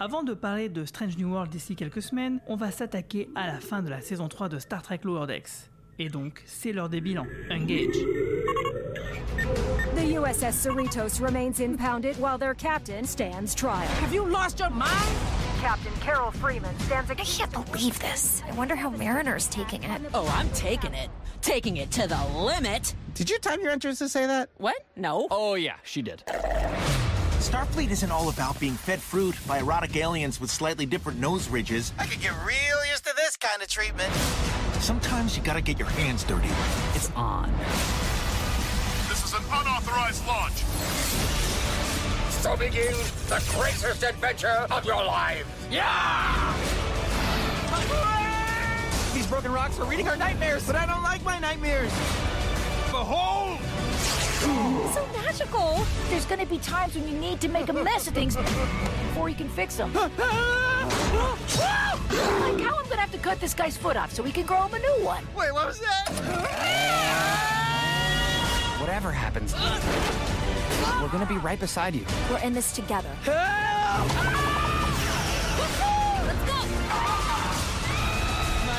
Avant 0.00 0.24
de 0.24 0.34
parler 0.34 0.68
de 0.68 0.84
Strange 0.84 1.16
New 1.16 1.30
World 1.30 1.50
d'ici 1.50 1.76
quelques 1.76 2.02
semaines, 2.02 2.40
on 2.48 2.56
va 2.56 2.72
s'attaquer 2.72 3.28
à 3.36 3.46
la 3.46 3.60
fin 3.60 3.80
de 3.80 3.88
la 3.88 4.00
saison 4.00 4.26
3 4.26 4.48
de 4.48 4.58
Star 4.58 4.82
Trek 4.82 5.00
Lower 5.04 5.28
Decks. 5.28 5.70
Et 6.00 6.08
donc, 6.08 6.42
c'est 6.46 6.72
l'heure 6.72 6.88
des 6.88 7.00
bilans. 7.00 7.26
Engage. 7.48 7.94
The 9.94 10.04
USS 10.04 10.52
Cerritos 10.52 11.20
remains 11.20 11.60
impounded 11.60 12.16
while 12.18 12.36
their 12.38 12.54
captain 12.54 13.04
stands 13.04 13.54
trial. 13.54 13.86
Have 14.02 14.12
you 14.12 14.26
lost 14.26 14.58
your 14.58 14.70
mind? 14.70 14.90
Captain 15.60 15.92
Carol 16.00 16.32
Freeman 16.32 16.76
stands 16.80 17.08
I 17.08 17.14
can't 17.14 17.52
believe 17.52 17.96
this. 18.00 18.42
I 18.50 18.52
wonder 18.56 18.74
how 18.74 18.90
Mariner's 18.90 19.46
taking 19.46 19.84
it. 19.84 20.00
Oh, 20.12 20.26
I'm 20.36 20.50
taking 20.50 20.92
it. 20.92 21.08
Taking 21.40 21.76
it 21.76 21.92
to 21.92 22.08
the 22.08 22.20
limit. 22.36 22.94
Did 23.14 23.30
you 23.30 23.38
time 23.38 23.60
your 23.60 23.70
entrance 23.70 24.00
to 24.00 24.08
say 24.08 24.26
that? 24.26 24.48
What? 24.58 24.84
No. 24.96 25.28
Oh, 25.30 25.54
yeah, 25.54 25.76
she 25.84 26.02
did. 26.02 26.24
Starfleet 27.44 27.90
isn't 27.90 28.10
all 28.10 28.30
about 28.30 28.58
being 28.58 28.72
fed 28.72 29.02
fruit 29.02 29.36
by 29.46 29.58
erotic 29.58 29.94
aliens 29.96 30.40
with 30.40 30.50
slightly 30.50 30.86
different 30.86 31.20
nose 31.20 31.46
ridges. 31.46 31.92
I 31.98 32.06
could 32.06 32.22
get 32.22 32.32
real 32.42 32.86
used 32.90 33.04
to 33.04 33.12
this 33.16 33.36
kind 33.36 33.60
of 33.60 33.68
treatment. 33.68 34.10
Sometimes 34.80 35.36
you 35.36 35.42
gotta 35.42 35.60
get 35.60 35.78
your 35.78 35.88
hands 35.88 36.24
dirty. 36.24 36.48
It's 36.94 37.10
on. 37.12 37.52
This 39.10 39.26
is 39.26 39.34
an 39.34 39.42
unauthorized 39.44 40.26
launch. 40.26 40.64
So 42.40 42.56
begins 42.56 43.12
the 43.28 43.44
greatest 43.58 44.02
adventure 44.02 44.66
of 44.70 44.86
your 44.86 45.04
lives. 45.04 45.44
Yeah! 45.70 46.56
These 49.12 49.26
broken 49.26 49.52
rocks 49.52 49.78
are 49.78 49.84
reading 49.84 50.08
our 50.08 50.16
nightmares, 50.16 50.66
but 50.66 50.76
I 50.76 50.86
don't 50.86 51.02
like 51.02 51.22
my 51.22 51.38
nightmares. 51.40 51.92
Behold! 52.90 53.53
So 54.92 55.06
magical. 55.14 55.84
There's 56.08 56.26
gonna 56.26 56.46
be 56.46 56.58
times 56.58 56.94
when 56.94 57.08
you 57.08 57.16
need 57.18 57.40
to 57.40 57.48
make 57.48 57.68
a 57.68 57.72
mess 57.72 58.06
of 58.06 58.14
things 58.14 58.36
before 58.36 59.28
you 59.28 59.34
can 59.34 59.48
fix 59.48 59.76
them. 59.76 59.92
like 59.94 60.10
how 62.60 62.78
I'm 62.78 62.88
gonna 62.88 63.00
have 63.00 63.12
to 63.12 63.18
cut 63.18 63.40
this 63.40 63.54
guy's 63.54 63.76
foot 63.76 63.96
off 63.96 64.12
so 64.12 64.22
we 64.22 64.32
can 64.32 64.44
grow 64.46 64.66
him 64.66 64.74
a 64.74 64.78
new 64.78 65.04
one. 65.04 65.26
Wait, 65.36 65.52
what 65.52 65.66
was 65.66 65.80
that? 65.80 66.10
Whatever 68.80 69.10
happens, 69.10 69.54
we're 71.00 71.08
gonna 71.08 71.26
be 71.26 71.38
right 71.38 71.58
beside 71.58 71.94
you. 71.94 72.04
We're 72.30 72.38
in 72.40 72.52
this 72.52 72.72
together. 72.72 73.10
My 73.26 73.32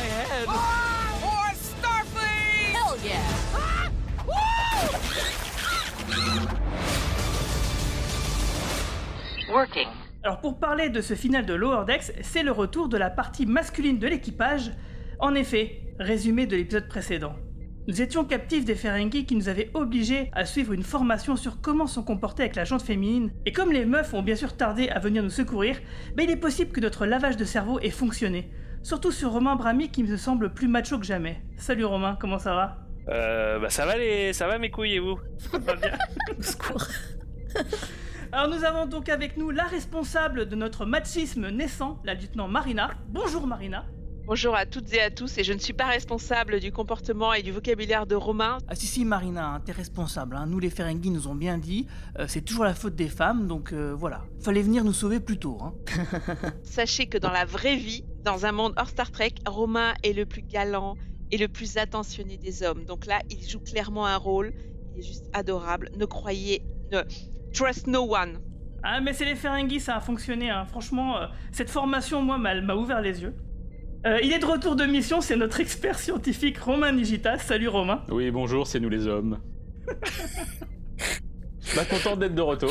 head. 0.02 0.46
Oh! 0.48 0.85
Alors 10.24 10.42
pour 10.42 10.60
parler 10.60 10.90
de 10.90 11.02
ce 11.02 11.14
final 11.14 11.46
de 11.46 11.54
Lower 11.54 11.86
Decks, 11.86 12.14
c'est 12.22 12.42
le 12.42 12.52
retour 12.52 12.90
de 12.90 12.98
la 12.98 13.10
partie 13.10 13.46
masculine 13.46 14.00
de 14.00 14.08
l'équipage. 14.08 14.72
En 15.20 15.36
effet, 15.36 15.82
résumé 16.00 16.48
de 16.48 16.56
l'épisode 16.56 16.88
précédent. 16.88 17.36
Nous 17.88 18.02
étions 18.02 18.26
captifs 18.26 18.66
des 18.66 18.74
Ferengi 18.74 19.28
qui 19.28 19.36
nous 19.36 19.48
avaient 19.48 19.70
obligés 19.76 20.32
à 20.34 20.46
suivre 20.46 20.74
une 20.74 20.82
formation 20.82 21.36
sur 21.36 21.62
comment 21.62 21.86
se 21.86 22.00
comporter 22.00 22.42
avec 22.42 22.56
la 22.56 22.64
jante 22.64 22.82
féminine, 22.82 23.32
et 23.46 23.52
comme 23.52 23.72
les 23.72 23.86
meufs 23.86 24.16
ont 24.16 24.24
bien 24.24 24.36
sûr 24.36 24.58
tardé 24.58 24.90
à 24.90 24.98
venir 24.98 25.22
nous 25.22 25.30
secourir, 25.30 25.78
ben 26.16 26.24
il 26.24 26.32
est 26.32 26.38
possible 26.38 26.72
que 26.72 26.80
notre 26.82 27.06
lavage 27.06 27.38
de 27.38 27.46
cerveau 27.46 27.80
ait 27.80 27.92
fonctionné. 27.92 28.50
Surtout 28.82 29.12
sur 29.12 29.32
Romain 29.32 29.56
Brami 29.56 29.92
qui 29.92 30.04
me 30.04 30.18
semble 30.18 30.54
plus 30.54 30.68
macho 30.68 30.98
que 30.98 31.06
jamais. 31.06 31.44
Salut 31.58 31.86
Romain, 31.86 32.18
comment 32.20 32.40
ça 32.40 32.56
va? 32.56 32.78
Euh, 33.10 33.60
bah 33.60 33.70
ça 33.70 33.86
va 33.86 33.98
les, 33.98 34.34
ça 34.34 34.48
va 34.48 34.58
mes 34.58 34.72
couilles 34.72 34.96
et 34.96 35.00
vous? 35.00 35.20
Ça 35.38 35.60
va 35.60 35.76
bien. 35.76 35.92
Alors 38.36 38.50
nous 38.54 38.66
avons 38.66 38.86
donc 38.86 39.08
avec 39.08 39.38
nous 39.38 39.50
la 39.50 39.64
responsable 39.64 40.50
de 40.50 40.58
notre 40.58 40.86
machisme 40.86 41.48
naissant, 41.52 42.02
la 42.04 42.16
lieutenant 42.16 42.50
Marina. 42.50 42.92
Bonjour 43.08 43.48
Marina. 43.48 43.86
Bonjour 44.26 44.54
à 44.58 44.66
toutes 44.66 44.92
et 44.94 45.00
à 45.00 45.10
tous, 45.10 45.38
et 45.38 45.46
je 45.46 45.54
ne 45.54 45.58
suis 45.58 45.72
pas 45.72 45.86
responsable 45.86 46.60
du 46.60 46.74
comportement 46.74 47.32
et 47.32 47.44
du 47.44 47.54
vocabulaire 47.54 48.06
de 48.06 48.14
Romain. 48.16 48.58
Ah 48.68 48.76
si 48.76 48.88
si 48.88 49.06
Marina, 49.06 49.54
hein, 49.54 49.62
t'es 49.62 49.72
responsable. 49.72 50.36
hein. 50.36 50.48
Nous 50.48 50.60
les 50.60 50.70
Ferengi 50.70 51.12
nous 51.12 51.30
ont 51.30 51.34
bien 51.34 51.58
dit, 51.58 51.88
euh, 52.20 52.26
c'est 52.28 52.42
toujours 52.42 52.66
la 52.66 52.74
faute 52.74 52.96
des 52.96 53.08
femmes, 53.08 53.48
donc 53.48 53.72
euh, 53.72 53.96
voilà. 53.98 54.26
Fallait 54.42 54.64
venir 54.64 54.84
nous 54.84 54.92
sauver 54.92 55.22
plus 55.22 55.38
tôt. 55.40 55.58
Hein. 55.62 55.74
Sachez 56.64 57.06
que 57.06 57.18
dans 57.18 57.32
la 57.32 57.46
vraie 57.46 57.78
vie, 57.78 58.04
dans 58.26 58.46
un 58.46 58.52
monde 58.52 58.74
hors 58.76 58.90
Star 58.90 59.12
Trek, 59.12 59.36
Romain 59.48 59.94
est 60.04 60.12
le 60.12 60.26
plus 60.26 60.42
galant 60.42 60.98
et 61.32 61.38
le 61.38 61.48
plus 61.48 61.78
attentionné 61.78 62.36
des 62.36 62.64
hommes. 62.64 62.84
Donc 62.84 63.06
là, 63.06 63.22
il 63.30 63.48
joue 63.48 63.62
clairement 63.62 64.06
un 64.06 64.18
rôle, 64.18 64.52
il 64.94 65.00
est 65.00 65.08
juste 65.08 65.30
adorable. 65.32 65.90
Ne 65.96 66.04
croyez, 66.06 66.66
ne 66.92 67.02
trust 67.56 67.88
no 67.88 68.02
one. 68.14 68.40
Ah 68.84 69.00
mais 69.02 69.14
c'est 69.14 69.26
les 69.26 69.36
Ferengi, 69.36 69.80
ça 69.80 69.96
a 69.96 70.00
fonctionné. 70.00 70.50
hein. 70.52 70.66
Franchement, 70.66 71.18
euh, 71.18 71.26
cette 71.52 71.70
formation, 71.72 72.22
moi, 72.22 72.38
m'a- 72.38 72.76
ouvert 72.76 73.02
les 73.02 73.22
yeux. 73.24 73.34
Euh, 74.06 74.20
il 74.22 74.32
est 74.32 74.38
de 74.40 74.46
retour 74.46 74.76
de 74.76 74.86
mission, 74.86 75.22
c'est 75.22 75.36
notre 75.36 75.60
expert 75.60 75.98
scientifique 75.98 76.60
Romain 76.60 76.92
Nigitas. 76.92 77.40
Salut 77.40 77.68
Romain. 77.70 78.04
Oui, 78.12 78.30
bonjour, 78.30 78.68
c'est 78.68 78.80
nous 78.80 78.90
les 78.90 79.08
hommes. 79.08 79.40
Pas 81.76 81.86
content 81.86 82.16
d'être 82.16 82.36
de 82.36 82.42
retour. 82.42 82.70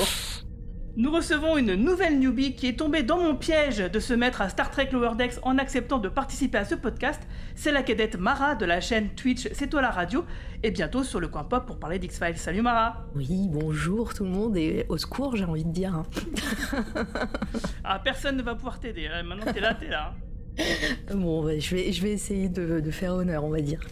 Nous 0.96 1.10
recevons 1.10 1.56
une 1.56 1.74
nouvelle 1.74 2.20
newbie 2.20 2.54
qui 2.54 2.68
est 2.68 2.78
tombée 2.78 3.02
dans 3.02 3.18
mon 3.18 3.34
piège 3.34 3.78
de 3.78 3.98
se 3.98 4.14
mettre 4.14 4.40
à 4.42 4.48
Star 4.48 4.70
Trek 4.70 4.90
Lower 4.92 5.16
Decks 5.18 5.34
en 5.42 5.58
acceptant 5.58 5.98
de 5.98 6.08
participer 6.08 6.58
à 6.58 6.64
ce 6.64 6.76
podcast. 6.76 7.20
C'est 7.56 7.72
la 7.72 7.82
cadette 7.82 8.16
Mara 8.16 8.54
de 8.54 8.64
la 8.64 8.80
chaîne 8.80 9.08
Twitch 9.16 9.48
C'est 9.54 9.66
toi 9.68 9.82
la 9.82 9.90
radio 9.90 10.24
et 10.62 10.70
bientôt 10.70 11.02
sur 11.02 11.18
le 11.18 11.26
coin 11.26 11.42
pop 11.42 11.66
pour 11.66 11.80
parler 11.80 11.98
d'X-Files. 11.98 12.36
Salut 12.38 12.62
Mara 12.62 13.06
Oui, 13.16 13.48
bonjour 13.50 14.14
tout 14.14 14.22
le 14.22 14.30
monde 14.30 14.56
et 14.56 14.86
au 14.88 14.96
secours, 14.96 15.34
j'ai 15.36 15.44
envie 15.44 15.64
de 15.64 15.72
dire. 15.72 15.96
hein. 15.96 16.06
Ah, 17.84 17.98
personne 18.02 18.36
ne 18.36 18.42
va 18.42 18.54
pouvoir 18.54 18.78
t'aider. 18.78 19.08
hein. 19.12 19.24
Maintenant 19.24 19.52
t'es 19.52 19.60
là, 19.60 19.74
t'es 19.74 19.88
là. 19.88 20.14
hein. 20.58 20.62
Bon, 21.16 21.42
bah, 21.44 21.58
je, 21.58 21.74
vais, 21.74 21.90
je 21.90 22.02
vais 22.02 22.12
essayer 22.12 22.48
de, 22.48 22.78
de 22.78 22.90
faire 22.92 23.14
honneur, 23.14 23.42
on 23.44 23.50
va 23.50 23.60
dire. 23.60 23.80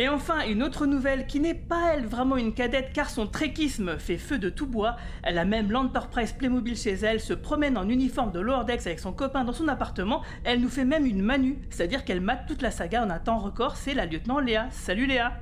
Et 0.00 0.08
enfin, 0.08 0.46
une 0.46 0.62
autre 0.62 0.86
nouvelle 0.86 1.26
qui 1.26 1.40
n'est 1.40 1.54
pas 1.54 1.94
elle 1.94 2.06
vraiment 2.06 2.36
une 2.36 2.54
cadette 2.54 2.92
car 2.92 3.10
son 3.10 3.26
trekisme 3.26 3.98
fait 3.98 4.16
feu 4.16 4.38
de 4.38 4.48
tout 4.48 4.68
bois. 4.68 4.94
Elle 5.24 5.38
a 5.38 5.44
même 5.44 5.72
l'Enterprise 5.72 6.30
Playmobil 6.30 6.76
chez 6.76 6.92
elle, 6.92 7.18
se 7.18 7.34
promène 7.34 7.76
en 7.76 7.88
uniforme 7.88 8.30
de 8.30 8.38
Lower 8.38 8.64
Decks 8.64 8.86
avec 8.86 9.00
son 9.00 9.12
copain 9.12 9.42
dans 9.42 9.52
son 9.52 9.66
appartement. 9.66 10.22
Elle 10.44 10.60
nous 10.60 10.68
fait 10.68 10.84
même 10.84 11.04
une 11.04 11.20
manu, 11.20 11.58
c'est-à-dire 11.70 12.04
qu'elle 12.04 12.20
mate 12.20 12.46
toute 12.46 12.62
la 12.62 12.70
saga 12.70 13.04
en 13.04 13.10
un 13.10 13.18
temps 13.18 13.38
record. 13.38 13.76
C'est 13.76 13.92
la 13.92 14.06
lieutenant 14.06 14.38
Léa. 14.38 14.68
Salut 14.70 15.06
Léa 15.06 15.32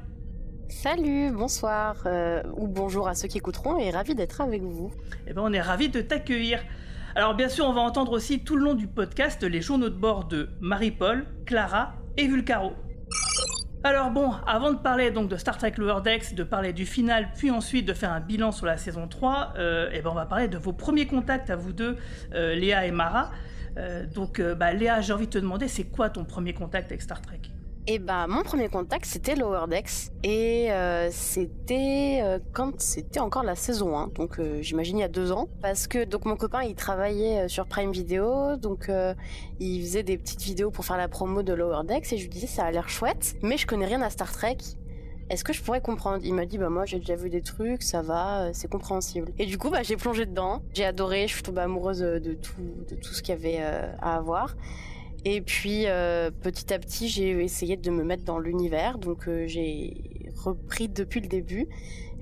Salut, 0.70 1.32
bonsoir, 1.32 2.04
euh, 2.06 2.42
ou 2.56 2.66
bonjour 2.66 3.08
à 3.08 3.14
ceux 3.14 3.28
qui 3.28 3.36
écouteront 3.36 3.76
et 3.76 3.90
ravi 3.90 4.14
d'être 4.14 4.40
avec 4.40 4.62
vous. 4.62 4.90
Eh 5.26 5.34
ben, 5.34 5.42
on 5.44 5.52
est 5.52 5.60
ravis 5.60 5.90
de 5.90 6.00
t'accueillir. 6.00 6.60
Alors, 7.14 7.34
bien 7.34 7.50
sûr, 7.50 7.66
on 7.66 7.74
va 7.74 7.82
entendre 7.82 8.12
aussi 8.12 8.40
tout 8.40 8.56
le 8.56 8.64
long 8.64 8.74
du 8.74 8.86
podcast 8.86 9.42
les 9.42 9.60
journaux 9.60 9.90
de 9.90 9.98
bord 9.98 10.24
de 10.24 10.48
Marie-Paul, 10.62 11.26
Clara 11.44 11.92
et 12.16 12.26
Vulcaro. 12.26 12.72
Alors 13.86 14.10
bon, 14.10 14.32
avant 14.48 14.72
de 14.72 14.78
parler 14.78 15.12
donc 15.12 15.28
de 15.28 15.36
Star 15.36 15.56
Trek 15.58 15.74
Lower 15.76 16.02
Decks, 16.02 16.34
de 16.34 16.42
parler 16.42 16.72
du 16.72 16.84
final, 16.84 17.28
puis 17.36 17.52
ensuite 17.52 17.86
de 17.86 17.92
faire 17.92 18.10
un 18.10 18.18
bilan 18.18 18.50
sur 18.50 18.66
la 18.66 18.78
saison 18.78 19.06
3, 19.06 19.54
euh, 19.58 19.88
eh 19.92 20.00
ben 20.00 20.10
on 20.10 20.14
va 20.14 20.26
parler 20.26 20.48
de 20.48 20.58
vos 20.58 20.72
premiers 20.72 21.06
contacts 21.06 21.50
à 21.50 21.54
vous 21.54 21.72
deux, 21.72 21.96
euh, 22.34 22.56
Léa 22.56 22.84
et 22.84 22.90
Mara. 22.90 23.30
Euh, 23.78 24.04
donc 24.04 24.40
bah, 24.40 24.72
Léa, 24.72 25.02
j'ai 25.02 25.12
envie 25.12 25.26
de 25.26 25.30
te 25.30 25.38
demander, 25.38 25.68
c'est 25.68 25.84
quoi 25.84 26.10
ton 26.10 26.24
premier 26.24 26.52
contact 26.52 26.90
avec 26.90 27.00
Star 27.00 27.22
Trek? 27.22 27.42
Et 27.88 28.00
bah 28.00 28.26
mon 28.26 28.42
premier 28.42 28.68
contact 28.68 29.04
c'était 29.06 29.36
Lower 29.36 29.66
Decks 29.68 30.10
et 30.24 30.72
euh, 30.72 31.08
c'était 31.12 32.18
euh, 32.20 32.40
quand 32.52 32.80
c'était 32.80 33.20
encore 33.20 33.44
la 33.44 33.54
saison 33.54 33.96
1, 33.96 34.08
donc 34.08 34.40
euh, 34.40 34.60
j'imagine 34.60 34.98
il 34.98 35.02
y 35.02 35.04
a 35.04 35.08
deux 35.08 35.30
ans, 35.30 35.48
parce 35.62 35.86
que 35.86 36.02
donc 36.02 36.24
mon 36.24 36.34
copain 36.34 36.64
il 36.64 36.74
travaillait 36.74 37.46
sur 37.48 37.66
Prime 37.66 37.92
Video, 37.92 38.56
donc 38.56 38.90
il 39.60 39.82
faisait 39.82 40.02
des 40.02 40.18
petites 40.18 40.42
vidéos 40.42 40.72
pour 40.72 40.84
faire 40.84 40.96
la 40.96 41.06
promo 41.06 41.44
de 41.44 41.52
Lower 41.52 41.84
Decks 41.84 42.12
et 42.12 42.16
je 42.16 42.22
lui 42.22 42.28
disais 42.28 42.48
ça 42.48 42.64
a 42.64 42.72
l'air 42.72 42.88
chouette, 42.88 43.36
mais 43.42 43.56
je 43.56 43.68
connais 43.68 43.86
rien 43.86 44.02
à 44.02 44.10
Star 44.10 44.32
Trek. 44.32 44.58
Est-ce 45.30 45.44
que 45.44 45.52
je 45.52 45.62
pourrais 45.62 45.80
comprendre? 45.80 46.24
Il 46.24 46.34
m'a 46.34 46.44
dit 46.44 46.58
bah 46.58 46.70
moi 46.70 46.86
j'ai 46.86 46.98
déjà 46.98 47.14
vu 47.14 47.30
des 47.30 47.42
trucs, 47.42 47.84
ça 47.84 48.02
va, 48.02 48.52
c'est 48.52 48.68
compréhensible. 48.68 49.30
Et 49.38 49.46
du 49.46 49.58
coup 49.58 49.70
bah 49.70 49.84
j'ai 49.84 49.96
plongé 49.96 50.26
dedans, 50.26 50.62
j'ai 50.74 50.84
adoré, 50.84 51.28
je 51.28 51.34
suis 51.34 51.42
tombée 51.44 51.60
amoureuse 51.60 52.00
de 52.00 52.34
tout, 52.34 52.84
de 52.90 52.96
tout 52.96 53.14
ce 53.14 53.22
qu'il 53.22 53.32
y 53.32 53.38
avait 53.38 53.60
à 53.60 54.16
avoir. 54.16 54.56
Et 55.28 55.40
puis 55.40 55.86
euh, 55.86 56.30
petit 56.30 56.72
à 56.72 56.78
petit, 56.78 57.08
j'ai 57.08 57.30
essayé 57.42 57.76
de 57.76 57.90
me 57.90 58.04
mettre 58.04 58.22
dans 58.22 58.38
l'univers, 58.38 58.96
donc 58.96 59.26
euh, 59.26 59.48
j'ai 59.48 60.30
repris 60.36 60.88
depuis 60.88 61.20
le 61.20 61.26
début. 61.26 61.66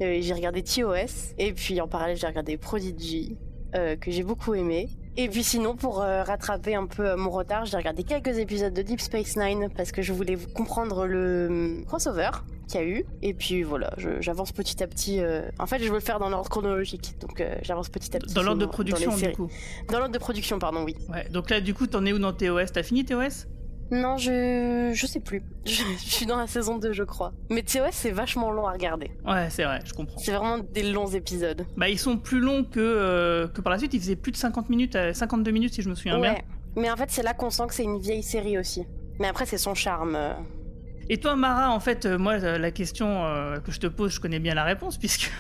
Euh, 0.01 0.21
j'ai 0.23 0.33
regardé 0.33 0.63
TOS, 0.63 1.35
et 1.37 1.53
puis 1.53 1.83
en 1.83 1.87
parallèle, 1.87 2.17
j'ai 2.17 2.27
regardé 2.27 2.57
Prodigy, 2.57 3.37
que 3.75 4.11
j'ai 4.11 4.23
beaucoup 4.23 4.55
aimé. 4.55 4.89
Et 5.19 5.29
puis 5.29 5.45
sinon, 5.45 5.77
pour 5.77 5.97
rattraper 5.97 6.77
un 6.77 6.87
peu 6.87 7.15
mon 7.17 7.29
retard, 7.29 7.67
j'ai 7.67 7.77
regardé 7.77 8.05
quelques 8.05 8.39
épisodes 8.39 8.73
de 8.73 8.83
Deep 8.83 9.01
Space 9.01 9.37
Nine 9.37 9.69
parce 9.77 9.93
que 9.93 10.01
je 10.01 10.13
voulais 10.13 10.39
comprendre 10.55 11.07
le 11.07 11.83
crossover 11.87 12.31
qu'il 12.67 12.81
y 12.81 12.85
a 12.85 12.87
eu. 12.87 13.05
Et 13.23 13.35
puis 13.35 13.63
voilà, 13.63 13.93
j'avance 14.21 14.53
petit 14.53 14.83
à 14.83 14.87
petit. 14.87 15.21
euh, 15.21 15.49
En 15.59 15.67
fait, 15.67 15.79
je 15.81 15.89
veux 15.89 15.95
le 15.95 16.01
faire 16.01 16.19
dans 16.19 16.29
l'ordre 16.31 16.49
chronologique, 16.49 17.15
donc 17.21 17.41
euh, 17.41 17.55
j'avance 17.63 17.89
petit 17.89 18.17
à 18.17 18.21
petit. 18.21 18.35
Dans 18.35 18.43
l'ordre 18.43 18.61
de 18.61 18.67
production, 18.67 19.15
les 19.17 19.29
du 19.29 19.33
coup. 19.33 19.49
Dans 19.91 19.99
l'ordre 19.99 20.15
de 20.15 20.19
production, 20.19 20.59
pardon, 20.59 20.83
oui. 20.85 20.97
Ouais, 21.13 21.29
donc 21.31 21.51
là, 21.51 21.61
du 21.61 21.75
coup, 21.75 21.87
t'en 21.87 22.05
es 22.07 22.13
où 22.13 22.19
dans 22.19 22.33
TOS 22.33 22.67
T'as 22.73 22.83
fini 22.83 23.05
TOS 23.05 23.47
Non, 23.91 24.17
je 24.17 24.93
je 24.95 25.07
sais 25.07 25.21
plus. 25.21 25.43
Je, 25.67 25.83
je 25.99 26.11
suis 26.11 26.27
dans 26.27 26.37
la 26.37 26.47
saison 26.47 26.77
2, 26.79 26.93
je 26.93 27.03
crois. 27.05 27.33
Mais 27.51 27.63
TOS, 27.63 27.89
c'est 27.93 28.11
vachement 28.11 28.51
long 28.51 28.67
à 28.67 28.73
regarder. 28.73 29.11
Ouais, 29.27 29.49
c'est 29.51 29.65
vrai, 29.65 29.81
je 29.85 29.95
comprends. 29.95 30.19
C'est 30.19 30.33
vraiment 30.33 30.59
des 30.59 30.83
longs 30.83 31.07
épisodes. 31.09 31.65
Bah, 31.77 31.89
ils 31.89 31.99
sont 31.99 32.19
plus 32.19 32.41
longs 32.41 32.65
que, 32.65 32.81
euh, 32.81 33.49
que 33.49 33.61
par 33.63 33.73
la 33.73 33.79
suite. 33.79 33.95
Ils 33.95 34.01
faisaient 34.01 34.17
plus 34.17 34.33
de 34.33 34.37
50 34.37 34.69
minutes, 34.69 34.95
euh, 34.97 35.13
52 35.15 35.51
minutes 35.51 35.73
si 35.75 35.81
je 35.83 35.89
me 35.89 35.95
souviens 35.95 36.19
bien. 36.21 36.35
Ouais. 36.35 36.45
Mais 36.77 36.91
en 36.91 36.97
fait, 36.97 37.11
c'est 37.11 37.23
là 37.23 37.33
qu'on 37.35 37.51
sent 37.51 37.63
que 37.69 37.75
c'est 37.75 37.85
une 37.85 37.99
vieille 37.99 38.23
série 38.23 38.59
aussi. 38.59 38.85
Mais 39.21 39.27
après, 39.29 39.47
c'est 39.47 39.59
son 39.59 39.75
charme. 39.75 40.19
Et 41.11 41.19
toi, 41.19 41.37
Mara, 41.37 41.71
en 41.71 41.81
fait, 41.81 42.07
euh, 42.07 42.19
moi, 42.19 42.35
euh, 42.35 42.59
la 42.59 42.71
question 42.71 43.25
euh, 43.25 43.59
que 43.61 43.73
je 43.73 43.81
te 43.81 43.87
pose, 43.87 44.15
je 44.15 44.21
connais 44.21 44.39
bien 44.39 44.55
la 44.55 44.65
réponse, 44.65 44.99
puisque. 44.99 45.31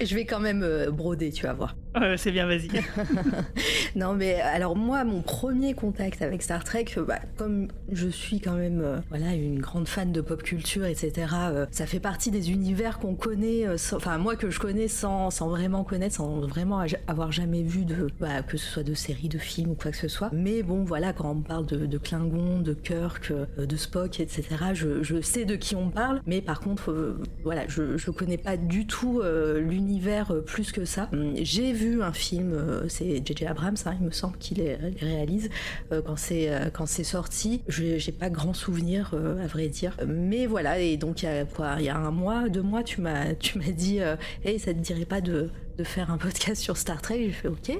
Je 0.00 0.14
vais 0.14 0.26
quand 0.26 0.38
même 0.38 0.64
broder, 0.92 1.32
tu 1.32 1.42
vas 1.42 1.52
voir. 1.52 1.74
C'est 2.16 2.32
bien, 2.32 2.46
vas-y. 2.46 2.68
non 3.96 4.14
mais 4.14 4.40
alors 4.40 4.76
moi 4.76 5.04
mon 5.04 5.22
premier 5.22 5.74
contact 5.74 6.22
avec 6.22 6.42
Star 6.42 6.64
Trek, 6.64 6.86
euh, 6.96 7.04
bah, 7.04 7.20
comme 7.36 7.68
je 7.92 8.08
suis 8.08 8.40
quand 8.40 8.54
même 8.54 8.80
euh, 8.82 8.98
voilà 9.08 9.34
une 9.34 9.60
grande 9.60 9.86
fan 9.88 10.12
de 10.12 10.20
pop 10.20 10.42
culture 10.42 10.84
etc. 10.84 11.28
euh, 11.50 11.66
ça 11.70 11.86
fait 11.86 12.00
partie 12.00 12.30
des 12.30 12.50
univers 12.50 12.98
qu'on 12.98 13.14
connaît, 13.14 13.66
euh, 13.66 13.76
enfin 13.92 14.18
moi 14.18 14.36
que 14.36 14.50
je 14.50 14.58
connais 14.58 14.88
sans, 14.88 15.28
vraiment 15.48 15.84
connaître, 15.84 16.16
sans 16.16 16.40
vraiment 16.40 16.84
avoir 17.06 17.32
jamais 17.32 17.62
vu 17.62 17.84
de 17.84 18.08
bah, 18.20 18.42
que 18.42 18.56
ce 18.56 18.66
soit 18.66 18.82
de 18.82 18.94
séries, 18.94 19.28
de 19.28 19.38
films 19.38 19.70
ou 19.70 19.74
quoi 19.74 19.90
que 19.90 19.96
ce 19.96 20.08
soit. 20.08 20.30
Mais 20.32 20.62
bon 20.62 20.84
voilà 20.84 21.12
quand 21.12 21.30
on 21.30 21.42
parle 21.42 21.66
de, 21.66 21.86
de 21.86 21.98
Klingon, 21.98 22.60
de 22.60 22.74
Kirk, 22.74 23.30
euh, 23.30 23.66
de 23.66 23.76
Spock 23.76 24.20
etc. 24.20 24.42
Je, 24.74 25.20
sais 25.20 25.44
de 25.44 25.56
qui 25.56 25.76
on 25.76 25.90
parle, 25.90 26.20
mais 26.26 26.40
par 26.40 26.60
contre 26.60 26.90
euh, 26.90 27.22
voilà 27.44 27.62
je 27.68 27.96
je 27.96 28.10
connais 28.10 28.36
pas 28.36 28.56
du 28.56 28.86
tout 28.86 29.20
euh, 29.20 29.60
l'univers 29.60 30.32
euh, 30.32 30.40
plus 30.40 30.72
que 30.72 30.84
ça. 30.84 31.08
J'ai 31.36 31.72
vu 31.72 31.83
un 32.02 32.12
film, 32.12 32.52
euh, 32.52 32.88
c'est 32.88 33.22
J.J. 33.24 33.46
Abrams, 33.46 33.76
hein, 33.86 33.94
il 34.00 34.06
me 34.06 34.10
semble 34.10 34.36
qu'il 34.38 34.58
les, 34.58 34.76
réalise 35.00 35.50
euh, 35.92 36.02
quand 36.02 36.16
c'est 36.16 36.52
euh, 36.52 36.70
quand 36.72 36.86
c'est 36.86 37.04
sorti. 37.04 37.62
J'ai 37.68 38.12
pas 38.12 38.30
grand 38.30 38.54
souvenir 38.54 39.14
à 39.14 39.46
vrai 39.46 39.68
dire, 39.68 39.96
mais 40.06 40.46
voilà 40.46 40.78
et 40.78 40.96
donc 40.96 41.22
il 41.22 41.26
y 41.26 41.28
a 41.28 41.44
quoi, 41.44 41.76
il 41.78 41.84
y 41.84 41.88
a 41.88 41.96
un 41.96 42.10
mois, 42.10 42.48
deux 42.48 42.62
mois, 42.62 42.82
tu 42.82 43.00
m'as 43.00 43.34
tu 43.34 43.58
m'as 43.58 43.70
dit, 43.70 43.98
hey 44.44 44.58
ça 44.58 44.72
te 44.72 44.78
dirait 44.78 45.04
pas 45.04 45.20
de 45.20 45.50
de 45.76 45.84
faire 45.84 46.10
un 46.10 46.18
podcast 46.24 46.60
sur 46.62 46.76
Star 46.76 47.00
Trek, 47.02 47.18
j'ai 47.24 47.32
fait 47.32 47.48
ok, 47.48 47.78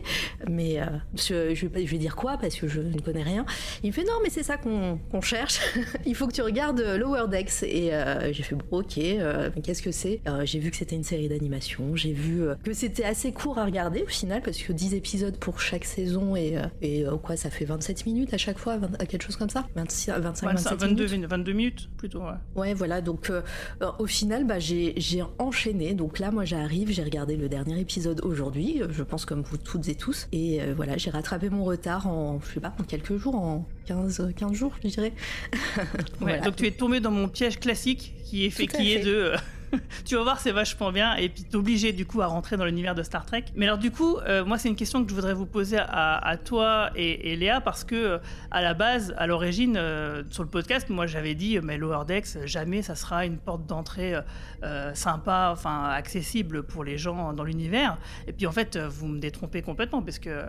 mais 0.48 0.80
euh, 0.80 0.86
je, 1.14 1.54
je, 1.54 1.62
vais 1.62 1.68
pas- 1.68 1.80
je 1.84 1.90
vais 1.90 1.98
dire 1.98 2.16
quoi 2.16 2.36
parce 2.38 2.54
que 2.56 2.68
je 2.68 2.80
ne 2.80 2.98
connais 3.00 3.22
rien. 3.22 3.44
Il 3.82 3.88
me 3.88 3.92
fait 3.92 4.04
non 4.04 4.12
mais 4.22 4.30
c'est 4.30 4.42
ça 4.42 4.56
qu'on 4.56 4.98
cherche, 5.22 5.60
il 6.06 6.14
faut 6.14 6.26
que 6.26 6.32
tu 6.32 6.42
regardes 6.42 6.80
euh, 6.80 6.98
Lower 6.98 7.28
Decks 7.28 7.62
et 7.62 7.94
euh, 7.94 8.32
j'ai 8.32 8.42
fait 8.42 8.54
bon, 8.54 8.64
ok, 8.78 8.98
euh, 8.98 9.50
mais 9.54 9.62
qu'est-ce 9.62 9.82
que 9.82 9.92
c'est? 9.92 10.20
J'ai 10.44 10.58
vu 10.58 10.70
que 10.70 10.76
c'était 10.76 10.96
une 10.96 11.04
série 11.04 11.28
d'animation, 11.28 11.94
j'ai 11.96 12.12
vu 12.12 12.42
que 12.64 12.72
c'était 12.72 13.04
assez 13.04 13.32
court 13.32 13.58
à 13.58 13.64
regarder 13.64 14.02
au 14.02 14.06
final 14.08 14.42
parce 14.42 14.58
que 14.58 14.72
10 14.72 14.94
épisodes 14.94 15.36
pour 15.38 15.60
chaque 15.60 15.84
saison 15.84 16.36
et, 16.36 16.56
et 16.82 17.04
quoi 17.22 17.36
ça 17.36 17.50
fait 17.50 17.64
27 17.64 18.06
minutes 18.06 18.34
à 18.34 18.38
chaque 18.38 18.58
fois, 18.58 18.76
20 18.78 18.96
quelque 19.06 19.22
chose 19.24 19.36
comme 19.36 19.50
ça? 19.50 19.66
26, 19.76 20.10
25, 20.10 20.22
25, 20.22 20.46
27 20.52 20.80
22, 20.80 21.04
minutes. 21.08 21.30
22 21.30 21.52
minutes, 21.52 21.88
plutôt, 21.96 22.20
ouais. 22.22 22.32
Ouais, 22.56 22.74
voilà. 22.74 23.00
Donc, 23.00 23.30
au 23.98 24.06
final, 24.06 24.44
bah, 24.44 24.58
j'ai 24.58 24.94
j'ai 24.96 25.22
enchaîné. 25.38 25.94
Donc 25.94 26.18
là, 26.18 26.30
moi, 26.30 26.44
j'arrive, 26.44 26.90
j'ai 26.90 27.02
regardé 27.02 27.36
le 27.36 27.48
dernier 27.48 27.83
épisode 27.84 28.20
aujourd'hui. 28.24 28.80
euh, 28.82 28.88
Je 28.90 29.02
pense 29.02 29.24
comme 29.26 29.42
vous 29.42 29.58
toutes 29.58 29.88
et 29.88 29.94
tous. 29.94 30.26
Et 30.32 30.62
euh, 30.62 30.72
voilà, 30.74 30.96
j'ai 30.96 31.10
rattrapé 31.10 31.50
mon 31.50 31.64
retard 31.64 32.06
en, 32.08 32.40
je 32.40 32.54
sais 32.54 32.60
pas, 32.60 32.74
en 32.80 32.84
quelques 32.84 33.16
jours, 33.18 33.34
en 33.36 33.68
15, 33.86 34.32
15 34.36 34.52
jours, 34.54 34.72
je 34.82 34.88
dirais. 34.88 35.12
Ouais. 36.20 36.40
Donc 36.40 36.56
tu 36.56 36.66
es 36.66 36.70
tombé 36.70 37.00
dans 37.00 37.10
mon 37.10 37.28
piège 37.28 37.58
classique 37.60 38.14
qui 38.24 38.46
est 38.46 38.50
fait, 38.50 38.66
qui 38.66 38.92
est 38.92 38.98
fait. 38.98 39.04
de. 39.04 39.32
tu 40.04 40.16
vas 40.16 40.22
voir, 40.22 40.40
c'est 40.40 40.52
vachement 40.52 40.92
bien, 40.92 41.14
et 41.16 41.28
puis 41.28 41.44
t'es 41.44 41.56
obligé 41.56 41.92
du 41.92 42.06
coup 42.06 42.22
à 42.22 42.26
rentrer 42.26 42.56
dans 42.56 42.64
l'univers 42.64 42.94
de 42.94 43.02
Star 43.02 43.26
Trek. 43.26 43.44
Mais 43.54 43.66
alors 43.66 43.78
du 43.78 43.90
coup, 43.90 44.18
euh, 44.18 44.44
moi 44.44 44.58
c'est 44.58 44.68
une 44.68 44.76
question 44.76 45.02
que 45.04 45.10
je 45.10 45.14
voudrais 45.14 45.34
vous 45.34 45.46
poser 45.46 45.78
à, 45.78 46.36
toi 46.44 46.90
et, 46.94 47.36
Léa 47.36 47.60
parce 47.60 47.84
que 47.84 47.94
euh, 47.94 48.18
à 48.50 48.62
la 48.62 48.74
base, 48.74 49.14
à 49.16 49.26
l'origine, 49.26 49.76
euh, 49.76 50.22
sur 50.30 50.42
le 50.42 50.48
podcast, 50.48 50.88
moi 50.90 51.06
j'avais 51.06 51.34
dit, 51.34 51.58
mais 51.62 51.78
Lower 51.78 52.04
Decks, 52.06 52.44
jamais 52.46 52.82
ça 52.82 52.94
sera 52.94 53.24
une 53.24 53.38
porte 53.38 53.66
d'entrée 53.66 54.14
sympa, 54.94 55.50
enfin 55.52 55.90
accessible 55.90 56.62
pour 56.62 56.84
les 56.84 56.96
gens 56.96 57.32
dans 57.32 57.44
l'univers. 57.44 57.98
Et 58.26 58.32
puis 58.32 58.46
en 58.46 58.52
fait, 58.52 58.78
vous 58.78 59.06
me 59.06 59.18
détrompez 59.18 59.62
complètement 59.62 60.02
parce 60.02 60.18
que 60.18 60.44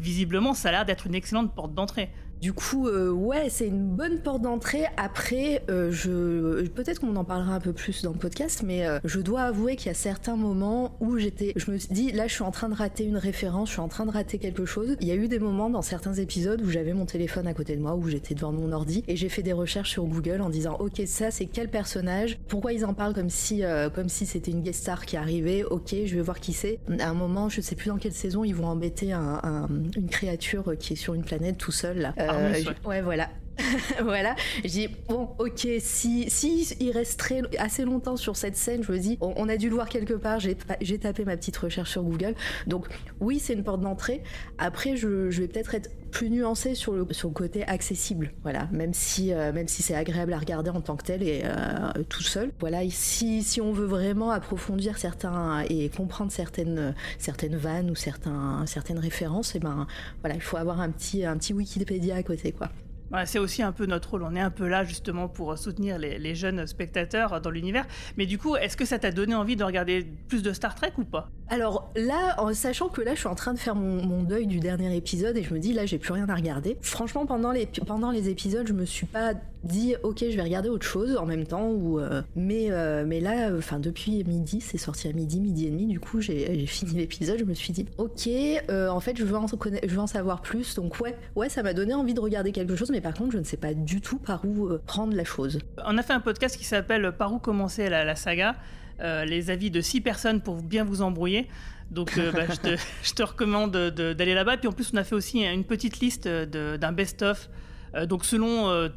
visiblement, 0.00 0.54
ça 0.54 0.68
a 0.68 0.72
l'air 0.72 0.84
d'être 0.84 1.06
une 1.06 1.14
excellente 1.14 1.54
porte 1.54 1.74
d'entrée. 1.74 2.10
Du 2.40 2.52
coup, 2.52 2.86
euh, 2.86 3.10
ouais, 3.10 3.48
c'est 3.50 3.66
une 3.66 3.88
bonne 3.88 4.18
porte 4.20 4.42
d'entrée. 4.42 4.84
Après, 4.96 5.64
euh, 5.70 5.90
je 5.90 6.62
peut-être 6.68 7.00
qu'on 7.00 7.16
en 7.16 7.24
parlera 7.24 7.54
un 7.54 7.60
peu 7.60 7.72
plus 7.72 8.02
dans 8.02 8.12
le 8.12 8.18
podcast, 8.18 8.62
mais 8.64 8.86
euh, 8.86 9.00
je 9.04 9.18
dois 9.18 9.42
avouer 9.42 9.74
qu'il 9.74 9.88
y 9.88 9.90
a 9.90 9.94
certains 9.94 10.36
moments 10.36 10.96
où 11.00 11.18
j'étais, 11.18 11.52
je 11.56 11.70
me 11.72 11.78
suis 11.78 11.92
dit, 11.92 12.12
là, 12.12 12.28
je 12.28 12.34
suis 12.34 12.44
en 12.44 12.52
train 12.52 12.68
de 12.68 12.74
rater 12.74 13.02
une 13.04 13.16
référence, 13.16 13.68
je 13.70 13.72
suis 13.74 13.80
en 13.80 13.88
train 13.88 14.06
de 14.06 14.12
rater 14.12 14.38
quelque 14.38 14.64
chose. 14.66 14.96
Il 15.00 15.08
y 15.08 15.10
a 15.10 15.16
eu 15.16 15.26
des 15.26 15.40
moments 15.40 15.68
dans 15.68 15.82
certains 15.82 16.14
épisodes 16.14 16.62
où 16.62 16.70
j'avais 16.70 16.92
mon 16.92 17.06
téléphone 17.06 17.48
à 17.48 17.54
côté 17.54 17.74
de 17.74 17.80
moi, 17.82 17.96
où 17.96 18.06
j'étais 18.08 18.34
devant 18.36 18.52
mon 18.52 18.70
ordi, 18.70 19.02
et 19.08 19.16
j'ai 19.16 19.28
fait 19.28 19.42
des 19.42 19.52
recherches 19.52 19.90
sur 19.90 20.04
Google 20.04 20.40
en 20.40 20.48
disant, 20.48 20.76
ok, 20.78 21.02
ça, 21.06 21.32
c'est 21.32 21.46
quel 21.46 21.68
personnage? 21.68 22.38
Pourquoi 22.46 22.72
ils 22.72 22.84
en 22.84 22.94
parlent 22.94 23.14
comme 23.14 23.30
si, 23.30 23.64
euh, 23.64 23.90
comme 23.90 24.08
si 24.08 24.26
c'était 24.26 24.52
une 24.52 24.62
guest 24.62 24.82
star 24.82 25.06
qui 25.06 25.16
arrivait 25.16 25.64
Ok, 25.64 25.92
je 26.06 26.14
vais 26.14 26.22
voir 26.22 26.38
qui 26.38 26.52
c'est. 26.52 26.78
À 27.00 27.08
un 27.10 27.14
moment, 27.14 27.48
je 27.48 27.60
sais 27.60 27.74
plus 27.74 27.88
dans 27.88 27.96
quelle 27.98 28.12
saison, 28.12 28.44
ils 28.44 28.54
vont 28.54 28.66
embêter 28.68 29.12
un- 29.12 29.40
un- 29.42 29.68
une 29.96 30.08
créature 30.08 30.74
qui 30.78 30.92
est 30.92 30.96
sur 30.96 31.14
une 31.14 31.24
planète 31.24 31.58
tout 31.58 31.72
seul 31.72 31.98
là. 31.98 32.14
Armus, 32.28 32.44
Euh, 32.46 32.52
ouais. 32.52 32.62
je- 32.82 32.88
ouais, 32.88 33.02
voilà. 33.02 33.28
voilà, 34.02 34.36
je 34.62 34.68
dis 34.68 34.88
bon, 35.08 35.30
ok, 35.40 35.66
si, 35.80 36.30
si 36.30 36.76
il 36.78 36.92
reste 36.92 37.18
très- 37.18 37.42
assez 37.58 37.84
longtemps 37.84 38.16
sur 38.16 38.36
cette 38.36 38.56
scène, 38.56 38.84
je 38.84 38.92
me 38.92 38.98
dis, 39.00 39.18
on, 39.20 39.34
on 39.36 39.48
a 39.48 39.56
dû 39.56 39.68
le 39.68 39.74
voir 39.74 39.88
quelque 39.88 40.14
part. 40.14 40.38
J'ai 40.38 40.54
pa- 40.54 40.76
j'ai 40.80 40.96
tapé 40.98 41.24
ma 41.24 41.36
petite 41.36 41.56
recherche 41.56 41.90
sur 41.90 42.04
Google, 42.04 42.36
donc 42.68 42.86
oui, 43.18 43.40
c'est 43.40 43.54
une 43.54 43.64
porte 43.64 43.80
d'entrée. 43.80 44.22
Après, 44.58 44.94
je, 44.96 45.30
je 45.30 45.40
vais 45.42 45.48
peut-être 45.48 45.74
être 45.74 45.90
plus 46.10 46.30
nuancée 46.30 46.74
sur 46.74 46.92
le, 46.92 47.04
côté 47.04 47.64
accessible, 47.66 48.32
voilà, 48.42 48.68
même 48.72 48.94
si, 48.94 49.32
euh, 49.32 49.52
même 49.52 49.68
si 49.68 49.82
c'est 49.82 49.94
agréable 49.94 50.32
à 50.32 50.38
regarder 50.38 50.70
en 50.70 50.80
tant 50.80 50.96
que 50.96 51.04
tel 51.04 51.22
et 51.22 51.42
euh, 51.44 52.02
tout 52.08 52.22
seul. 52.22 52.50
Voilà, 52.60 52.80
si, 52.90 53.42
si 53.42 53.60
on 53.60 53.72
veut 53.72 53.86
vraiment 53.86 54.30
approfondir 54.30 54.98
certains 54.98 55.62
et 55.68 55.88
comprendre 55.88 56.32
certaines, 56.32 56.94
certaines 57.18 57.56
vannes 57.56 57.90
ou 57.90 57.94
certains, 57.94 58.64
certaines 58.66 58.98
références, 58.98 59.54
et 59.54 59.58
ben 59.58 59.86
voilà, 60.20 60.34
il 60.34 60.42
faut 60.42 60.56
avoir 60.56 60.80
un 60.80 60.90
petit, 60.90 61.24
un 61.24 61.36
petit 61.36 61.52
Wikipédia 61.52 62.16
à 62.16 62.22
côté, 62.22 62.52
quoi. 62.52 62.70
Ouais, 63.12 63.24
c'est 63.24 63.38
aussi 63.38 63.62
un 63.62 63.72
peu 63.72 63.86
notre 63.86 64.10
rôle. 64.10 64.22
On 64.22 64.34
est 64.36 64.40
un 64.40 64.50
peu 64.50 64.68
là 64.68 64.84
justement 64.84 65.28
pour 65.28 65.56
soutenir 65.56 65.98
les, 65.98 66.34
jeunes 66.34 66.66
spectateurs 66.66 67.40
dans 67.40 67.50
l'univers. 67.50 67.86
Mais 68.16 68.26
du 68.26 68.38
coup, 68.38 68.56
est-ce 68.56 68.76
que 68.76 68.84
ça 68.84 68.98
t'a 68.98 69.10
donné 69.10 69.34
envie 69.34 69.56
de 69.56 69.64
regarder 69.64 70.06
plus 70.28 70.42
de 70.42 70.52
Star 70.52 70.74
Trek 70.74 70.92
ou 70.98 71.04
pas? 71.04 71.30
Alors 71.48 71.90
là, 71.96 72.34
en 72.38 72.52
sachant 72.52 72.88
que 72.88 73.00
là, 73.00 73.14
je 73.14 73.20
suis 73.20 73.28
en 73.28 73.34
train 73.34 73.54
de 73.54 73.58
faire 73.58 73.74
mon, 73.74 74.04
mon 74.04 74.22
deuil 74.22 74.46
du 74.46 74.60
dernier 74.60 74.94
épisode 74.94 75.36
et 75.38 75.42
je 75.42 75.54
me 75.54 75.58
dis 75.58 75.72
là, 75.72 75.86
j'ai 75.86 75.98
plus 75.98 76.12
rien 76.12 76.28
à 76.28 76.34
regarder. 76.34 76.76
Franchement, 76.82 77.24
pendant 77.24 77.50
les 77.50 77.66
pendant 77.86 78.10
les 78.10 78.28
épisodes, 78.28 78.66
je 78.66 78.74
me 78.74 78.84
suis 78.84 79.06
pas 79.06 79.32
dit 79.68 79.94
ok, 80.02 80.24
je 80.28 80.34
vais 80.36 80.42
regarder 80.42 80.68
autre 80.68 80.86
chose 80.86 81.16
en 81.16 81.26
même 81.26 81.46
temps 81.46 81.68
ou 81.70 82.00
euh, 82.00 82.22
mais 82.34 82.66
euh, 82.70 83.04
mais 83.06 83.20
là, 83.20 83.50
enfin 83.56 83.78
depuis 83.78 84.24
midi, 84.24 84.60
c'est 84.60 84.78
sorti 84.78 85.06
à 85.08 85.12
midi, 85.12 85.40
midi 85.40 85.66
et 85.66 85.70
demi. 85.70 85.86
Du 85.86 86.00
coup, 86.00 86.20
j'ai 86.20 86.66
fini 86.66 86.94
l'épisode. 86.94 87.38
Je 87.38 87.44
me 87.44 87.54
suis 87.54 87.72
dit 87.72 87.86
ok, 87.98 88.28
euh, 88.28 88.88
en 88.88 89.00
fait, 89.00 89.16
je 89.16 89.24
veux 89.24 89.36
en 89.36 89.46
connaître, 89.46 89.86
je 89.88 89.94
veux 89.94 90.00
en 90.00 90.06
savoir 90.08 90.42
plus. 90.42 90.74
Donc 90.74 90.98
ouais, 91.00 91.14
ouais, 91.36 91.48
ça 91.48 91.62
m'a 91.62 91.72
donné 91.74 91.94
envie 91.94 92.14
de 92.14 92.20
regarder 92.20 92.50
quelque 92.50 92.74
chose, 92.74 92.90
mais 92.90 93.00
par 93.00 93.14
contre, 93.14 93.32
je 93.32 93.38
ne 93.38 93.44
sais 93.44 93.56
pas 93.56 93.74
du 93.74 94.00
tout 94.00 94.18
par 94.18 94.44
où 94.44 94.70
prendre 94.86 95.14
la 95.14 95.24
chose. 95.24 95.58
On 95.86 95.96
a 95.98 96.02
fait 96.02 96.14
un 96.14 96.20
podcast 96.20 96.56
qui 96.56 96.64
s'appelle 96.64 97.12
Par 97.16 97.32
où 97.32 97.38
commencer 97.38 97.88
la, 97.88 98.04
la 98.04 98.16
saga 98.16 98.56
Les 99.00 99.50
avis 99.50 99.70
de 99.70 99.80
six 99.80 100.00
personnes 100.00 100.40
pour 100.40 100.62
bien 100.62 100.84
vous 100.84 101.02
embrouiller. 101.02 101.46
Donc 101.90 102.18
euh, 102.18 102.32
bah, 102.32 102.42
je, 102.50 102.56
te, 102.56 102.76
je 103.02 103.12
te 103.14 103.22
recommande 103.22 103.72
de- 103.72 104.12
d'aller 104.12 104.34
là-bas. 104.34 104.56
Puis 104.58 104.68
en 104.68 104.72
plus, 104.72 104.90
on 104.92 104.96
a 104.96 105.04
fait 105.04 105.14
aussi 105.14 105.44
une 105.44 105.64
petite 105.64 106.00
liste 106.00 106.28
d'un 106.28 106.92
best-of. 106.92 107.48
Euh, 107.94 108.06
donc 108.06 108.24
selon 108.24 108.68
euh, 108.68 108.88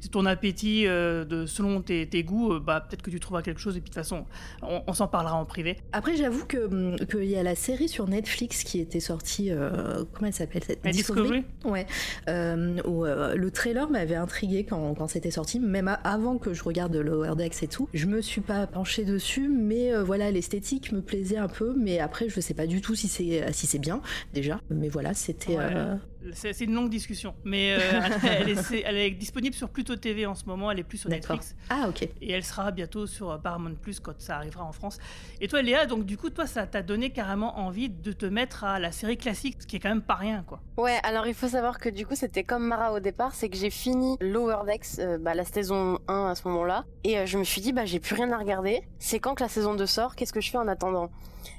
tes, 0.00 0.08
ton 0.08 0.26
appétit, 0.26 0.86
euh, 0.86 1.24
de, 1.24 1.46
selon 1.46 1.82
tes, 1.82 2.06
tes 2.08 2.22
goûts, 2.24 2.54
euh, 2.54 2.60
bah, 2.60 2.80
peut-être 2.88 3.02
que 3.02 3.10
tu 3.10 3.20
trouveras 3.20 3.42
quelque 3.42 3.60
chose. 3.60 3.76
Et 3.76 3.80
puis 3.80 3.90
de 3.90 3.94
toute 3.94 4.02
façon, 4.02 4.24
on, 4.62 4.82
on 4.86 4.92
s'en 4.92 5.08
parlera 5.08 5.34
en 5.36 5.44
privé. 5.44 5.76
Après, 5.92 6.16
j'avoue 6.16 6.44
que 6.46 6.66
hum, 6.66 6.96
qu'il 7.06 7.24
y 7.24 7.36
a 7.36 7.42
la 7.42 7.54
série 7.54 7.88
sur 7.88 8.08
Netflix 8.08 8.64
qui 8.64 8.80
était 8.80 9.00
sortie. 9.00 9.50
euh, 9.50 10.04
comment 10.12 10.26
elle 10.28 10.32
s'appelle 10.32 10.64
cette 10.64 10.84
La 10.84 10.90
Discovery? 10.92 11.44
Ouais. 11.64 11.86
Où, 12.86 13.04
le 13.04 13.50
trailer 13.50 13.90
m'avait 13.90 14.14
intrigué 14.14 14.64
quand, 14.64 14.94
quand 14.94 15.06
c'était 15.08 15.30
sorti, 15.30 15.60
même 15.60 15.96
avant 16.04 16.38
que 16.38 16.54
je 16.54 16.62
regarde 16.64 16.94
Lower 16.96 17.34
Decks 17.36 17.62
et 17.62 17.68
tout. 17.68 17.88
Je 17.94 18.06
me 18.06 18.20
suis 18.20 18.40
pas 18.40 18.66
penchée 18.66 19.04
dessus, 19.04 19.48
mais 19.48 19.92
voilà, 20.02 20.30
l'esthétique 20.30 20.92
me 20.92 21.00
plaisait 21.00 21.36
un 21.36 21.48
peu. 21.48 21.74
Mais 21.76 21.98
après, 21.98 22.28
je 22.28 22.40
sais 22.40 22.54
pas 22.54 22.66
du 22.66 22.80
tout 22.80 22.94
si 22.94 23.08
c'est 23.08 23.52
si 23.52 23.66
c'est 23.66 23.78
bien 23.78 24.00
déjà. 24.32 24.60
Mais 24.70 24.88
voilà, 24.88 25.14
c'était. 25.14 25.56
Ouais. 25.56 25.74
C'est 26.34 26.60
une 26.60 26.74
longue 26.74 26.90
discussion, 26.90 27.34
mais 27.44 27.68
elle, 28.28 28.50
est, 28.50 28.62
c'est- 28.62 28.82
elle 28.84 28.96
est 28.98 29.10
disponible 29.10 29.54
sur 29.54 29.70
Pluto 29.70 29.89
TV 29.96 30.26
en 30.26 30.34
ce 30.34 30.44
moment, 30.46 30.70
elle 30.70 30.78
est 30.78 30.84
plus 30.84 30.98
sur. 30.98 31.10
Netflix. 31.10 31.56
Ah, 31.68 31.86
ok. 31.88 32.02
Et 32.02 32.30
elle 32.30 32.44
sera 32.44 32.70
bientôt 32.70 33.06
sur 33.06 33.38
Paramount 33.40 33.74
Plus 33.74 34.00
quand 34.00 34.18
ça 34.18 34.36
arrivera 34.36 34.64
en 34.64 34.72
France. 34.72 34.98
Et 35.40 35.48
toi, 35.48 35.62
Léa, 35.62 35.86
donc 35.86 36.04
du 36.04 36.16
coup, 36.16 36.30
toi, 36.30 36.46
ça 36.46 36.66
t'a 36.66 36.82
donné 36.82 37.10
carrément 37.10 37.58
envie 37.58 37.88
de 37.88 38.12
te 38.12 38.26
mettre 38.26 38.64
à 38.64 38.78
la 38.78 38.92
série 38.92 39.16
classique, 39.16 39.56
ce 39.60 39.66
qui 39.66 39.76
est 39.76 39.80
quand 39.80 39.88
même 39.88 40.02
pas 40.02 40.14
rien, 40.14 40.44
quoi. 40.46 40.60
Ouais, 40.76 40.98
alors 41.02 41.26
il 41.26 41.34
faut 41.34 41.48
savoir 41.48 41.78
que 41.78 41.88
du 41.88 42.06
coup 42.06 42.14
c'était 42.14 42.44
comme 42.44 42.64
Mara 42.64 42.92
au 42.92 43.00
départ, 43.00 43.34
c'est 43.34 43.48
que 43.48 43.56
j'ai 43.56 43.70
fini 43.70 44.16
Lower 44.20 44.64
Decks, 44.66 44.98
euh, 44.98 45.18
bah, 45.18 45.34
la 45.34 45.44
saison 45.44 45.98
1 46.08 46.26
à 46.30 46.34
ce 46.34 46.48
moment-là, 46.48 46.84
et 47.04 47.18
euh, 47.18 47.26
je 47.26 47.38
me 47.38 47.44
suis 47.44 47.60
dit 47.60 47.72
bah 47.72 47.84
j'ai 47.84 48.00
plus 48.00 48.14
rien 48.14 48.30
à 48.32 48.38
regarder, 48.38 48.82
c'est 48.98 49.20
quand 49.20 49.34
que 49.34 49.42
la 49.42 49.48
saison 49.48 49.74
2 49.74 49.86
sort, 49.86 50.16
qu'est-ce 50.16 50.32
que 50.32 50.40
je 50.40 50.50
fais 50.50 50.58
en 50.58 50.68
attendant? 50.68 51.10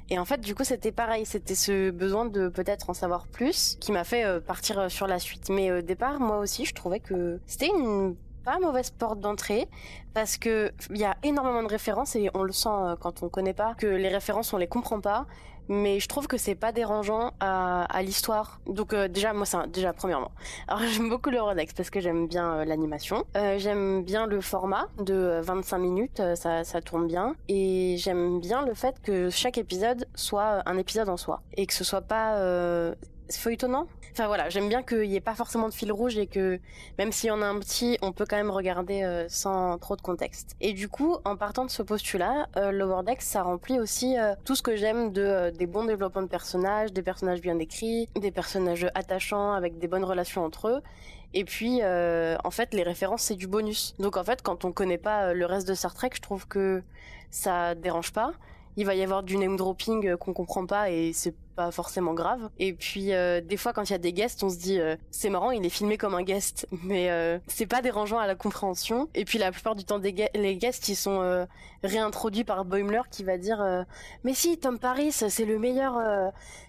Et 0.10 0.20
en 0.20 0.26
fait 0.26 0.42
du 0.42 0.56
coup 0.56 0.64
c'était 0.64 0.92
pareil, 0.92 1.26
c'était 1.26 1.56
ce 1.56 1.92
besoin 1.92 2.26
de 2.26 2.50
peut-être 2.50 2.90
en 2.90 2.94
savoir 2.94 3.28
plus 3.28 3.78
qui 3.80 3.92
m'a 3.92 4.04
fait 4.04 4.26
euh, 4.26 4.40
partir 4.40 4.80
euh, 4.80 4.90
sur 4.90 5.08
la 5.08 5.20
suite. 5.20 5.50
Mais 5.50 5.72
au 5.72 5.82
départ 5.82 6.20
moi 6.20 6.40
aussi 6.40 6.66
je 6.66 6.74
trouvais 6.74 7.00
que 7.00 7.40
c'était 7.46 7.68
une 7.68 8.16
pas 8.44 8.60
mauvaise 8.60 8.90
porte 8.92 9.20
d'entrée 9.20 9.68
parce 10.14 10.38
que 10.38 10.72
il 10.90 10.98
y 10.98 11.06
a 11.06 11.16
énormément 11.24 11.64
de 11.64 11.68
références 11.68 12.16
et 12.16 12.30
on 12.34 12.44
le 12.44 12.52
sent 12.52 12.70
euh, 12.70 12.96
quand 13.00 13.24
on 13.24 13.30
connaît 13.30 13.54
pas 13.54 13.76
que 13.76 13.88
les 13.88 14.10
références 14.10 14.54
on 14.54 14.58
les 14.58 14.68
comprend 14.68 15.00
pas 15.00 15.28
mais 15.72 16.02
je 16.02 16.08
trouve 16.08 16.28
que 16.28 16.38
c'est 16.38 16.54
pas 16.56 16.74
dérangeant 16.74 17.32
à, 17.40 18.02
l'histoire. 18.04 18.60
Donc 18.68 18.94
euh, 18.94 19.08
déjà 19.08 19.32
moi 19.34 19.46
un- 19.54 19.68
déjà 19.68 19.94
premièrement. 19.94 20.32
Alors 20.68 20.82
j'aime 20.94 21.10
beaucoup 21.10 21.30
le 21.30 21.42
Rodex 21.42 21.74
parce 21.74 21.90
que 21.90 22.00
j'aime 22.02 22.28
bien 22.28 22.56
euh, 22.56 22.66
l'animation, 22.66 23.24
Euh, 23.38 23.58
j'aime 23.58 24.04
bien 24.04 24.26
le 24.28 24.42
format 24.42 24.88
de 25.00 25.14
euh, 25.14 25.42
25 25.42 25.78
minutes, 25.78 26.22
ça 26.36 26.64
ça 26.66 26.82
tourne 26.82 27.08
bien 27.08 27.36
et 27.48 27.96
j'aime 27.98 28.40
bien 28.42 28.66
le 28.66 28.74
fait 28.74 28.96
que 29.02 29.30
chaque 29.30 29.58
épisode 29.58 30.06
soit 30.14 30.62
un 30.66 30.78
épisode 30.78 31.08
en 31.08 31.18
soi 31.18 31.42
et 31.56 31.66
que 31.66 31.74
ce 31.74 31.84
soit 31.86 32.02
pas 32.02 32.36
feuilletonnant. 33.38 33.88
Enfin 34.12 34.28
voilà, 34.28 34.50
j'aime 34.50 34.68
bien 34.68 34.84
qu'il 34.84 35.08
n'y 35.10 35.16
ait 35.16 35.22
pas 35.22 35.36
forcément 35.36 35.70
de 35.70 35.74
fil 35.74 35.92
rouge 35.92 36.18
et 36.18 36.28
que 36.28 36.60
même 36.98 37.12
s'il 37.12 37.30
y 37.30 37.32
en 37.32 37.42
a 37.42 37.46
un 37.46 37.60
petit, 37.60 37.98
on 38.02 38.12
peut 38.12 38.26
quand 38.30 38.36
même 38.36 38.52
regarder 38.52 39.04
euh, 39.04 39.26
sans 39.30 39.78
trop 39.78 39.96
de 39.96 40.02
contexte. 40.02 40.56
Et 40.60 40.74
du 40.74 40.90
coup, 40.90 41.18
en 41.24 41.38
partant 41.38 41.64
de 41.64 41.70
ce 41.70 41.82
postulat, 41.82 42.48
euh, 42.58 42.72
Lower 42.72 43.04
Decks, 43.04 43.22
ça 43.22 43.44
remplit 43.44 43.80
aussi 43.80 44.18
euh, 44.18 44.34
tout 44.44 44.56
ce 44.56 44.62
que 44.62 44.76
j'aime 44.76 45.14
de 45.14 45.22
euh, 45.22 45.52
des 45.52 45.66
bons 45.66 45.86
développements 45.86 46.24
de 46.24 46.28
personnages, 46.28 46.92
des 46.92 47.02
personnages 47.02 47.42
bien 47.42 47.58
écrits, 47.60 48.10
des 48.20 48.32
personnages 48.32 48.88
attachants 48.96 49.54
avec 49.54 49.78
des 49.80 49.88
bonnes 49.88 50.04
relations 50.04 50.44
entre 50.44 50.68
eux. 50.68 50.82
Et 51.34 51.46
puis, 51.46 51.80
en 51.82 52.52
fait, 52.52 52.74
les 52.74 52.84
références, 52.84 53.22
c'est 53.22 53.36
du 53.36 53.48
bonus. 53.48 53.96
Donc, 54.00 54.18
en 54.18 54.24
fait, 54.26 54.42
quand 54.42 54.66
on 54.66 54.74
connaît 54.74 54.98
pas 54.98 55.34
le 55.34 55.46
reste 55.46 55.66
de 55.66 55.74
Star 55.74 55.94
Trek, 55.94 56.10
je 56.14 56.20
trouve 56.20 56.46
que 56.46 56.84
ça 57.30 57.74
dérange 57.74 58.12
pas. 58.12 58.34
Il 58.78 58.86
va 58.86 58.96
y 58.96 59.04
avoir 59.04 59.24
du 59.24 59.38
name 59.38 59.58
dropping 59.58 60.08
euh, 60.08 60.18
qu'on 60.18 60.34
comprend 60.34 60.66
pas 60.66 60.90
et 60.90 61.12
c'est 61.14 61.36
pas 61.56 61.72
forcément 61.72 62.14
grave. 62.14 62.50
Et 62.60 62.74
puis 62.74 63.14
euh, 63.14 63.42
des 63.42 63.58
fois 63.58 63.74
quand 63.74 63.84
il 63.84 63.92
y 63.92 63.96
a 63.96 64.00
des 64.00 64.14
guests, 64.14 64.44
on 64.44 64.50
se 64.50 64.58
dit 64.58 64.80
euh, 64.80 64.96
c'est 65.12 65.30
marrant, 65.30 65.52
il 65.52 65.66
est 65.66 65.70
filmé 65.70 65.98
comme 65.98 66.16
un 66.16 66.24
guest, 66.24 66.68
mais 66.84 67.10
euh, 67.12 67.40
c'est 67.48 67.66
pas 67.66 67.82
dérangeant 67.82 68.20
à 68.20 68.28
la 68.28 68.36
compréhension. 68.36 69.10
Et 69.16 69.26
puis 69.26 69.38
la 69.38 69.52
plupart 69.52 69.76
du 69.76 69.84
temps 69.84 70.00
les 70.00 70.56
guests 70.56 70.90
ils 70.90 70.96
sont 70.96 71.22
euh, 71.22 71.46
réintroduits 71.84 72.44
par 72.44 72.66
Boimler 72.66 73.02
qui 73.10 73.24
va 73.24 73.38
dire 73.38 73.62
euh, 73.62 73.84
mais 74.24 74.34
si 74.34 74.58
Tom 74.58 74.80
Paris 74.80 75.12
c'est 75.12 75.46
le 75.46 75.60
meilleur. 75.60 75.96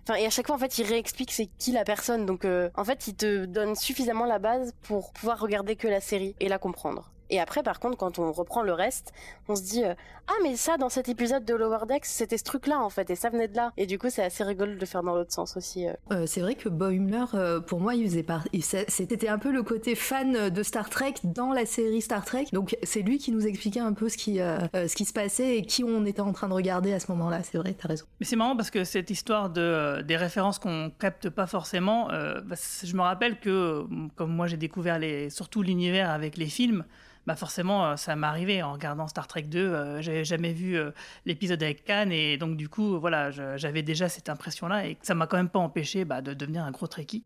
Enfin 0.02 0.18
et 0.18 0.26
à 0.26 0.30
chaque 0.30 0.46
fois 0.46 0.56
en 0.56 0.58
fait 0.58 0.78
il 0.78 0.86
réexplique 0.86 1.32
c'est 1.32 1.48
qui 1.58 1.72
la 1.72 1.84
personne. 1.84 2.26
Donc 2.26 2.44
en 2.44 2.84
fait 2.84 3.06
il 3.06 3.14
te 3.14 3.44
donne 3.44 3.74
suffisamment 3.76 4.26
la 4.26 4.38
base 4.38 4.72
pour 4.82 5.12
pouvoir 5.12 5.38
regarder 5.40 5.76
que 5.76 5.88
la 5.88 6.00
série 6.00 6.34
et 6.40 6.48
la 6.48 6.58
comprendre. 6.58 7.11
Et 7.32 7.40
après, 7.40 7.62
par 7.62 7.80
contre, 7.80 7.96
quand 7.96 8.18
on 8.18 8.30
reprend 8.30 8.62
le 8.62 8.72
reste, 8.74 9.12
on 9.48 9.56
se 9.56 9.62
dit 9.62 9.84
euh, 9.84 9.94
ah 10.28 10.34
mais 10.42 10.54
ça 10.54 10.76
dans 10.76 10.88
cet 10.90 11.08
épisode 11.08 11.44
de 11.44 11.54
Lower 11.54 11.86
Decks 11.88 12.04
c'était 12.04 12.36
ce 12.38 12.44
truc 12.44 12.66
là 12.66 12.78
en 12.80 12.90
fait 12.90 13.08
et 13.10 13.16
ça 13.16 13.30
venait 13.30 13.48
de 13.48 13.56
là. 13.56 13.72
Et 13.78 13.86
du 13.86 13.98
coup 13.98 14.10
c'est 14.10 14.22
assez 14.22 14.44
rigolo 14.44 14.74
de 14.74 14.78
le 14.78 14.86
faire 14.86 15.02
dans 15.02 15.14
l'autre 15.14 15.32
sens 15.32 15.56
aussi. 15.56 15.88
euh. 15.88 15.94
Euh, 16.12 16.26
c'est 16.26 16.40
vrai 16.42 16.54
que 16.54 16.68
Boimler, 16.68 17.24
euh, 17.34 17.60
pour 17.60 17.80
moi, 17.80 17.94
il 17.94 18.06
faisait 18.06 18.22
part- 18.22 18.46
C'était 18.88 19.28
un 19.28 19.38
peu 19.38 19.50
le 19.50 19.62
côté 19.62 19.94
fan 19.94 20.50
de 20.50 20.62
Star 20.62 20.90
Trek 20.90 21.14
dans 21.24 21.52
la 21.52 21.64
série 21.66 22.02
Star 22.02 22.24
Trek. 22.24 22.46
Donc 22.52 22.76
c'est 22.82 23.00
lui 23.02 23.16
qui 23.18 23.32
nous 23.32 23.46
expliquait 23.46 23.80
un 23.80 23.94
peu 23.94 24.08
ce 24.10 24.16
qui, 24.18 24.36
ce 24.36 24.94
qui 24.94 25.04
se 25.06 25.12
passait 25.14 25.56
et 25.56 25.62
qui 25.62 25.82
on 25.84 26.04
était 26.04 26.20
en 26.20 26.32
train 26.32 26.48
de 26.48 26.54
regarder 26.54 26.92
à 26.92 27.00
ce 27.00 27.10
moment-là. 27.12 27.42
C'est 27.42 27.56
vrai, 27.58 27.72
t'as 27.74 27.88
raison. 27.88 28.04
Mais 28.20 28.26
c'est 28.26 28.36
marrant 28.36 28.56
parce 28.56 28.70
que 28.70 28.84
cette 28.84 29.08
histoire 29.10 29.48
de, 29.50 30.02
des 30.02 30.16
références 30.16 30.58
qu'on 30.58 30.92
capte 30.98 31.30
pas 31.30 31.46
forcément, 31.46 32.10
euh, 32.10 32.40
bah, 32.44 32.56
je 32.84 32.94
me 32.94 33.00
rappelle 33.02 33.40
que, 33.40 33.84
comme 34.16 34.32
moi 34.34 34.46
j'ai 34.46 34.56
découvert 34.58 34.98
les, 34.98 35.30
surtout 35.30 35.62
l'univers 35.62 36.10
avec 36.10 36.36
les 36.36 36.46
films, 36.46 36.84
bah 37.26 37.36
forcément 37.36 37.86
euh, 37.86 37.96
ça 37.96 38.16
m'est 38.16 38.26
arrivé 38.26 38.62
en 38.62 38.72
regardant 38.72 39.06
Star 39.06 39.26
Trek 39.26 39.42
2, 39.42 39.58
euh, 39.58 40.02
j'avais 40.02 40.24
jamais 40.24 40.52
vu 40.52 40.76
euh, 40.76 40.90
l'épisode 41.24 41.62
avec 41.62 41.84
Khan 41.84 42.08
et 42.10 42.36
donc 42.36 42.56
du 42.56 42.68
coup 42.68 42.98
voilà 42.98 43.30
j'avais 43.30 43.82
déjà 43.82 44.08
cette 44.08 44.28
impression-là 44.28 44.86
et 44.86 44.96
ça 45.02 45.14
m'a 45.14 45.26
quand 45.26 45.36
même 45.36 45.48
pas 45.48 45.60
empêché 45.60 46.04
bah, 46.04 46.20
de 46.20 46.34
devenir 46.34 46.64
un 46.64 46.70
gros 46.70 46.86
Trekkie. 46.86 47.24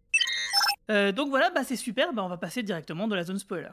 Euh, 0.90 1.12
donc 1.12 1.30
voilà, 1.30 1.50
bah, 1.50 1.64
c'est 1.64 1.76
super, 1.76 2.12
bah, 2.12 2.22
on 2.24 2.28
va 2.28 2.36
passer 2.36 2.62
directement 2.62 3.08
de 3.08 3.14
la 3.14 3.24
zone 3.24 3.38
spoiler. 3.38 3.70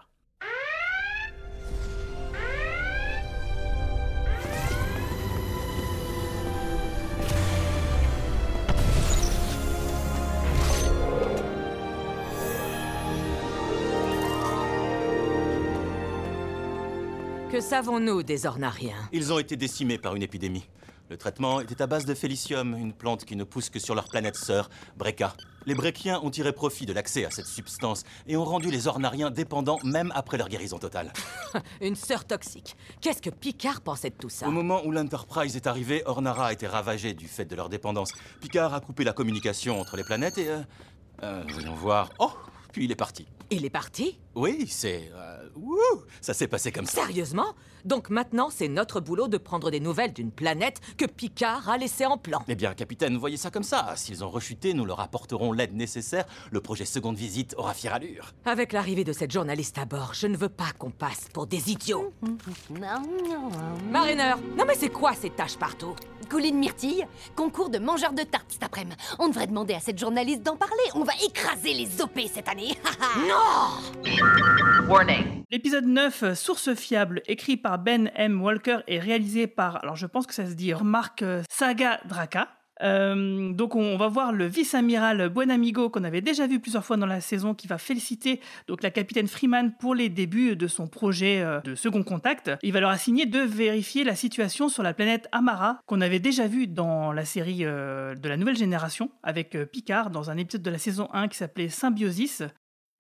Que 17.54 17.62
savons-nous 17.62 18.24
des 18.24 18.48
ornariens? 18.48 18.98
Ils 19.12 19.32
ont 19.32 19.38
été 19.38 19.56
décimés 19.56 20.00
par 20.00 20.16
une 20.16 20.24
épidémie. 20.24 20.68
Le 21.12 21.18
traitement 21.18 21.62
était 21.62 21.84
à 21.84 21.86
base 21.86 22.04
de 22.04 22.16
Félicium, 22.16 22.76
une 22.76 22.94
plante 22.94 23.26
qui 23.26 23.36
ne 23.36 23.44
pousse 23.44 23.70
que 23.70 23.78
sur 23.78 23.94
leur 23.94 24.08
planète 24.08 24.36
sœur, 24.36 24.72
Breca. 24.98 25.36
Les 25.68 25.76
Brekiens 25.76 26.20
ont 26.24 26.32
tiré 26.32 26.52
profit 26.52 26.88
de 26.88 26.94
l'accès 26.94 27.26
à 27.26 27.30
cette 27.30 27.46
substance 27.46 28.06
et 28.26 28.38
ont 28.38 28.44
rendu 28.44 28.72
les 28.72 28.88
Ornariens 28.88 29.30
dépendants 29.30 29.78
même 29.84 30.12
après 30.16 30.40
leur 30.40 30.50
guérison 30.50 30.80
totale. 30.80 31.14
Une 31.82 31.96
sœur 31.96 32.26
toxique. 32.26 32.76
Qu'est-ce 33.02 33.22
que 33.22 33.30
Picard 33.30 33.82
pensait 33.82 34.10
de 34.10 34.16
tout 34.16 34.30
ça? 34.30 34.48
Au 34.48 34.52
moment 34.52 34.82
où 34.84 34.90
l'Enterprise 34.90 35.56
est 35.56 35.68
arrivée, 35.68 36.02
Ornara 36.08 36.48
a 36.48 36.54
été 36.54 36.66
ravagée 36.66 37.14
du 37.14 37.28
fait 37.28 37.46
de 37.46 37.56
leur 37.56 37.70
dépendance. 37.70 38.14
Picard 38.42 38.74
a 38.74 38.80
coupé 38.80 39.04
la 39.04 39.14
communication 39.14 39.80
entre 39.80 39.96
les 39.96 40.04
planètes 40.04 40.40
et... 40.40 40.50
euh, 40.50 40.62
euh, 41.22 41.44
voyons 41.50 41.76
voir... 41.76 42.10
Oh 42.18 42.32
Puis 42.72 42.86
il 42.86 42.92
est 42.92 42.96
parti. 42.96 43.28
Il 43.52 43.64
est 43.64 43.70
parti? 43.70 44.18
Oui, 44.36 44.66
c'est... 44.68 45.12
euh, 45.16 45.48
wouh, 45.56 45.78
ça 46.22 46.34
s'est 46.34 46.48
passé 46.48 46.72
comme 46.72 46.86
ça. 46.86 47.02
Sérieusement? 47.02 47.54
Donc 47.86 48.10
maintenant, 48.10 48.50
c'est 48.50 48.68
notre 48.70 49.00
boulot 49.02 49.28
de 49.28 49.38
prendre 49.38 49.70
des 49.70 49.80
nouvelles 49.82 50.14
d'une 50.14 50.32
planète 50.32 50.80
que 50.98 51.06
Picard 51.06 51.70
a 51.70 51.78
laissée 51.78 52.06
en 52.06 52.18
plan. 52.18 52.42
Eh 52.48 52.56
bien, 52.56 52.74
capitaine, 52.74 53.18
voyez 53.18 53.36
ça 53.38 53.52
comme 53.52 53.64
ça. 53.64 53.94
S'ils 53.98 54.24
ont 54.24 54.30
rechuté, 54.30 54.74
nous 54.74 54.86
leur 54.86 55.02
apporterons 55.02 55.52
l'aide 55.52 55.76
nécessaire. 55.76 56.26
Le 56.52 56.62
projet 56.62 56.86
seconde 56.86 57.18
visite 57.18 57.54
aura 57.58 57.74
fière 57.74 57.94
allure. 57.94 58.32
Avec 58.46 58.72
l'arrivée 58.72 59.04
de 59.04 59.12
cette 59.14 59.32
journaliste 59.32 59.78
à 59.78 59.86
bord, 59.86 60.14
je 60.14 60.28
ne 60.28 60.38
veux 60.38 60.50
pas 60.50 60.72
qu'on 60.80 60.92
passe 60.92 61.28
pour 61.34 61.46
des 61.46 61.72
idiots. 61.72 62.14
Mariner 63.92 64.34
Non 64.58 64.64
mais 64.66 64.76
c'est 64.76 64.90
quoi 64.90 65.14
ces 65.14 65.30
tâches 65.30 65.58
partout? 65.58 65.96
Colline 66.30 66.58
Myrtille, 66.58 67.06
concours 67.36 67.70
de 67.70 67.80
mangeurs 67.80 68.14
de 68.14 68.24
tartes 68.24 68.48
cet 68.50 68.64
après-midi. 68.64 68.96
On 69.20 69.28
devrait 69.28 69.46
demander 69.48 69.74
à 69.74 69.80
cette 69.82 70.00
journaliste 70.00 70.42
d'en 70.42 70.56
parler. 70.56 70.74
On 70.96 71.04
va 71.04 71.14
écraser 71.24 71.74
les 71.74 72.02
OP 72.02 72.18
cette 72.34 72.48
année. 72.48 72.78
non 73.28 74.23
L'épisode 75.52 75.86
9, 75.86 76.24
euh, 76.24 76.36
Source 76.36 76.74
fiable, 76.74 77.22
écrit 77.28 77.58
par 77.58 77.80
Ben 77.80 78.12
M. 78.16 78.42
Walker 78.42 78.80
et 78.88 79.00
réalisé 79.00 79.48
par, 79.48 79.84
alors 79.84 79.96
je 79.96 80.06
pense 80.08 80.28
que 80.28 80.34
ça 80.34 80.46
se 80.46 80.54
dit 80.54 80.74
Marc 80.84 81.22
euh, 81.22 81.44
Saga 81.50 82.00
Draka. 82.06 82.50
Euh, 82.82 83.54
donc 83.54 83.76
on 83.76 83.98
va 83.98 84.08
voir 84.08 84.34
le 84.34 84.46
vice-amiral 84.46 85.30
Buenamigo 85.30 85.90
qu'on 85.90 86.04
avait 86.04 86.22
déjà 86.22 86.48
vu 86.48 86.60
plusieurs 86.60 86.84
fois 86.84 86.98
dans 86.98 87.06
la 87.06 87.22
saison 87.22 87.54
qui 87.54 87.68
va 87.68 87.78
féliciter 87.78 88.42
donc 88.68 88.82
la 88.82 88.90
capitaine 88.90 89.28
Freeman 89.28 89.74
pour 89.80 89.94
les 89.94 90.10
débuts 90.10 90.56
de 90.56 90.68
son 90.68 90.88
projet 90.88 91.42
euh, 91.42 91.62
de 91.62 91.76
second 91.76 92.04
contact. 92.04 92.52
Il 92.64 92.74
va 92.74 92.80
leur 92.80 92.90
assigner 92.90 93.26
de 93.26 93.40
vérifier 93.40 94.04
la 94.04 94.16
situation 94.16 94.70
sur 94.70 94.84
la 94.84 94.94
planète 94.94 95.28
Amara 95.32 95.80
qu'on 95.86 96.02
avait 96.02 96.20
déjà 96.20 96.48
vu 96.48 96.68
dans 96.68 97.12
la 97.12 97.26
série 97.26 97.60
de 97.60 98.28
la 98.28 98.38
nouvelle 98.38 98.58
génération 98.58 99.12
avec 99.22 99.56
Picard 99.72 100.10
dans 100.10 100.32
un 100.32 100.38
épisode 100.38 100.64
de 100.64 100.72
la 100.72 100.80
saison 100.80 101.10
1 101.14 101.28
qui 101.28 101.38
s'appelait 101.38 101.70
Symbiosis. 101.70 102.44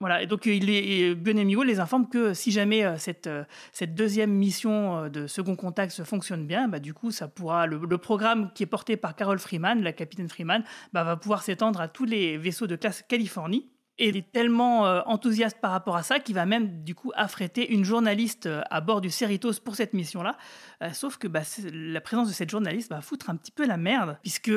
Voilà, 0.03 0.21
et 0.21 0.27
donc 0.27 0.47
euh, 0.47 0.53
il 0.53 0.69
est, 0.69 1.15
Benemigo 1.15 1.63
les 1.63 1.79
informe 1.79 2.09
que 2.09 2.33
si 2.33 2.51
jamais 2.51 2.83
euh, 2.83 2.97
cette, 2.97 3.27
euh, 3.27 3.45
cette 3.71 3.95
deuxième 3.95 4.31
mission 4.31 5.07
de 5.07 5.27
second 5.27 5.55
contact 5.55 5.93
se 5.93 6.03
fonctionne 6.03 6.45
bien, 6.45 6.67
bah, 6.67 6.79
du 6.79 6.93
coup, 6.93 7.09
ça 7.09 7.29
pourra, 7.29 7.67
le, 7.67 7.79
le 7.89 7.97
programme 7.97 8.51
qui 8.53 8.63
est 8.63 8.65
porté 8.65 8.97
par 8.97 9.15
Carol 9.15 9.39
Freeman, 9.39 9.81
la 9.81 9.93
capitaine 9.93 10.27
Freeman, 10.27 10.65
bah, 10.91 11.05
va 11.05 11.15
pouvoir 11.15 11.41
s'étendre 11.41 11.79
à 11.79 11.87
tous 11.87 12.03
les 12.03 12.37
vaisseaux 12.37 12.67
de 12.67 12.75
classe 12.75 13.01
Californie. 13.07 13.69
Et 13.99 14.09
il 14.09 14.17
est 14.17 14.31
tellement 14.31 14.87
euh, 14.87 15.01
enthousiaste 15.05 15.59
par 15.61 15.71
rapport 15.71 15.95
à 15.95 16.01
ça 16.01 16.19
qu'il 16.19 16.33
va 16.33 16.47
même 16.47 16.83
du 16.83 16.95
coup 16.95 17.11
affréter 17.15 17.71
une 17.71 17.85
journaliste 17.85 18.47
euh, 18.47 18.61
à 18.71 18.81
bord 18.81 19.01
du 19.01 19.11
Cerritos 19.11 19.59
pour 19.63 19.75
cette 19.75 19.93
mission-là. 19.93 20.35
Euh, 20.81 20.91
sauf 20.93 21.17
que 21.17 21.27
bah, 21.27 21.41
la 21.71 22.01
présence 22.01 22.27
de 22.27 22.33
cette 22.33 22.49
journaliste 22.49 22.89
va 22.89 23.01
foutre 23.01 23.29
un 23.29 23.35
petit 23.35 23.51
peu 23.51 23.67
la 23.67 23.77
merde, 23.77 24.17
puisque 24.23 24.51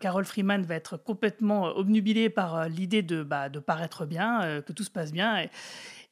Carol 0.00 0.24
Freeman 0.24 0.62
va 0.62 0.74
être 0.74 0.96
complètement 0.96 1.66
obnubilée 1.76 2.30
par 2.30 2.68
l'idée 2.68 3.02
de, 3.02 3.22
bah, 3.22 3.48
de 3.48 3.60
paraître 3.60 4.06
bien, 4.06 4.60
que 4.66 4.72
tout 4.72 4.82
se 4.82 4.90
passe 4.90 5.12
bien. 5.12 5.46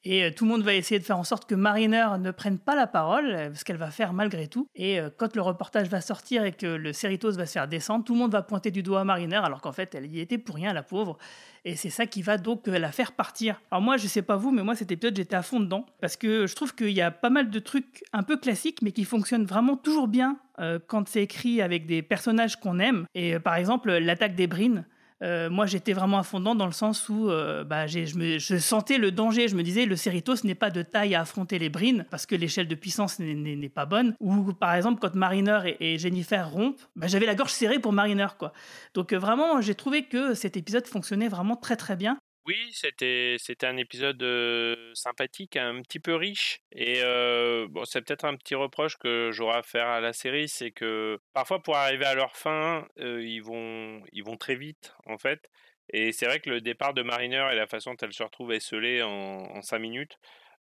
Et 0.05 0.25
euh, 0.25 0.31
tout 0.35 0.45
le 0.45 0.51
monde 0.51 0.63
va 0.63 0.75
essayer 0.75 0.99
de 0.99 1.05
faire 1.05 1.19
en 1.19 1.25
sorte 1.25 1.49
que 1.49 1.55
Mariner 1.55 2.07
ne 2.19 2.31
prenne 2.31 2.59
pas 2.59 2.75
la 2.75 2.87
parole, 2.87 3.27
euh, 3.27 3.55
ce 3.55 3.65
qu'elle 3.65 3.77
va 3.77 3.91
faire 3.91 4.13
malgré 4.13 4.49
tout. 4.49 4.69
Et 4.75 4.99
euh, 4.99 5.11
quand 5.17 5.37
le 5.37 5.43
reportage 5.43 5.89
va 5.89 6.01
sortir 6.01 6.45
et 6.45 6.53
que 6.53 6.67
le 6.67 6.93
Cerritos 6.93 7.33
va 7.33 7.47
se 7.47 7.53
faire 7.53 7.69
descendre, 7.69 8.05
tout 8.05 8.15
le 8.15 8.19
monde 8.19 8.33
va 8.33 8.43
pointer 8.43 8.71
du 8.71 8.83
doigt 8.83 9.01
à 9.01 9.05
Mariner, 9.05 9.37
alors 9.37 9.61
qu'en 9.61 9.73
fait, 9.73 9.95
elle 9.95 10.07
y 10.07 10.21
était 10.21 10.39
pour 10.39 10.57
rien, 10.57 10.73
la 10.73 10.83
pauvre. 10.83 11.19
Et 11.65 11.77
c'est 11.77 11.91
ça 11.91 12.07
qui 12.07 12.23
va 12.23 12.39
donc 12.39 12.67
la 12.67 12.91
faire 12.91 13.13
partir. 13.13 13.61
Alors 13.71 13.83
moi, 13.83 13.97
je 13.97 14.09
sais 14.09 14.23
pas 14.23 14.37
vous, 14.37 14.51
mais 14.51 14.65
moi, 14.65 14.75
cet 14.75 14.91
épisode, 14.91 15.17
j'étais 15.17 15.37
à 15.37 15.43
fond 15.43 15.61
dedans. 15.61 15.87
Parce 16.01 16.17
que 16.17 16.49
je 16.49 16.55
trouve 16.57 16.75
qu'il 16.75 16.91
y 16.91 17.03
a 17.03 17.13
pas 17.13 17.31
mal 17.31 17.51
de 17.51 17.59
trucs 17.61 18.03
un 18.13 18.25
peu 18.25 18.37
classiques, 18.37 18.83
mais 18.83 18.91
qui 18.91 19.05
fonctionnent 19.05 19.45
vraiment 19.45 19.77
toujours 19.77 20.09
bien 20.09 20.39
quand 20.87 21.09
c'est 21.09 21.23
écrit 21.23 21.61
avec 21.61 21.87
des 21.87 22.03
personnages 22.03 22.57
qu'on 22.57 22.79
aime. 22.79 23.07
Et 23.15 23.39
par 23.39 23.55
exemple, 23.57 23.93
l'attaque 23.93 24.35
des 24.35 24.47
Brines. 24.47 24.85
Euh, 25.23 25.51
moi, 25.51 25.67
j'étais 25.67 25.93
vraiment 25.93 26.19
à 26.19 26.25
dans 26.55 26.67
le 26.67 26.73
sens 26.73 27.09
où 27.09 27.31
euh, 27.31 27.63
bah, 27.65 27.87
je, 27.87 28.01
je 28.39 28.57
sentais 28.59 28.99
le 28.99 29.13
danger. 29.13 29.49
Je 29.49 29.55
me 29.57 29.63
disais, 29.63 29.87
le 29.87 29.97
Cerritos 29.97 30.45
n'est 30.45 30.55
pas 30.55 30.71
de 30.71 30.83
taille 30.83 31.15
à 31.15 31.21
affronter 31.21 31.59
les 31.59 31.69
Brines 31.69 32.05
parce 32.11 32.27
que 32.27 32.35
l'échelle 32.35 32.67
de 32.69 32.75
puissance 32.75 33.19
n'est- 33.19 33.69
pas 33.69 33.87
bonne. 33.87 34.15
Ou 34.21 34.53
par 34.53 34.75
exemple, 34.75 34.99
quand 35.01 35.15
Mariner 35.15 35.61
et, 35.79 35.95
et 35.95 35.99
Jennifer 35.99 36.51
rompent, 36.51 36.81
bah, 36.97 37.07
j'avais 37.07 37.27
la 37.27 37.35
gorge 37.35 37.53
serrée 37.53 37.79
pour 37.79 37.93
Mariner. 37.93 38.27
Quoi. 38.39 38.53
Donc 38.95 39.13
euh, 39.13 39.19
vraiment, 39.19 39.61
j'ai 39.61 39.75
trouvé 39.75 40.05
que 40.05 40.35
cet 40.35 40.57
épisode 40.57 40.87
fonctionnait 40.87 41.29
vraiment 41.29 41.57
très 41.57 41.77
très 41.77 41.97
bien. 41.97 42.19
Oui, 42.45 42.71
c'était 42.73 43.39
un 43.63 43.77
épisode 43.77 44.25
sympathique, 44.95 45.57
un 45.57 45.81
petit 45.83 46.01
peu 46.01 46.17
riche. 46.17 46.61
Et 46.73 47.01
bon, 47.69 47.85
c'est 47.85 48.03
peut-être 48.03 48.25
un 48.25 48.37
petit 48.37 48.57
reproche 48.57 48.97
que 48.97 49.31
j'aurai 49.33 49.59
à 49.59 49.63
faire 49.63 49.87
à 49.87 50.01
la 50.01 50.13
série, 50.13 50.49
c'est 50.49 50.73
que 50.73 51.21
parfois 51.35 51.63
pour 51.63 51.77
arriver 51.77 52.05
à 52.05 52.15
leur 52.15 52.37
fin, 52.37 52.87
ils 52.97 53.41
vont 53.41 54.03
ils 54.13 54.25
vont 54.25 54.37
très 54.37 54.57
vite 54.57 54.93
en 55.07 55.19
fait. 55.19 55.49
Et 55.91 56.11
c'est 56.13 56.27
vrai 56.27 56.41
que 56.41 56.51
le 56.51 56.61
départ 56.61 56.95
de 56.95 57.03
Mariner 57.03 57.47
et 57.53 57.55
la 57.57 57.67
façon 57.69 57.91
dont 57.93 57.97
elle 58.03 58.13
se 58.13 58.23
retrouve 58.23 58.53
esselée 58.53 59.03
en, 59.03 59.11
en 59.11 59.63
5 59.63 59.79
minutes 59.79 60.19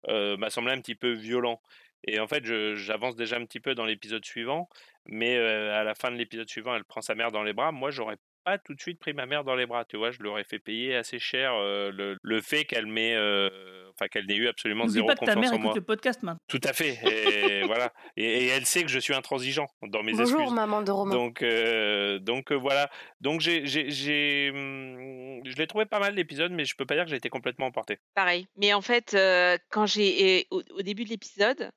m'a 0.06 0.50
semblé 0.50 0.72
un 0.72 0.80
petit 0.80 0.94
peu 0.96 1.12
violent. 1.12 1.62
Et 2.04 2.18
en 2.20 2.26
fait, 2.28 2.44
j'avance 2.76 3.16
déjà 3.16 3.36
un 3.36 3.44
petit 3.46 3.60
peu 3.60 3.74
dans 3.74 3.84
l'épisode 3.84 4.24
suivant, 4.24 4.68
mais 5.06 5.36
à 5.38 5.84
la 5.84 5.94
fin 5.94 6.10
de 6.10 6.16
l'épisode 6.16 6.48
suivant, 6.48 6.74
elle 6.74 6.84
prend 6.84 7.00
sa 7.02 7.14
mère 7.14 7.30
dans 7.32 7.42
les 7.42 7.52
bras. 7.52 7.72
Moi, 7.72 7.90
j'aurais 7.90 8.16
pas 8.44 8.58
tout 8.58 8.74
de 8.74 8.80
suite 8.80 8.98
pris 8.98 9.12
ma 9.12 9.26
mère 9.26 9.44
dans 9.44 9.54
les 9.54 9.66
bras, 9.66 9.84
tu 9.84 9.96
vois, 9.96 10.10
je 10.10 10.18
l'aurais 10.22 10.44
fait 10.44 10.58
payer 10.58 10.96
assez 10.96 11.18
cher 11.18 11.52
euh, 11.54 11.90
le, 11.92 12.16
le 12.22 12.40
fait 12.40 12.64
qu'elle 12.64 12.86
m'ait, 12.86 13.14
euh, 13.14 13.50
enfin 13.90 14.08
qu'elle 14.08 14.26
n'ait 14.26 14.36
eu 14.36 14.48
absolument 14.48 14.86
zéro 14.88 15.06
pas 15.08 15.14
que 15.16 15.24
ta 15.24 15.36
mère 15.36 15.52
en 15.52 15.58
moi. 15.58 15.72
le 15.74 15.80
podcast 15.80 16.22
maintenant. 16.22 16.40
Tout 16.48 16.60
à 16.64 16.72
fait, 16.72 16.98
et 17.04 17.62
voilà. 17.66 17.92
Et, 18.16 18.24
et 18.24 18.46
elle 18.48 18.66
sait 18.66 18.82
que 18.82 18.88
je 18.88 18.98
suis 18.98 19.14
intransigeant 19.14 19.66
dans 19.82 20.02
mes 20.02 20.12
Bonjour, 20.12 20.40
excuses. 20.40 20.54
maman 20.54 20.82
de 20.82 20.90
Romain. 20.90 21.12
Donc, 21.14 21.42
euh, 21.42 22.18
donc 22.18 22.50
euh, 22.52 22.54
voilà. 22.56 22.90
Donc 23.20 23.40
j'ai, 23.40 23.66
j'ai, 23.66 23.90
j'ai, 23.90 24.50
hum, 24.50 25.40
je 25.44 25.56
l'ai 25.56 25.66
trouvé 25.66 25.86
pas 25.86 25.98
mal 26.00 26.14
l'épisode, 26.14 26.52
mais 26.52 26.64
je 26.64 26.74
peux 26.76 26.86
pas 26.86 26.94
dire 26.94 27.04
que 27.04 27.10
j'ai 27.10 27.16
été 27.16 27.28
complètement 27.28 27.66
emporté. 27.66 27.98
Pareil. 28.14 28.46
Mais 28.56 28.72
en 28.74 28.80
fait, 28.82 29.14
euh, 29.14 29.58
quand 29.70 29.86
j'ai 29.86 30.46
au, 30.50 30.62
au 30.76 30.82
début 30.82 31.04
de 31.04 31.10
l'épisode, 31.10 31.70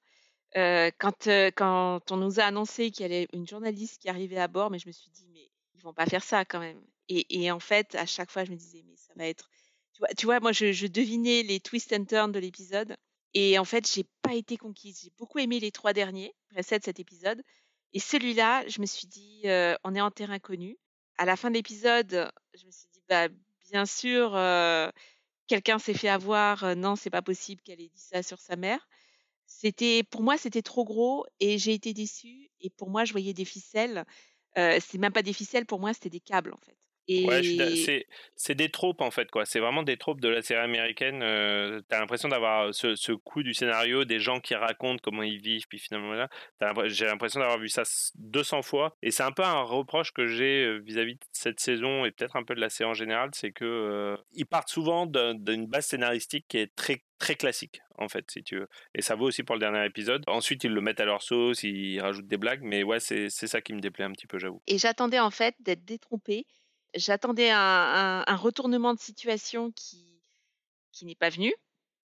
euh, 0.55 0.91
quand 0.99 1.27
euh, 1.27 1.49
quand 1.55 2.11
on 2.11 2.17
nous 2.17 2.39
a 2.39 2.43
annoncé 2.43 2.91
qu'il 2.91 3.01
y 3.07 3.11
avait 3.11 3.27
une 3.33 3.47
journaliste 3.47 4.01
qui 4.01 4.09
arrivait 4.09 4.37
à 4.37 4.47
bord, 4.47 4.69
mais 4.69 4.77
je 4.79 4.87
me 4.87 4.91
suis 4.91 5.09
dit 5.09 5.25
vont 5.83 5.93
pas 5.93 6.05
faire 6.05 6.23
ça 6.23 6.45
quand 6.45 6.59
même. 6.59 6.81
Et, 7.09 7.51
en 7.51 7.59
fait, 7.59 7.95
à 7.95 8.05
chaque 8.05 8.31
fois, 8.31 8.45
je 8.45 8.51
me 8.51 8.55
disais 8.55 8.83
mais 8.87 8.95
ça 8.95 9.13
va 9.15 9.27
être. 9.27 9.49
Tu 10.17 10.25
vois, 10.25 10.39
moi, 10.39 10.51
je, 10.51 10.71
je 10.71 10.87
devinais 10.87 11.43
les 11.43 11.59
twists 11.59 11.93
and 11.93 12.05
turns 12.05 12.31
de 12.31 12.39
l'épisode. 12.39 12.95
Et 13.33 13.59
en 13.59 13.65
fait, 13.65 13.91
j'ai 13.91 14.05
pas 14.21 14.33
été 14.33 14.57
conquise. 14.57 15.01
J'ai 15.03 15.11
beaucoup 15.17 15.39
aimé 15.39 15.59
les 15.59 15.71
trois 15.71 15.93
derniers, 15.93 16.33
précèdent 16.49 16.81
de 16.81 16.85
cet 16.85 16.99
épisode. 16.99 17.41
Et 17.93 17.99
celui-là, 17.99 18.67
je 18.67 18.81
me 18.81 18.85
suis 18.85 19.07
dit, 19.07 19.41
euh, 19.45 19.75
on 19.83 19.93
est 19.95 20.01
en 20.01 20.11
terrain 20.11 20.39
connu. 20.39 20.77
À 21.17 21.25
la 21.25 21.35
fin 21.35 21.49
de 21.49 21.55
l'épisode, 21.55 22.31
je 22.53 22.65
me 22.65 22.71
suis 22.71 22.87
dit, 22.93 23.01
bah, 23.07 23.27
bien 23.69 23.85
sûr, 23.85 24.35
euh, 24.35 24.89
quelqu'un 25.47 25.79
s'est 25.79 25.93
fait 25.93 26.09
avoir. 26.09 26.63
euh, 26.63 26.75
non, 26.75 26.95
c'est 26.95 27.09
pas 27.09 27.21
possible 27.21 27.61
qu'elle 27.61 27.81
ait 27.81 27.89
dit 27.89 27.99
ça 27.99 28.23
sur 28.23 28.39
sa 28.39 28.55
mère. 28.55 28.87
C'était, 29.45 30.03
pour 30.03 30.23
moi, 30.23 30.37
c'était 30.37 30.61
trop 30.63 30.85
gros 30.85 31.25
et 31.39 31.57
j'ai 31.59 31.73
été 31.73 31.93
déçue. 31.93 32.49
Et 32.61 32.69
pour 32.71 32.89
moi, 32.89 33.05
je 33.05 33.11
voyais 33.11 33.33
des 33.33 33.45
ficelles. 33.45 34.05
C'est 34.55 34.97
même 34.97 35.13
pas 35.13 35.23
des 35.23 35.33
ficelles, 35.33 35.65
pour 35.65 35.79
moi, 35.79 35.93
c'était 35.93 36.09
des 36.09 36.19
câbles 36.19 36.53
en 36.53 36.57
fait. 36.65 36.75
Et 37.07 37.25
Ouais, 37.25 37.41
c'est, 37.75 38.07
c'est 38.35 38.55
des 38.55 38.69
tropes 38.69 39.01
en 39.01 39.11
fait, 39.11 39.29
quoi. 39.29 39.45
C'est 39.45 39.59
vraiment 39.59 39.83
des 39.83 39.97
tropes 39.97 40.21
de 40.21 40.29
la 40.29 40.41
série 40.41 40.61
américaine. 40.63 41.21
Euh, 41.21 41.81
t'as 41.89 41.99
l'impression 41.99 42.29
d'avoir 42.29 42.73
ce, 42.73 42.95
ce 42.95 43.11
coup 43.11 43.43
du 43.43 43.53
scénario, 43.53 44.05
des 44.05 44.19
gens 44.19 44.39
qui 44.39 44.55
racontent 44.55 44.99
comment 45.03 45.23
ils 45.23 45.39
vivent, 45.41 45.67
puis 45.67 45.79
finalement 45.79 46.13
là, 46.13 46.29
j'ai 46.85 47.05
l'impression 47.05 47.39
d'avoir 47.39 47.59
vu 47.59 47.69
ça 47.69 47.81
s- 47.83 48.11
200 48.15 48.61
fois. 48.61 48.95
Et 49.01 49.11
c'est 49.11 49.23
un 49.23 49.31
peu 49.31 49.43
un 49.43 49.61
reproche 49.63 50.11
que 50.13 50.27
j'ai 50.27 50.63
euh, 50.65 50.77
vis-à-vis 50.79 51.15
de 51.15 51.19
cette 51.33 51.59
saison 51.59 52.05
et 52.05 52.11
peut-être 52.11 52.35
un 52.35 52.43
peu 52.43 52.55
de 52.55 52.61
la 52.61 52.69
série 52.69 52.89
en 52.89 52.93
général, 52.93 53.29
c'est 53.33 53.51
que 53.51 53.65
euh, 53.65 54.17
ils 54.33 54.45
partent 54.45 54.69
souvent 54.69 55.05
d'un- 55.05 55.35
d'une 55.35 55.67
base 55.67 55.85
scénaristique 55.87 56.45
qui 56.47 56.57
est 56.57 56.73
très 56.75 57.03
très 57.19 57.35
classique 57.35 57.79
en 57.99 58.09
fait 58.09 58.29
si 58.29 58.43
tu 58.43 58.57
veux 58.57 58.67
et 58.95 59.01
ça 59.01 59.15
vaut 59.15 59.25
aussi 59.27 59.43
pour 59.43 59.55
le 59.55 59.59
dernier 59.61 59.85
épisode 59.85 60.23
ensuite 60.27 60.65
ils 60.65 60.71
le 60.73 60.81
mettent 60.81 60.99
à 60.99 61.05
leur 61.05 61.21
sauce 61.21 61.63
ils 61.63 62.01
rajoutent 62.01 62.27
des 62.27 62.35
blagues 62.35 62.59
mais 62.63 62.83
ouais 62.83 62.99
c'est 62.99 63.29
c'est 63.29 63.47
ça 63.47 63.61
qui 63.61 63.71
me 63.73 63.79
déplaît 63.79 64.03
un 64.03 64.11
petit 64.11 64.27
peu 64.27 64.39
j'avoue 64.39 64.61
Et 64.67 64.77
j'attendais 64.77 65.19
en 65.21 65.29
fait 65.31 65.55
d'être 65.61 65.85
détrompée. 65.85 66.45
J'attendais 66.95 67.49
un, 67.51 68.35
retournement 68.35 68.93
de 68.93 68.99
situation 68.99 69.71
qui, 69.71 70.05
n'est 71.03 71.15
pas 71.15 71.29
venu. 71.29 71.53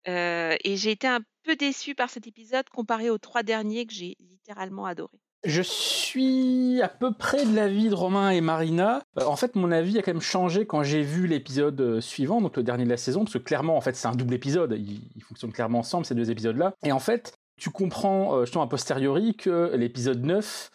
Euh, 0.06 0.54
et 0.62 0.76
j'ai 0.76 0.90
été 0.90 1.06
un 1.06 1.20
peu 1.44 1.56
déçue 1.56 1.94
par 1.94 2.10
cet 2.10 2.26
épisode 2.26 2.68
comparé 2.68 3.08
aux 3.08 3.18
trois 3.18 3.42
derniers 3.42 3.86
que 3.86 3.94
j'ai 3.94 4.16
littéralement 4.20 4.84
adorés. 4.84 5.18
Je 5.44 5.62
suis 5.62 6.80
à 6.82 6.88
peu 6.88 7.12
près 7.12 7.44
de 7.44 7.54
l'avis 7.54 7.88
de 7.88 7.94
Romain 7.94 8.30
et 8.30 8.40
Marina. 8.40 9.02
Euh, 9.18 9.24
en 9.24 9.36
fait, 9.36 9.56
mon 9.56 9.72
avis 9.72 9.98
a 9.98 10.02
quand 10.02 10.12
même 10.12 10.22
changé 10.22 10.66
quand 10.66 10.82
j'ai 10.82 11.02
vu 11.02 11.26
l'épisode 11.26 11.80
euh, 11.80 12.00
suivant, 12.00 12.40
donc 12.40 12.56
le 12.56 12.62
dernier 12.62 12.84
de 12.84 12.90
la 12.90 12.96
saison, 12.96 13.24
parce 13.24 13.34
que 13.34 13.38
clairement, 13.38 13.76
en 13.76 13.80
fait, 13.80 13.96
c'est 13.96 14.08
un 14.08 14.14
double 14.14 14.34
épisode. 14.34 14.74
Ils, 14.78 15.22
fonctionnent 15.22 15.52
clairement 15.52 15.80
ensemble, 15.80 16.06
ces 16.06 16.14
deux 16.14 16.30
épisodes-là. 16.30 16.74
Et 16.82 16.92
en 16.92 16.98
fait, 16.98 17.34
tu 17.56 17.70
comprends, 17.70 18.44
justement, 18.44 18.64
a 18.64 18.68
posteriori, 18.68 19.34
que 19.36 19.74
l'épisode 19.74 20.24
9 20.24 20.70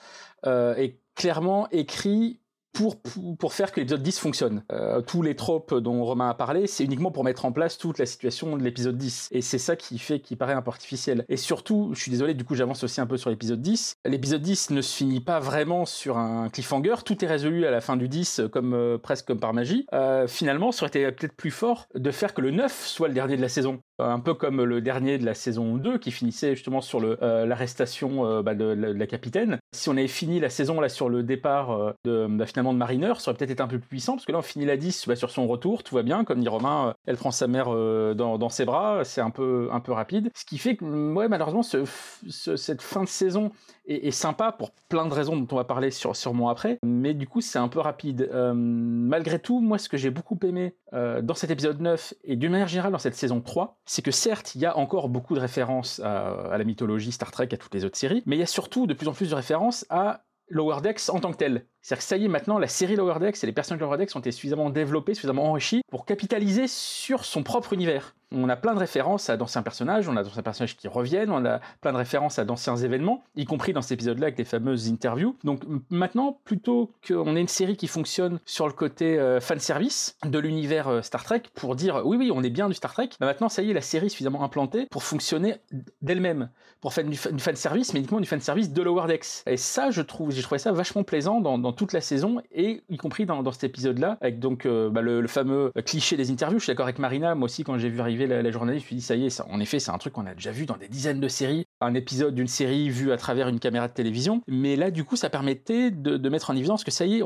euh, 0.45 0.75
est 0.75 0.99
clairement 1.15 1.67
écrit 1.71 2.39
pour, 2.73 3.01
pour, 3.37 3.53
faire 3.53 3.71
que 3.71 3.79
l'épisode 3.79 4.03
10 4.03 4.19
fonctionne. 4.19 4.63
Euh, 4.71 5.01
tous 5.01 5.21
les 5.21 5.35
tropes 5.35 5.73
dont 5.73 6.03
Romain 6.03 6.29
a 6.29 6.33
parlé, 6.33 6.67
c'est 6.67 6.83
uniquement 6.83 7.11
pour 7.11 7.23
mettre 7.23 7.45
en 7.45 7.51
place 7.51 7.77
toute 7.77 7.97
la 7.97 8.05
situation 8.05 8.55
de 8.57 8.63
l'épisode 8.63 8.97
10. 8.97 9.29
Et 9.31 9.41
c'est 9.41 9.57
ça 9.57 9.75
qui 9.75 9.97
fait 9.97 10.19
qu'il 10.19 10.37
paraît 10.37 10.53
un 10.53 10.61
peu 10.61 10.69
artificiel. 10.69 11.25
Et 11.29 11.37
surtout, 11.37 11.91
je 11.93 12.01
suis 12.01 12.11
désolé, 12.11 12.33
du 12.33 12.43
coup 12.43 12.55
j'avance 12.55 12.83
aussi 12.83 13.01
un 13.01 13.07
peu 13.07 13.17
sur 13.17 13.29
l'épisode 13.29 13.61
10. 13.61 13.97
L'épisode 14.05 14.41
10 14.41 14.71
ne 14.71 14.81
se 14.81 14.95
finit 14.95 15.21
pas 15.21 15.39
vraiment 15.39 15.85
sur 15.85 16.17
un 16.17 16.49
cliffhanger, 16.49 16.95
tout 17.05 17.23
est 17.23 17.27
résolu 17.27 17.65
à 17.65 17.71
la 17.71 17.81
fin 17.81 17.97
du 17.97 18.07
10 18.07 18.41
comme 18.51 18.73
euh, 18.73 18.97
presque 18.97 19.27
comme 19.27 19.39
par 19.39 19.53
magie. 19.53 19.85
Euh, 19.93 20.27
finalement, 20.27 20.71
ça 20.71 20.85
aurait 20.85 20.99
été 20.99 21.11
peut-être 21.11 21.35
plus 21.35 21.51
fort 21.51 21.87
de 21.95 22.11
faire 22.11 22.33
que 22.33 22.41
le 22.41 22.51
9 22.51 22.87
soit 22.87 23.07
le 23.07 23.13
dernier 23.13 23.37
de 23.37 23.41
la 23.41 23.49
saison. 23.49 23.81
Euh, 23.99 24.05
Un 24.09 24.19
peu 24.19 24.33
comme 24.33 24.63
le 24.63 24.81
dernier 24.81 25.17
de 25.17 25.25
la 25.25 25.33
saison 25.33 25.75
2 25.77 25.97
qui 25.97 26.11
finissait 26.11 26.55
justement 26.55 26.81
sur 26.81 26.99
euh, 27.03 27.45
l'arrestation 27.45 28.25
euh, 28.25 28.41
bah, 28.41 28.55
de, 28.55 28.65
la- 28.65 29.07
capitaine. 29.07 29.59
Si 29.73 29.89
on 29.89 29.93
avait 29.93 30.07
fini 30.07 30.39
la 30.39 30.49
saison 30.49 30.79
là 30.79 30.89
sur 30.89 31.09
le 31.09 31.23
départ 31.23 31.93
de, 32.05 32.27
bah, 32.29 32.45
finalement 32.45 32.73
de 32.73 32.77
Mariner, 32.77 33.13
ça 33.17 33.29
aurait 33.31 33.37
peut-être 33.37 33.51
été 33.51 33.61
un 33.63 33.67
peu 33.67 33.79
plus 33.79 33.87
puissant 33.87 34.13
parce 34.13 34.25
que 34.25 34.31
là 34.31 34.37
on 34.37 34.43
finit 34.43 34.65
la 34.65 34.77
10 34.77 35.07
bah, 35.07 35.15
sur 35.15 35.31
son 35.31 35.47
retour, 35.47 35.83
tout 35.83 35.95
va 35.95 36.03
bien, 36.03 36.23
comme 36.23 36.39
dit 36.39 36.47
Romain, 36.47 36.93
elle 37.07 37.17
prend 37.17 37.31
sa 37.31 37.47
mère 37.47 37.65
dans, 38.15 38.49
ses 38.49 38.65
bras, 38.65 39.03
c'est 39.03 39.21
un 39.21 39.29
peu, 39.31 39.69
un 39.71 39.79
peu 39.79 39.91
rapide. 39.91 40.29
Ce 40.35 40.45
qui 40.45 40.57
fait 40.57 40.75
que 40.75 40.85
mm, 40.85 41.27
malheureusement 41.27 41.63
ce, 41.63 41.83
ce- 42.29 42.55
cette 42.55 42.81
fin 42.81 43.03
de 43.03 43.09
saison 43.09 43.51
est, 43.87 44.11
sympa 44.11 44.51
pour 44.51 44.71
plein 44.89 45.07
de 45.07 45.13
raisons 45.13 45.35
dont 45.35 45.47
on 45.51 45.55
va 45.55 45.63
parler 45.63 45.89
sur, 45.91 46.15
sûrement 46.15 46.49
après, 46.49 46.77
mais 46.83 47.13
du 47.15 47.27
coup 47.27 47.41
c'est 47.41 47.59
un 47.59 47.67
peu 47.67 47.79
rapide. 47.79 48.29
Malgré 48.53 49.39
tout, 49.39 49.59
moi 49.61 49.77
ce 49.77 49.89
que 49.89 49.97
j'ai 49.97 50.09
beaucoup 50.11 50.37
aimé 50.43 50.75
dans 50.91 51.33
cet 51.35 51.49
épisode 51.51 51.79
9 51.81 52.13
et 52.23 52.35
d'une 52.35 52.51
manière 52.51 52.67
générale 52.67 52.91
dans 52.91 52.99
cette 52.99 53.15
saison 53.15 53.41
3, 53.41 53.77
c'est 53.89 54.03
que 54.03 54.11
certes 54.11 54.53
il 54.53 54.61
y 54.61 54.67
a 54.67 54.77
encore 54.77 55.09
beaucoup 55.09 55.33
de 55.33 55.39
références 55.39 55.99
à, 56.01 56.55
la 56.55 56.63
mythologie 56.63 57.11
Star 57.11 57.31
Trek, 57.31 57.49
à 57.51 57.57
toutes 57.57 57.73
les 57.73 57.85
autres 57.85 57.97
séries, 57.97 58.21
mais 58.27 58.35
il 58.35 58.39
y 58.39 58.43
a 58.43 58.45
surtout 58.45 58.85
de 58.85 58.93
plus 58.93 59.07
en 59.07 59.13
plus 59.13 59.31
de 59.31 59.35
références 59.35 59.83
à 59.89 60.25
Lower 60.47 60.81
Decks 60.81 61.09
en 61.09 61.19
tant 61.19 61.31
que 61.31 61.37
tel. 61.37 61.65
C'est-à-dire 61.81 62.03
que 62.03 62.07
ça 62.07 62.17
y 62.17 62.25
est, 62.25 62.27
maintenant, 62.27 62.59
la 62.59 62.67
série 62.67 62.95
Lower 62.95 63.19
Decks 63.19 63.43
et 63.43 63.47
les 63.47 63.53
personnages 63.53 63.79
de 63.79 63.85
Lower 63.85 63.97
Decks 63.97 64.15
ont 64.15 64.19
été 64.19 64.31
suffisamment 64.31 64.69
développés, 64.69 65.13
suffisamment 65.13 65.45
enrichis 65.49 65.81
pour 65.89 66.05
capitaliser 66.05 66.67
sur 66.67 67.25
son 67.25 67.43
propre 67.43 67.73
univers. 67.73 68.15
On 68.31 68.47
a 68.47 68.55
plein 68.55 68.75
de 68.75 68.79
références 68.79 69.27
à 69.31 69.37
d'anciens 69.37 69.63
personnages, 69.63 70.07
on 70.07 70.15
a 70.15 70.21
d'anciens 70.21 70.43
personnages 70.43 70.77
qui 70.77 70.87
reviennent, 70.87 71.31
on 71.31 71.43
a 71.45 71.61
plein 71.81 71.93
de 71.93 71.97
références 71.97 72.37
à 72.37 72.45
d'anciens 72.45 72.75
événements, 72.75 73.23
y 73.35 73.45
compris 73.45 73.73
dans 73.73 73.81
cet 73.81 73.93
épisode-là 73.93 74.27
avec 74.27 74.37
les 74.37 74.45
fameuses 74.45 74.87
interviews. 74.91 75.35
Donc 75.43 75.63
maintenant, 75.89 76.39
plutôt 76.43 76.91
qu'on 77.07 77.35
ait 77.35 77.41
une 77.41 77.47
série 77.47 77.75
qui 77.75 77.87
fonctionne 77.87 78.39
sur 78.45 78.67
le 78.67 78.73
côté 78.73 79.17
euh, 79.17 79.39
fanservice 79.39 80.15
de 80.25 80.37
l'univers 80.37 80.89
euh, 80.89 81.01
Star 81.01 81.23
Trek 81.23 81.41
pour 81.55 81.75
dire 81.75 82.03
oui, 82.05 82.17
oui, 82.17 82.31
on 82.31 82.43
est 82.43 82.51
bien 82.51 82.67
du 82.67 82.75
Star 82.75 82.93
Trek, 82.93 83.09
bah 83.19 83.25
maintenant, 83.25 83.49
ça 83.49 83.63
y 83.63 83.71
est, 83.71 83.73
la 83.73 83.81
série 83.81 84.07
est 84.07 84.09
suffisamment 84.09 84.43
implantée 84.43 84.85
pour 84.91 85.01
fonctionner 85.01 85.55
d'elle-même, 86.03 86.51
pour 86.81 86.93
faire 86.93 87.05
du, 87.05 87.17
fa- 87.17 87.31
du 87.31 87.41
fanservice, 87.41 87.93
mais 87.95 87.99
uniquement 87.99 88.19
du 88.19 88.27
fanservice 88.27 88.71
de 88.71 88.81
Lower 88.83 89.07
Decks. 89.07 89.41
Et 89.47 89.57
ça, 89.57 89.89
je 89.89 90.03
trouve, 90.03 90.29
j'ai 90.29 90.43
trouvé 90.43 90.59
ça 90.59 90.71
vachement 90.71 91.03
plaisant 91.03 91.41
dans 91.41 91.68
toute 91.71 91.93
la 91.93 92.01
saison, 92.01 92.41
et 92.51 92.81
y 92.89 92.97
compris 92.97 93.25
dans, 93.25 93.51
cet 93.51 93.63
épisode-là, 93.63 94.17
avec 94.21 94.39
donc 94.39 94.65
euh, 94.65 94.89
bah, 94.89 95.01
le, 95.01 95.27
fameux 95.27 95.71
cliché 95.85 96.17
des 96.17 96.31
interviews. 96.31 96.59
Je 96.59 96.65
suis 96.65 96.71
d'accord 96.71 96.85
avec 96.85 96.99
Marina, 96.99 97.35
moi 97.35 97.45
aussi, 97.45 97.63
quand 97.63 97.77
j'ai 97.77 97.89
vu 97.89 97.99
arriver 97.99 98.27
la, 98.27 98.41
la 98.41 98.51
journaliste, 98.51 98.85
je 98.85 98.85
me 98.85 98.87
suis 98.87 98.95
dit, 98.97 99.01
ça 99.01 99.15
y 99.15 99.25
est, 99.25 99.29
ça, 99.29 99.45
en 99.49 99.59
effet, 99.59 99.79
c'est 99.79 99.91
un 99.91 99.97
truc 99.97 100.13
qu'on 100.13 100.25
a 100.25 100.33
déjà 100.33 100.51
vu 100.51 100.65
dans 100.65 100.77
des 100.77 100.87
dizaines 100.87 101.19
de 101.19 101.27
séries. 101.27 101.65
Un 101.81 101.93
épisode 101.93 102.35
d'une 102.35 102.47
série 102.47 102.89
vu 102.89 103.11
à 103.11 103.17
travers 103.17 103.47
une 103.47 103.59
caméra 103.59 103.87
de 103.87 103.93
télévision. 103.93 104.41
Mais 104.47 104.75
là, 104.75 104.91
du 104.91 105.03
coup, 105.03 105.15
ça 105.15 105.29
permettait 105.29 105.91
de, 105.91 106.29
mettre 106.29 106.51
en 106.51 106.55
évidence 106.55 106.83
que 106.83 106.91
ça 106.91 107.05
y 107.05 107.19
est, 107.19 107.23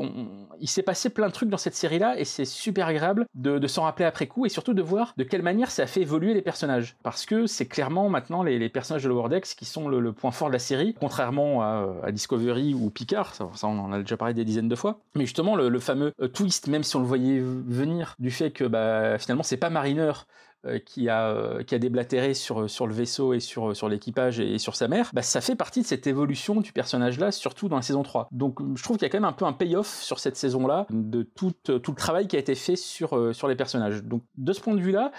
il 0.60 0.68
s'est 0.68 0.82
passé 0.82 1.10
plein 1.10 1.28
de 1.28 1.32
trucs 1.32 1.50
dans 1.50 1.58
cette 1.58 1.74
série-là 1.74 2.18
et 2.18 2.24
c'est 2.24 2.46
super 2.46 2.86
agréable 2.86 3.26
de, 3.34 3.66
s'en 3.66 3.82
rappeler 3.82 4.04
après 4.04 4.26
coup 4.26 4.46
et 4.46 4.48
surtout 4.48 4.72
de 4.72 4.82
voir 4.82 5.12
de 5.16 5.24
quelle 5.24 5.42
manière 5.42 5.70
ça 5.70 5.82
a 5.82 5.86
fait 5.86 6.02
évoluer 6.02 6.32
les 6.32 6.42
personnages. 6.42 6.96
Parce 7.02 7.26
que 7.26 7.46
c'est 7.46 7.66
clairement 7.66 8.08
maintenant 8.08 8.42
les, 8.42 8.68
personnages 8.68 9.04
de 9.04 9.08
Lower 9.08 9.28
Decks 9.28 9.54
qui 9.56 9.64
sont 9.64 9.88
le, 9.88 10.12
point 10.12 10.30
fort 10.30 10.48
de 10.48 10.52
la 10.52 10.58
série, 10.58 10.94
contrairement 10.98 11.62
à, 11.62 12.10
Discovery 12.12 12.74
ou 12.74 12.90
Picard, 12.90 13.34
ça, 13.34 13.48
on 13.64 13.78
en 13.78 13.92
a 13.92 13.98
déjà 13.98 14.16
parlé 14.16 14.34
des 14.34 14.44
dizaines 14.44 14.68
de 14.68 14.76
fois. 14.76 15.00
Mais 15.14 15.24
justement, 15.24 15.56
le, 15.56 15.78
fameux 15.80 16.12
euh, 16.22 16.28
twist, 16.28 16.68
même 16.68 16.82
si 16.82 16.96
on 16.96 17.00
le 17.00 17.06
voyait 17.06 17.40
venir, 17.40 18.14
du 18.18 18.30
fait 18.30 18.50
que 18.50 18.64
bah, 18.64 19.18
finalement 19.18 19.42
c'est 19.42 19.56
pas 19.56 19.70
Mariner 19.70 20.12
qui, 20.78 21.08
a, 21.08 21.28
euh, 21.28 21.62
qui 21.62 21.74
a 21.74 21.78
déblatéré 21.78 22.34
sur, 22.34 22.68
sur 22.68 22.86
le 22.86 22.94
vaisseau 22.94 23.34
et 23.34 23.40
sur, 23.40 23.76
sur 23.76 23.88
l'équipage 23.88 24.40
et, 24.40 24.58
sur 24.58 24.76
sa 24.76 24.88
mère, 24.88 25.10
bah, 25.12 25.22
ça 25.22 25.40
fait 25.40 25.56
partie 25.56 25.82
de 25.82 25.86
cette 25.86 26.06
évolution 26.06 26.60
du 26.60 26.72
personnage-là, 26.72 27.32
surtout 27.32 27.68
dans 27.68 27.76
la 27.76 27.82
saison 27.82 28.02
3. 28.02 28.28
Donc 28.32 28.58
je 28.76 28.82
trouve 28.82 28.96
qu'il 28.96 29.06
y 29.06 29.08
a 29.08 29.10
quand 29.10 29.18
même 29.18 29.24
un 29.24 29.32
peu 29.32 29.44
un 29.44 29.52
payoff 29.52 30.02
sur 30.02 30.18
cette 30.18 30.36
saison-là, 30.36 30.86
de 30.90 31.22
tout, 31.22 31.52
tout 31.64 31.90
le 31.90 31.96
travail 31.96 32.26
qui 32.26 32.36
a 32.36 32.38
été 32.38 32.54
fait 32.54 32.76
sur, 32.76 33.34
sur 33.34 33.48
les 33.48 33.56
personnages. 33.56 34.02
Donc 34.02 34.22
de 34.36 34.52
ce 34.52 34.60
point 34.60 34.74
de 34.74 34.80
vue-là, 34.80 35.12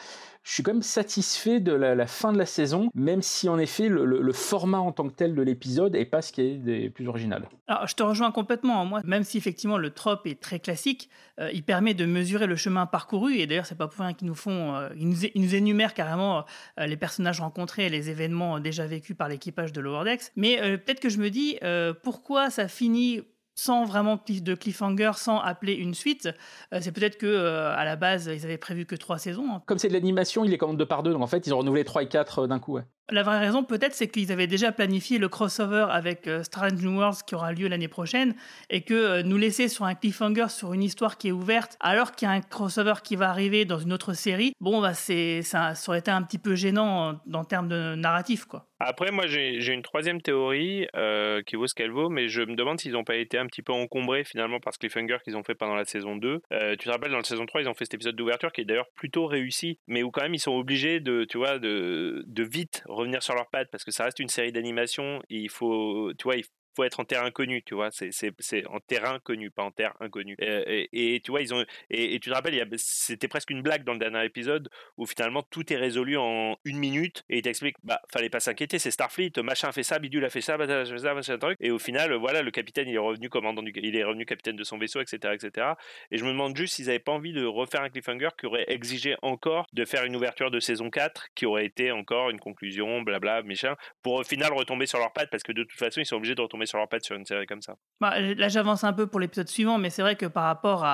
je 0.45 0.53
suis 0.53 0.61
quand 0.61 0.73
même 0.73 0.83
satisfait 0.83 1.59
de 1.59 1.71
la, 1.71 2.05
fin 2.05 2.31
de 2.31 2.37
la 2.37 2.45
saison, 2.45 2.91
même 2.93 3.23
si 3.23 3.49
en 3.49 3.57
effet 3.57 3.89
le, 3.89 4.31
format 4.31 4.77
en 4.77 4.91
tant 4.91 5.09
que 5.09 5.13
tel 5.13 5.33
de 5.33 5.41
l'épisode 5.41 5.95
est 5.95 6.05
pas 6.05 6.21
ce 6.21 6.31
qui 6.31 6.41
est 6.41 6.55
des 6.57 6.91
plus 6.91 7.07
original. 7.07 7.49
Alors 7.67 7.87
je 7.87 7.95
te 7.95 8.03
rejoins 8.03 8.31
complètement. 8.31 8.85
Moi, 8.85 9.01
même 9.03 9.23
si 9.23 9.39
effectivement 9.39 9.79
le 9.79 9.89
trope 9.89 10.27
est 10.27 10.39
très 10.39 10.59
classique, 10.59 11.09
euh, 11.39 11.49
il 11.51 11.63
permet 11.63 11.95
de 11.95 12.05
mesurer 12.05 12.45
le 12.45 12.55
chemin 12.55 12.85
parcouru. 12.85 13.37
Et 13.37 13.47
d'ailleurs, 13.47 13.65
c'est 13.65 13.77
pas 13.77 13.87
pour 13.87 14.05
rien 14.05 14.13
qu'ils 14.13 14.27
nous 14.27 14.35
font, 14.35 14.75
euh, 14.75 14.89
ils, 14.95 15.09
nous, 15.09 15.55
énumèrent 15.55 15.95
carrément 15.95 16.45
euh, 16.79 16.85
les 16.85 16.97
personnages 16.97 17.39
rencontrés 17.39 17.87
et 17.87 17.89
les 17.89 18.11
événements 18.11 18.59
déjà 18.59 18.85
vécus 18.85 19.17
par 19.17 19.29
l'équipage 19.29 19.73
de 19.73 19.81
Lower 19.81 20.03
Decks. 20.05 20.31
Mais 20.35 20.77
peut-être 20.77 20.99
que 20.99 21.09
je 21.09 21.17
me 21.17 21.31
dis 21.31 21.57
pourquoi 22.03 22.51
ça 22.51 22.67
finit 22.67 23.23
sans 23.55 23.85
vraiment 23.85 24.19
de 24.27 24.53
cliffhanger, 24.53 25.11
sans 25.15 25.39
appeler 25.39 25.73
une 25.73 25.93
suite. 25.93 26.29
Euh, 26.73 26.79
c'est 26.81 26.91
peut-être 26.91 27.17
que 27.17 27.25
euh, 27.25 27.75
à 27.75 27.85
la 27.85 27.95
base, 27.95 28.29
ils 28.33 28.45
avaient 28.45 28.57
prévu 28.57 28.85
que 28.85 28.95
trois 28.95 29.17
saisons. 29.17 29.47
Hein. 29.49 29.63
Comme 29.65 29.79
c'est 29.79 29.87
de 29.87 29.93
l'animation, 29.93 30.43
il 30.43 30.53
est 30.53 30.57
quand 30.57 30.67
même 30.67 30.77
deux 30.77 30.85
par 30.85 31.03
deux, 31.03 31.13
donc 31.13 31.21
en 31.21 31.27
fait, 31.27 31.47
ils 31.47 31.53
ont 31.53 31.57
renouvelé 31.57 31.83
trois 31.85 32.03
et 32.03 32.07
quatre 32.07 32.39
euh, 32.39 32.47
d'un 32.47 32.59
coup. 32.59 32.77
La 33.11 33.23
vraie 33.23 33.39
raison, 33.39 33.63
peut-être, 33.63 33.93
c'est 33.93 34.07
qu'ils 34.07 34.31
avaient 34.31 34.47
déjà 34.47 34.71
planifié 34.71 35.17
le 35.17 35.29
crossover 35.29 35.87
avec 35.89 36.29
Strange 36.43 36.81
New 36.81 36.97
Worlds 36.97 37.23
qui 37.25 37.35
aura 37.35 37.51
lieu 37.51 37.67
l'année 37.67 37.87
prochaine 37.87 38.35
et 38.69 38.81
que 38.81 39.21
nous 39.21 39.37
laisser 39.37 39.67
sur 39.67 39.85
un 39.85 39.95
cliffhanger 39.95 40.49
sur 40.49 40.73
une 40.73 40.83
histoire 40.83 41.17
qui 41.17 41.27
est 41.27 41.31
ouverte 41.31 41.77
alors 41.79 42.13
qu'il 42.13 42.27
y 42.27 42.31
a 42.31 42.33
un 42.33 42.41
crossover 42.41 42.95
qui 43.03 43.15
va 43.15 43.29
arriver 43.29 43.65
dans 43.65 43.77
une 43.77 43.93
autre 43.93 44.13
série, 44.13 44.53
bon, 44.59 44.81
bah, 44.81 44.93
c'est, 44.93 45.41
ça, 45.41 45.73
aurait 45.87 45.99
été 45.99 46.11
un 46.11 46.23
petit 46.23 46.39
peu 46.39 46.55
gênant 46.55 47.19
en, 47.27 47.33
en 47.33 47.43
termes 47.43 47.67
de 47.67 47.95
narratif, 47.95 48.45
quoi. 48.45 48.67
Après, 48.79 49.11
moi, 49.11 49.25
j'ai 49.27 49.71
une 49.71 49.81
troisième 49.81 50.21
théorie 50.21 50.87
euh, 50.95 51.41
qui 51.43 51.55
vaut 51.55 51.65
ce 51.65 51.73
qu'elle 51.73 51.91
vaut, 51.91 52.09
mais 52.09 52.27
je 52.27 52.41
me 52.41 52.55
demande 52.55 52.79
s'ils 52.79 52.91
n'ont 52.91 53.05
pas 53.05 53.15
été 53.15 53.37
un 53.37 53.45
petit 53.45 53.61
peu 53.61 53.71
encombrés 53.71 54.25
finalement 54.25 54.59
par 54.59 54.73
ce 54.73 54.79
cliffhanger 54.79 55.17
qu'ils 55.23 55.37
ont 55.37 55.43
fait 55.43 55.55
pendant 55.55 55.75
la 55.75 55.85
saison 55.85 56.17
2. 56.17 56.41
Euh, 56.51 56.71
tu 56.71 56.85
te 56.85 56.89
rappelles, 56.89 57.11
dans 57.11 57.17
la 57.17 57.23
saison 57.23 57.45
3, 57.45 57.61
ils 57.61 57.69
ont 57.69 57.73
fait 57.73 57.85
cet 57.85 57.93
épisode 57.93 58.15
d'ouverture 58.17 58.51
qui 58.51 58.61
est 58.61 58.65
d'ailleurs 58.65 58.89
plutôt 58.93 59.27
réussi, 59.27 59.79
mais 59.87 60.03
où 60.03 60.11
quand 60.11 60.23
même 60.23 60.33
ils 60.33 60.39
sont 60.39 60.51
obligés 60.51 60.99
de, 60.99 61.23
tu 61.23 61.37
vois, 61.37 61.57
de, 61.57 62.25
de 62.27 62.43
vite 62.43 62.83
revenir 62.95 63.23
sur 63.23 63.35
leurs 63.35 63.49
pattes 63.49 63.69
parce 63.71 63.83
que 63.83 63.91
ça 63.91 64.05
reste 64.05 64.19
une 64.19 64.29
série 64.29 64.51
d'animation. 64.51 65.21
Il 65.29 65.49
faut, 65.49 66.11
tu 66.17 66.23
vois, 66.23 66.35
il 66.37 66.45
faut 66.75 66.83
être 66.83 66.99
en 66.99 67.05
terre 67.05 67.23
inconnue, 67.23 67.63
tu 67.63 67.75
vois? 67.75 67.89
C'est, 67.91 68.67
en 68.67 68.79
terrain 68.79 69.19
connu, 69.19 69.49
pas 69.51 69.63
en 69.63 69.71
terre 69.71 69.93
inconnue. 69.99 70.35
Et, 70.39 71.21
tu 71.23 71.31
vois, 71.31 71.41
ils 71.41 71.53
ont. 71.53 71.65
Et, 71.89 72.19
tu 72.19 72.29
te 72.29 72.35
rappelles, 72.35 72.67
c'était 72.77 73.27
presque 73.27 73.49
une 73.49 73.61
blague 73.61 73.83
dans 73.83 73.93
le 73.93 73.99
dernier 73.99 74.25
épisode 74.25 74.69
où 74.97 75.05
finalement 75.05 75.43
tout 75.43 75.71
est 75.71 75.77
résolu 75.77 76.17
en 76.17 76.57
une 76.63 76.77
minute 76.77 77.23
et 77.29 77.37
il 77.37 77.41
t'explique, 77.41 77.75
bah, 77.83 78.01
fallait 78.11 78.29
pas 78.29 78.39
s'inquiéter, 78.39 78.79
c'est 78.79 78.91
Starfleet, 78.91 79.31
machin 79.43 79.71
fait 79.71 79.83
ça, 79.83 79.99
bidule 79.99 80.25
a 80.25 80.29
fait 80.29 80.41
ça, 80.41 80.57
fait 80.57 80.97
ça, 80.97 81.13
machin 81.13 81.37
truc. 81.37 81.57
Et 81.61 81.71
au 81.71 81.79
final, 81.79 82.13
voilà, 82.13 82.41
le 82.41 82.51
capitaine, 82.51 82.87
il 82.87 82.95
est 82.95 82.99
revenu 82.99 83.29
commandant 83.29 83.61
du, 83.61 83.73
il 83.75 83.95
est 83.95 84.03
revenu 84.03 84.25
capitaine 84.25 84.55
de 84.55 84.63
son 84.63 84.77
vaisseau, 84.77 85.01
etc., 85.01 85.33
etc. 85.33 85.67
Et 86.11 86.17
je 86.17 86.25
me 86.25 86.31
demande 86.31 86.55
juste 86.55 86.75
s'ils 86.75 86.89
avaient 86.89 86.99
pas 86.99 87.11
envie 87.11 87.33
de 87.33 87.45
refaire 87.45 87.81
un 87.81 87.89
cliffhanger 87.89 88.29
qui 88.39 88.45
aurait 88.45 88.65
exigé 88.67 89.15
encore 89.21 89.67
de 89.73 89.85
faire 89.85 90.03
une 90.03 90.15
ouverture 90.15 90.51
de 90.51 90.59
saison 90.59 90.89
4 90.89 91.29
qui 91.35 91.45
aurait 91.45 91.65
été 91.65 91.91
encore 91.91 92.29
une 92.29 92.39
conclusion, 92.39 93.01
blabla, 93.01 93.43
machin, 93.43 93.75
pour 94.01 94.13
au 94.13 94.23
final 94.23 94.53
retomber 94.53 94.85
sur 94.85 94.99
leurs 94.99 95.13
pattes 95.13 95.29
parce 95.29 95.43
que 95.43 95.51
de 95.51 95.63
toute 95.63 95.79
façon, 95.79 96.01
ils 96.01 96.05
sont 96.05 96.17
obligés 96.17 96.35
de 96.35 96.41
retomber 96.41 96.64
sur 96.65 96.77
leur 96.77 96.87
patte 96.87 97.03
sur 97.03 97.15
une 97.15 97.25
série 97.25 97.45
comme 97.45 97.61
ça. 97.61 97.75
Bah, 98.01 98.19
là, 98.19 98.47
j'avance 98.47 98.83
un 98.83 98.93
peu 98.93 99.07
pour 99.07 99.19
l'épisode 99.19 99.47
suivant, 99.47 99.77
mais 99.77 99.89
c'est 99.89 100.01
vrai 100.01 100.15
que 100.15 100.25
par 100.25 100.43
rapport 100.43 100.85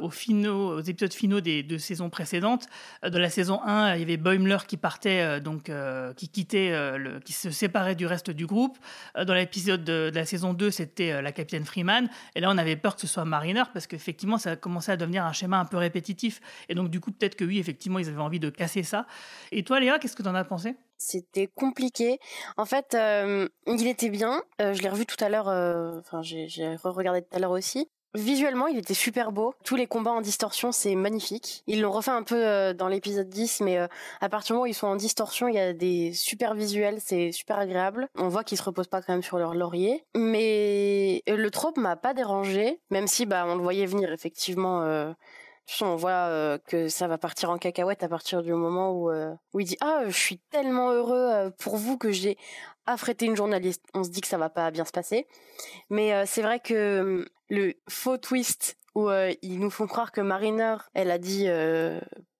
aux, 0.00 0.10
épisodes 0.80 1.12
finaux 1.12 1.40
des 1.40 1.62
deux 1.62 1.78
saisons 1.78 2.10
précédentes, 2.10 2.66
euh, 3.04 3.10
de 3.10 3.18
la 3.18 3.30
saison 3.30 3.60
1, 3.62 3.94
il 3.94 4.00
y 4.00 4.02
avait 4.02 4.16
Boimler 4.16 4.58
qui 4.66 4.76
partait, 4.76 5.22
euh, 5.22 5.40
donc 5.40 5.68
euh, 5.68 6.12
qui 6.14 6.28
quittait, 6.28 6.72
qui 7.24 7.32
se 7.32 7.50
séparait 7.50 7.94
du 7.94 8.06
reste 8.06 8.30
du 8.30 8.46
groupe. 8.46 8.78
dans 9.14 9.34
l'épisode 9.34 9.84
de, 9.84 10.10
la 10.14 10.24
saison 10.24 10.54
2, 10.54 10.70
c'était 10.70 11.20
la 11.22 11.32
capitaine 11.32 11.64
Freeman. 11.64 12.08
Et 12.34 12.40
là, 12.40 12.50
on 12.50 12.58
avait 12.58 12.76
peur 12.76 12.94
que 12.94 13.00
ce 13.00 13.06
soit 13.06 13.24
Mariner 13.24 13.64
parce 13.72 13.86
qu'effectivement, 13.86 14.38
ça 14.38 14.52
a 14.52 14.56
commencé 14.56 14.90
à 14.92 14.96
devenir 14.96 15.24
un 15.24 15.32
schéma 15.32 15.58
un 15.58 15.64
peu 15.64 15.76
répétitif. 15.76 16.40
Et 16.68 16.74
donc, 16.74 16.90
du 16.90 17.00
coup, 17.00 17.12
peut-être 17.12 17.36
que 17.36 17.44
oui, 17.44 17.58
effectivement, 17.58 17.98
ils 17.98 18.08
avaient 18.08 18.20
envie 18.20 18.40
de 18.40 18.50
casser 18.50 18.82
ça. 18.82 19.06
Et 19.52 19.62
toi, 19.62 19.80
Léa, 19.80 19.98
qu'est-ce 19.98 20.16
que 20.16 20.22
tu 20.22 20.28
en 20.28 20.34
as 20.34 20.44
pensé? 20.44 20.76
C'était 20.98 21.46
compliqué. 21.46 22.18
En 22.56 22.64
fait, 22.64 22.94
euh, 22.94 23.48
il 23.66 23.86
était 23.86 24.08
bien. 24.08 24.42
Euh, 24.60 24.74
je 24.74 24.82
l'ai 24.82 24.88
revu 24.88 25.06
tout 25.06 25.22
à 25.22 25.28
l'heure. 25.28 25.48
Euh, 25.48 25.98
enfin, 26.00 26.22
j'ai 26.22 26.46
re-regardé 26.76 27.22
tout 27.22 27.36
à 27.36 27.38
l'heure 27.38 27.50
aussi. 27.50 27.88
Visuellement, 28.14 28.66
il 28.66 28.78
était 28.78 28.94
super 28.94 29.30
beau. 29.30 29.52
Tous 29.62 29.76
les 29.76 29.86
combats 29.86 30.12
en 30.12 30.22
distorsion, 30.22 30.72
c'est 30.72 30.94
magnifique. 30.94 31.62
Ils 31.66 31.82
l'ont 31.82 31.92
refait 31.92 32.12
un 32.12 32.22
peu 32.22 32.72
dans 32.72 32.88
l'épisode 32.88 33.28
10, 33.28 33.60
mais 33.60 33.76
à 33.76 34.28
partir 34.30 34.46
du 34.46 34.52
moment 34.54 34.62
où 34.62 34.66
ils 34.66 34.74
sont 34.74 34.86
en 34.86 34.96
distorsion, 34.96 35.48
il 35.48 35.54
y 35.54 35.58
a 35.58 35.74
des 35.74 36.14
super 36.14 36.54
visuels, 36.54 36.96
c'est 36.98 37.30
super 37.30 37.58
agréable. 37.58 38.08
On 38.16 38.28
voit 38.28 38.42
qu'ils 38.42 38.56
se 38.56 38.62
reposent 38.62 38.88
pas 38.88 39.02
quand 39.02 39.12
même 39.12 39.22
sur 39.22 39.36
leur 39.36 39.54
laurier. 39.54 40.02
Mais 40.16 41.22
le 41.26 41.50
trope 41.50 41.76
m'a 41.76 41.96
pas 41.96 42.14
dérangé, 42.14 42.80
même 42.88 43.06
si 43.06 43.26
bah 43.26 43.44
on 43.46 43.54
le 43.54 43.62
voyait 43.62 43.84
venir 43.84 44.10
effectivement 44.10 45.12
on 45.80 45.96
voit 45.96 46.10
euh, 46.10 46.58
que 46.66 46.88
ça 46.88 47.08
va 47.08 47.18
partir 47.18 47.50
en 47.50 47.58
cacahuète 47.58 48.02
à 48.02 48.08
partir 48.08 48.42
du 48.42 48.52
moment 48.52 48.92
où, 48.92 49.10
euh, 49.10 49.34
il 49.58 49.64
dit 49.64 49.76
ah 49.80 50.02
je 50.06 50.16
suis 50.16 50.38
tellement 50.50 50.90
heureux 50.92 51.30
euh, 51.32 51.50
pour 51.58 51.76
vous 51.76 51.98
que 51.98 52.10
j'ai 52.10 52.36
affrété 52.86 53.26
une 53.26 53.36
journaliste. 53.36 53.82
On 53.94 54.04
se 54.04 54.10
dit 54.10 54.20
que 54.20 54.28
ça 54.28 54.38
va 54.38 54.48
pas 54.48 54.70
bien 54.70 54.84
se 54.84 54.92
passer, 54.92 55.26
mais 55.90 56.24
c'est 56.26 56.42
vrai 56.42 56.60
que 56.60 57.00
hum, 57.00 57.26
le 57.48 57.74
faux 57.88 58.18
twist 58.18 58.76
où 58.96 59.08
ils 59.42 59.60
nous 59.60 59.70
font 59.70 59.86
croire 59.86 60.10
que 60.10 60.20
Mariner 60.20 60.76
elle 60.94 61.10
a 61.10 61.18
dit 61.18 61.48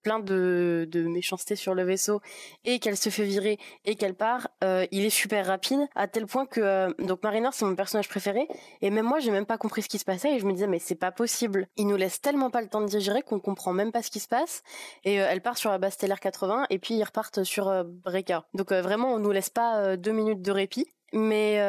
plein 0.07 0.19
de, 0.19 0.87
méchanceté 1.09 1.57
sur 1.57 1.73
le 1.73 1.83
vaisseau 1.83 2.21
et 2.63 2.79
qu'elle 2.79 2.95
se 2.95 3.09
fait 3.09 3.25
virer 3.25 3.59
et 3.83 3.95
qu'elle 3.95 4.15
part, 4.15 4.47
euh, 4.63 4.85
il 4.91 5.03
est 5.03 5.09
super 5.09 5.45
rapide 5.45 5.81
à 5.95 6.07
tel 6.07 6.25
point 6.27 6.45
que 6.45 6.61
euh, 6.61 6.89
donc 6.99 7.23
Mariner 7.23 7.49
c'est 7.51 7.65
mon 7.65 7.75
personnage 7.75 8.07
préféré 8.07 8.47
et 8.81 8.89
même 8.89 9.05
moi 9.05 9.19
j'ai 9.19 9.31
même 9.31 9.45
pas 9.45 9.57
compris 9.57 9.81
ce 9.81 9.89
qui 9.89 9.99
se 9.99 10.05
passait 10.05 10.33
et 10.33 10.39
je 10.39 10.45
me 10.45 10.53
disais 10.53 10.67
mais 10.67 10.79
c'est 10.79 10.95
pas 10.95 11.11
possible. 11.11 11.67
Il 11.75 11.87
nous 11.87 11.97
laisse 11.97 12.21
tellement 12.21 12.49
pas 12.49 12.61
le 12.61 12.69
temps 12.69 12.79
de 12.79 12.85
digérer 12.85 13.21
qu'on 13.21 13.41
comprend 13.41 13.73
même 13.73 13.91
pas 13.91 14.01
ce 14.01 14.09
qui 14.09 14.21
se 14.21 14.29
passe 14.29 14.63
et 15.03 15.19
euh, 15.19 15.27
elle 15.29 15.41
part 15.41 15.57
sur 15.57 15.71
la 15.71 15.77
base 15.77 15.95
stellaire 15.95 16.21
80 16.21 16.67
et 16.69 16.79
puis 16.79 16.93
ils 16.93 17.03
repartent 17.03 17.43
sur 17.43 17.83
Breaker. 17.83 18.39
Donc 18.53 18.71
vraiment 18.71 19.13
on 19.13 19.19
nous 19.19 19.31
laisse 19.31 19.49
pas 19.49 19.97
deux 19.97 20.13
minutes 20.13 20.41
de 20.41 20.51
répit. 20.51 20.87
Mais 21.11 21.59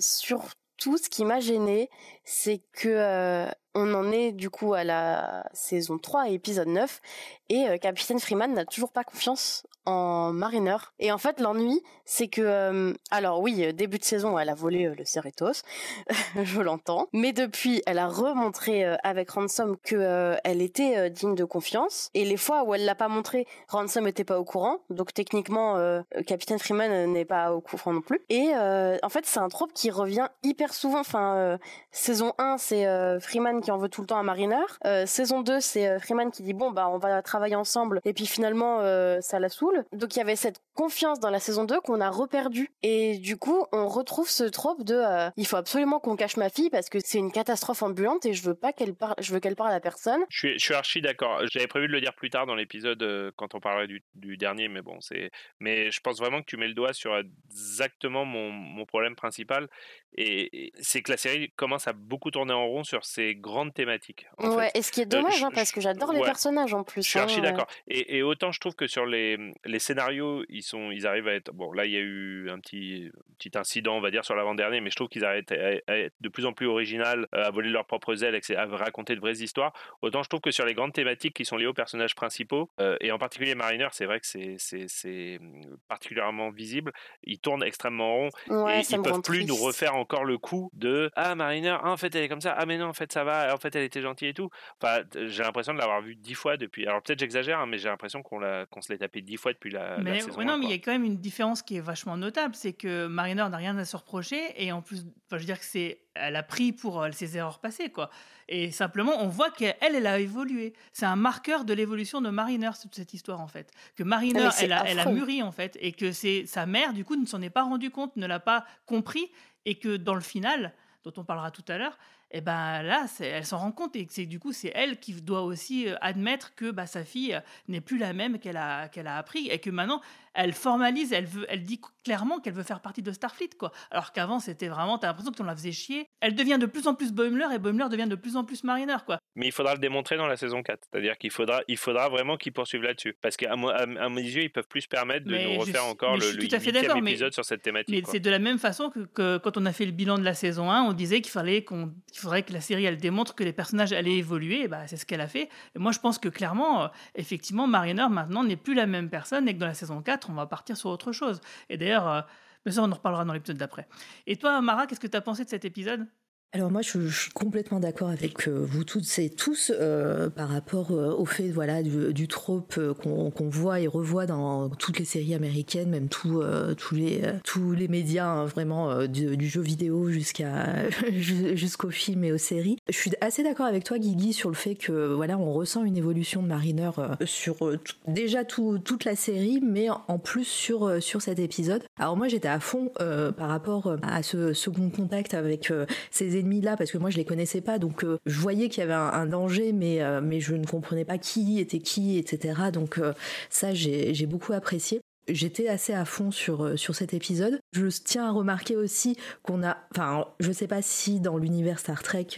surtout 0.00 0.96
ce 0.96 1.08
qui 1.10 1.24
m'a 1.24 1.40
gêné, 1.40 1.90
c'est 2.24 2.62
que 2.72 3.48
on 3.76 3.92
en 3.92 4.10
est 4.10 4.32
du 4.32 4.48
coup 4.48 4.72
à 4.72 4.84
la 4.84 5.46
saison 5.52 5.98
3, 5.98 6.30
épisode 6.30 6.68
9, 6.68 7.00
et 7.48 7.68
euh, 7.68 7.76
Capitaine 7.76 8.18
Freeman 8.18 8.52
n'a 8.52 8.64
toujours 8.64 8.90
pas 8.90 9.04
confiance 9.04 9.66
en 9.84 10.32
Mariner. 10.32 10.78
Et 10.98 11.12
en 11.12 11.18
fait, 11.18 11.40
l'ennui, 11.40 11.80
c'est 12.04 12.26
que, 12.26 12.42
euh, 12.42 12.92
alors 13.12 13.40
oui, 13.40 13.64
euh, 13.64 13.72
début 13.72 13.98
de 13.98 14.04
saison, 14.04 14.36
elle 14.36 14.48
a 14.48 14.54
volé 14.54 14.92
le 14.96 15.04
Cerritos, 15.04 15.62
je 16.42 16.60
l'entends, 16.60 17.08
mais 17.12 17.32
depuis, 17.32 17.82
elle 17.86 17.98
a 17.98 18.08
remontré 18.08 18.84
avec 19.04 19.30
Ransom 19.30 19.76
que 19.76 20.36
elle 20.42 20.60
était 20.60 21.10
digne 21.10 21.34
de 21.34 21.44
confiance. 21.44 22.10
Et 22.14 22.24
les 22.24 22.36
fois 22.36 22.64
où 22.64 22.74
elle 22.74 22.84
l'a 22.84 22.94
pas 22.94 23.08
montré, 23.08 23.46
Ransom 23.68 24.08
était 24.08 24.24
pas 24.24 24.40
au 24.40 24.44
courant, 24.44 24.78
donc 24.90 25.12
techniquement, 25.12 26.02
Capitaine 26.26 26.58
Freeman 26.58 27.12
n'est 27.12 27.24
pas 27.24 27.52
au 27.52 27.60
courant 27.60 27.92
non 27.92 28.00
plus. 28.00 28.20
Et 28.28 28.52
en 28.54 29.08
fait, 29.08 29.26
c'est 29.26 29.40
un 29.40 29.48
trope 29.48 29.72
qui 29.72 29.90
revient 29.90 30.28
hyper 30.42 30.74
souvent. 30.74 31.00
Enfin, 31.00 31.58
saison 31.92 32.32
1, 32.38 32.58
c'est 32.58 33.20
Freeman 33.20 33.60
qui 33.60 33.65
en 33.70 33.78
veut 33.78 33.88
tout 33.88 34.00
le 34.00 34.06
temps 34.06 34.18
à 34.18 34.22
Mariner. 34.22 34.64
saison 35.06 35.42
2, 35.42 35.60
c'est 35.60 35.98
Freeman 36.00 36.30
qui 36.30 36.42
dit 36.42 36.54
bon 36.54 36.70
bah 36.70 36.88
on 36.88 36.98
va 36.98 37.22
travailler 37.22 37.56
ensemble 37.56 38.00
et 38.04 38.12
puis 38.12 38.26
finalement 38.26 38.80
ça 39.20 39.38
la 39.38 39.48
saoule 39.48 39.84
donc 39.92 40.14
il 40.14 40.18
y 40.18 40.22
avait 40.22 40.36
cette 40.36 40.60
confiance 40.74 41.20
dans 41.20 41.30
la 41.30 41.40
saison 41.40 41.64
2 41.64 41.80
qu'on 41.80 42.00
a 42.00 42.10
reperdu. 42.10 42.70
Et 42.82 43.18
du 43.18 43.36
coup, 43.36 43.66
on 43.72 43.88
retrouve 43.88 44.28
ce 44.28 44.44
trope 44.44 44.84
de 44.84 44.94
euh, 44.94 45.30
il 45.36 45.46
faut 45.46 45.56
absolument 45.56 46.00
qu'on 46.00 46.16
cache 46.16 46.36
ma 46.36 46.50
fille 46.50 46.70
parce 46.70 46.88
que 46.88 46.98
c'est 47.00 47.18
une 47.18 47.32
catastrophe 47.32 47.82
ambulante 47.82 48.26
et 48.26 48.34
je 48.34 48.42
veux 48.42 48.54
pas 48.54 48.72
qu'elle 48.72 48.94
parle, 48.94 49.14
je 49.18 49.32
veux 49.32 49.40
qu'elle 49.40 49.56
parle 49.56 49.72
à 49.72 49.80
personne. 49.80 50.20
Je 50.28 50.56
suis, 50.58 50.74
archi 50.74 51.00
d'accord. 51.00 51.40
J'avais 51.50 51.66
prévu 51.66 51.88
de 51.88 51.92
le 51.92 52.00
dire 52.00 52.14
plus 52.14 52.30
tard 52.30 52.46
dans 52.46 52.54
l'épisode 52.54 53.02
euh, 53.02 53.30
quand 53.36 53.54
on 53.54 53.60
parlerait 53.60 53.88
du, 54.14 54.36
dernier, 54.36 54.68
mais 54.68 54.82
bon, 54.82 55.00
c'est. 55.00 55.30
Mais 55.60 55.90
je 55.90 56.00
pense 56.00 56.18
vraiment 56.18 56.40
que 56.40 56.46
tu 56.46 56.56
mets 56.56 56.68
le 56.68 56.74
doigt 56.74 56.92
sur 56.92 57.16
exactement 57.16 58.24
mon, 58.24 58.50
mon 58.50 58.84
problème 58.84 59.16
principal. 59.16 59.68
Et, 60.16 60.72
c'est 60.80 61.02
que 61.02 61.10
la 61.10 61.16
série 61.16 61.50
commence 61.56 61.88
à 61.88 61.92
beaucoup 61.92 62.30
tourné 62.30 62.52
en 62.52 62.66
rond 62.66 62.84
sur 62.84 63.04
ces 63.04 63.34
grandes 63.56 63.74
thématiques. 63.74 64.26
en 64.38 64.50
Ouais, 64.54 64.70
fait. 64.70 64.78
et 64.78 64.82
ce 64.82 64.92
qui 64.92 65.00
est 65.00 65.04
Euh, 65.04 65.18
dommage, 65.18 65.42
hein, 65.42 65.50
parce 65.54 65.72
que 65.72 65.80
j'adore 65.80 66.12
les 66.12 66.20
personnages 66.20 66.74
en 66.74 66.84
plus. 66.84 67.02
Je 67.02 67.08
suis 67.10 67.18
hein, 67.18 67.22
archi 67.22 67.40
d'accord. 67.40 67.66
Et, 67.88 68.16
et 68.18 68.22
autant 68.22 68.52
je 68.52 68.60
trouve 68.60 68.74
que 68.74 68.86
sur 68.86 69.06
les, 69.06 69.38
les 69.64 69.78
scénarios, 69.78 70.44
ils, 70.48 70.62
sont, 70.62 70.90
ils 70.90 71.06
arrivent 71.06 71.28
à 71.28 71.34
être. 71.34 71.52
Bon, 71.52 71.72
là, 71.72 71.84
il 71.86 71.92
y 71.92 71.96
a 71.96 72.00
eu 72.00 72.50
un 72.50 72.60
petit, 72.60 73.10
petit 73.38 73.56
incident, 73.58 73.96
on 73.96 74.00
va 74.00 74.10
dire, 74.10 74.24
sur 74.24 74.36
l'avant-dernier, 74.36 74.80
mais 74.80 74.90
je 74.90 74.96
trouve 74.96 75.08
qu'ils 75.08 75.24
arrivent 75.24 75.44
à, 75.50 75.92
à 75.92 75.96
être 75.96 76.14
de 76.20 76.28
plus 76.28 76.44
en 76.46 76.52
plus 76.52 76.66
original, 76.66 77.26
euh, 77.34 77.44
à 77.44 77.50
voler 77.50 77.68
de 77.68 77.72
leurs 77.72 77.86
propres 77.86 78.22
ailes, 78.24 78.38
à 78.56 78.66
raconter 78.66 79.14
de 79.14 79.20
vraies 79.20 79.38
histoires. 79.38 79.72
Autant 80.02 80.22
je 80.22 80.28
trouve 80.28 80.40
que 80.40 80.50
sur 80.50 80.64
les 80.66 80.74
grandes 80.74 80.92
thématiques 80.92 81.34
qui 81.34 81.44
sont 81.44 81.56
liées 81.56 81.66
aux 81.66 81.74
personnages 81.74 82.14
principaux, 82.14 82.70
euh, 82.80 82.96
et 83.00 83.10
en 83.12 83.18
particulier 83.18 83.54
Mariner, 83.54 83.88
c'est 83.92 84.04
vrai 84.06 84.20
que 84.20 84.26
c'est- 84.26 84.56
c'est 84.58 84.84
c'est, 84.88 85.38
hum, 85.40 85.76
particulièrement 85.88 86.50
visible. 86.50 86.92
Ils 87.24 87.38
tournent 87.38 87.62
extrêmement 87.64 88.14
rond 88.16 88.28
Ouais, 88.48 88.80
et 88.80 88.82
ils 88.90 88.98
me 88.98 89.02
peuvent 89.02 89.22
plus 89.22 89.44
nous 89.46 89.56
refaire 89.56 89.94
encore 89.96 90.24
le 90.24 90.36
coup 90.38 90.70
de 90.74 91.10
Ah, 91.16 91.34
Mariner, 91.34 91.76
ah, 91.82 91.90
en 91.90 91.96
fait, 91.96 92.14
elle 92.14 92.24
est 92.24 92.28
comme 92.28 92.40
ça. 92.40 92.54
Ah, 92.58 92.66
mais 92.66 92.76
non, 92.78 92.86
en 92.86 92.92
fait, 92.92 93.12
ça 93.12 93.24
va. 93.24 93.35
En 93.52 93.58
fait, 93.58 93.74
elle 93.76 93.84
était 93.84 94.02
gentille 94.02 94.28
et 94.28 94.34
tout. 94.34 94.50
Enfin, 94.80 95.02
j'ai 95.14 95.42
l'impression 95.42 95.74
de 95.74 95.78
l'avoir 95.78 96.00
vu 96.00 96.16
dix 96.16 96.34
fois 96.34 96.56
depuis. 96.56 96.86
Alors, 96.86 97.02
peut-être 97.02 97.18
j'exagère, 97.18 97.60
hein, 97.60 97.66
mais 97.66 97.78
j'ai 97.78 97.88
l'impression 97.88 98.22
qu'on 98.22 98.40
se 98.40 98.92
l'est 98.92 98.98
tapé 98.98 99.22
dix 99.22 99.36
fois 99.36 99.52
depuis 99.52 99.70
la, 99.70 99.96
la 99.96 99.98
Mais 99.98 100.20
saison 100.20 100.38
ouais, 100.38 100.44
non, 100.44 100.54
1, 100.54 100.58
mais 100.58 100.66
il 100.66 100.70
y 100.70 100.74
a 100.74 100.78
quand 100.78 100.92
même 100.92 101.04
une 101.04 101.18
différence 101.18 101.62
qui 101.62 101.76
est 101.76 101.80
vachement 101.80 102.16
notable, 102.16 102.54
c'est 102.54 102.72
que 102.72 103.06
Mariner 103.06 103.48
n'a 103.48 103.56
rien 103.56 103.76
à 103.78 103.84
se 103.84 103.96
reprocher 103.96 104.40
et 104.56 104.72
en 104.72 104.82
plus, 104.82 105.04
je 105.30 105.36
veux 105.36 105.44
dire 105.44 105.58
que 105.58 105.64
c'est, 105.64 106.00
elle 106.14 106.36
a 106.36 106.42
pris 106.42 106.72
pour 106.72 107.02
euh, 107.02 107.10
ses 107.12 107.36
erreurs 107.36 107.58
passées, 107.58 107.90
quoi. 107.90 108.10
Et 108.48 108.70
simplement, 108.70 109.12
on 109.20 109.28
voit 109.28 109.50
qu'elle, 109.50 109.74
elle 109.80 110.06
a 110.06 110.20
évolué. 110.20 110.72
C'est 110.92 111.06
un 111.06 111.16
marqueur 111.16 111.64
de 111.64 111.72
l'évolution 111.72 112.20
de 112.20 112.30
Mariner 112.30 112.70
toute 112.80 112.94
cette 112.94 113.12
histoire 113.12 113.40
en 113.40 113.48
fait. 113.48 113.70
Que 113.96 114.04
Mariner, 114.04 114.48
elle 114.60 114.72
a, 114.72 114.84
elle 114.86 115.00
a 115.00 115.06
mûri 115.10 115.42
en 115.42 115.52
fait, 115.52 115.76
et 115.80 115.92
que 115.92 116.12
c'est 116.12 116.46
sa 116.46 116.66
mère 116.66 116.92
du 116.92 117.04
coup 117.04 117.16
ne 117.16 117.26
s'en 117.26 117.42
est 117.42 117.50
pas 117.50 117.64
rendu 117.64 117.90
compte, 117.90 118.14
ne 118.16 118.26
l'a 118.26 118.40
pas 118.40 118.64
compris, 118.86 119.30
et 119.64 119.78
que 119.78 119.96
dans 119.96 120.14
le 120.14 120.20
final, 120.20 120.72
dont 121.06 121.20
on 121.20 121.24
parlera 121.24 121.52
tout 121.52 121.64
à 121.68 121.78
l'heure, 121.78 121.96
et 122.32 122.40
ben 122.40 122.82
là, 122.82 123.06
elle 123.20 123.46
s'en 123.46 123.58
rend 123.58 123.70
compte 123.70 123.94
et 123.94 124.06
c'est 124.10 124.26
du 124.26 124.40
coup 124.40 124.52
c'est 124.52 124.72
elle 124.74 124.98
qui 124.98 125.12
doit 125.12 125.42
aussi 125.42 125.88
euh, 125.88 125.94
admettre 126.00 126.56
que 126.56 126.72
bah, 126.72 126.86
sa 126.86 127.04
fille 127.04 127.34
euh, 127.34 127.40
n'est 127.68 127.80
plus 127.80 127.98
la 127.98 128.12
même 128.12 128.40
qu'elle 128.40 128.56
a 128.56 128.88
qu'elle 128.88 129.06
a 129.06 129.16
appris 129.16 129.46
et 129.48 129.60
que 129.60 129.70
maintenant 129.70 130.00
elle 130.36 130.52
formalise, 130.52 131.12
elle 131.12 131.26
veut, 131.26 131.46
elle 131.48 131.62
dit 131.64 131.80
clairement 132.04 132.38
qu'elle 132.38 132.52
veut 132.54 132.62
faire 132.62 132.80
partie 132.80 133.02
de 133.02 133.10
Starfleet 133.10 133.50
quoi. 133.58 133.72
Alors 133.90 134.12
qu'avant 134.12 134.38
c'était 134.38 134.68
vraiment, 134.68 134.98
t'as 134.98 135.08
l'impression 135.08 135.32
qu'on 135.32 135.44
la 135.44 135.56
faisait 135.56 135.72
chier. 135.72 136.06
Elle 136.20 136.34
devient 136.34 136.58
de 136.60 136.66
plus 136.66 136.86
en 136.86 136.94
plus 136.94 137.12
Boimler 137.12 137.46
et 137.54 137.58
Boimler 137.58 137.86
devient 137.90 138.06
de 138.08 138.14
plus 138.14 138.36
en 138.36 138.44
plus 138.44 138.62
Mariner 138.62 138.96
quoi. 139.04 139.18
Mais 139.34 139.46
il 139.46 139.52
faudra 139.52 139.72
le 139.74 139.80
démontrer 139.80 140.16
dans 140.16 140.26
la 140.26 140.36
saison 140.36 140.62
4. 140.62 140.78
C'est-à-dire 140.90 141.18
qu'il 141.18 141.30
faudra, 141.30 141.60
il 141.68 141.76
faudra 141.76 142.08
vraiment 142.08 142.36
qu'ils 142.36 142.52
poursuivent 142.52 142.82
là-dessus. 142.82 143.16
Parce 143.20 143.36
qu'à 143.36 143.54
mo- 143.56 143.68
à, 143.70 143.86
mes 143.86 144.22
yeux, 144.22 144.42
ils 144.44 144.50
peuvent 144.50 144.68
plus 144.68 144.82
se 144.82 144.88
permettre 144.88 145.26
de 145.26 145.32
Mais 145.32 145.44
nous 145.54 145.60
refaire 145.60 145.82
suis- 145.82 145.90
encore 145.90 146.16
le, 146.16 146.30
le 146.32 146.72
d'accord, 146.72 147.02
mais- 147.02 147.10
épisode 147.12 147.32
sur 147.34 147.44
cette 147.44 147.62
thématique. 147.62 147.94
Mais 147.94 148.02
c'est 148.10 148.20
de 148.20 148.30
la 148.30 148.38
même 148.38 148.58
façon 148.58 148.88
que, 148.90 149.00
que 149.00 149.38
quand 149.38 149.56
on 149.58 149.66
a 149.66 149.72
fait 149.72 149.84
le 149.84 149.92
bilan 149.92 150.16
de 150.18 150.24
la 150.24 150.34
saison 150.34 150.70
1, 150.70 150.82
on 150.82 150.92
disait 150.92 151.20
qu'il 151.20 151.32
fallait 151.32 151.64
qu'on, 151.64 151.92
faudrait 152.14 152.42
que 152.44 152.52
la 152.52 152.60
série 152.60 152.84
elle 152.84 152.96
démontre 152.98 153.34
que 153.34 153.44
les 153.44 153.52
personnages 153.52 153.92
allaient 153.92 154.16
évoluer. 154.16 154.62
Et 154.62 154.68
bah, 154.68 154.86
c'est 154.86 154.96
ce 154.96 155.04
qu'elle 155.06 155.20
a 155.20 155.28
fait. 155.28 155.48
Et 155.74 155.78
moi, 155.78 155.92
je 155.92 155.98
pense 155.98 156.18
que 156.18 156.28
clairement, 156.28 156.84
euh, 156.84 156.88
effectivement, 157.14 157.66
Mariner 157.66 158.06
maintenant 158.10 158.44
n'est 158.44 158.56
plus 158.56 158.74
la 158.74 158.86
même 158.86 159.10
personne 159.10 159.48
et 159.48 159.54
que 159.54 159.58
dans 159.58 159.66
la 159.66 159.74
saison 159.74 160.00
4, 160.02 160.25
on 160.28 160.34
va 160.34 160.46
partir 160.46 160.76
sur 160.76 160.90
autre 160.90 161.12
chose. 161.12 161.40
Et 161.68 161.76
d'ailleurs, 161.76 162.08
euh, 162.08 162.20
mais 162.64 162.72
ça, 162.72 162.82
on 162.82 162.90
en 162.90 162.94
reparlera 162.94 163.24
dans 163.24 163.32
l'épisode 163.32 163.56
d'après. 163.56 163.88
Et 164.26 164.36
toi, 164.36 164.60
Mara, 164.60 164.86
qu'est-ce 164.86 165.00
que 165.00 165.06
tu 165.06 165.16
as 165.16 165.20
pensé 165.20 165.44
de 165.44 165.48
cet 165.48 165.64
épisode? 165.64 166.06
Alors 166.52 166.70
moi, 166.70 166.80
je, 166.80 167.08
suis 167.08 167.30
complètement 167.32 167.80
d'accord 167.80 168.08
avec 168.08 168.48
euh, 168.48 168.64
vous 168.66 168.82
toutes 168.84 169.18
et 169.18 169.28
tous 169.28 169.70
euh, 169.78 170.30
par 170.30 170.48
rapport 170.48 170.90
euh, 170.92 171.12
au 171.14 171.26
fait 171.26 171.48
voilà 171.50 171.82
du, 171.82 172.14
du 172.14 172.28
trope 172.28 172.80
qu'on 173.02 173.48
voit 173.50 173.80
et 173.80 173.86
revoit 173.86 174.24
dans 174.24 174.70
toutes 174.70 174.98
les 174.98 175.04
séries 175.04 175.34
américaines, 175.34 175.90
même 175.90 176.08
euh, 176.24 176.74
tous 176.74 176.94
les 176.94 177.20
tous 177.44 177.72
les 177.72 177.88
médias 177.88 178.26
hein, 178.28 178.44
vraiment 178.46 179.06
du, 179.06 179.46
jeu 179.46 179.60
vidéo 179.60 180.08
jusqu'à 180.10 180.88
ju- 181.12 181.56
jusqu'au 181.58 181.90
film 181.90 182.24
et 182.24 182.32
aux 182.32 182.38
séries. 182.38 182.78
Je 182.88 182.96
suis 182.96 183.12
assez 183.20 183.42
d'accord 183.42 183.66
avec 183.66 183.84
toi, 183.84 183.98
Guigui, 183.98 184.32
sur 184.32 184.48
le 184.48 184.54
fait 184.54 184.76
que 184.76 185.12
voilà 185.12 185.36
on 185.36 185.52
ressent 185.52 185.84
une 185.84 185.98
évolution 185.98 186.42
de 186.42 186.48
Mariner 186.48 186.90
sur 187.26 187.58
tout- 187.58 187.96
déjà 188.08 188.44
tout- 188.44 188.78
toute 188.78 189.04
la 189.04 189.16
série, 189.16 189.60
mais 189.62 189.88
en 189.90 190.18
plus 190.18 190.46
sur 190.46 191.02
sur 191.02 191.20
cet 191.20 191.38
épisode. 191.38 191.82
Alors 191.98 192.16
moi, 192.16 192.28
j'étais 192.28 192.48
à 192.48 192.60
fond 192.60 192.92
par 193.36 193.48
rapport 193.48 193.96
à 194.02 194.22
ce 194.22 194.54
second 194.54 194.88
contact 194.88 195.34
avec 195.34 195.70
ces 196.10 196.36
ennemis 196.46 196.60
là 196.60 196.76
parce 196.76 196.90
que 196.90 196.98
moi 196.98 197.10
je 197.10 197.16
les 197.16 197.24
connaissais 197.24 197.60
pas. 197.60 197.78
Donc 197.78 198.04
euh, 198.04 198.18
je 198.26 198.38
voyais 198.38 198.68
qu'il 198.68 198.80
y 198.80 198.84
avait 198.84 198.94
un, 198.94 199.26
danger 199.26 199.72
mais 199.72 200.02
euh, 200.02 200.20
mais 200.22 200.40
je 200.40 200.54
ne 200.54 200.64
comprenais 200.64 201.04
pas 201.04 201.18
qui 201.18 201.58
était 201.58 201.80
qui 201.80 202.16
etc 202.18 202.54
donc 202.72 202.98
euh, 202.98 203.12
ça 203.50 203.74
j'ai 203.74 204.26
beaucoup 204.26 204.52
apprécié. 204.52 205.00
J'étais 205.28 205.66
assez 205.66 205.92
à 205.92 206.04
fond 206.04 206.30
sur, 206.30 206.78
sur 206.78 206.94
cet 206.94 207.12
épisode. 207.12 207.58
Je 207.72 207.88
tiens 207.88 208.28
à 208.28 208.30
remarquer 208.30 208.76
aussi 208.76 209.16
qu'on 209.42 209.64
a, 209.64 209.76
enfin, 209.90 210.24
je 210.38 210.52
sais 210.52 210.68
pas 210.68 210.82
si 210.82 211.18
dans 211.18 211.36
l'univers 211.36 211.80
Star 211.80 212.04
Trek, 212.04 212.28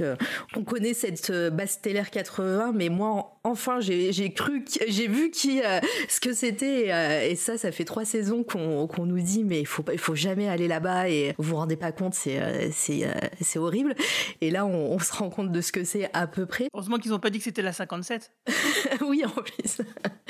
on 0.57 0.65
connaît 0.65 0.95
cette 0.95 1.31
base 1.53 1.73
stellaire 1.73 2.11
80, 2.11 2.73
mais 2.75 2.89
moi, 2.89 3.38
enfin, 3.51 3.81
j'ai 3.81 4.33
cru, 4.33 4.65
j'ai 4.89 5.09
vu 5.09 5.31
qui, 5.31 5.61
euh, 5.63 5.81
ce 6.09 6.21
que 6.21 6.33
c'était, 6.33 6.87
et, 6.87 6.93
euh, 6.93 7.29
et 7.31 7.37
ça, 7.37 7.59
ça 7.59 7.73
fait 7.73 7.85
trois 7.85 8.05
saisons 8.05 8.43
qu'on 8.45 9.07
nous 9.07 9.21
dit, 9.21 9.45
mais 9.45 9.61
il 9.61 9.67
faut, 9.67 9.85
il 9.93 9.99
faut 9.99 10.15
jamais 10.15 10.49
aller 10.49 10.69
là-bas, 10.69 11.09
et 11.09 11.35
vous 11.39 11.51
vous 11.51 11.57
rendez 11.57 11.77
pas 11.77 11.93
compte, 11.93 12.15
c'est 12.15 12.41
euh, 12.41 12.69
c'est 13.41 13.59
horrible. 13.59 13.95
Et 14.41 14.51
là, 14.51 14.67
on, 14.67 14.93
on 14.93 14.99
se 14.99 15.13
rend 15.13 15.31
compte 15.31 15.53
de 15.53 15.61
ce 15.61 15.73
que 15.73 15.85
c'est 15.85 16.09
à 16.13 16.27
peu 16.27 16.47
près. 16.47 16.69
Heureusement 16.75 16.99
qu'ils 16.99 17.11
n'ont 17.11 17.19
pas 17.19 17.31
dit 17.31 17.39
que 17.39 17.45
c'était 17.45 17.63
la 17.63 17.73
57. 17.73 18.33
oui, 19.07 19.23
en 19.25 19.31
plus. 19.31 19.81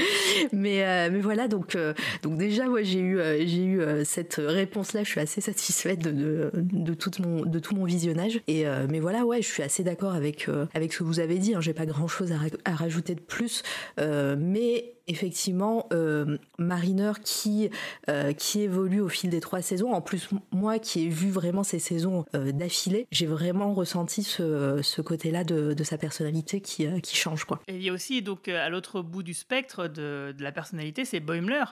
mais, 0.52 1.10
mais 1.10 1.20
voilà, 1.20 1.48
donc, 1.48 1.76
donc 2.22 2.38
déjà, 2.38 2.66
ouais, 2.68 2.84
j'ai 2.84 3.00
eu, 3.00 3.18
j'ai 3.46 3.64
eu 3.64 3.80
cette 4.04 4.36
réponse-là. 4.38 5.02
Je 5.04 5.10
suis 5.10 5.20
assez 5.20 5.40
satisfaite 5.40 5.98
de, 6.00 6.10
de, 6.10 6.50
de, 6.54 6.94
toute 6.94 7.18
mon, 7.20 7.44
de 7.44 7.58
tout 7.58 7.74
mon 7.74 7.84
visionnage. 7.84 8.40
Et, 8.46 8.64
mais 8.88 9.00
voilà, 9.00 9.24
ouais, 9.24 9.42
je 9.42 9.48
suis 9.48 9.62
assez 9.62 9.82
d'accord 9.82 10.14
avec, 10.14 10.48
avec 10.74 10.92
ce 10.92 10.98
que 10.98 11.04
vous 11.04 11.20
avez 11.20 11.38
dit. 11.38 11.54
Hein, 11.54 11.60
j'ai 11.60 11.74
pas 11.74 11.86
grand-chose 11.86 12.32
à, 12.32 12.36
ra- 12.36 12.46
à 12.64 12.74
rajouter 12.74 13.07
de 13.14 13.20
plus. 13.20 13.62
Euh, 13.98 14.36
mais 14.38 14.94
effectivement, 15.08 15.86
euh, 15.92 16.36
Mariner 16.58 17.12
qui, 17.24 17.70
euh, 18.08 18.32
qui 18.32 18.60
évolue 18.60 19.00
au 19.00 19.08
fil 19.08 19.30
des 19.30 19.40
trois 19.40 19.62
saisons. 19.62 19.92
En 19.92 20.00
plus, 20.00 20.28
moi 20.52 20.78
qui 20.78 21.06
ai 21.06 21.08
vu 21.08 21.30
vraiment 21.30 21.64
ces 21.64 21.78
saisons 21.78 22.24
euh, 22.34 22.52
d'affilée, 22.52 23.06
j'ai 23.10 23.26
vraiment 23.26 23.74
ressenti 23.74 24.22
ce, 24.22 24.80
ce 24.82 25.00
côté-là 25.00 25.44
de, 25.44 25.72
de 25.72 25.84
sa 25.84 25.98
personnalité 25.98 26.60
qui, 26.60 26.86
qui 27.00 27.16
change. 27.16 27.44
Quoi. 27.44 27.60
Et 27.66 27.76
il 27.76 27.82
y 27.82 27.88
a 27.88 27.92
aussi, 27.92 28.22
donc, 28.22 28.48
à 28.48 28.68
l'autre 28.68 29.02
bout 29.02 29.22
du 29.22 29.34
spectre 29.34 29.88
de, 29.88 30.34
de 30.36 30.42
la 30.42 30.52
personnalité, 30.52 31.04
c'est 31.04 31.20
Boimler. 31.20 31.64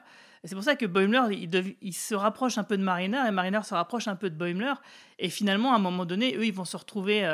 C'est 0.45 0.55
pour 0.55 0.65
ça 0.65 0.77
que 0.77 0.87
Boimler, 0.87 1.49
il, 1.83 1.93
se 1.93 2.15
rapproche 2.15 2.57
un 2.57 2.65
peu 2.65 2.77
de 2.77 2.83
Mariner 2.83 3.21
et 3.27 3.31
Mariner 3.33 3.61
se 3.65 3.75
rapproche 3.75 4.07
un 4.07 4.17
peu 4.17 4.31
de 4.31 4.37
Boimler. 4.37 4.75
Et 5.19 5.29
finalement, 5.29 5.73
à 5.73 5.77
un 5.77 5.81
moment 5.81 6.05
donné, 6.05 6.37
eux, 6.37 6.47
ils 6.47 6.55
vont 6.55 6.65
se 6.65 6.77
retrouver, 6.77 7.25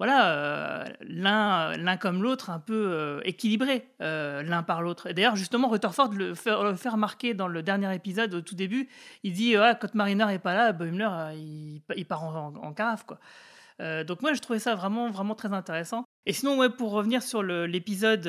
voilà, 0.00 0.32
euh, 0.32 0.84
l'un 1.02 1.96
comme 1.98 2.22
l'autre, 2.22 2.48
un 2.48 2.58
peu 2.58 2.86
euh, 2.90 3.20
équilibrés 3.26 3.86
euh, 4.00 4.42
l'un 4.42 4.62
par 4.62 4.80
l'autre. 4.80 5.12
D'ailleurs, 5.12 5.36
justement, 5.36 5.68
Rutherford 5.68 6.14
le 6.14 6.34
fait, 6.34 6.48
le 6.52 6.90
remarquer 6.90 7.34
dans 7.34 7.48
le 7.48 7.62
dernier 7.62 7.94
épisode, 7.94 8.32
au 8.32 8.40
tout 8.40 8.54
début, 8.54 8.88
il 9.24 9.34
dit, 9.34 9.58
ouais, 9.58 9.74
quand 9.78 9.94
Mariner 9.94 10.32
est 10.32 10.38
pas 10.38 10.54
là, 10.54 10.72
Boimler, 10.72 11.36
il, 11.36 12.06
part 12.06 12.24
en, 12.24 12.54
en, 12.56 12.72
carafe, 12.72 13.04
quoi. 13.04 13.18
Donc 14.04 14.22
moi, 14.22 14.32
je 14.32 14.40
trouvais 14.40 14.58
ça 14.58 14.74
vraiment, 14.74 15.10
vraiment 15.10 15.34
très 15.34 15.52
intéressant. 15.52 16.04
Et 16.24 16.32
sinon, 16.32 16.56
ouais, 16.56 16.70
pour 16.70 16.92
revenir 16.92 17.22
sur 17.22 17.42
l'épisode 17.42 18.24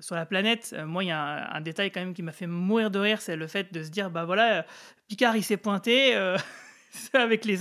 sur 0.00 0.14
la 0.16 0.26
planète, 0.26 0.74
moi, 0.86 1.02
il 1.02 1.06
y 1.06 1.12
a 1.12 1.18
un, 1.18 1.56
un 1.56 1.60
détail 1.62 1.90
quand 1.90 2.00
même 2.00 2.12
qui 2.12 2.22
m'a 2.22 2.32
fait 2.32 2.46
mourir 2.46 2.90
de 2.90 2.98
rire, 2.98 3.22
c'est 3.22 3.36
le 3.36 3.46
fait 3.46 3.72
de 3.72 3.82
se 3.82 3.88
dire, 3.88 4.10
bah 4.10 4.26
voilà, 4.26 4.66
Picard, 5.08 5.34
il 5.34 5.42
s'est 5.42 5.56
pointé. 5.56 6.14
avec 7.14 7.44
les, 7.44 7.56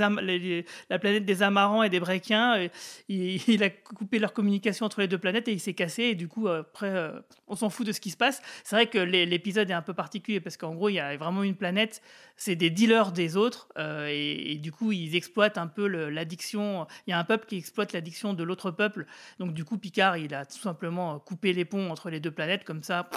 la 0.90 1.00
planète 1.00 1.26
des 1.26 1.44
amarants 1.44 1.84
et 1.84 1.90
des 1.90 2.00
bréquiens, 2.00 2.58
euh, 2.58 2.68
il, 3.08 3.64
a 3.64 3.70
coupé 3.70 4.20
leur 4.20 4.34
communication 4.34 4.86
entre 4.86 5.02
les 5.02 5.08
deux 5.08 5.18
planètes 5.18 5.48
et 5.48 5.54
il 5.54 5.60
s'est 5.60 5.74
cassé. 5.74 6.04
Et 6.04 6.16
du 6.16 6.28
coup, 6.28 6.48
euh, 6.48 6.62
après, 6.62 6.90
euh, 6.90 7.20
on 7.48 7.56
s'en 7.56 7.70
fout 7.70 7.86
de 7.86 7.92
ce 7.92 8.00
qui 8.00 8.10
se 8.10 8.18
passe. 8.18 8.42
C'est 8.64 8.76
vrai 8.76 8.88
que 8.88 8.98
l'é- 8.98 9.26
l'épisode 9.26 9.70
est 9.70 9.74
un 9.74 9.82
peu 9.82 9.94
particulier 9.94 10.40
parce 10.40 10.58
qu'en 10.58 10.74
gros, 10.74 10.90
il 10.90 10.94
y 10.96 11.00
a 11.00 11.16
vraiment 11.18 11.44
une 11.44 11.56
planète, 11.56 12.02
c'est 12.38 12.56
des 12.56 12.70
dealers 12.70 13.12
des 13.12 13.38
autres. 13.38 13.70
et, 14.08 14.58
du 14.58 14.72
coup, 14.72 14.92
ils 14.92 15.16
exploitent 15.16 15.58
un 15.58 15.68
peu 15.68 15.88
l'addiction. 15.88 16.88
Il 17.08 17.12
y 17.12 17.14
a 17.14 17.20
un 17.20 17.24
peuple 17.24 17.46
qui 17.46 17.58
exploite 17.58 17.94
l'addiction 17.94 18.34
de 18.34 18.44
l'autre 18.44 18.72
peuple. 18.72 19.06
Donc, 19.40 19.54
du 19.54 19.64
coup, 19.66 19.78
Picard, 19.78 20.18
il 20.18 20.34
a 20.34 20.46
tout 20.46 20.58
simplement 20.58 21.20
coupé 21.20 21.54
les 21.54 21.66
ponts 21.66 21.90
entre 21.90 22.10
les 22.10 22.20
deux 22.20 22.32
planètes 22.32 22.64
comme 22.64 22.84
ça. 22.84 23.10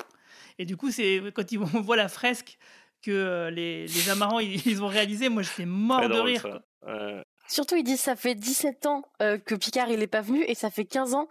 Et 0.59 0.65
du 0.65 0.77
coup, 0.77 0.91
c'est 0.91 1.23
quand 1.35 1.51
ils- 1.53 1.59
on 1.59 1.81
voit 1.81 1.97
la 1.97 2.09
fresque 2.09 2.59
que 3.03 3.11
euh, 3.11 3.51
les, 3.51 3.87
les 3.87 4.11
amarants 4.11 4.39
ils, 4.41 4.67
ils 4.67 4.83
ont 4.83 4.89
réalisé, 4.89 5.29
moi 5.29 5.43
j'étais 5.43 5.67
mort 5.67 5.99
Très 6.01 6.09
de 6.09 6.15
drôle, 6.15 6.27
rire. 6.29 6.43
ça. 6.43 6.49
quoi. 6.49 6.95
Ouais. 6.95 7.23
Surtout, 7.51 7.77
ils 7.77 7.83
disent 7.83 8.01
ça 8.01 8.15
fait 8.15 8.35
17 8.35 8.85
ans 8.85 9.03
euh, 9.23 9.39
que 9.39 9.55
Picard 9.55 9.89
il 9.91 10.03
est 10.03 10.07
pas 10.07 10.21
venu 10.21 10.45
et 10.47 10.55
ça 10.55 10.69
fait 10.69 10.85
15 10.85 11.15
ans. 11.15 11.29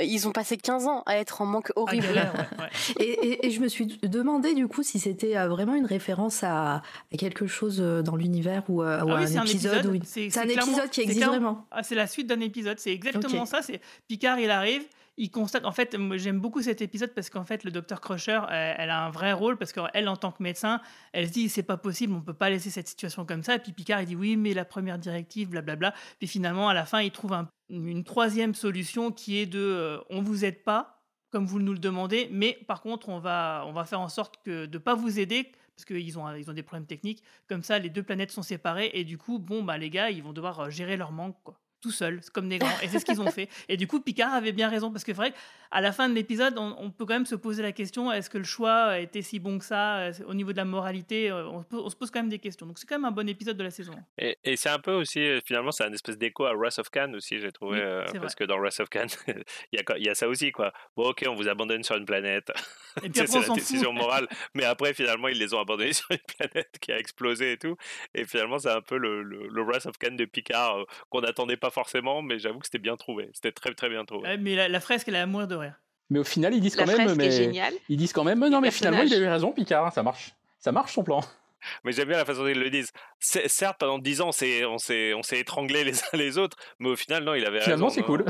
euh, 0.00 0.02
ils 0.02 0.26
ont 0.26 0.32
passé 0.32 0.56
15 0.56 0.88
ans 0.88 1.04
à 1.06 1.16
être 1.16 1.42
en 1.42 1.46
manque 1.46 1.70
horrible. 1.76 2.06
Et, 2.98 3.04
et- 3.04 3.46
et 3.46 3.50
je 3.50 3.60
me 3.60 3.68
suis 3.68 3.86
demandé 3.86 4.54
du 4.54 4.66
coup 4.66 4.82
si 4.82 4.98
c'était 4.98 5.36
euh, 5.36 5.46
vraiment 5.48 5.74
une 5.76 5.86
référence 5.86 6.42
à, 6.42 6.82
à 7.12 7.16
quelque 7.16 7.46
chose 7.46 7.80
euh, 7.80 8.02
dans 8.02 8.16
l'univers 8.16 8.64
ou, 8.68 8.82
euh, 8.82 9.00
ou 9.04 9.10
Ah 9.12 9.16
oui, 9.18 9.22
un, 9.22 9.26
c'est 9.28 9.38
un 9.38 9.44
épisode. 9.44 9.74
épisode. 9.74 9.86
ou 9.86 9.94
une- 9.94 10.02
C'est 10.04 10.38
un 10.38 10.48
épisode 10.48 10.90
qui 10.90 11.02
existe 11.02 11.24
vraiment. 11.24 11.66
Ah, 11.70 11.82
c'est 11.84 11.94
la 11.94 12.06
suite 12.08 12.26
d'un 12.26 12.40
épisode. 12.40 12.78
C'est 12.80 12.92
exactement 12.92 13.46
ça. 13.46 13.62
C'est 13.62 13.80
Picard, 14.08 14.40
il 14.40 14.50
arrive, 14.50 14.82
il 15.22 15.30
constate, 15.30 15.66
en 15.66 15.72
fait, 15.72 15.94
j'aime 16.16 16.40
beaucoup 16.40 16.62
cet 16.62 16.80
épisode 16.80 17.12
parce 17.14 17.28
qu'en 17.28 17.44
fait, 17.44 17.62
le 17.64 17.70
docteur 17.70 18.00
Crusher, 18.00 18.40
elle, 18.50 18.74
elle 18.78 18.90
a 18.90 19.04
un 19.04 19.10
vrai 19.10 19.32
rôle 19.34 19.58
parce 19.58 19.72
qu'elle, 19.72 20.08
en 20.08 20.16
tant 20.16 20.32
que 20.32 20.42
médecin, 20.42 20.80
elle 21.12 21.28
se 21.28 21.32
dit 21.32 21.48
c'est 21.50 21.62
pas 21.62 21.76
possible, 21.76 22.14
on 22.14 22.22
peut 22.22 22.32
pas 22.34 22.48
laisser 22.48 22.70
cette 22.70 22.88
situation 22.88 23.26
comme 23.26 23.42
ça. 23.42 23.56
Et 23.56 23.58
puis 23.58 23.72
Picard, 23.72 24.00
il 24.00 24.06
dit 24.06 24.16
oui, 24.16 24.36
mais 24.36 24.54
la 24.54 24.64
première 24.64 24.98
directive, 24.98 25.50
blablabla. 25.50 25.92
Puis 26.18 26.26
finalement, 26.26 26.68
à 26.70 26.74
la 26.74 26.86
fin, 26.86 27.00
il 27.02 27.10
trouve 27.10 27.34
un- 27.34 27.48
une 27.68 28.02
troisième 28.02 28.54
solution 28.54 29.12
qui 29.12 29.38
est 29.38 29.46
de 29.46 29.60
euh, 29.60 29.98
on 30.08 30.22
vous 30.22 30.44
aide 30.44 30.64
pas 30.64 30.96
comme 31.30 31.46
vous 31.46 31.60
nous 31.60 31.72
le 31.74 31.78
demandez, 31.78 32.28
mais 32.32 32.58
par 32.66 32.80
contre, 32.82 33.08
on 33.08 33.20
va, 33.20 33.62
on 33.66 33.72
va 33.72 33.84
faire 33.84 34.00
en 34.00 34.08
sorte 34.08 34.42
que 34.42 34.66
de 34.66 34.78
pas 34.78 34.94
vous 34.96 35.20
aider 35.20 35.52
parce 35.76 35.84
qu'ils 35.84 36.18
ont, 36.18 36.34
ils 36.34 36.50
ont 36.50 36.54
des 36.54 36.62
problèmes 36.64 36.86
techniques. 36.86 37.22
Comme 37.48 37.62
ça, 37.62 37.78
les 37.78 37.88
deux 37.90 38.02
planètes 38.02 38.32
sont 38.32 38.42
séparées 38.42 38.90
et 38.94 39.04
du 39.04 39.16
coup, 39.16 39.38
bon, 39.38 39.62
bah, 39.62 39.78
les 39.78 39.90
gars, 39.90 40.10
ils 40.10 40.22
vont 40.22 40.32
devoir 40.32 40.58
euh, 40.60 40.70
gérer 40.70 40.96
leur 40.96 41.12
manque, 41.12 41.36
quoi. 41.44 41.60
Tout 41.80 41.90
seuls, 41.90 42.20
comme 42.34 42.48
des 42.48 42.58
grands. 42.58 42.78
Et 42.82 42.88
c'est 42.88 42.98
ce 42.98 43.04
qu'ils 43.06 43.20
ont 43.22 43.30
fait. 43.30 43.48
Et 43.68 43.76
du 43.78 43.86
coup, 43.86 44.00
Picard 44.00 44.34
avait 44.34 44.52
bien 44.52 44.68
raison 44.68 44.90
parce 44.92 45.02
que 45.02 45.12
c'est 45.12 45.16
vrai 45.16 45.32
qu'à 45.32 45.80
la 45.80 45.92
fin 45.92 46.10
de 46.10 46.14
l'épisode, 46.14 46.58
on, 46.58 46.76
on 46.78 46.90
peut 46.90 47.06
quand 47.06 47.14
même 47.14 47.24
se 47.24 47.34
poser 47.34 47.62
la 47.62 47.72
question 47.72 48.12
est-ce 48.12 48.28
que 48.28 48.36
le 48.36 48.44
choix 48.44 48.98
était 48.98 49.22
si 49.22 49.38
bon 49.38 49.58
que 49.58 49.64
ça 49.64 49.98
euh, 50.00 50.12
Au 50.26 50.34
niveau 50.34 50.52
de 50.52 50.58
la 50.58 50.66
moralité, 50.66 51.30
euh, 51.30 51.48
on, 51.48 51.62
se 51.62 51.66
pose- 51.66 51.82
on 51.82 51.88
se 51.88 51.96
pose 51.96 52.10
quand 52.10 52.18
même 52.20 52.28
des 52.28 52.38
questions. 52.38 52.66
Donc, 52.66 52.78
c'est 52.78 52.86
quand 52.86 52.96
même 52.96 53.06
un 53.06 53.10
bon 53.12 53.26
épisode 53.28 53.56
de 53.56 53.62
la 53.64 53.70
saison. 53.70 53.94
Et, 54.18 54.36
et 54.44 54.56
c'est 54.56 54.68
un 54.68 54.78
peu 54.78 54.92
aussi, 54.92 55.20
euh, 55.20 55.40
finalement, 55.42 55.72
c'est 55.72 55.84
un 55.84 55.92
espèce 55.94 56.18
d'écho 56.18 56.44
à 56.44 56.52
Wrath 56.54 56.78
of 56.78 56.90
Khan 56.90 57.12
aussi, 57.14 57.38
j'ai 57.38 57.50
trouvé. 57.50 57.78
Oui, 57.78 57.82
euh, 57.82 58.04
parce 58.20 58.34
que 58.34 58.44
dans 58.44 58.58
Wrath 58.58 58.80
of 58.80 58.90
Khan, 58.90 59.06
il 59.28 59.34
y, 59.72 59.78
a, 59.78 59.96
il 59.96 60.04
y 60.04 60.08
a 60.10 60.14
ça 60.14 60.28
aussi, 60.28 60.52
quoi. 60.52 60.72
Bon, 60.96 61.08
ok, 61.08 61.24
on 61.28 61.34
vous 61.34 61.48
abandonne 61.48 61.82
sur 61.82 61.96
une 61.96 62.04
planète. 62.04 62.50
C'est 63.14 63.32
la 63.32 63.54
décision 63.54 63.92
morale. 63.92 64.26
Mais 64.54 64.64
après, 64.64 64.92
finalement, 64.92 65.28
ils 65.28 65.38
les 65.38 65.54
ont 65.54 65.60
abandonnés 65.60 65.92
sur 65.92 66.10
une 66.10 66.18
planète 66.36 66.76
qui 66.80 66.92
a 66.92 66.98
explosé 66.98 67.52
et 67.52 67.56
tout. 67.56 67.76
Et 68.14 68.24
finalement, 68.24 68.58
c'est 68.58 68.70
un 68.70 68.80
peu 68.82 68.98
le, 68.98 69.22
le, 69.22 69.46
le 69.48 69.62
Wrath 69.62 69.86
of 69.86 69.96
Khan 69.98 70.10
de 70.12 70.24
Picard 70.24 70.78
euh, 70.80 70.84
qu'on 71.08 71.20
n'attendait 71.20 71.56
pas 71.56 71.69
forcément, 71.70 72.22
mais 72.22 72.38
j'avoue 72.38 72.58
que 72.58 72.66
c'était 72.66 72.78
bien 72.78 72.96
trouvé. 72.96 73.28
C'était 73.34 73.52
très, 73.52 73.72
très 73.74 73.88
bien 73.88 74.04
trouvé. 74.04 74.28
Ouais, 74.28 74.36
mais 74.36 74.54
la, 74.54 74.68
la 74.68 74.80
fresque, 74.80 75.08
elle 75.08 75.14
est 75.16 75.18
à 75.20 75.26
mourir 75.26 75.48
de 75.48 75.54
rire. 75.56 75.74
Mais 76.10 76.18
au 76.18 76.24
final, 76.24 76.54
ils 76.54 76.60
disent 76.60 76.76
La 76.76 76.84
quand 76.86 76.96
même. 76.96 77.14
Mais... 77.16 77.52
Ils 77.88 77.96
disent 77.96 78.12
quand 78.12 78.24
même. 78.24 78.40
Non, 78.48 78.60
mais 78.60 78.70
finalement, 78.70 79.02
il 79.02 79.14
a 79.14 79.16
eu 79.18 79.26
raison, 79.28 79.52
Picard. 79.52 79.86
hein, 79.86 79.90
ça 79.90 80.02
marche. 80.02 80.32
Ça 80.58 80.72
marche 80.72 80.92
son 80.94 81.04
plan. 81.04 81.20
Mais 81.84 81.92
j'aime 81.92 82.08
bien 82.08 82.16
la 82.16 82.24
façon 82.24 82.40
dont 82.40 82.48
ils 82.48 82.58
le 82.58 82.70
disent. 82.70 82.90
Certes, 83.18 83.76
pendant 83.78 83.98
10 83.98 84.22
ans, 84.22 84.28
on 84.28 84.32
s'est- 84.32 84.64
on 84.64 84.78
s'est 84.78 85.12
on 85.12 85.22
s'est 85.22 85.38
étranglés 85.40 85.84
les 85.84 85.98
uns 86.02 86.06
les 86.14 86.38
autres, 86.38 86.56
mais 86.78 86.88
au 86.88 86.96
final, 86.96 87.22
non, 87.22 87.34
il 87.34 87.44
avait 87.46 87.60
Finalement, 87.60 87.88
raison. 87.88 87.96
c'est 88.00 88.02
cool. 88.06 88.24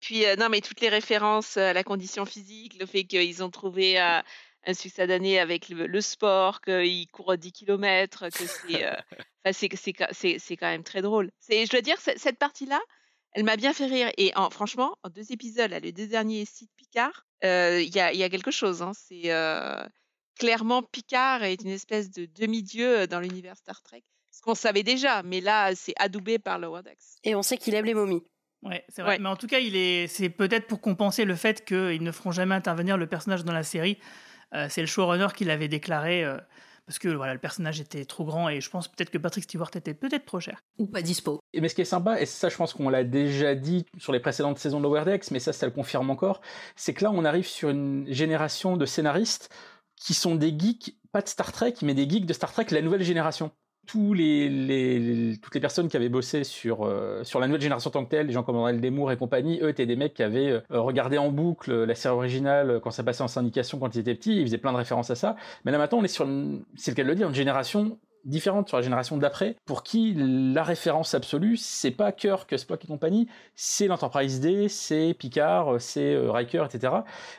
Puis, 0.00 0.24
euh, 0.26 0.34
non, 0.36 0.48
mais 0.48 0.60
toutes 0.60 0.80
les 0.80 0.88
références 0.88 1.56
à 1.56 1.72
la 1.72 1.84
condition 1.84 2.24
physique, 2.24 2.76
le 2.80 2.86
fait 2.86 3.04
qu'ils 3.04 3.42
ont 3.44 3.50
trouvé 3.50 4.00
euh, 4.00 4.20
un 4.66 4.74
succès 4.74 5.06
d'année 5.06 5.38
avec 5.40 5.68
le, 5.68 5.86
le 5.86 6.00
sport, 6.00 6.60
qu'ils 6.60 7.08
courent 7.08 7.36
10 7.36 7.52
km, 7.52 8.28
que 8.28 8.44
c'est 8.46 8.84
euh, 8.84 8.92
enfin, 9.44 9.52
c'est 9.52 9.68
c'est 9.76 9.94
ca- 9.96 10.08
c'est- 10.12 10.38
c'est 10.38 10.56
quand 10.56 10.68
même 10.68 10.84
très 10.84 11.02
drôle. 11.02 11.30
C'est- 11.38 11.64
Je 11.66 11.70
dois 11.70 11.80
dire, 11.80 11.96
cette, 11.98 12.38
partie-là, 12.38 12.80
elle 13.32 13.44
m'a 13.44 13.56
bien 13.56 13.72
fait 13.72 13.86
rire. 13.86 14.10
Et 14.18 14.32
en, 14.36 14.50
franchement, 14.50 14.96
en 15.02 15.08
deux 15.08 15.32
épisodes, 15.32 15.70
là, 15.70 15.78
les 15.80 15.92
deux 15.92 16.06
derniers 16.08 16.44
sites 16.44 16.70
Picard, 16.76 17.26
euh, 17.44 17.80
il 17.80 17.94
y, 17.94 18.00
a, 18.00 18.12
il 18.12 18.18
y 18.18 18.22
a 18.24 18.28
quelque 18.28 18.50
chose. 18.50 18.82
hein. 18.82 18.92
C'est 18.94 19.32
euh, 19.32 19.82
clairement 20.38 20.82
Picard 20.82 21.42
est 21.44 21.62
une 21.62 21.68
espèce 21.70 22.10
de 22.10 22.26
demi-dieu 22.26 23.06
dans 23.06 23.20
l'univers 23.20 23.56
Star 23.56 23.82
Trek. 23.82 24.02
Ce 24.30 24.40
qu'on 24.42 24.54
savait 24.54 24.82
déjà, 24.82 25.22
mais 25.22 25.40
là, 25.40 25.74
c'est 25.74 25.94
adoubé 25.98 26.38
par 26.38 26.58
le 26.58 26.68
Wordex. 26.68 27.16
Et 27.24 27.34
on 27.34 27.42
sait 27.42 27.56
qu'il 27.56 27.74
aime 27.74 27.84
les 27.84 27.94
momies. 27.94 28.22
Ouais, 28.62 28.84
c'est 28.88 29.02
vrai. 29.02 29.18
Mais 29.18 29.28
en 29.28 29.36
tout 29.36 29.46
cas, 29.46 29.58
il 29.58 29.74
est, 29.76 30.06
c'est 30.06 30.28
peut-être 30.30 30.66
pour 30.66 30.80
compenser 30.80 31.24
le 31.24 31.34
fait 31.34 31.64
qu'ils 31.64 32.02
ne 32.02 32.12
feront 32.12 32.30
jamais 32.30 32.54
intervenir 32.54 32.96
le 32.96 33.06
personnage 33.06 33.44
dans 33.44 33.52
la 33.54 33.62
série. 33.62 33.98
Euh, 34.54 34.66
c'est 34.68 34.80
le 34.80 34.86
showrunner 34.86 35.28
qui 35.34 35.44
l'avait 35.44 35.68
déclaré 35.68 36.24
euh, 36.24 36.38
parce 36.86 36.98
que 36.98 37.08
voilà, 37.08 37.34
le 37.34 37.38
personnage 37.38 37.80
était 37.80 38.04
trop 38.04 38.24
grand 38.24 38.48
et 38.48 38.60
je 38.60 38.68
pense 38.68 38.88
peut-être 38.88 39.10
que 39.10 39.18
Patrick 39.18 39.44
Stewart 39.44 39.70
était 39.74 39.94
peut-être 39.94 40.24
trop 40.24 40.40
cher. 40.40 40.60
Ou 40.78 40.86
pas 40.86 41.02
dispo. 41.02 41.40
Mais 41.58 41.68
ce 41.68 41.74
qui 41.74 41.82
est 41.82 41.84
sympa, 41.84 42.20
et 42.20 42.26
ça 42.26 42.48
je 42.48 42.56
pense 42.56 42.74
qu'on 42.74 42.88
l'a 42.88 43.04
déjà 43.04 43.54
dit 43.54 43.86
sur 43.98 44.12
les 44.12 44.20
précédentes 44.20 44.58
saisons 44.58 44.78
de 44.78 44.84
Lower 44.84 45.04
Decks, 45.04 45.30
mais 45.30 45.38
ça, 45.38 45.52
ça 45.52 45.66
le 45.66 45.72
confirme 45.72 46.10
encore, 46.10 46.40
c'est 46.74 46.92
que 46.94 47.04
là 47.04 47.12
on 47.12 47.24
arrive 47.24 47.46
sur 47.46 47.70
une 47.70 48.12
génération 48.12 48.76
de 48.76 48.86
scénaristes 48.86 49.54
qui 49.94 50.14
sont 50.14 50.34
des 50.34 50.56
geeks, 50.58 50.96
pas 51.12 51.22
de 51.22 51.28
Star 51.28 51.52
Trek, 51.52 51.74
mais 51.82 51.94
des 51.94 52.08
geeks 52.08 52.26
de 52.26 52.32
Star 52.32 52.52
Trek, 52.52 52.66
la 52.70 52.82
nouvelle 52.82 53.02
génération. 53.02 53.52
Les, 53.94 55.38
toutes 55.42 55.54
les 55.54 55.60
personnes 55.60 55.88
qui 55.88 55.96
avaient 55.96 56.08
bossé 56.08 56.44
sur, 56.44 56.84
euh, 56.84 57.22
la 57.34 57.46
nouvelle 57.46 57.60
génération 57.60 57.90
tant 57.90 58.04
que 58.04 58.10
telle, 58.10 58.26
les 58.26 58.32
gens 58.32 58.42
comme 58.42 58.56
André 58.56 58.74
Desmours 58.74 59.10
et 59.12 59.16
compagnie, 59.16 59.58
eux 59.62 59.68
étaient 59.68 59.86
des 59.86 59.96
mecs 59.96 60.14
qui 60.14 60.22
avaient 60.22 60.50
euh, 60.50 60.60
regardé 60.70 61.18
en 61.18 61.30
boucle 61.30 61.84
la 61.84 61.94
série 61.94 62.14
originale 62.14 62.80
quand 62.82 62.90
ça 62.90 63.02
passait 63.02 63.22
en 63.22 63.28
syndication 63.28 63.78
quand 63.78 63.94
ils 63.94 64.00
étaient 64.00 64.14
petits, 64.14 64.36
ils 64.36 64.44
faisaient 64.44 64.58
plein 64.58 64.72
de 64.72 64.76
références 64.76 65.10
à 65.10 65.14
ça. 65.14 65.36
Mais 65.64 65.72
là 65.72 65.78
maintenant, 65.78 65.98
on 65.98 66.04
est 66.04 66.08
sur, 66.08 66.26
c'est 66.76 66.92
le 66.92 66.96
cas 66.96 67.02
de 67.02 67.08
le 67.08 67.14
dire, 67.14 67.28
une 67.28 67.34
génération 67.34 67.98
différente 68.24 68.68
sur 68.68 68.76
la 68.76 68.82
génération 68.82 69.16
d'après, 69.16 69.56
pour 69.66 69.82
qui 69.82 70.14
la 70.16 70.62
référence 70.62 71.14
absolue, 71.14 71.56
c'est 71.56 71.90
pas 71.90 72.12
Kirk, 72.12 72.58
Spock 72.58 72.84
et 72.84 72.86
compagnie, 72.88 73.28
c'est 73.54 73.86
l'Enterprise 73.86 74.40
D, 74.40 74.68
c'est 74.68 75.14
Picard, 75.18 75.80
c'est 75.80 76.14
euh, 76.14 76.30
Riker, 76.30 76.64
etc. 76.64 76.92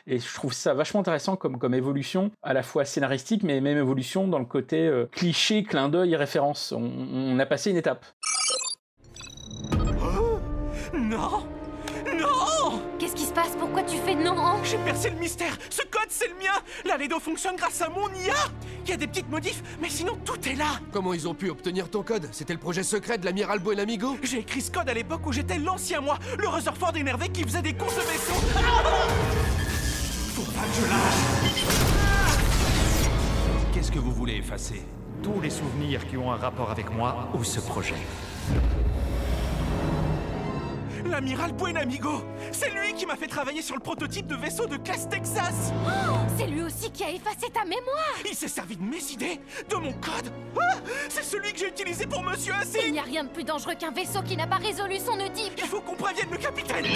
Et 0.06 0.18
je 0.18 0.34
trouve 0.34 0.52
ça 0.52 0.74
vachement 0.74 1.00
intéressant 1.00 1.36
comme, 1.36 1.58
comme 1.58 1.74
évolution, 1.74 2.30
à 2.42 2.52
la 2.52 2.62
fois 2.62 2.84
scénaristique, 2.84 3.42
mais 3.42 3.60
même 3.60 3.78
évolution 3.78 4.28
dans 4.28 4.38
le 4.38 4.44
côté 4.44 4.86
euh, 4.86 5.06
cliché, 5.12 5.62
clin 5.62 5.88
d'œil 5.88 6.16
référence. 6.16 6.72
On, 6.72 7.38
a 7.38 7.46
passé 7.46 7.70
une 7.70 7.76
étape. 7.76 8.04
Non 9.72 10.40
Non 10.94 11.61
se 13.32 13.34
passe 13.34 13.56
Pourquoi 13.58 13.82
tu 13.82 13.96
fais 13.98 14.14
non 14.14 14.62
J'ai 14.64 14.78
percé 14.78 15.10
le 15.10 15.16
mystère. 15.16 15.56
Ce 15.70 15.82
code, 15.82 16.08
c'est 16.08 16.28
le 16.28 16.34
mien. 16.34 16.52
La 16.84 16.96
Ledo 16.96 17.18
fonctionne 17.18 17.56
grâce 17.56 17.80
à 17.82 17.88
mon 17.88 18.08
IA 18.08 18.34
Il 18.84 18.90
y 18.90 18.92
a 18.92 18.96
des 18.96 19.06
petites 19.06 19.30
modifs, 19.30 19.62
mais 19.80 19.88
sinon 19.88 20.16
tout 20.24 20.38
est 20.48 20.54
là. 20.54 20.80
Comment 20.92 21.14
ils 21.14 21.26
ont 21.28 21.34
pu 21.34 21.50
obtenir 21.50 21.88
ton 21.88 22.02
code? 22.02 22.28
C'était 22.32 22.52
le 22.52 22.58
projet 22.58 22.82
secret 22.82 23.18
de 23.18 23.24
l'amiral 23.24 23.58
Buenamigo? 23.60 24.16
J'ai 24.22 24.40
écrit 24.40 24.60
ce 24.60 24.70
code 24.70 24.88
à 24.88 24.94
l'époque 24.94 25.26
où 25.26 25.32
j'étais 25.32 25.58
l'ancien 25.58 26.00
moi, 26.00 26.18
le 26.38 26.48
Rutherford 26.48 26.96
énervé 26.96 27.28
qui 27.28 27.42
faisait 27.42 27.62
des 27.62 27.74
courses 27.74 27.96
de 27.96 28.00
vaisseau 28.00 28.34
Faut 30.34 30.52
pas 30.52 30.62
que 30.62 30.74
je 30.74 30.82
lâche. 30.90 31.72
Qu'est-ce 33.74 33.92
que 33.92 33.98
vous 33.98 34.12
voulez 34.12 34.36
effacer? 34.36 34.82
Tous 35.22 35.40
les 35.40 35.50
souvenirs 35.50 36.06
qui 36.08 36.16
ont 36.16 36.32
un 36.32 36.36
rapport 36.36 36.70
avec 36.70 36.92
moi 36.92 37.28
ou 37.34 37.44
ce 37.44 37.60
projet. 37.60 37.94
L'amiral 41.12 41.52
Buenamigo. 41.52 42.22
C'est 42.52 42.70
lui 42.70 42.94
qui 42.94 43.04
m'a 43.04 43.16
fait 43.16 43.26
travailler 43.26 43.60
sur 43.60 43.74
le 43.74 43.82
prototype 43.82 44.26
de 44.26 44.34
vaisseau 44.34 44.66
de 44.66 44.78
classe 44.78 45.06
Texas. 45.10 45.70
Oh, 45.86 46.16
c'est 46.38 46.46
lui 46.46 46.62
aussi 46.62 46.90
qui 46.90 47.04
a 47.04 47.10
effacé 47.10 47.50
ta 47.52 47.64
mémoire. 47.64 48.16
Il 48.24 48.34
s'est 48.34 48.48
servi 48.48 48.78
de 48.78 48.82
mes 48.82 49.12
idées, 49.12 49.38
de 49.68 49.74
mon 49.74 49.92
code. 49.92 50.32
Ah 50.58 50.76
C'est 51.10 51.22
celui 51.22 51.52
que 51.52 51.58
j'ai 51.58 51.68
utilisé 51.68 52.06
pour 52.06 52.22
Monsieur 52.22 52.54
Assis. 52.54 52.78
Il 52.86 52.92
n'y 52.92 52.98
a 52.98 53.02
rien 53.02 53.24
de 53.24 53.28
plus 53.28 53.44
dangereux 53.44 53.74
qu'un 53.74 53.90
vaisseau 53.90 54.22
qui 54.22 54.38
n'a 54.38 54.46
pas 54.46 54.56
résolu 54.56 54.96
son 54.96 55.20
Oedipe. 55.20 55.52
Il 55.58 55.64
faut 55.64 55.82
qu'on 55.82 55.96
prévienne 55.96 56.30
le 56.30 56.38
capitaine. 56.38 56.86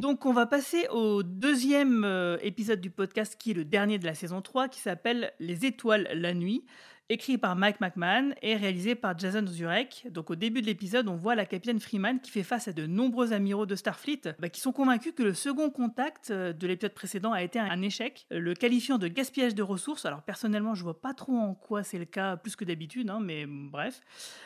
Donc 0.00 0.26
on 0.26 0.34
va 0.34 0.44
passer 0.44 0.86
au 0.90 1.22
deuxième 1.22 2.04
euh, 2.04 2.36
épisode 2.42 2.82
du 2.82 2.90
podcast 2.90 3.36
qui 3.38 3.52
est 3.52 3.54
le 3.54 3.64
dernier 3.64 3.98
de 3.98 4.04
la 4.04 4.14
saison 4.14 4.42
3 4.42 4.68
qui 4.68 4.80
s'appelle 4.80 5.32
Les 5.40 5.64
étoiles 5.64 6.08
la 6.12 6.34
nuit, 6.34 6.66
écrit 7.12 7.36
par 7.36 7.56
Mike 7.56 7.80
McMahon 7.80 8.30
et 8.40 8.56
réalisé 8.56 8.94
par 8.94 9.18
Jason 9.18 9.46
Zurek. 9.46 10.06
Donc 10.10 10.30
au 10.30 10.34
début 10.34 10.62
de 10.62 10.66
l'épisode, 10.66 11.08
on 11.08 11.16
voit 11.16 11.34
la 11.34 11.44
capitaine 11.44 11.78
Freeman 11.78 12.20
qui 12.20 12.30
fait 12.30 12.42
face 12.42 12.68
à 12.68 12.72
de 12.72 12.86
nombreux 12.86 13.32
amiraux 13.32 13.66
de 13.66 13.76
Starfleet 13.76 14.22
bah, 14.38 14.48
qui 14.48 14.60
sont 14.60 14.72
convaincus 14.72 15.12
que 15.14 15.22
le 15.22 15.34
second 15.34 15.70
contact 15.70 16.30
euh, 16.30 16.52
de 16.52 16.66
l'épisode 16.66 16.94
précédent 16.94 17.32
a 17.32 17.42
été 17.42 17.58
un, 17.58 17.82
échec, 17.82 18.26
le 18.30 18.54
qualifiant 18.54 18.98
de 18.98 19.08
gaspillage 19.08 19.54
de 19.54 19.62
ressources. 19.62 20.06
Alors 20.06 20.22
personnellement, 20.22 20.74
je 20.74 20.82
vois 20.82 21.00
pas 21.00 21.12
trop 21.12 21.36
en 21.36 21.54
quoi 21.54 21.82
c'est 21.82 21.98
le 21.98 22.06
cas 22.06 22.36
plus 22.36 22.56
que 22.56 22.64
d'habitude, 22.64 23.10
hein, 23.10 23.20
mais 23.22 23.46
bref. 23.46 24.00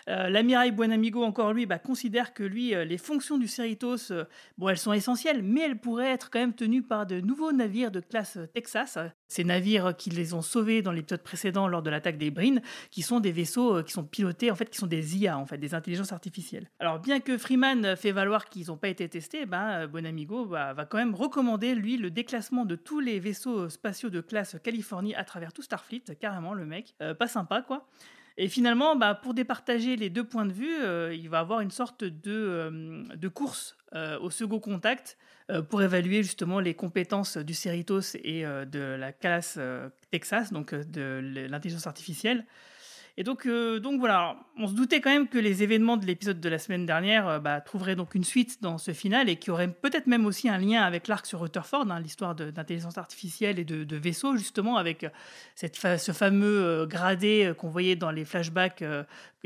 Euh, 0.09 0.29
L'amiral 0.29 0.73
Buenamigo, 0.73 1.23
encore 1.23 1.53
lui, 1.53 1.67
bah, 1.67 1.79
considère 1.79 2.35
que 2.35 2.43
lui, 2.43 2.75
euh, 2.75 2.85
les 2.85 2.99
fonctions 2.99 3.39
du 3.39 3.49
Cerritos, 3.49 4.11
euh, 4.11 4.25
bon, 4.59 4.69
elles 4.69 4.79
sont 4.79 4.93
essentielles, 4.93 5.43
mais 5.43 5.63
elles 5.63 5.79
pourraient 5.79 6.13
être 6.13 6.31
quand 6.31 6.39
même 6.39 6.55
tenues 6.55 6.83
par 6.83 7.07
de 7.07 7.21
nouveaux 7.21 7.53
navires 7.53 7.91
de 7.91 8.01
classe 8.01 8.39
Texas. 8.55 8.99
Ces 9.29 9.45
navires 9.45 9.97
qui 9.97 10.11
les 10.11 10.35
ont 10.35 10.43
sauvés 10.43 10.83
dans 10.83 10.93
l'épisode 10.93 11.23
précédent 11.23 11.69
lors 11.69 11.83
de 11.83 11.91
l'attaque 11.91 12.19
des 12.19 12.31
Brines, 12.31 12.56
qui 12.91 13.03
sont 13.03 13.21
des 13.21 13.33
vaisseaux 13.33 13.77
euh, 13.77 13.83
qui 13.83 13.93
sont 13.93 14.05
pilotés, 14.05 14.51
en 14.51 14.55
fait, 14.55 14.71
qui 14.71 14.79
sont 14.79 14.87
des 14.87 15.17
IA, 15.17 15.39
en 15.39 15.47
fait, 15.47 15.59
des 15.59 15.75
intelligences 15.75 16.13
artificielles. 16.13 16.69
Alors, 16.79 16.99
bien 16.99 17.21
que 17.21 17.39
Freeman 17.39 17.85
euh, 17.85 17.97
fait 17.97 18.13
valoir 18.13 18.47
qu'ils 18.47 18.69
n'ont 18.69 18.77
pas 18.77 18.89
été 18.89 19.09
testés, 19.09 19.47
ben, 19.47 19.83
euh, 19.83 19.87
Buenamigo 19.87 20.47
bah, 20.47 20.73
va 20.73 20.85
quand 20.87 20.99
même 20.99 21.15
recommander, 21.15 21.75
lui, 21.75 21.97
le 21.97 22.11
déclassement 22.11 22.65
de 22.65 22.77
tous 22.77 23.01
les 23.01 23.19
vaisseaux 23.19 23.69
spatiaux 23.69 24.11
de 24.11 24.21
classe 24.21 24.57
Californie 24.63 25.15
à 25.15 25.25
travers 25.25 25.53
tout 25.53 25.63
Starfleet, 25.63 26.03
carrément, 26.21 26.55
le 26.55 26.67
mec. 26.67 26.95
Pas 27.19 27.29
sympa, 27.29 27.63
quoi. 27.63 27.87
Et 28.37 28.49
finalement, 28.49 28.97
bah, 28.97 29.15
pour 29.15 29.35
départager 29.35 29.97
les 29.97 30.11
deux 30.11 30.25
points 30.25 30.47
de 30.47 30.53
vue, 30.53 31.15
il 31.15 31.29
va 31.29 31.41
avoir 31.41 31.61
une 31.61 31.71
sorte 31.71 32.05
de, 32.05 33.05
de 33.15 33.29
course 33.29 33.77
au 34.21 34.31
second 34.31 34.61
contact 34.61 35.17
pour 35.71 35.83
évaluer 35.83 36.23
justement 36.23 36.59
les 36.61 36.75
compétences 36.75 37.37
du 37.37 37.55
Cerritos 37.55 38.17
et 38.23 38.45
euh, 38.45 38.65
de 38.65 38.81
la 38.81 39.13
classe 39.13 39.57
euh, 39.59 39.89
Texas, 40.11 40.53
donc 40.53 40.73
euh, 40.73 40.83
de 40.85 41.47
l'intelligence 41.49 41.87
artificielle. 41.87 42.45
Et 43.19 43.25
donc, 43.25 43.47
euh, 43.47 43.81
donc 43.81 43.99
voilà, 43.99 44.37
on 44.59 44.69
se 44.69 44.75
doutait 44.75 45.01
quand 45.01 45.11
même 45.11 45.27
que 45.27 45.39
les 45.39 45.63
événements 45.63 45.97
de 45.97 46.05
l'épisode 46.05 46.39
de 46.39 46.49
la 46.51 46.59
semaine 46.59 46.85
dernière 46.85 47.27
euh, 47.27 47.39
bah, 47.39 47.63
trouveraient 47.63 47.97
donc 47.97 48.15
une 48.15 48.25
suite 48.25 48.61
dans 48.61 48.77
ce 48.77 48.93
final 48.93 49.31
et 49.31 49.37
qui 49.37 49.51
aurait 49.51 49.73
peut-être 49.73 50.07
même 50.07 50.27
aussi 50.27 50.51
un 50.51 50.59
lien 50.59 50.83
avec 50.83 51.09
l'arc 51.09 51.25
sur 51.25 51.41
Rutherford, 51.41 51.91
hein, 51.91 52.01
l'histoire 52.01 52.35
d'intelligence 52.35 52.99
artificielle 52.99 53.59
et 53.59 53.65
de, 53.65 53.85
de 53.85 53.97
vaisseaux 53.97 54.37
justement, 54.37 54.77
avec 54.77 55.05
euh, 55.05 55.09
cette 55.55 55.77
ce 55.77 56.13
fameux 56.13 56.87
gradé 56.87 57.53
qu'on 57.57 57.69
voyait 57.69 57.97
dans 57.97 58.11
les 58.11 58.25
flashbacks, 58.25 58.83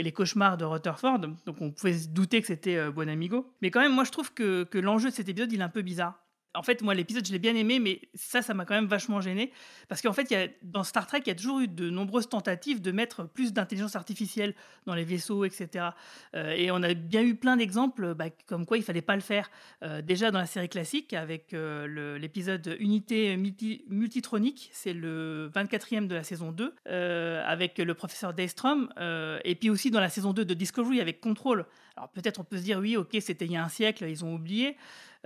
les 0.03 0.13
cauchemars 0.13 0.57
de 0.57 0.65
Rutherford. 0.65 1.19
Donc 1.19 1.61
on 1.61 1.71
pouvait 1.71 1.95
se 1.95 2.09
douter 2.09 2.41
que 2.41 2.47
c'était 2.47 2.77
euh, 2.77 2.91
Buenamigo. 2.91 3.53
Mais 3.63 3.71
quand 3.71 3.81
même, 3.81 3.93
moi 3.93 4.05
je 4.05 4.11
trouve 4.11 4.33
que, 4.33 4.65
que 4.65 4.79
l'enjeu 4.79 5.11
de 5.11 5.15
cet 5.15 5.29
épisode, 5.29 5.53
il 5.53 5.61
est 5.61 5.65
un 5.65 5.69
peu 5.69 5.83
bizarre. 5.83 6.23
En 6.55 6.63
fait, 6.65 6.83
moi, 6.83 6.95
l'épisode, 6.95 7.25
je 7.25 7.33
l'ai 7.33 7.39
bien 7.39 7.55
aimé, 7.55 7.79
mais 7.79 8.01
ça, 8.15 8.43
ça 8.43 8.55
m'a 8.55 8.65
quand 8.65 8.75
même 8.75 8.87
vachement 8.89 9.21
gêné. 9.21 9.53
Parce 9.89 10.03
qu'en 10.03 10.13
fait, 10.13 10.29
y 10.31 10.35
a, 10.35 10.49
dans 10.63 10.83
Star 10.83 11.07
Trek, 11.07 11.21
il 11.25 11.29
y 11.29 11.31
a 11.31 11.35
toujours 11.37 11.61
eu 11.61 11.69
de 11.69 11.91
nombreuses 11.91 12.29
tentatives 12.29 12.81
de 12.81 12.91
mettre 12.91 13.25
plus 13.25 13.53
d'intelligence 13.53 13.95
artificielle 13.95 14.55
dans 14.85 14.95
les 14.95 15.05
vaisseaux, 15.05 15.45
etc. 15.45 15.91
Euh, 16.35 16.51
et 16.51 16.73
on 16.73 16.83
a 16.83 16.93
bien 16.95 17.23
eu 17.23 17.37
plein 17.37 17.57
d'exemples 17.57 18.15
bah, 18.15 18.31
comme 18.47 18.67
quoi 18.67 18.79
il 18.79 18.83
fallait 18.83 19.01
pas 19.01 19.15
le 19.15 19.21
faire. 19.21 19.49
Euh, 19.85 20.03
déjà 20.03 20.33
dans 20.33 20.41
la 20.41 20.47
série 20.47 20.69
classique, 20.69 21.13
avec 21.13 21.55
euh, 21.55 22.19
l'épisode 22.19 22.77
Unité 22.81 23.37
multi- 23.37 23.85
Multitronique, 23.89 24.71
c'est 24.73 24.93
le 24.93 25.51
24e 25.55 26.09
de 26.09 26.15
la 26.17 26.25
saison 26.25 26.51
2, 26.51 26.75
euh, 26.89 27.43
avec 27.47 27.79
le 27.79 27.95
professeur 27.95 28.35
Daystrom. 28.35 28.89
et 29.45 29.55
puis 29.55 29.71
aussi 29.71 29.91
dans 29.93 30.01
la 30.01 30.09
saison 30.09 30.33
2 30.33 30.45
de 30.45 30.55
Discovery, 30.55 31.01
avec 31.01 31.21
Control. 31.21 31.65
Alors 32.01 32.09
peut-être 32.09 32.41
on 32.41 32.45
peut 32.45 32.57
se 32.57 32.63
dire, 32.63 32.79
oui, 32.79 32.97
ok, 32.97 33.15
c'était 33.21 33.45
il 33.45 33.53
y 33.53 33.57
a 33.59 33.63
un 33.63 33.69
siècle, 33.69 34.07
ils 34.09 34.25
ont 34.25 34.35
oublié. 34.35 34.75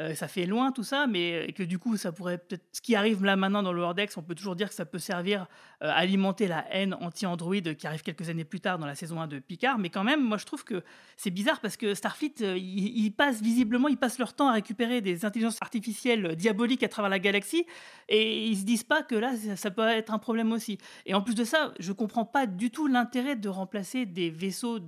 Euh, 0.01 0.17
ça 0.17 0.27
fait 0.27 0.45
loin 0.45 0.73
tout 0.73 0.83
ça, 0.83 1.07
mais 1.07 1.53
que 1.57 1.63
du 1.63 1.79
coup, 1.79 1.97
ça 1.97 2.11
pourrait 2.11 2.39
peut-être. 2.39 2.65
Ce 2.73 2.81
qui 2.81 2.97
arrive 2.97 3.25
là 3.25 3.37
maintenant 3.37 3.63
dans 3.63 3.73
le 3.73 3.81
Wordex, 3.81 4.17
on 4.17 4.25
peut 4.25 4.35
toujours 4.35 4.57
dire 4.57 4.69
que 4.69 4.75
ça 4.75 4.85
peut 4.85 4.99
servir 4.99 5.47
euh, 5.83 5.89
à 5.89 5.93
alimenter 5.93 6.49
la 6.49 6.67
haine 6.75 6.95
anti-Android 6.95 7.61
qui 7.79 7.87
arrive 7.87 8.03
quelques 8.03 8.29
années 8.29 8.45
plus 8.45 8.59
tard 8.59 8.81
dans 8.81 8.87
la 8.87 8.97
saison 8.97 9.21
1 9.21 9.29
de 9.29 9.39
Picard. 9.39 9.79
Mais 9.79 9.91
quand 9.91 10.03
même, 10.03 10.21
moi 10.21 10.37
je 10.37 10.47
trouve 10.47 10.65
que 10.65 10.83
c'est 11.17 11.31
bizarre 11.31 11.61
parce 11.61 11.77
que 11.77 11.95
Starfleet, 11.95 12.35
euh, 12.41 12.59
ils 12.59 13.05
ils 13.05 13.13
passent 13.13 13.41
visiblement, 13.41 13.87
ils 13.87 13.97
passent 13.97 14.19
leur 14.19 14.35
temps 14.35 14.49
à 14.49 14.55
récupérer 14.55 15.01
des 15.01 15.25
intelligences 15.25 15.59
artificielles 15.61 16.35
diaboliques 16.35 16.83
à 16.83 16.89
travers 16.89 17.09
la 17.09 17.21
galaxie 17.21 17.65
et 18.09 18.49
ils 18.49 18.57
se 18.59 18.65
disent 18.65 18.83
pas 18.83 19.05
que 19.05 19.15
là, 19.15 19.37
ça, 19.37 19.55
ça 19.55 19.71
peut 19.71 19.87
être 19.87 20.13
un 20.13 20.19
problème 20.19 20.51
aussi. 20.51 20.79
Et 21.07 21.15
en 21.15 21.23
plus 21.23 21.37
de 21.37 21.45
ça, 21.45 21.73
je 21.79 21.93
comprends 21.93 22.25
pas 22.25 22.49
du 22.49 22.73
tout 22.73 22.89
l'intérêt 22.89 23.37
de 23.37 23.49
remplacer 23.49 24.07
des 24.07 24.29
vaisseaux 24.29 24.81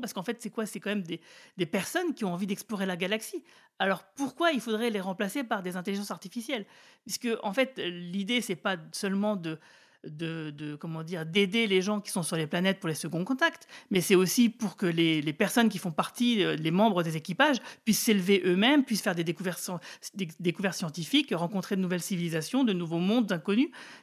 parce 0.00 0.12
qu'en 0.12 0.22
fait, 0.22 0.40
c'est 0.40 0.50
quoi? 0.50 0.66
C'est 0.66 0.80
quand 0.80 0.90
même 0.90 1.02
des, 1.02 1.66
personnes 1.66 2.14
qui 2.14 2.24
ont 2.24 2.32
envie 2.32 2.46
d'explorer 2.46 2.86
la 2.86 2.96
galaxie. 2.96 3.42
Alors 3.78 4.04
pourquoi 4.16 4.52
il 4.52 4.60
faudrait 4.60 4.90
les 4.90 5.00
remplacer 5.00 5.44
par 5.44 5.62
des 5.62 5.76
intelligences 5.76 6.10
artificielles? 6.10 6.66
Puisque 7.04 7.28
en 7.42 7.52
fait, 7.52 7.78
l'idée 7.78 8.40
c'est 8.40 8.56
pas 8.56 8.76
seulement 8.92 9.36
de 9.36 9.58
comment 10.80 11.02
dire 11.02 11.26
d'aider 11.26 11.66
les 11.66 11.82
gens 11.82 12.00
qui 12.00 12.10
sont 12.10 12.22
sur 12.22 12.36
les 12.36 12.46
planètes 12.46 12.80
pour 12.80 12.88
les 12.88 12.94
seconds 12.94 13.24
contacts, 13.24 13.68
mais 13.90 14.00
c'est 14.00 14.14
aussi 14.14 14.48
pour 14.48 14.76
que 14.76 14.86
les, 14.86 15.32
personnes 15.32 15.68
qui 15.68 15.78
font 15.78 15.92
partie, 15.92 16.42
euh, 16.42 16.56
les 16.56 16.70
membres 16.70 17.02
des 17.02 17.16
équipages, 17.16 17.58
puissent 17.84 18.00
s'élever 18.00 18.42
eux-mêmes, 18.44 18.84
puissent 18.84 19.02
faire 19.02 19.14
des 19.14 19.24
découvertes, 19.24 19.70
des 20.14 20.28
découvertes 20.40 20.76
scientifiques, 20.76 21.32
rencontrer 21.34 21.76
de 21.76 21.80
nouvelles 21.80 22.02
civilisations, 22.02 22.64
de 22.64 22.72
nouveaux 22.72 22.98
mondes, 22.98 23.40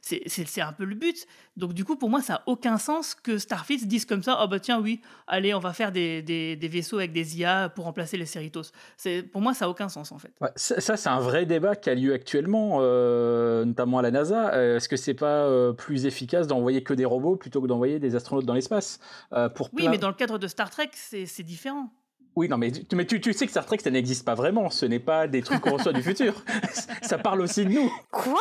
C'est 0.02 0.24
c'est 0.28 0.62
un 0.62 0.74
peu 0.74 0.86
le 0.86 0.96
but. 0.96 1.28
Donc 1.58 1.74
du 1.74 1.84
coup, 1.84 1.96
pour 1.96 2.10
moi, 2.10 2.22
ça 2.22 2.34
n'a 2.34 2.42
aucun 2.46 2.78
sens 2.78 3.16
que 3.16 3.38
Starfleet 3.38 3.80
se 3.80 3.86
dise 3.86 4.06
comme 4.06 4.22
ça, 4.24 4.40
oh 4.44 4.48
bah 4.48 4.60
tiens, 4.60 4.80
oui, 4.80 5.02
allez, 5.28 5.54
on 5.54 5.60
va 5.60 5.74
faire 5.74 5.92
des, 5.92 6.22
des- 6.22 6.56
des 6.56 6.68
vaisseaux 6.68 7.00
avec 7.00 7.12
des 7.12 7.38
IA 7.40 7.70
pour 7.70 7.86
remplacer 7.86 8.16
les 8.16 8.26
Cerritos. 8.28 8.62
C'est- 8.96 9.24
Pour 9.24 9.42
moi, 9.42 9.54
ça 9.54 9.66
n'a 9.66 9.70
aucun 9.72 9.90
sens 9.90 10.12
en 10.12 10.20
fait. 10.20 10.32
Ouais, 10.40 10.50
ça, 10.56 10.80
ça, 10.80 10.96
c'est 10.96 11.10
un 11.10 11.20
vrai 11.20 11.46
débat 11.46 11.76
qui 11.76 11.90
a 11.90 11.96
lieu 11.96 12.14
actuellement, 12.14 12.78
euh, 12.82 13.66
notamment 13.66 13.98
à 14.00 14.02
la 14.04 14.12
NASA. 14.12 14.54
Euh, 14.54 14.78
Est-ce 14.78 14.88
que 14.88 14.98
c'est 14.98 15.14
pas 15.16 15.46
euh, 15.46 15.74
plus 15.74 16.06
efficace 16.06 16.48
d'envoyer 16.48 16.84
que 16.84 16.94
des 16.94 17.06
robots 17.06 17.36
plutôt 17.36 17.62
que 17.62 17.68
d'envoyer 17.68 18.00
des 18.00 18.16
astronautes 18.16 18.46
dans 18.46 18.54
l'espace? 18.54 19.00
Euh, 19.34 19.50
pour 19.50 19.70
Oui, 19.74 19.82
plein- 19.82 19.92
mais 19.92 19.98
dans 19.98 20.10
le 20.10 20.14
cadre 20.14 20.38
de 20.38 20.48
Star 20.48 20.70
Trek, 20.70 20.92
c'est 20.94 21.26
c'est 21.26 21.44
différent. 21.44 21.90
Oui, 22.36 22.48
non, 22.48 22.58
mais, 22.60 22.72
tu- 22.72 22.96
mais 22.96 23.06
tu, 23.08 23.20
tu 23.20 23.34
sais 23.34 23.46
que 23.46 23.52
Star 23.52 23.66
Trek, 23.66 23.80
ça 23.84 23.90
n'existe 23.90 24.24
pas 24.24 24.36
vraiment. 24.36 24.70
Ce 24.70 24.86
n'est 24.86 25.00
pas 25.00 25.28
des 25.28 25.42
trucs 25.42 25.60
qu'on 25.62 25.74
reçoit 25.74 25.92
du 25.94 26.04
futur. 26.04 26.44
Ça 27.02 27.18
parle 27.18 27.42
aussi 27.42 27.66
de 27.66 27.72
nous. 27.72 27.92
Quoi? 28.12 28.40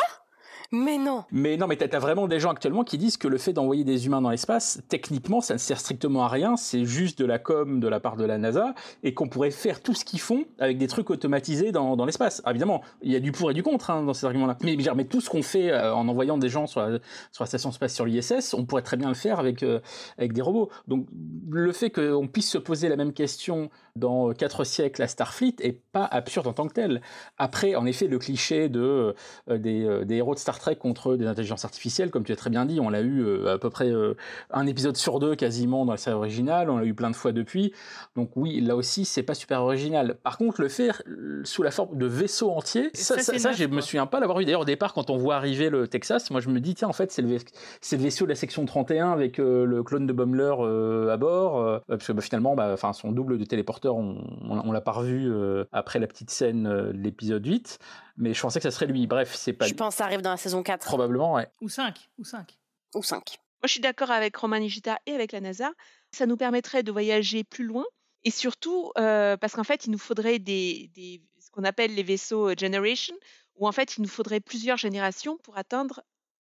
Mais 0.73 0.99
non 0.99 1.25
Mais 1.31 1.57
non, 1.57 1.67
mais 1.67 1.77
t'as 1.77 1.95
as 1.97 2.01
vraiment 2.01 2.29
des 2.29 2.41
gens 2.41 2.51
actuellement 2.51 2.85
qui 2.85 2.99
disent 2.99 3.17
que 3.17 3.29
le 3.29 3.39
fait 3.39 3.53
d'envoyer 3.53 3.85
des 3.85 4.07
humains 4.07 4.21
dans 4.21 4.31
l'espace, 4.31 4.81
techniquement, 4.89 5.41
ça 5.41 5.55
ne 5.55 5.59
sert 5.59 5.79
strictement 5.79 6.25
à 6.25 6.29
rien. 6.29 6.57
C'est 6.57 6.85
juste 6.85 7.19
de 7.19 7.25
la 7.25 7.39
com 7.39 7.81
de 7.81 7.89
la 7.89 8.01
part 8.01 8.17
de 8.17 8.25
la 8.25 8.39
NASA 8.39 8.75
et 9.03 9.15
qu'on 9.15 9.29
pourrait 9.29 9.51
faire 9.51 9.83
tout 9.83 9.95
ce 9.95 10.05
qu'ils 10.05 10.21
font 10.21 10.45
avec 10.59 10.79
des 10.79 10.87
trucs 10.87 11.11
automatisés 11.11 11.73
dans, 11.73 12.05
l'espace. 12.05 12.43
Ah, 12.45 12.51
évidemment, 12.51 12.83
il 13.03 13.13
y 13.13 13.17
a 13.17 13.21
du 13.21 13.33
pour 13.33 13.51
et 13.51 13.55
du 13.55 13.63
contre 13.63 13.91
hein, 13.91 14.03
dans 14.03 14.15
ces 14.15 14.27
arguments-là. 14.27 14.57
Mais, 14.63 14.77
mais 14.95 15.05
tout 15.05 15.21
ce 15.21 15.31
qu'on 15.31 15.43
fait 15.43 15.71
euh, 15.71 15.95
en 15.95 16.09
envoyant 16.09 16.39
des 16.39 16.49
gens 16.49 16.67
sur 16.67 16.81
la, 16.81 16.99
station 17.33 17.71
spatiale 17.73 17.91
sur 17.91 18.05
l'ISS, 18.07 18.55
on 18.55 18.65
pourrait 18.65 18.83
très 18.83 18.97
bien 18.97 19.09
le 19.09 19.15
faire 19.15 19.39
avec, 19.39 19.63
euh, 19.63 19.81
avec 20.19 20.33
des 20.33 20.43
robots. 20.43 20.71
Donc, 20.89 21.07
le 21.51 21.73
fait 21.73 21.91
qu'on 21.91 22.27
puisse 22.27 22.51
se 22.51 22.59
poser 22.59 22.89
la 22.89 22.97
même 22.97 23.13
question 23.13 23.71
dans 23.97 24.33
quatre 24.33 24.65
siècles 24.65 25.03
à 25.03 25.09
Starfleet 25.09 25.57
est 25.61 25.81
pas 25.93 26.05
absurde 26.05 26.47
en 26.47 26.53
tant 26.53 26.69
que 26.69 26.75
tel. 26.75 27.01
Après, 27.39 27.75
en 27.75 27.87
effet, 27.87 28.07
le 28.07 28.19
cliché 28.19 28.69
de, 28.69 29.15
euh, 29.51 29.59
des, 29.59 29.85
euh, 29.85 30.05
des 30.05 30.17
héros 30.17 30.35
de 30.35 30.39
Star 30.57 30.59
Trek 30.73 30.77
contre 30.77 31.17
des 31.17 31.27
intelligences 31.27 31.65
artificielles, 31.65 32.11
comme 32.11 32.25
tu 32.25 32.33
as 32.33 32.37
très 32.37 32.49
bien 32.51 32.65
dit, 32.65 32.81
on 32.81 32.89
l'a 32.89 33.03
eu 33.03 33.23
euh, 33.23 33.55
à 33.55 33.59
peu 33.59 33.69
près 33.71 33.91
euh, 33.91 34.15
un 34.51 34.67
épisode 34.67 34.97
sur 34.97 35.19
deux 35.19 35.35
quasiment 35.35 35.85
dans 35.85 35.93
la 35.93 35.99
série 35.99 36.17
originale, 36.17 36.71
on 36.71 36.79
l'a 36.79 36.85
eu 36.87 36.95
plein 36.95 37.11
de 37.11 37.17
fois 37.17 37.33
depuis. 37.33 37.73
Donc 38.17 38.31
oui, 38.37 38.61
là 38.61 38.75
aussi, 38.77 39.05
c'est 39.05 39.23
pas 39.23 39.35
super 39.35 39.63
original. 39.63 40.17
Par 40.23 40.39
contre, 40.39 40.63
le 40.63 40.69
faire 40.69 41.03
sous 41.45 41.63
la 41.63 41.71
forme 41.71 41.99
de 41.99 42.07
vaisseaux 42.07 42.51
entiers, 42.51 42.91
ça, 42.95 43.17
ça, 43.17 43.23
ça, 43.23 43.33
c'est 43.35 43.39
ça, 43.39 43.49
neuf, 43.51 43.59
je 43.59 43.65
me 43.67 43.81
souviens 43.81 44.07
pas 44.07 44.19
l'avoir 44.21 44.41
eu. 44.41 44.45
D'ailleurs, 44.45 44.63
au 44.63 44.65
départ, 44.65 44.95
quand 44.95 45.11
on 45.11 45.17
voit 45.17 45.37
arriver 45.37 45.69
le 45.69 45.87
Texas, 45.89 46.31
moi 46.31 46.41
je 46.41 46.49
me 46.49 46.59
dis, 46.61 46.75
tiens, 46.75 46.89
en 46.89 46.93
fait, 46.95 47.13
c'est 47.13 47.23
le, 47.23 47.29
vais- 47.29 47.45
c'est 47.81 47.97
le 47.97 48.03
vaisseau 48.03 48.25
de 48.25 48.31
la 48.31 48.35
section 48.37 48.65
31 48.65 49.11
avec 49.13 49.39
euh, 49.39 49.65
le 49.67 49.83
clone 49.83 50.07
de 50.07 50.13
Bommler 50.13 50.55
euh, 50.61 51.13
à 51.13 51.17
bord, 51.17 51.59
euh, 51.61 51.79
parce 51.89 52.07
que 52.07 52.13
bah, 52.13 52.23
finalement, 52.23 52.55
bah, 52.57 52.77
son 52.95 53.13
double 53.13 53.37
de 53.39 53.45
téléporteur, 53.45 53.97
on, 53.97 54.17
on, 54.49 54.59
on 54.69 54.73
l'a 54.73 54.81
pas 54.81 54.93
revu 54.93 55.31
après 55.73 55.99
la 55.99 56.07
petite 56.07 56.31
scène 56.31 56.65
de 56.65 56.93
l'épisode 56.95 57.45
8, 57.45 57.79
mais 58.17 58.35
je 58.35 58.41
pensais 58.41 58.59
que 58.61 58.65
ça 58.65 58.71
serait 58.71 58.87
lui. 58.87 59.07
Bref, 59.07 59.35
c'est 59.35 59.53
pas 59.53 59.67
Je 59.67 59.75
pense 59.75 59.95
que 59.95 59.99
ça 59.99 60.05
arrive 60.05 60.21
dans 60.23 60.31
la 60.31 60.37
saison 60.37 60.63
4. 60.63 60.85
Probablement, 60.87 61.35
ouais. 61.35 61.49
Ou 61.61 61.69
5, 61.69 61.97
ou 62.19 62.25
5. 62.25 62.57
Ou 62.95 63.03
5. 63.03 63.19
Moi, 63.19 63.67
je 63.67 63.73
suis 63.73 63.81
d'accord 63.81 64.11
avec 64.11 64.37
Romain 64.37 64.61
Nigita 64.61 64.99
et 65.07 65.13
avec 65.15 65.33
la 65.33 65.41
NASA. 65.41 65.71
Ça 66.13 66.27
nous 66.27 66.37
permettrait 66.37 66.83
de 66.83 66.93
voyager 66.93 67.45
plus 67.45 67.65
loin 67.65 67.85
et 68.25 68.31
surtout 68.31 68.93
euh, 68.99 69.37
parce 69.37 69.55
qu'en 69.55 69.65
fait, 69.65 69.87
il 69.87 69.91
nous 69.91 69.99
faudrait 69.99 70.39
des, 70.39 70.91
des- 70.95 71.23
ce 71.41 71.51
qu'on 71.51 71.65
appelle 71.65 71.95
les 71.95 72.03
vaisseaux 72.03 72.51
euh, 72.51 72.55
Generation, 72.59 73.15
où 73.57 73.67
en 73.67 73.73
fait, 73.73 73.97
il 73.97 74.03
nous 74.03 74.09
faudrait 74.09 74.41
plusieurs 74.41 74.77
générations 74.77 75.37
pour 75.39 75.57
atteindre 75.59 76.03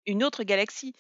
une 0.06 0.22
autre 0.24 0.42
galaxie. 0.44 0.92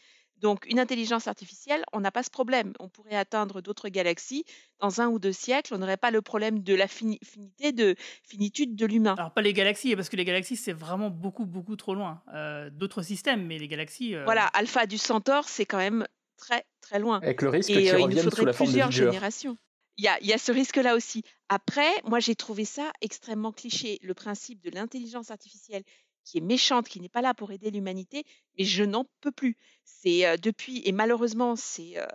Donc, 0.44 0.66
une 0.68 0.78
intelligence 0.78 1.26
artificielle, 1.26 1.82
on 1.94 2.00
n'a 2.00 2.12
pas 2.12 2.22
ce 2.22 2.28
problème. 2.28 2.74
On 2.78 2.90
pourrait 2.90 3.16
atteindre 3.16 3.62
d'autres 3.62 3.88
galaxies 3.88 4.44
dans 4.78 5.00
un 5.00 5.08
ou 5.08 5.18
deux 5.18 5.32
siècles. 5.32 5.72
On 5.74 5.78
n'aurait 5.78 5.96
pas 5.96 6.10
le 6.10 6.20
problème 6.20 6.62
de 6.62 6.74
la 6.74 6.86
fini- 6.86 7.18
finité, 7.24 7.72
de 7.72 7.94
finitude 8.22 8.76
de 8.76 8.84
l'humain. 8.84 9.14
Alors 9.16 9.32
pas 9.32 9.40
les 9.40 9.54
galaxies, 9.54 9.96
parce 9.96 10.10
que 10.10 10.16
les 10.16 10.26
galaxies 10.26 10.56
c'est 10.56 10.74
vraiment 10.74 11.08
beaucoup 11.08 11.46
beaucoup 11.46 11.76
trop 11.76 11.94
loin. 11.94 12.22
Euh, 12.34 12.68
D'autres 12.68 13.00
systèmes, 13.00 13.46
mais 13.46 13.58
les 13.58 13.68
galaxies. 13.68 14.14
euh, 14.14 14.24
Voilà, 14.24 14.44
Alpha 14.48 14.84
du 14.84 14.98
Centaure, 14.98 15.48
c'est 15.48 15.64
quand 15.64 15.78
même 15.78 16.06
très 16.36 16.66
très 16.82 16.98
loin. 16.98 17.20
Avec 17.22 17.40
le 17.40 17.48
risque 17.48 17.70
Et 17.70 17.76
qu'ils 17.76 17.88
euh, 17.88 17.92
il 17.92 17.96
nous 18.00 18.04
reviennent 18.04 18.24
sous 18.24 18.30
faudrait 18.30 18.44
la 18.44 18.52
forme 18.52 18.66
de 18.68 18.72
plusieurs 18.72 18.90
générations. 18.90 19.56
Il 19.96 20.04
y 20.04 20.08
a, 20.08 20.18
il 20.20 20.26
y 20.26 20.32
a 20.34 20.38
ce 20.38 20.50
risque-là 20.52 20.94
aussi. 20.96 21.22
Après, 21.48 21.88
moi, 22.04 22.18
j'ai 22.18 22.34
trouvé 22.34 22.64
ça 22.64 22.92
extrêmement 23.00 23.52
cliché, 23.52 23.98
le 24.02 24.12
principe 24.12 24.60
de 24.60 24.70
l'intelligence 24.70 25.30
artificielle 25.30 25.84
qui 26.24 26.38
est 26.38 26.42
méchante, 26.42 26.88
qui 26.88 27.00
n'est 27.00 27.08
pas 27.08 27.22
là 27.22 27.34
pour 27.34 27.52
aider 27.52 27.70
l'humanité, 27.70 28.24
mais 28.58 28.64
je 28.64 28.84
n'en 28.84 29.06
peux 29.20 29.32
plus. 29.32 29.56
C'est 29.84 30.26
euh, 30.26 30.36
depuis, 30.36 30.82
et 30.84 30.92
malheureusement, 30.92 31.56
c'est 31.56 31.98
euh, 31.98 32.06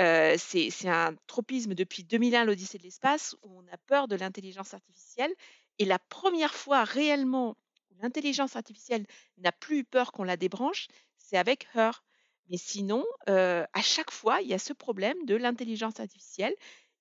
euh, 0.00 0.36
un 0.84 1.14
tropisme 1.26 1.74
depuis 1.74 2.04
2001, 2.04 2.44
l'Odyssée 2.44 2.78
de 2.78 2.82
l'espace, 2.82 3.36
où 3.42 3.58
on 3.58 3.72
a 3.72 3.76
peur 3.86 4.08
de 4.08 4.16
l'intelligence 4.16 4.74
artificielle. 4.74 5.32
Et 5.78 5.84
la 5.84 5.98
première 5.98 6.54
fois 6.54 6.84
réellement 6.84 7.56
où 7.90 7.94
l'intelligence 8.02 8.56
artificielle 8.56 9.06
n'a 9.38 9.52
plus 9.52 9.78
eu 9.78 9.84
peur 9.84 10.12
qu'on 10.12 10.24
la 10.24 10.36
débranche, 10.36 10.88
c'est 11.18 11.36
avec 11.36 11.68
Her. 11.74 12.02
Mais 12.48 12.56
sinon, 12.56 13.04
euh, 13.28 13.64
à 13.72 13.82
chaque 13.82 14.10
fois, 14.10 14.40
il 14.40 14.48
y 14.48 14.54
a 14.54 14.58
ce 14.58 14.72
problème 14.72 15.24
de 15.24 15.34
l'intelligence 15.34 15.98
artificielle 15.98 16.54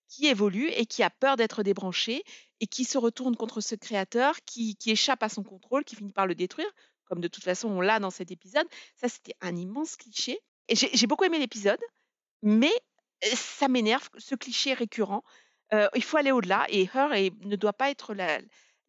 qui 0.08 0.28
évolue 0.28 0.70
et 0.70 0.86
qui 0.86 1.04
a 1.04 1.10
peur 1.10 1.36
d'être 1.38 1.64
débranchée 1.64 2.24
et 2.60 2.68
qui 2.68 2.86
se 2.86 2.98
retourne 2.98 3.36
contre 3.36 3.62
ce 3.62 3.76
créateur, 3.76 4.36
qui, 4.46 4.76
qui 4.76 4.92
échappe 4.92 5.24
à 5.24 5.30
son 5.30 5.44
contrôle, 5.44 5.84
qui 5.84 5.96
finit 5.96 6.14
par 6.14 6.28
le 6.28 6.36
détruire, 6.36 6.70
comme 7.06 7.20
de 7.20 7.28
toute 7.28 7.44
façon 7.44 7.70
on 7.70 7.82
l'a 7.82 8.00
dans 8.00 8.12
cet 8.12 8.32
épisode. 8.32 8.68
Ça, 8.96 9.10
c'était 9.10 9.36
un 9.42 9.56
immense 9.56 9.96
cliché. 9.96 10.40
J'ai 10.70 11.08
beaucoup 11.08 11.26
aimé 11.26 11.38
l'épisode, 11.40 11.80
mais 12.42 12.74
ça 13.22 13.68
m'énerve, 13.68 14.10
ce 14.18 14.36
cliché 14.36 14.74
récurrent. 14.74 15.24
Il 15.96 16.04
faut 16.04 16.18
aller 16.18 16.32
au-delà 16.32 16.66
et 16.70 16.84
Her 16.94 17.10
ne 17.42 17.56
doit 17.56 17.74
pas 17.74 17.90
être 17.92 18.14
la- 18.14 18.40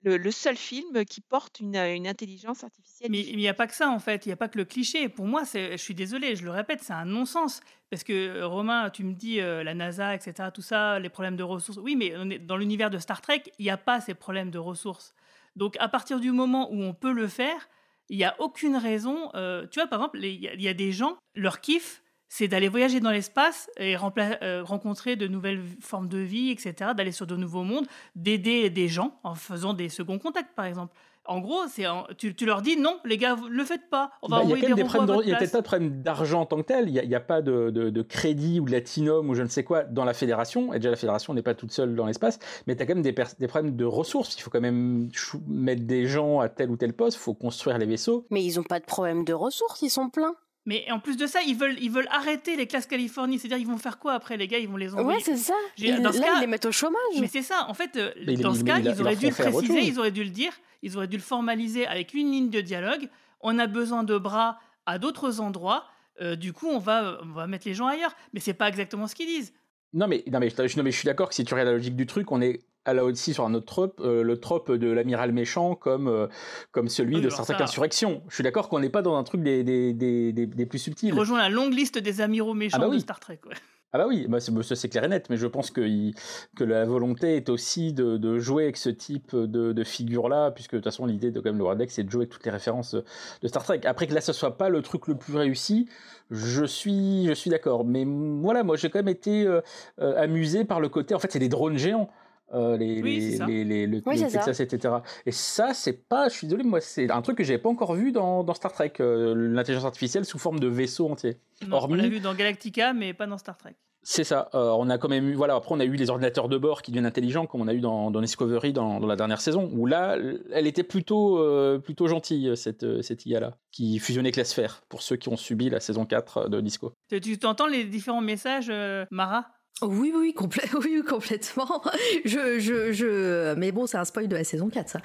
le, 0.02 0.16
le 0.16 0.30
seul 0.30 0.56
film 0.56 1.04
qui 1.04 1.20
porte 1.20 1.60
une, 1.60 1.76
une 1.76 2.06
intelligence 2.06 2.62
artificielle. 2.64 3.10
Mais 3.10 3.20
il 3.20 3.36
n'y 3.36 3.48
a 3.48 3.54
pas 3.54 3.66
que 3.66 3.74
ça 3.74 3.88
en 3.88 3.98
fait, 3.98 4.24
il 4.26 4.28
n'y 4.28 4.32
a 4.32 4.36
pas 4.36 4.48
que 4.48 4.58
le 4.58 4.64
cliché. 4.64 5.08
Pour 5.08 5.26
moi, 5.26 5.42
je 5.52 5.76
suis 5.76 5.94
désolé, 5.94 6.36
je 6.36 6.44
le 6.44 6.50
répète, 6.50 6.80
c'est 6.82 6.92
un 6.92 7.04
non-sens. 7.04 7.60
Parce 7.90 8.04
que 8.04 8.12
euh, 8.12 8.46
Romain, 8.46 8.90
tu 8.90 9.04
me 9.04 9.12
dis 9.14 9.40
euh, 9.40 9.62
la 9.62 9.74
NASA, 9.74 10.14
etc., 10.14 10.50
tout 10.52 10.62
ça, 10.62 10.98
les 10.98 11.08
problèmes 11.08 11.36
de 11.36 11.42
ressources. 11.42 11.78
Oui, 11.78 11.96
mais 11.96 12.14
on 12.16 12.30
est- 12.30 12.38
dans 12.38 12.56
l'univers 12.56 12.90
de 12.90 12.98
Star 12.98 13.20
Trek, 13.20 13.42
il 13.58 13.64
n'y 13.64 13.70
a 13.70 13.76
pas 13.76 14.00
ces 14.00 14.14
problèmes 14.14 14.50
de 14.50 14.58
ressources. 14.58 15.14
Donc 15.54 15.76
à 15.78 15.88
partir 15.88 16.20
du 16.20 16.32
moment 16.32 16.70
où 16.72 16.82
on 16.82 16.94
peut 16.94 17.12
le 17.12 17.28
faire, 17.28 17.68
il 18.08 18.16
n'y 18.18 18.24
a 18.24 18.36
aucune 18.40 18.76
raison. 18.76 19.30
euh, 19.34 19.66
tu 19.68 19.80
vois, 19.80 19.88
par 19.88 20.00
exemple, 20.00 20.18
il 20.22 20.34
y, 20.44 20.62
y 20.62 20.68
a 20.68 20.74
des 20.74 20.92
gens, 20.92 21.16
leur 21.34 21.60
kiff, 21.60 22.02
c'est 22.28 22.48
d'aller 22.48 22.68
voyager 22.68 23.00
dans 23.00 23.10
l'espace 23.10 23.70
et 23.78 23.94
rempla- 23.96 24.38
euh, 24.42 24.62
rencontrer 24.64 25.16
de 25.16 25.26
nouvelles 25.28 25.62
formes 25.80 26.08
de 26.08 26.18
vie, 26.18 26.50
etc., 26.50 26.90
d'aller 26.96 27.12
sur 27.12 27.26
de 27.26 27.36
nouveaux 27.36 27.62
mondes, 27.62 27.86
d'aider 28.14 28.68
des 28.70 28.88
gens 28.88 29.18
en 29.22 29.34
faisant 29.34 29.74
des 29.74 29.88
seconds 29.88 30.18
contacts, 30.18 30.54
par 30.54 30.64
exemple. 30.64 30.94
En 31.28 31.40
gros, 31.40 31.62
c'est 31.68 31.82
tu, 32.18 32.36
tu 32.36 32.46
leur 32.46 32.62
dis 32.62 32.76
non, 32.76 33.00
les 33.04 33.18
gars, 33.18 33.36
le 33.50 33.64
faites 33.64 33.90
pas. 33.90 34.12
On 34.22 34.28
va 34.28 34.36
Bah, 34.38 34.42
il 34.44 34.50
y 34.50 34.52
a 34.52 34.56
des 34.68 34.74
des 34.74 34.82
robots 34.82 34.84
à 34.84 34.86
problèmes 34.86 35.06
de- 35.08 35.12
votre 35.14 35.26
il 35.26 35.30
y 35.30 35.34
a 35.34 35.38
peut-être 35.38 35.50
pas 35.52 35.58
de 35.58 35.64
problème 35.64 36.02
d'argent 36.02 36.40
en 36.42 36.46
tant 36.46 36.56
que 36.58 36.62
tel, 36.66 36.88
il 36.88 36.92
n'y 36.92 36.98
a, 37.00 37.02
il 37.02 37.10
y 37.10 37.16
a 37.16 37.20
pas 37.20 37.42
de, 37.42 37.70
de- 37.70 37.90
de 37.90 38.02
crédit 38.02 38.60
ou 38.60 38.64
de 38.66 38.70
latinum 38.70 39.28
ou 39.28 39.34
je 39.34 39.42
ne 39.42 39.48
sais 39.48 39.64
quoi 39.64 39.82
dans 39.82 40.04
la 40.04 40.14
fédération, 40.14 40.72
et 40.72 40.76
déjà 40.78 40.90
la 40.90 40.96
fédération 40.96 41.34
n'est 41.34 41.42
pas 41.42 41.54
toute 41.54 41.72
seule 41.72 41.96
dans 41.96 42.06
l'espace, 42.06 42.38
mais 42.68 42.76
tu 42.76 42.82
as 42.82 42.86
quand 42.86 42.94
même 42.94 43.02
des, 43.02 43.12
pers- 43.12 43.34
des 43.40 43.48
problèmes 43.48 43.74
de 43.74 43.84
ressources, 43.84 44.36
il 44.36 44.40
faut 44.42 44.50
quand 44.50 44.60
même 44.60 45.08
chou- 45.12 45.42
mettre 45.48 45.82
des 45.82 46.06
gens 46.06 46.38
à 46.38 46.48
tel 46.48 46.70
ou 46.70 46.76
tel 46.76 46.92
poste, 46.92 47.16
il 47.16 47.20
faut 47.20 47.34
construire 47.34 47.76
les 47.78 47.86
vaisseaux. 47.86 48.24
Mais 48.30 48.44
ils 48.44 48.60
ont 48.60 48.64
pas 48.64 48.78
de 48.78 48.84
problème 48.84 49.24
de 49.24 49.32
ressources, 49.32 49.82
ils 49.82 49.90
sont 49.90 50.08
pleins. 50.10 50.36
Mais 50.66 50.84
en 50.90 50.98
plus 50.98 51.16
de 51.16 51.26
ça, 51.26 51.40
ils 51.46 51.56
veulent, 51.56 51.76
ils 51.80 51.90
veulent 51.90 52.08
arrêter 52.10 52.56
les 52.56 52.66
classes 52.66 52.86
Californie. 52.86 53.38
C'est-à-dire, 53.38 53.58
ils 53.58 53.66
vont 53.66 53.78
faire 53.78 53.98
quoi 53.98 54.12
après, 54.14 54.36
les 54.36 54.48
gars? 54.48 54.58
Ils 54.58 54.68
vont 54.68 54.76
les 54.76 54.92
envoyer. 54.94 55.18
Ouais, 55.18 55.22
c'est 55.24 55.36
ça. 55.36 55.54
Ils- 55.78 56.02
dans 56.02 56.12
ce 56.12 56.18
là, 56.18 56.26
cas- 56.26 56.32
ils 56.36 56.40
les 56.40 56.46
mettent 56.48 56.66
au 56.66 56.72
chômage. 56.72 56.98
Mais 57.20 57.28
c'est 57.28 57.42
ça. 57.42 57.66
En 57.68 57.74
fait, 57.74 57.96
euh, 57.96 58.10
Mais 58.26 58.34
dans 58.34 58.52
il- 58.52 58.58
ce 58.58 58.64
cas, 58.64 58.78
il- 58.78 58.84
il 58.86 58.90
ils 58.90 59.00
auraient 59.00 59.16
dû 59.16 59.26
le 59.28 59.32
préciser, 59.32 59.80
ils 59.80 59.98
auraient 59.98 60.10
dû 60.10 60.24
le 60.24 60.30
dire, 60.30 60.52
ils 60.82 60.96
auraient 60.96 61.06
dû 61.06 61.16
le 61.16 61.22
formaliser 61.22 61.86
avec 61.86 62.12
une 62.14 62.30
ligne 62.32 62.50
de 62.50 62.60
dialogue. 62.60 63.08
On 63.40 63.58
a 63.58 63.66
besoin 63.66 64.02
de 64.02 64.18
bras 64.18 64.58
à 64.86 64.98
d'autres 64.98 65.40
endroits. 65.40 65.86
euh, 66.22 66.34
du 66.34 66.54
coup, 66.54 66.66
on 66.68 66.78
va, 66.78 67.18
on 67.22 67.32
va 67.34 67.46
mettre 67.46 67.68
les 67.68 67.74
gens 67.74 67.86
ailleurs. 67.88 68.16
Mais 68.32 68.40
c'est 68.40 68.54
pas 68.54 68.68
exactement 68.68 69.06
ce 69.06 69.14
qu'ils 69.14 69.26
disent. 69.26 69.52
Non 69.92 70.08
mais, 70.08 70.24
non 70.32 70.40
mais, 70.40 70.48
je- 70.48 70.76
non, 70.78 70.82
mais 70.82 70.90
je 70.90 70.96
suis 70.96 71.04
d'accord 71.04 71.28
que 71.28 71.34
si 71.34 71.44
tu 71.44 71.52
regardes 71.52 71.68
la 71.68 71.74
logique 71.76 71.94
du 71.94 72.06
truc, 72.06 72.32
on 72.32 72.40
est 72.40 72.58
là 72.94 73.04
aussi 73.04 73.34
sur 73.34 73.44
un 73.44 73.54
autre 73.54 73.66
trope, 73.66 74.00
euh, 74.04 74.22
le 74.22 74.38
trope 74.38 74.70
de 74.72 74.90
l'amiral 74.90 75.32
méchant 75.32 75.74
comme, 75.74 76.08
euh, 76.08 76.26
comme 76.72 76.88
celui 76.88 77.16
Oui, 77.16 77.20
de 77.22 77.26
alors 77.26 77.32
Star 77.32 77.46
Trek 77.46 77.58
ça- 77.58 77.64
Insurrection. 77.64 78.22
Je 78.28 78.34
suis 78.34 78.44
d'accord 78.44 78.68
qu'on 78.68 78.80
n'est 78.80 78.90
pas 78.90 79.02
dans 79.02 79.16
un 79.16 79.24
truc 79.24 79.42
des, 79.42 79.62
des, 79.64 79.92
des, 79.92 80.32
des, 80.32 80.46
des 80.46 80.66
plus 80.66 80.78
subtils. 80.78 81.08
Il 81.08 81.18
rejoint 81.18 81.38
la 81.38 81.48
longue 81.48 81.72
liste 81.74 81.98
des 81.98 82.20
amiraux 82.20 82.54
méchants 82.54 82.78
Ah 82.80 82.86
bah 82.88 82.94
de. 82.94 82.98
Star 82.98 83.20
Trek. 83.20 83.40
ouais. 83.48 83.54
Ah 83.92 83.98
bah 83.98 84.06
oui, 84.08 84.26
bah 84.28 84.40
c'est, 84.40 84.74
c'est 84.74 84.88
clair 84.90 85.04
et 85.04 85.08
net, 85.08 85.28
mais 85.30 85.36
je 85.38 85.46
pense 85.46 85.70
que, 85.70 85.80
il- 85.80 86.12
que 86.56 86.64
la 86.64 86.84
volonté 86.84 87.36
est 87.36 87.48
aussi 87.48 87.92
de, 87.94 88.18
de 88.18 88.38
jouer 88.38 88.64
avec 88.64 88.76
ce 88.76 88.90
type 88.90 89.34
de, 89.34 89.72
de 89.72 89.84
figure-là, 89.84 90.50
puisque 90.50 90.72
de 90.72 90.78
toute 90.78 90.84
façon 90.84 91.06
l'idée 91.06 91.30
de 91.30 91.40
quand 91.40 91.48
même 91.50 91.56
le 91.58 91.64
Wardex 91.64 91.94
c'est 91.94 92.02
de 92.02 92.10
jouer 92.10 92.22
avec 92.22 92.30
toutes 92.30 92.44
les 92.44 92.50
références 92.50 92.94
de 92.94 93.48
Star 93.48 93.62
Trek. 93.62 93.80
Après 93.84 94.06
que 94.06 94.12
là 94.12 94.20
ce 94.20 94.32
soit 94.34 94.58
pas 94.58 94.68
le 94.68 94.82
truc 94.82 95.06
le 95.06 95.14
plus 95.14 95.36
réussi, 95.36 95.88
je 96.30 96.64
suis, 96.64 97.26
je 97.28 97.32
suis 97.32 97.48
d'accord. 97.48 97.84
Mais 97.86 98.04
voilà, 98.06 98.64
moi 98.64 98.76
j'ai 98.76 98.90
quand 98.90 98.98
même 98.98 99.08
été 99.08 99.46
euh, 99.46 99.60
amusé 99.98 100.64
par 100.64 100.80
le 100.80 100.88
côté, 100.90 101.14
en 101.14 101.18
fait 101.18 101.30
c'est 101.32 101.38
des 101.38 101.48
drones 101.48 101.78
géants. 101.78 102.10
Euh, 102.54 102.76
les, 102.76 103.02
Oui, 103.02 103.36
les, 103.38 103.46
les, 103.46 103.64
les, 103.64 103.86
le- 103.86 104.02
Oui, 104.06 104.18
ça. 104.18 104.26
Texas, 104.28 104.60
etc. 104.60 104.94
Et 105.26 105.32
ça, 105.32 105.74
c'est 105.74 105.92
pas, 106.08 106.28
je 106.28 106.34
suis 106.34 106.46
désolé, 106.46 106.62
moi, 106.64 106.80
c'est 106.80 107.10
un 107.10 107.22
truc 107.22 107.38
que 107.38 107.44
j'avais 107.44 107.58
pas 107.58 107.68
encore 107.68 107.94
vu 107.94 108.12
dans, 108.12 108.44
dans 108.44 108.54
Star 108.54 108.72
Trek, 108.72 108.92
euh, 109.00 109.34
l'intelligence 109.34 109.84
artificielle 109.84 110.24
sous 110.24 110.38
forme 110.38 110.60
de 110.60 110.68
vaisseau 110.68 111.10
entier. 111.10 111.36
Non, 111.66 111.80
On 111.82 111.94
l'a 111.94 112.08
vu 112.08 112.20
dans 112.20 112.34
Galactica, 112.34 112.92
mais 112.92 113.14
pas 113.14 113.26
dans 113.26 113.38
Star 113.38 113.56
Trek. 113.56 113.74
c'est 114.02 114.22
ça. 114.24 114.48
Euh, 114.54 114.70
on 114.78 114.88
a 114.90 114.98
quand 114.98 115.08
même 115.08 115.28
eu, 115.28 115.34
voilà. 115.34 115.56
Après, 115.56 115.74
on 115.74 115.80
a 115.80 115.84
eu 115.84 115.96
les 115.96 116.08
ordinateurs 116.10 116.48
de 116.48 116.56
bord 116.58 116.82
qui 116.82 116.92
deviennent 116.92 117.06
intelligents, 117.06 117.46
comme 117.46 117.62
on 117.62 117.66
a 117.68 117.74
eu 117.74 117.80
dans, 117.80 118.10
dans 118.12 118.20
Discovery 118.20 118.72
dans, 118.72 119.00
dans 119.00 119.06
la 119.08 119.16
dernière 119.16 119.40
saison, 119.40 119.68
où 119.74 119.86
là, 119.86 120.16
elle 120.52 120.66
était 120.68 120.84
plutôt, 120.84 121.38
euh, 121.38 121.78
plutôt 121.78 122.06
gentille 122.06 122.56
cette, 122.56 123.02
cette 123.02 123.26
IA 123.26 123.40
là, 123.40 123.56
qui 123.72 123.98
fusionnait 123.98 124.28
avec 124.28 124.36
la 124.36 124.44
sphère. 124.44 124.82
Pour 124.88 125.02
ceux 125.02 125.16
qui 125.16 125.28
ont 125.28 125.36
subi 125.36 125.68
la 125.70 125.80
saison 125.80 126.04
4 126.06 126.48
de 126.48 126.60
Disco. 126.60 126.92
Tu, 127.10 127.20
tu 127.20 127.38
t'entends 127.38 127.66
les 127.66 127.84
différents 127.84 128.20
messages, 128.20 128.68
euh, 128.70 129.04
Mara? 129.10 129.46
Oui, 129.82 130.10
oui, 130.16 130.34
complè- 130.34 130.74
oui, 130.84 131.02
complètement. 131.06 131.82
Je, 132.24 132.58
je, 132.58 132.92
je... 132.92 133.54
Mais 133.56 133.72
bon, 133.72 133.86
c'est 133.86 133.98
un 133.98 134.06
spoil 134.06 134.26
de 134.26 134.34
la 134.34 134.42
saison 134.42 134.70
4, 134.70 134.88
ça. 134.88 135.00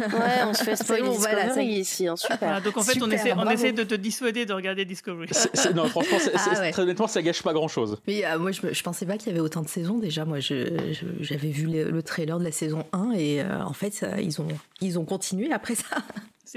Ouais, 0.00 0.44
on 0.46 0.54
se 0.54 0.64
fait 0.64 0.76
spoiler 0.82 1.02
bon, 1.02 1.10
voilà, 1.10 1.42
Discovery 1.44 1.66
ici, 1.66 2.08
hein, 2.08 2.16
super. 2.16 2.62
Donc 2.62 2.76
en 2.78 2.82
fait, 2.82 3.02
on 3.02 3.10
essaie, 3.10 3.34
on 3.34 3.50
essaie 3.50 3.72
de 3.72 3.82
te 3.84 3.94
dissuader 3.94 4.46
de 4.46 4.54
regarder 4.54 4.86
Discovery. 4.86 5.28
Non, 5.74 5.86
franchement, 5.88 6.18
c'est- 6.18 6.32
Ah 6.36 6.60
ouais. 6.60 6.70
très 6.70 6.82
honnêtement, 6.82 7.06
ça 7.06 7.20
gâche 7.20 7.42
pas 7.42 7.52
grand 7.52 7.68
chose. 7.68 7.98
Mais 8.06 8.24
euh, 8.24 8.38
moi, 8.38 8.50
je, 8.50 8.60
je 8.72 8.82
pensais 8.82 9.04
pas 9.04 9.18
qu'il 9.18 9.28
y 9.28 9.30
avait 9.30 9.40
autant 9.40 9.60
de 9.62 9.68
saisons 9.68 9.98
déjà. 9.98 10.24
Moi, 10.24 10.40
je- 10.40 10.92
je- 10.92 11.04
j'avais 11.22 11.50
vu 11.50 11.66
le, 11.66 11.90
le 11.90 12.02
trailer 12.02 12.38
de 12.38 12.44
la 12.44 12.52
saison 12.52 12.86
1 12.94 13.12
et 13.16 13.42
euh, 13.42 13.62
en 13.62 13.74
fait, 13.74 13.92
ça, 13.92 14.20
ils, 14.22 14.40
ont, 14.40 14.48
ils 14.80 14.98
ont 14.98 15.04
continué 15.04 15.52
après 15.52 15.74
ça. 15.74 15.84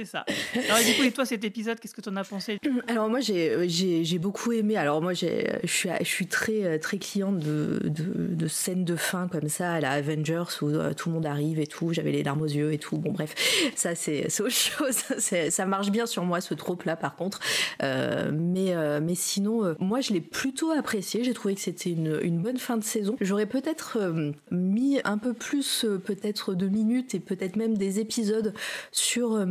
Ça. 0.05 0.25
Alors 0.69 0.77
du 0.85 0.93
coup, 0.95 1.03
et 1.03 1.11
toi, 1.11 1.25
cet 1.25 1.43
épisode, 1.43 1.79
qu'est-ce 1.79 1.93
que 1.93 2.01
tu 2.01 2.09
en 2.09 2.15
as 2.15 2.23
pensé 2.23 2.59
Alors 2.87 3.09
moi 3.09 3.19
j'ai 3.19 3.67
j'ai 3.67 4.19
beaucoup 4.19 4.51
aimé. 4.51 4.77
Alors 4.77 5.01
moi 5.01 5.13
j'ai 5.13 5.59
je 5.63 5.71
suis 5.71 5.89
je 5.99 6.05
suis 6.05 6.27
très 6.27 6.79
très 6.79 6.97
cliente 6.97 7.39
de, 7.39 8.47
scènes 8.47 8.85
de 8.85 8.95
fin 8.95 9.27
comme 9.27 9.49
ça 9.49 9.73
à 9.73 9.79
la 9.79 9.91
Avengers 9.91 10.43
où 10.61 10.67
euh, 10.67 10.93
tout 10.93 11.09
le 11.09 11.15
monde 11.15 11.25
arrive 11.25 11.59
et 11.59 11.67
tout. 11.67 11.93
J'avais 11.93 12.11
les 12.11 12.23
larmes 12.23 12.41
aux 12.41 12.45
yeux 12.45 12.73
et 12.73 12.77
tout. 12.77 12.97
Bon 12.97 13.11
bref, 13.11 13.33
ça 13.75 13.95
c'est 13.95 14.25
autre 14.41 14.49
chose. 14.51 14.95
Ça 15.49 15.65
marche 15.65 15.89
bien 15.89 16.05
sur 16.05 16.23
moi 16.23 16.41
ce 16.41 16.53
trope 16.53 16.83
là 16.83 16.95
par 16.95 17.15
contre. 17.15 17.39
Euh, 17.83 18.31
mais 18.33 18.75
euh, 18.75 18.99
mais 19.01 19.15
sinon 19.15 19.65
euh, 19.65 19.73
moi 19.79 20.01
je 20.01 20.13
l'ai 20.13 20.21
plutôt 20.21 20.71
apprécié. 20.71 21.23
J'ai 21.23 21.33
trouvé 21.33 21.55
que 21.55 21.61
c'était 21.61 21.91
une 21.91 22.39
bonne 22.39 22.57
fin 22.57 22.77
de 22.77 22.83
saison. 22.83 23.15
J'aurais 23.21 23.45
peut-être 23.45 23.97
euh, 23.97 24.31
mis 24.51 24.99
un 25.03 25.17
peu 25.17 25.33
plus 25.33 25.85
euh, 25.85 25.97
peut-être 25.97 26.53
de 26.53 26.67
minutes 26.67 27.15
et 27.15 27.19
peut-être 27.19 27.55
même 27.55 27.77
des 27.77 27.99
épisodes 27.99 28.53
sur 28.91 29.33
euh, 29.33 29.45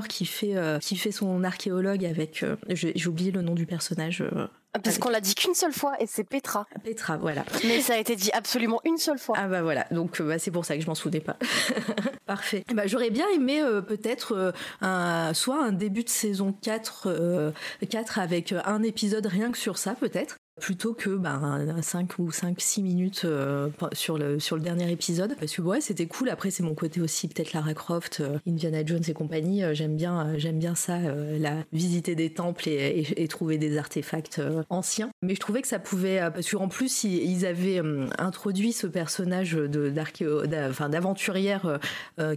Qui 0.00 0.24
fait 0.24 0.56
euh, 0.56 0.78
qui 0.78 0.96
fait 0.96 1.12
son 1.12 1.44
archéologue 1.44 2.04
avec 2.04 2.42
euh, 2.42 2.56
j'ai 2.68 2.92
j'ai 2.94 3.08
oublié 3.08 3.30
le 3.30 3.42
nom 3.42 3.54
du 3.54 3.66
personnage 3.66 4.22
euh, 4.22 4.46
Parce 4.82 4.98
qu'on 4.98 5.10
l'a 5.10 5.20
dit 5.20 5.34
qu'une 5.34 5.54
seule 5.54 5.72
fois 5.72 5.94
et 6.00 6.06
c'est 6.06 6.24
Petra. 6.24 6.66
Petra 6.82 7.16
voilà. 7.16 7.44
Mais 7.64 7.80
ça 7.80 7.94
a 7.94 7.98
été 7.98 8.16
dit 8.16 8.30
absolument 8.32 8.80
une 8.84 8.96
seule 8.96 9.18
fois. 9.18 9.36
ah 9.38 9.48
bah 9.48 9.62
voilà. 9.62 9.86
Donc 9.90 10.20
bah, 10.22 10.38
c'est 10.38 10.50
pour 10.50 10.64
ça 10.64 10.76
que 10.76 10.82
je 10.82 10.86
m'en 10.86 10.94
souvenais 10.94 11.20
pas. 11.20 11.36
Parfait. 12.26 12.64
Bah, 12.74 12.86
j'aurais 12.86 13.10
bien 13.10 13.26
aimé 13.34 13.62
peut-être 13.86 14.54
un 14.80 15.34
soit 15.34 15.62
un 15.62 15.72
début 15.72 16.04
de 16.04 16.08
saison 16.08 16.52
4 16.52 17.02
euh, 17.06 17.50
4 17.88 18.18
avec 18.18 18.54
un 18.64 18.82
épisode 18.82 19.26
rien 19.26 19.50
que 19.50 19.58
sur 19.58 19.78
ça 19.78 19.94
peut-être 19.94 20.36
plutôt 20.60 20.92
que 20.92 21.10
un 21.24 21.82
5 21.82 22.18
ou 22.18 22.30
5 22.30 22.60
6 22.60 22.82
minutes 22.82 23.22
euh, 23.24 23.70
sur 23.92 24.18
le 24.18 24.38
sur 24.38 24.56
le 24.56 24.62
dernier 24.62 24.90
épisode. 24.90 25.34
Parce 25.38 25.52
que 25.52 25.62
ouais 25.62 25.80
c'était 25.80 26.06
cool. 26.06 26.28
Après 26.28 26.50
c'est 26.50 26.62
mon 26.62 26.74
côté 26.74 27.00
aussi 27.00 27.28
peut-être 27.28 27.52
Lara 27.52 27.72
Croft 27.74 28.20
euh, 28.20 28.38
Indiana 28.46 28.84
Jones 28.84 29.02
et 29.06 29.14
compagnie 29.14 29.64
euh, 29.64 29.72
j'aime 29.72 29.96
bien 29.96 30.36
j'aime 30.36 30.58
bien 30.58 30.74
ça 30.74 30.98
la 30.98 31.64
visiter 31.72 32.14
des 32.14 32.32
temples 32.32 32.68
et, 32.68 33.28
trouver 33.28 33.56
des 33.56 33.78
artefacts 33.78 34.42
anciens. 34.68 35.10
Mais 35.22 35.34
je 35.34 35.40
trouvais 35.40 35.62
que 35.62 35.68
ça 35.68 35.78
pouvait 35.78 36.20
parce 36.34 36.50
qu'en 36.50 36.68
plus 36.68 37.04
ils, 37.04 37.46
avaient 37.46 37.80
introduit 38.18 38.72
ce 38.72 38.86
personnage 38.86 39.52
de 39.52 39.88
d'aventurière 39.88 41.80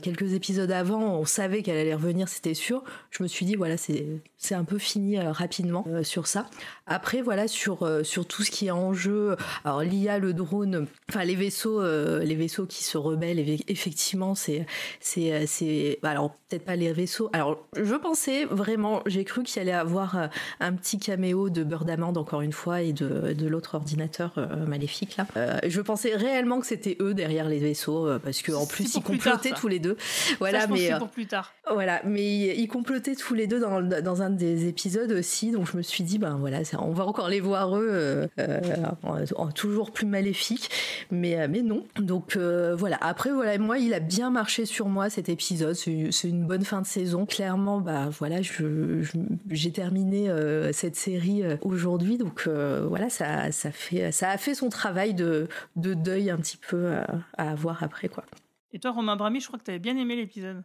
quelques 0.02 0.34
épisodes 0.34 0.72
avant. 0.72 1.20
On 1.20 1.26
savait 1.26 1.64
qu'elle 1.64 1.78
allait 1.78 1.94
revenir 1.94 2.30
c'était 2.30 2.54
sûr. 2.54 2.84
Je 3.12 3.24
me 3.24 3.28
suis 3.28 3.46
dit 3.46 3.56
voilà 3.56 3.76
c'est 3.78 4.06
c'est 4.38 4.56
un 4.56 4.64
peu 4.64 4.78
fini 4.78 5.20
rapidement 5.20 5.86
sur 6.04 6.28
ça. 6.28 6.48
Après 6.86 7.22
voilà 7.22 7.48
sur 7.48 7.86
sur 8.06 8.26
tout 8.26 8.44
ce 8.44 8.52
qui 8.52 8.68
est 8.68 8.72
en 8.72 8.94
jeu. 8.94 9.36
Alors 9.66 9.82
l'IA 9.82 10.20
le 10.20 10.32
drone 10.34 10.88
enfin 11.10 11.26
les 11.26 11.36
vaisseaux 11.36 11.82
euh, 11.82 12.24
les 12.24 12.36
vaisseaux 12.36 12.66
qui 12.66 12.84
se 12.84 12.98
rebellent 12.98 13.40
eff- 13.40 13.64
effectivement 13.68 14.34
c'est 14.36 14.66
c'est 15.02 15.34
euh, 15.34 15.44
c'est 15.46 16.00
alors 16.04 16.32
peut-être 16.50 16.64
pas 16.66 16.76
les 16.78 16.94
vaisseaux. 16.94 17.30
Alors 17.34 17.66
je 17.76 17.96
pensais 17.96 18.46
vraiment 18.46 19.02
j'ai 19.06 19.24
cru 19.26 19.44
qu'il 19.44 19.62
allait 19.62 19.72
avoir 19.74 20.18
euh, 20.18 20.28
un 20.60 20.74
petit 20.74 21.00
caméo 21.00 21.50
de 21.50 21.64
Birdamand 21.64 22.14
encore 22.16 22.42
une 22.42 22.54
fois 22.54 22.82
et 22.82 22.94
de, 22.94 23.34
de 23.34 23.48
l'autre 23.48 23.76
ordinateur 23.76 24.34
maléfique 24.68 25.18
là. 25.18 25.26
Euh, 25.38 25.60
je 25.68 25.82
pensais 25.82 26.16
réellement 26.16 26.60
que 26.60 26.68
c'était 26.68 26.98
eux 27.02 27.14
derrière 27.14 27.50
les 27.50 27.60
vaisseaux 27.60 28.08
parce 28.24 28.42
que 28.42 28.52
en 28.52 28.66
plus 28.66 28.86
ils 28.96 29.02
tard, 29.02 29.04
complotaient 29.04 29.52
tous 29.56 29.68
les 29.68 29.80
deux. 29.80 29.98
Voilà 30.40 30.62
Ça, 30.62 30.68
je 30.68 30.74
mais 30.74 30.88
c'est 30.88 30.98
pour 30.98 31.10
plus 31.10 31.26
tard. 31.26 31.54
voilà, 31.72 32.02
mais 32.06 32.24
ils, 32.24 32.60
ils 32.62 32.68
complotaient 32.68 33.16
tous 33.16 33.34
les 33.34 33.48
deux 33.48 33.60
dans, 33.60 33.82
dans 33.82 34.22
un 34.22 34.30
des 34.30 34.68
épisodes 34.68 35.12
aussi, 35.12 35.52
donc 35.52 35.68
je 35.72 35.78
me 35.78 35.82
suis 35.82 36.04
dit, 36.04 36.18
ben 36.20 36.38
voilà, 36.40 36.64
ça- 36.64 36.82
on 36.82 36.92
va 36.92 37.06
encore 37.06 37.30
les 37.30 37.40
voir 37.40 37.76
eux, 37.78 37.90
euh, 37.96 38.28
euh, 38.40 38.86
en- 39.36 39.52
toujours 39.52 39.92
plus 39.92 40.06
maléfiques, 40.06 40.70
mais, 41.12 41.40
euh, 41.40 41.48
mais 41.50 41.62
non. 41.62 41.86
Donc 41.98 42.36
euh, 42.36 42.76
voilà, 42.76 42.98
après, 43.02 43.32
voilà, 43.32 43.58
moi, 43.58 43.78
il 43.78 43.94
a 43.94 44.00
bien 44.00 44.30
marché 44.30 44.66
sur 44.66 44.88
moi 44.88 45.10
cet 45.10 45.30
épisode, 45.30 45.74
c'est 45.76 46.28
une 46.30 46.46
bonne 46.46 46.64
fin 46.66 46.82
de 46.82 46.86
saison. 46.88 47.26
Clairement, 47.26 47.80
bah 47.80 48.10
voilà, 48.12 48.38
j'ai 49.50 49.72
terminé 49.72 50.30
euh, 50.30 50.72
cette 50.72 50.96
série 50.96 51.44
euh, 51.44 51.58
aujourd'hui, 51.62 52.18
donc 52.18 52.44
euh, 52.48 52.86
voilà, 52.88 53.10
ça, 53.10 53.52
ça, 53.52 53.72
fait, 53.72 54.12
ça 54.12 54.30
a 54.30 54.38
fait 54.38 54.54
son 54.54 54.70
travail 54.70 55.14
de, 55.14 55.48
de 55.76 55.94
deuil 55.94 56.30
un 56.30 56.38
petit 56.38 56.58
peu 56.58 56.78
euh, 56.78 57.02
à 57.38 57.52
avoir 57.52 57.84
après, 57.84 58.08
quoi. 58.10 58.24
Et 58.74 58.80
toi, 58.80 58.92
Romain 58.92 59.16
Brami, 59.16 59.40
je 59.40 59.48
crois 59.48 59.58
que 59.58 59.64
tu 59.64 59.72
avais 59.72 59.80
bien 59.80 59.96
aimé 59.98 60.16
l'épisode. 60.16 60.62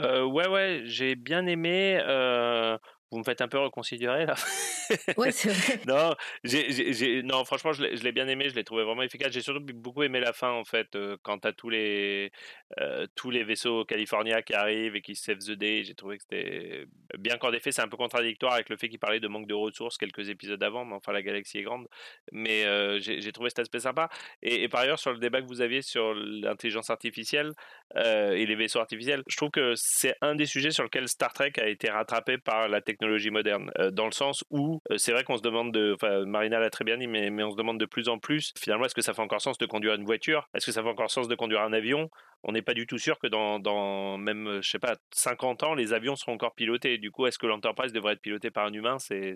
Euh, 0.00 0.24
ouais, 0.24 0.48
ouais, 0.48 0.82
j'ai 0.84 1.14
bien 1.14 1.44
aimé. 1.46 2.00
euh, 2.06 2.78
Vous 3.10 3.18
me 3.18 3.24
faites 3.24 3.40
un 3.40 3.48
peu 3.48 3.58
reconsidérer 3.58 4.26
là. 4.26 4.34
Ouais, 5.16 5.30
c'est 5.30 5.50
vrai. 5.50 5.80
non, 5.86 6.14
j'ai- 6.42 7.22
non, 7.22 7.44
franchement, 7.44 7.72
je 7.72 7.82
l'ai, 7.84 8.12
bien 8.12 8.26
aimé, 8.26 8.48
je 8.48 8.54
l'ai 8.56 8.64
trouvé 8.64 8.82
vraiment 8.82 9.02
efficace. 9.02 9.32
J'ai 9.32 9.40
surtout 9.40 9.60
beaucoup 9.74 10.02
aimé 10.02 10.18
la 10.18 10.32
fin 10.32 10.50
en 10.50 10.64
fait, 10.64 10.96
euh, 10.96 11.16
quand 11.22 11.38
t'as 11.38 11.52
tous 11.52 11.70
les 11.70 12.32
euh, 12.80 13.06
tous 13.14 13.30
les 13.30 13.44
vaisseaux 13.44 13.84
californiens 13.84 14.42
qui 14.42 14.54
arrivent 14.54 14.96
et 14.96 15.00
qui 15.02 15.14
save 15.14 15.38
the 15.38 15.52
day. 15.52 15.84
J'ai 15.84 15.94
trouvé 15.94 16.16
que 16.18 16.22
c'était 16.24 16.86
bien 17.18 17.36
qu'en 17.38 17.52
effet, 17.52 17.72
c'est 17.72 17.82
un 17.82 17.88
peu 17.88 17.96
contradictoire 17.96 18.54
avec 18.54 18.68
le 18.68 18.76
fait 18.76 18.88
qu'il 18.88 18.98
parlait 18.98 19.20
de 19.20 19.28
manque 19.28 19.46
de 19.46 19.54
ressources 19.54 19.96
quelques 19.98 20.28
épisodes 20.28 20.62
avant, 20.62 20.84
mais 20.84 20.94
enfin 20.94 21.12
la 21.12 21.22
galaxie 21.22 21.58
est 21.58 21.62
grande. 21.62 21.86
Mais 22.32 22.64
euh, 22.64 22.98
j'ai, 23.00 23.20
j'ai 23.20 23.32
trouvé 23.32 23.50
cet 23.50 23.60
aspect 23.60 23.80
sympa. 23.80 24.08
Et, 24.42 24.62
et 24.64 24.68
par 24.68 24.80
ailleurs, 24.80 24.98
sur 24.98 25.12
le 25.12 25.18
débat 25.18 25.40
que 25.40 25.46
vous 25.46 25.60
aviez 25.60 25.82
sur 25.82 26.14
l'intelligence 26.14 26.90
artificielle 26.90 27.52
euh, 27.96 28.32
et 28.32 28.46
les 28.46 28.54
vaisseaux 28.56 28.78
artificiels, 28.80 29.22
je 29.28 29.36
trouve 29.36 29.50
que 29.50 29.74
c'est 29.76 30.14
un 30.20 30.34
des 30.34 30.46
sujets 30.46 30.70
sur 30.70 30.84
lequel 30.84 31.08
Star 31.08 31.32
Trek 31.32 31.52
a 31.58 31.66
été 31.66 31.90
rattrapé 31.90 32.38
par 32.38 32.68
la 32.68 32.80
technologie 32.80 32.99
technologie 33.00 33.30
moderne, 33.30 33.70
euh, 33.78 33.90
dans 33.90 34.04
le 34.04 34.12
sens 34.12 34.44
où 34.50 34.80
euh, 34.90 34.98
c'est 34.98 35.12
vrai 35.12 35.24
qu'on 35.24 35.36
se 35.38 35.42
demande 35.42 35.72
de, 35.72 35.94
enfin 35.94 36.24
Marina 36.26 36.58
l'a 36.60 36.68
très 36.70 36.84
bien 36.84 36.98
dit, 36.98 37.06
mais, 37.06 37.30
mais 37.30 37.42
on 37.42 37.50
se 37.50 37.56
demande 37.56 37.78
de 37.80 37.86
plus 37.86 38.08
en 38.08 38.18
plus, 38.18 38.52
finalement, 38.58 38.84
est-ce 38.84 38.94
que 38.94 39.00
ça 39.00 39.14
fait 39.14 39.22
encore 39.22 39.40
sens 39.40 39.56
de 39.58 39.66
conduire 39.66 39.94
une 39.94 40.04
voiture? 40.04 40.48
Est-ce 40.54 40.66
que 40.66 40.72
ça 40.72 40.82
fait 40.82 40.88
encore 40.88 41.10
sens 41.10 41.26
de 41.28 41.34
conduire 41.34 41.62
un 41.62 41.72
avion? 41.72 42.10
On 42.42 42.52
n'est 42.52 42.62
pas 42.62 42.72
du 42.74 42.86
tout 42.86 42.98
sûr 42.98 43.18
que 43.18 43.26
dans, 43.26 43.58
dans 43.58 44.16
même, 44.18 44.46
euh, 44.46 44.62
je 44.62 44.70
sais 44.70 44.78
pas, 44.78 44.96
50 45.14 45.62
ans, 45.62 45.74
les 45.74 45.92
avions 45.92 46.16
seront 46.16 46.32
encore 46.32 46.54
pilotés. 46.54 46.98
Du 46.98 47.10
coup, 47.10 47.26
est-ce 47.26 47.38
que 47.38 47.46
l'Enterprise 47.46 47.92
devrait 47.92 48.14
être 48.14 48.20
pilotée 48.22 48.50
par 48.50 48.66
un 48.66 48.72
humain? 48.72 48.98
C'est, 48.98 49.34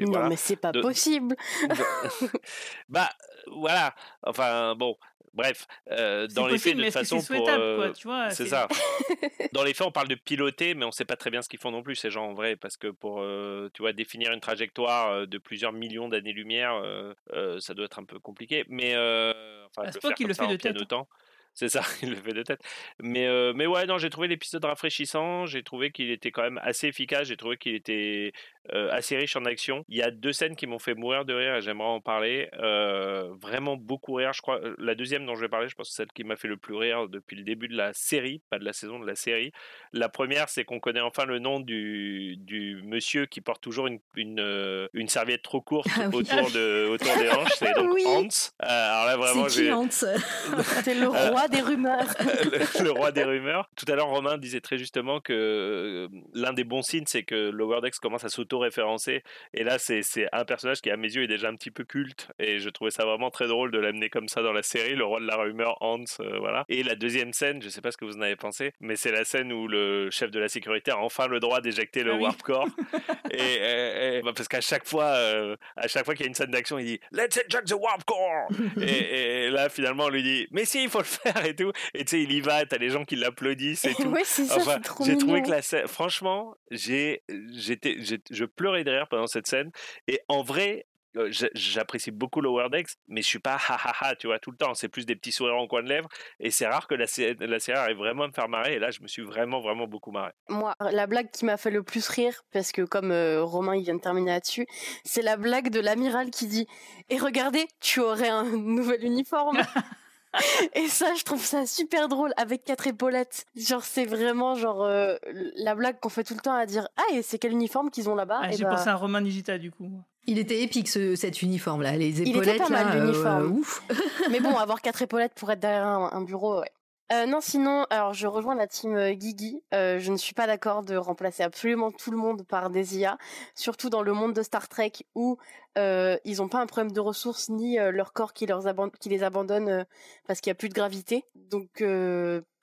Non, 0.00 0.10
voilà. 0.10 0.28
mais 0.28 0.36
c'est 0.36 0.56
pas 0.56 0.72
De- 0.72 0.80
possible. 0.80 1.34
bah 2.88 3.08
voilà. 3.46 3.94
Enfin 4.24 4.74
bon. 4.76 4.96
Bref, 5.34 5.66
euh, 5.90 6.26
dans 6.28 6.46
les 6.46 6.58
faits, 6.58 6.76
de 6.76 6.82
toute 6.84 6.92
façon, 6.92 7.20
c'est 7.20 7.32
euh, 7.48 7.90
tu 7.92 8.06
vois, 8.06 8.28
c'est 8.30 8.44
c'est- 8.44 8.50
ça. 8.50 8.68
Dans 9.52 9.64
les 9.64 9.72
faits, 9.72 9.86
on 9.86 9.90
parle 9.90 10.08
de 10.08 10.14
piloter, 10.14 10.74
mais 10.74 10.84
on 10.84 10.92
sait 10.92 11.04
pas 11.06 11.16
très 11.16 11.30
bien 11.30 11.40
ce 11.40 11.48
qu'ils 11.48 11.58
font 11.58 11.70
non 11.70 11.82
plus 11.82 11.96
ces 11.96 12.10
gens 12.10 12.26
en 12.26 12.34
vrai, 12.34 12.56
parce 12.56 12.76
que 12.76 12.88
pour, 12.88 13.20
euh, 13.20 13.70
tu 13.72 13.80
vois, 13.82 13.92
définir 13.94 14.32
une 14.32 14.40
trajectoire 14.40 15.10
euh, 15.10 15.26
de 15.26 15.38
plusieurs 15.38 15.72
millions 15.72 16.08
d'années-lumière, 16.08 16.74
euh, 16.74 17.14
euh, 17.32 17.60
ça 17.60 17.72
doit 17.74 17.86
être 17.86 17.98
un 17.98 18.04
peu 18.04 18.18
compliqué. 18.18 18.64
Mais 18.68 18.94
euh, 18.94 19.32
enfin, 19.74 19.86
le 19.86 19.92
faire 20.00 20.14
comme 20.14 20.26
le 20.28 20.34
ça 20.34 20.42
fait 20.42 20.48
en 20.48 20.52
de 20.52 20.56
tête, 20.56 20.72
pianotant, 20.72 21.08
C'est 21.54 21.68
ça, 21.68 21.82
il 22.02 22.10
le 22.10 22.16
fait 22.16 22.32
de 22.32 22.42
tête. 22.42 22.60
Mais, 23.00 23.26
euh, 23.26 23.52
mais 23.54 23.66
ouais, 23.66 23.84
non, 23.86 23.98
j'ai 23.98 24.10
trouvé 24.10 24.28
l'épisode 24.28 24.64
rafraîchissant. 24.64 25.44
J'ai 25.46 25.62
trouvé 25.62 25.90
qu'il 25.90 26.10
était 26.10 26.30
quand 26.30 26.42
même 26.42 26.58
assez 26.62 26.88
efficace. 26.88 27.28
J'ai 27.28 27.36
trouvé 27.36 27.56
qu'il 27.58 27.74
était 27.74 28.32
euh, 28.72 28.88
assez 28.90 29.16
riche 29.16 29.36
en 29.36 29.44
action. 29.44 29.84
Il 29.88 29.96
y 29.98 30.02
a 30.02 30.10
deux 30.10 30.32
scènes 30.32 30.56
qui 30.56 30.66
m'ont 30.66 30.78
fait 30.78 30.94
mourir 30.94 31.24
de 31.24 31.34
rire 31.34 31.56
et 31.56 31.60
j'aimerais 31.62 31.88
en 31.88 32.00
parler. 32.00 32.48
Euh, 32.58 33.28
vraiment 33.40 33.76
beaucoup 33.76 34.14
rire. 34.14 34.32
Je 34.32 34.40
crois 34.40 34.60
la 34.78 34.94
deuxième 34.94 35.26
dont 35.26 35.34
je 35.34 35.42
vais 35.42 35.48
parler, 35.48 35.68
je 35.68 35.74
pense 35.74 35.88
que 35.88 35.94
c'est 35.94 36.02
celle 36.02 36.12
qui 36.12 36.24
m'a 36.24 36.36
fait 36.36 36.48
le 36.48 36.56
plus 36.56 36.74
rire 36.74 37.08
depuis 37.08 37.36
le 37.36 37.42
début 37.44 37.68
de 37.68 37.76
la 37.76 37.92
série, 37.92 38.40
pas 38.50 38.58
de 38.58 38.64
la 38.64 38.72
saison, 38.72 38.98
de 38.98 39.06
la 39.06 39.14
série. 39.14 39.52
La 39.92 40.08
première, 40.08 40.48
c'est 40.48 40.64
qu'on 40.64 40.80
connaît 40.80 41.00
enfin 41.00 41.26
le 41.26 41.38
nom 41.38 41.60
du, 41.60 42.36
du 42.38 42.80
monsieur 42.84 43.26
qui 43.26 43.40
porte 43.42 43.62
toujours 43.62 43.86
une, 43.88 43.98
une, 44.16 44.88
une 44.94 45.08
serviette 45.08 45.42
trop 45.42 45.60
courte 45.60 45.88
Ah 45.96 46.08
oui. 46.08 46.16
autour, 46.20 46.50
de, 46.50 46.88
autour 46.88 47.14
des 47.18 47.28
hanches. 47.28 47.52
C'est 47.56 47.72
donc 47.76 47.92
Oui. 47.92 48.04
Hans. 48.06 48.28
Alors 48.60 49.06
là, 49.06 49.16
vraiment, 49.18 49.48
C'est 49.48 49.64
qui 49.64 49.70
Hans? 49.72 49.86
C'est 50.84 50.94
le 50.94 51.08
Euh, 51.08 51.30
roi 51.42 51.48
des 51.48 51.60
rumeurs. 51.60 52.06
le, 52.80 52.84
le 52.84 52.90
roi 52.90 53.12
des 53.12 53.24
rumeurs. 53.24 53.68
Tout 53.76 53.84
à 53.90 53.94
l'heure, 53.96 54.08
Romain 54.08 54.38
disait 54.38 54.60
très 54.60 54.78
justement 54.78 55.20
que 55.20 55.32
euh, 55.32 56.08
l'un 56.34 56.52
des 56.52 56.64
bons 56.64 56.82
signes, 56.82 57.04
c'est 57.06 57.22
que 57.22 57.50
Lower 57.50 57.80
Decks 57.80 57.96
commence 58.00 58.24
à 58.24 58.28
s'auto-référencer. 58.28 59.22
Et 59.54 59.64
là, 59.64 59.78
c'est 59.78 60.02
un 60.32 60.44
personnage 60.44 60.80
qui, 60.80 60.90
à 60.90 60.96
mes 60.96 61.12
yeux, 61.12 61.24
est 61.24 61.28
déjà 61.28 61.48
un 61.48 61.54
petit 61.56 61.70
peu 61.70 61.84
culte. 61.84 62.28
Et 62.38 62.58
je 62.58 62.68
trouvais 62.70 62.90
ça 62.90 63.04
vraiment 63.04 63.30
très 63.30 63.46
drôle 63.48 63.70
de 63.70 63.78
l'amener 63.78 64.08
comme 64.10 64.28
ça 64.28 64.42
dans 64.42 64.52
la 64.52 64.62
série, 64.62 64.94
le 64.94 65.04
roi 65.04 65.20
de 65.20 65.26
la 65.26 65.36
rumeur, 65.36 65.76
Hans. 65.80 66.04
euh, 66.20 66.38
voilà. 66.38 66.64
Et 66.68 66.82
la 66.82 66.94
deuxième 66.94 67.32
scène, 67.32 67.60
je 67.62 67.68
sais 67.68 67.80
pas 67.80 67.90
ce 67.92 67.96
que 67.96 68.04
vous 68.04 68.16
en 68.16 68.20
avez 68.22 68.36
pensé, 68.36 68.72
mais 68.80 68.96
c'est 68.96 69.12
la 69.12 69.24
scène 69.24 69.52
où 69.52 69.68
le 69.68 70.10
chef 70.10 70.30
de 70.30 70.38
la 70.38 70.48
sécurité 70.48 70.90
a 70.90 70.98
enfin 70.98 71.26
le 71.28 71.40
droit 71.40 71.60
d'éjecter 71.60 72.02
le 72.02 72.12
Ah 72.12 72.16
oui. 72.16 72.22
Warp 72.22 72.42
Core. 72.42 72.68
et, 73.30 73.36
et- 73.36 74.16
et- 74.18 74.22
bah, 74.22 74.32
parce 74.34 74.48
qu'à 74.48 74.60
chaque 74.60 74.86
fois, 74.86 75.04
euh, 75.04 75.56
à 75.76 75.88
chaque 75.88 76.04
fois 76.04 76.14
qu'il 76.14 76.24
y 76.24 76.26
a 76.26 76.28
une 76.28 76.34
scène 76.34 76.50
d'action, 76.50 76.78
il 76.78 76.84
dit 76.86 77.00
Let's 77.12 77.36
eject 77.36 77.66
the 77.68 77.72
Warp 77.74 78.04
Core. 78.04 78.48
et, 78.80 79.44
et 79.46 79.50
là, 79.50 79.68
finalement, 79.68 80.04
on 80.04 80.08
lui 80.08 80.22
dit 80.22 80.46
Mais 80.50 80.64
si, 80.64 80.84
il 80.84 80.90
faut 80.90 80.98
le 80.98 81.04
faire 81.04 81.31
et 81.44 81.54
tout. 81.56 81.72
Et 81.94 82.04
tu 82.04 82.10
sais, 82.16 82.22
il 82.22 82.32
y 82.32 82.40
va, 82.40 82.64
t'as 82.66 82.78
les 82.78 82.90
gens 82.90 83.04
qui 83.04 83.16
l'applaudissent 83.16 83.84
et 83.84 83.94
tout. 83.94 84.08
Ouais, 84.08 84.22
c'est 84.24 84.44
ça, 84.46 84.56
Enfin, 84.56 84.74
c'est 84.76 84.80
trop 84.82 85.04
j'ai 85.04 85.16
trouvé 85.16 85.34
mignon. 85.34 85.46
que 85.46 85.50
la 85.50 85.62
scène, 85.62 85.88
franchement, 85.88 86.54
j'ai, 86.70 87.22
j'étais, 87.52 87.96
je 88.30 88.44
pleurais 88.44 88.84
de 88.84 88.90
rire 88.90 89.06
pendant 89.08 89.26
cette 89.26 89.46
scène. 89.46 89.70
Et 90.08 90.20
en 90.28 90.42
vrai, 90.42 90.86
euh, 91.18 91.28
j'a- 91.30 91.50
j'apprécie 91.54 92.10
beaucoup 92.10 92.40
Lower 92.40 92.68
Decks, 92.70 92.88
mais 93.06 93.20
je 93.20 93.26
suis 93.26 93.38
pas 93.38 93.56
ha 93.56 93.74
ha 93.76 93.92
ha, 94.00 94.16
tu 94.16 94.28
vois, 94.28 94.38
tout 94.38 94.50
le 94.50 94.56
temps. 94.56 94.72
C'est 94.72 94.88
plus 94.88 95.04
des 95.04 95.14
petits 95.14 95.30
sourires 95.32 95.56
en 95.56 95.66
coin 95.66 95.82
de 95.82 95.88
lèvres. 95.90 96.08
Et 96.40 96.50
c'est 96.50 96.66
rare 96.66 96.88
que 96.88 96.94
la, 96.94 97.04
la 97.40 97.60
série 97.60 97.76
arrive 97.78 97.98
vraiment 97.98 98.24
à 98.24 98.28
me 98.28 98.32
faire 98.32 98.48
marrer. 98.48 98.74
Et 98.74 98.78
là, 98.78 98.90
je 98.90 99.02
me 99.02 99.08
suis 99.08 99.20
vraiment, 99.22 99.60
vraiment 99.60 99.86
beaucoup 99.86 100.10
marré. 100.10 100.32
Moi, 100.48 100.74
la 100.80 101.06
blague 101.06 101.30
qui 101.30 101.44
m'a 101.44 101.58
fait 101.58 101.70
le 101.70 101.82
plus 101.82 102.08
rire, 102.08 102.42
parce 102.50 102.72
que 102.72 102.80
comme 102.80 103.10
euh, 103.12 103.42
Romain 103.44 103.76
il 103.76 103.82
vient 103.84 103.94
de 103.96 104.00
terminer 104.00 104.30
là-dessus, 104.30 104.66
c'est 105.04 105.20
la 105.22 105.36
blague 105.36 105.68
de 105.68 105.80
l'amiral 105.80 106.30
qui 106.30 106.46
dit 106.46 106.66
Et 107.10 107.18
regardez, 107.18 107.66
tu 107.80 108.00
aurais 108.00 108.30
un 108.30 108.44
nouvel 108.44 109.04
uniforme. 109.04 109.58
Et 110.74 110.88
ça, 110.88 111.14
je 111.16 111.22
trouve 111.24 111.44
ça 111.44 111.66
super 111.66 112.08
drôle 112.08 112.32
avec 112.36 112.64
quatre 112.64 112.86
épaulettes. 112.86 113.44
Genre, 113.56 113.84
c'est 113.84 114.04
vraiment 114.04 114.54
genre 114.54 114.82
euh, 114.82 115.16
la 115.56 115.74
blague 115.74 115.98
qu'on 116.00 116.08
fait 116.08 116.24
tout 116.24 116.34
le 116.34 116.40
temps 116.40 116.54
à 116.54 116.66
dire 116.66 116.88
Ah, 116.96 117.14
et 117.14 117.22
c'est 117.22 117.38
quel 117.38 117.52
uniforme 117.52 117.90
qu'ils 117.90 118.08
ont 118.08 118.14
là-bas? 118.14 118.40
Ah, 118.42 118.48
Et 118.52 118.56
J'ai 118.56 118.64
bah, 118.64 118.70
pensé 118.70 118.88
à 118.88 118.94
Romain 118.96 119.20
Nigita 119.20 119.58
du 119.58 119.70
coup. 119.70 119.90
Il 120.26 120.38
était 120.38 120.62
épique 120.62 120.88
ce, 120.88 121.16
cet 121.16 121.42
uniforme 121.42 121.82
là, 121.82 121.96
les 121.96 122.20
Il 122.22 122.28
était 122.28 122.30
épaulettes 122.30 122.58
pas 122.62 122.68
mal, 122.68 122.86
là, 122.86 122.94
euh, 122.94 123.04
l'uniforme. 123.06 123.52
ouf. 123.58 123.82
Mais 124.30 124.40
bon, 124.40 124.56
avoir 124.56 124.80
quatre 124.80 125.02
épaulettes 125.02 125.34
pour 125.34 125.50
être 125.50 125.60
derrière 125.60 125.84
un, 125.86 126.10
un 126.12 126.20
bureau, 126.22 126.60
ouais. 126.60 126.70
Euh, 127.12 127.26
non, 127.26 127.40
sinon, 127.42 127.84
alors 127.90 128.14
je 128.14 128.26
rejoins 128.26 128.54
la 128.54 128.66
team 128.66 128.96
euh, 128.96 129.12
Guigui. 129.12 129.62
Euh, 129.74 129.98
je 129.98 130.10
ne 130.12 130.16
suis 130.16 130.32
pas 130.32 130.46
d'accord 130.46 130.82
de 130.82 130.96
remplacer 130.96 131.42
absolument 131.42 131.92
tout 131.92 132.10
le 132.10 132.16
monde 132.16 132.42
par 132.46 132.70
des 132.70 132.98
IA, 132.98 133.18
surtout 133.54 133.90
dans 133.90 134.02
le 134.02 134.14
monde 134.14 134.32
de 134.32 134.42
Star 134.42 134.66
Trek 134.68 134.92
où 135.14 135.36
euh, 135.76 136.16
ils 136.24 136.38
n'ont 136.38 136.48
pas 136.48 136.60
un 136.60 136.66
problème 136.66 136.92
de 136.92 137.00
ressources 137.00 137.50
ni 137.50 137.76
leur 137.76 138.14
corps 138.14 138.32
qui, 138.32 138.46
les 138.46 139.22
abandonne 139.22 139.84
parce 140.26 140.40
qu'il 140.40 140.50
n'y 140.50 140.52
a 140.52 140.54
plus 140.54 140.68
de 140.70 140.74
gravité. 140.74 141.24
Donc 141.34 141.82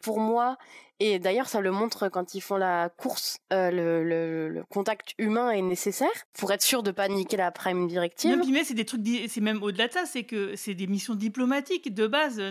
pour 0.01 0.19
moi, 0.19 0.57
et 0.99 1.19
d'ailleurs 1.19 1.47
ça 1.47 1.59
le 1.59 1.71
montre 1.71 2.09
quand 2.09 2.33
ils 2.33 2.41
font 2.41 2.57
la 2.57 2.89
course, 2.89 3.39
le, 3.51 4.63
contact 4.69 5.13
humain 5.17 5.51
est 5.51 5.61
nécessaire 5.61 6.07
pour 6.33 6.51
être 6.51 6.63
sûr 6.63 6.81
de 6.81 6.91
pas 6.91 7.07
niquer 7.07 7.37
la 7.37 7.51
Prime 7.51 7.87
Directive. 7.87 8.41
Mais 8.51 8.63
c'est 8.63 8.73
des 8.73 8.85
trucs, 8.85 9.01
c'est 9.27 9.41
même 9.41 9.61
au-delà 9.61 9.87
de 9.87 9.93
ça, 9.93 10.05
c'est 10.05 10.23
que 10.23 10.55
c'est 10.55 10.75
des 10.75 10.87
missions 10.87 11.15
diplomatiques 11.15 11.93
de 11.93 12.07
base. 12.07 12.41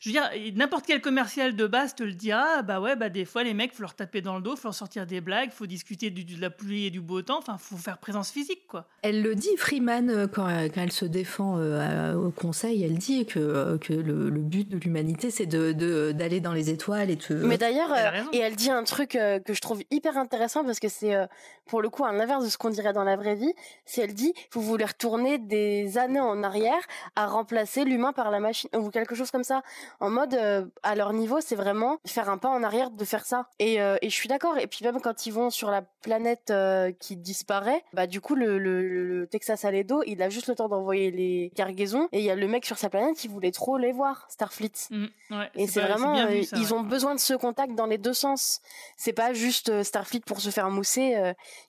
Je 0.00 0.08
veux 0.10 0.12
dire, 0.12 0.30
n'importe 0.54 0.86
quel 0.86 1.00
commercial 1.00 1.56
de 1.56 1.66
base 1.66 1.94
te 1.96 2.04
le 2.04 2.12
dira, 2.12 2.62
bah 2.62 2.80
ouais, 2.80 2.94
bah 2.94 3.08
des 3.08 3.24
fois 3.24 3.42
les 3.42 3.52
mecs, 3.52 3.72
faut 3.74 3.82
leur 3.82 3.94
taper 3.94 4.20
dans 4.20 4.36
le 4.36 4.42
dos, 4.42 4.54
faut 4.54 4.68
leur 4.68 4.74
sortir 4.74 5.06
des 5.06 5.20
blagues, 5.20 5.50
faut 5.50 5.66
discuter 5.66 6.10
du- 6.10 6.24
de 6.24 6.40
la 6.40 6.50
pluie 6.50 6.86
et 6.86 6.90
du 6.90 7.00
beau 7.00 7.20
temps, 7.22 7.38
enfin, 7.38 7.58
faut 7.58 7.76
faire 7.76 7.98
présence 7.98 8.30
physique, 8.30 8.66
quoi. 8.68 8.86
Elle 9.02 9.22
le 9.22 9.34
dit, 9.34 9.56
Freeman, 9.56 10.08
euh, 10.08 10.26
quand, 10.28 10.46
euh, 10.48 10.68
quand 10.72 10.82
elle 10.82 10.92
se 10.92 11.04
défend 11.04 11.58
euh, 11.58 12.14
au 12.14 12.30
conseil, 12.30 12.84
elle 12.84 12.96
dit 12.96 13.26
que, 13.26 13.76
que 13.78 13.92
le, 13.92 14.30
le 14.30 14.40
but 14.40 14.68
de 14.68 14.76
l'humanité, 14.78 15.30
c'est 15.32 15.46
de- 15.46 15.72
de- 15.72 16.12
d'aller 16.12 16.38
dans 16.40 16.52
les 16.52 16.70
étoiles 16.70 17.10
et 17.10 17.16
de... 17.16 17.34
Mais 17.34 17.58
d'ailleurs, 17.58 17.92
euh, 17.92 18.22
et 18.32 18.38
elle 18.38 18.54
dit 18.54 18.70
un 18.70 18.84
truc 18.84 19.16
euh, 19.16 19.40
que 19.40 19.52
je 19.52 19.60
trouve 19.60 19.82
hyper 19.90 20.16
intéressant 20.16 20.64
parce 20.64 20.78
que 20.78 20.88
c'est 20.88 21.14
euh, 21.16 21.26
pour 21.66 21.82
le 21.82 21.90
coup 21.90 22.04
à 22.04 22.12
l'inverse 22.12 22.44
de 22.44 22.48
ce 22.50 22.56
qu'on 22.56 22.70
dirait 22.70 22.92
dans 22.92 23.04
la 23.04 23.16
vraie 23.16 23.34
vie. 23.34 23.52
C'est 23.84 24.02
elle 24.02 24.14
dit, 24.14 24.32
vous 24.52 24.60
voulez 24.62 24.84
retourner 24.84 25.38
des 25.38 25.98
années 25.98 26.20
en 26.20 26.44
arrière 26.44 26.80
à 27.16 27.26
remplacer 27.26 27.84
l'humain 27.84 28.12
par 28.12 28.30
la 28.30 28.38
machine 28.38 28.70
ou 28.76 28.90
quelque 28.90 29.16
chose 29.16 29.32
comme 29.32 29.42
ça. 29.44 29.62
En 30.00 30.10
mode, 30.10 30.34
euh, 30.34 30.64
à 30.82 30.94
leur 30.94 31.12
niveau, 31.12 31.40
c'est 31.40 31.56
vraiment 31.56 31.98
faire 32.06 32.28
un 32.28 32.38
pas 32.38 32.48
en 32.48 32.62
arrière 32.62 32.90
de 32.90 33.04
faire 33.04 33.24
ça. 33.24 33.48
Et, 33.58 33.80
euh, 33.80 33.96
et 34.02 34.10
je 34.10 34.14
suis 34.14 34.28
d'accord. 34.28 34.58
Et 34.58 34.66
puis 34.66 34.84
même 34.84 35.00
quand 35.00 35.26
ils 35.26 35.32
vont 35.32 35.50
sur 35.50 35.70
la 35.70 35.82
planète 35.82 36.50
euh, 36.50 36.92
qui 36.92 37.16
disparaît, 37.16 37.82
bah 37.92 38.06
du 38.06 38.20
coup 38.20 38.34
le, 38.34 38.58
le, 38.58 38.82
le 38.82 39.26
Texas 39.26 39.64
Aledo, 39.64 40.02
il 40.06 40.22
a 40.22 40.28
juste 40.28 40.46
le 40.48 40.54
temps 40.54 40.68
d'envoyer 40.68 41.10
les 41.10 41.52
cargaisons 41.54 42.08
et 42.12 42.18
il 42.18 42.24
y 42.24 42.30
a 42.30 42.34
le 42.34 42.48
mec 42.48 42.64
sur 42.64 42.78
sa 42.78 42.88
planète 42.88 43.16
qui 43.16 43.28
voulait 43.28 43.50
trop 43.50 43.76
les 43.76 43.92
voir, 43.92 44.26
Starfleet. 44.28 44.72
Mm, 44.90 45.06
ouais, 45.30 45.50
Et 45.54 45.66
c'est 45.66 45.80
vraiment, 45.80 46.14
bien 46.14 46.26
vu, 46.26 46.44
ça, 46.44 46.56
ils 46.56 46.72
ouais. 46.72 46.72
ont 46.72 46.82
besoin 46.82 47.14
de 47.14 47.20
ce 47.20 47.34
contact 47.34 47.74
dans 47.74 47.86
les 47.86 47.98
deux 47.98 48.12
sens. 48.12 48.60
C'est 48.96 49.12
pas 49.12 49.32
juste 49.32 49.82
Starfleet 49.82 50.20
pour 50.20 50.40
se 50.40 50.50
faire 50.50 50.70
mousser. 50.70 51.16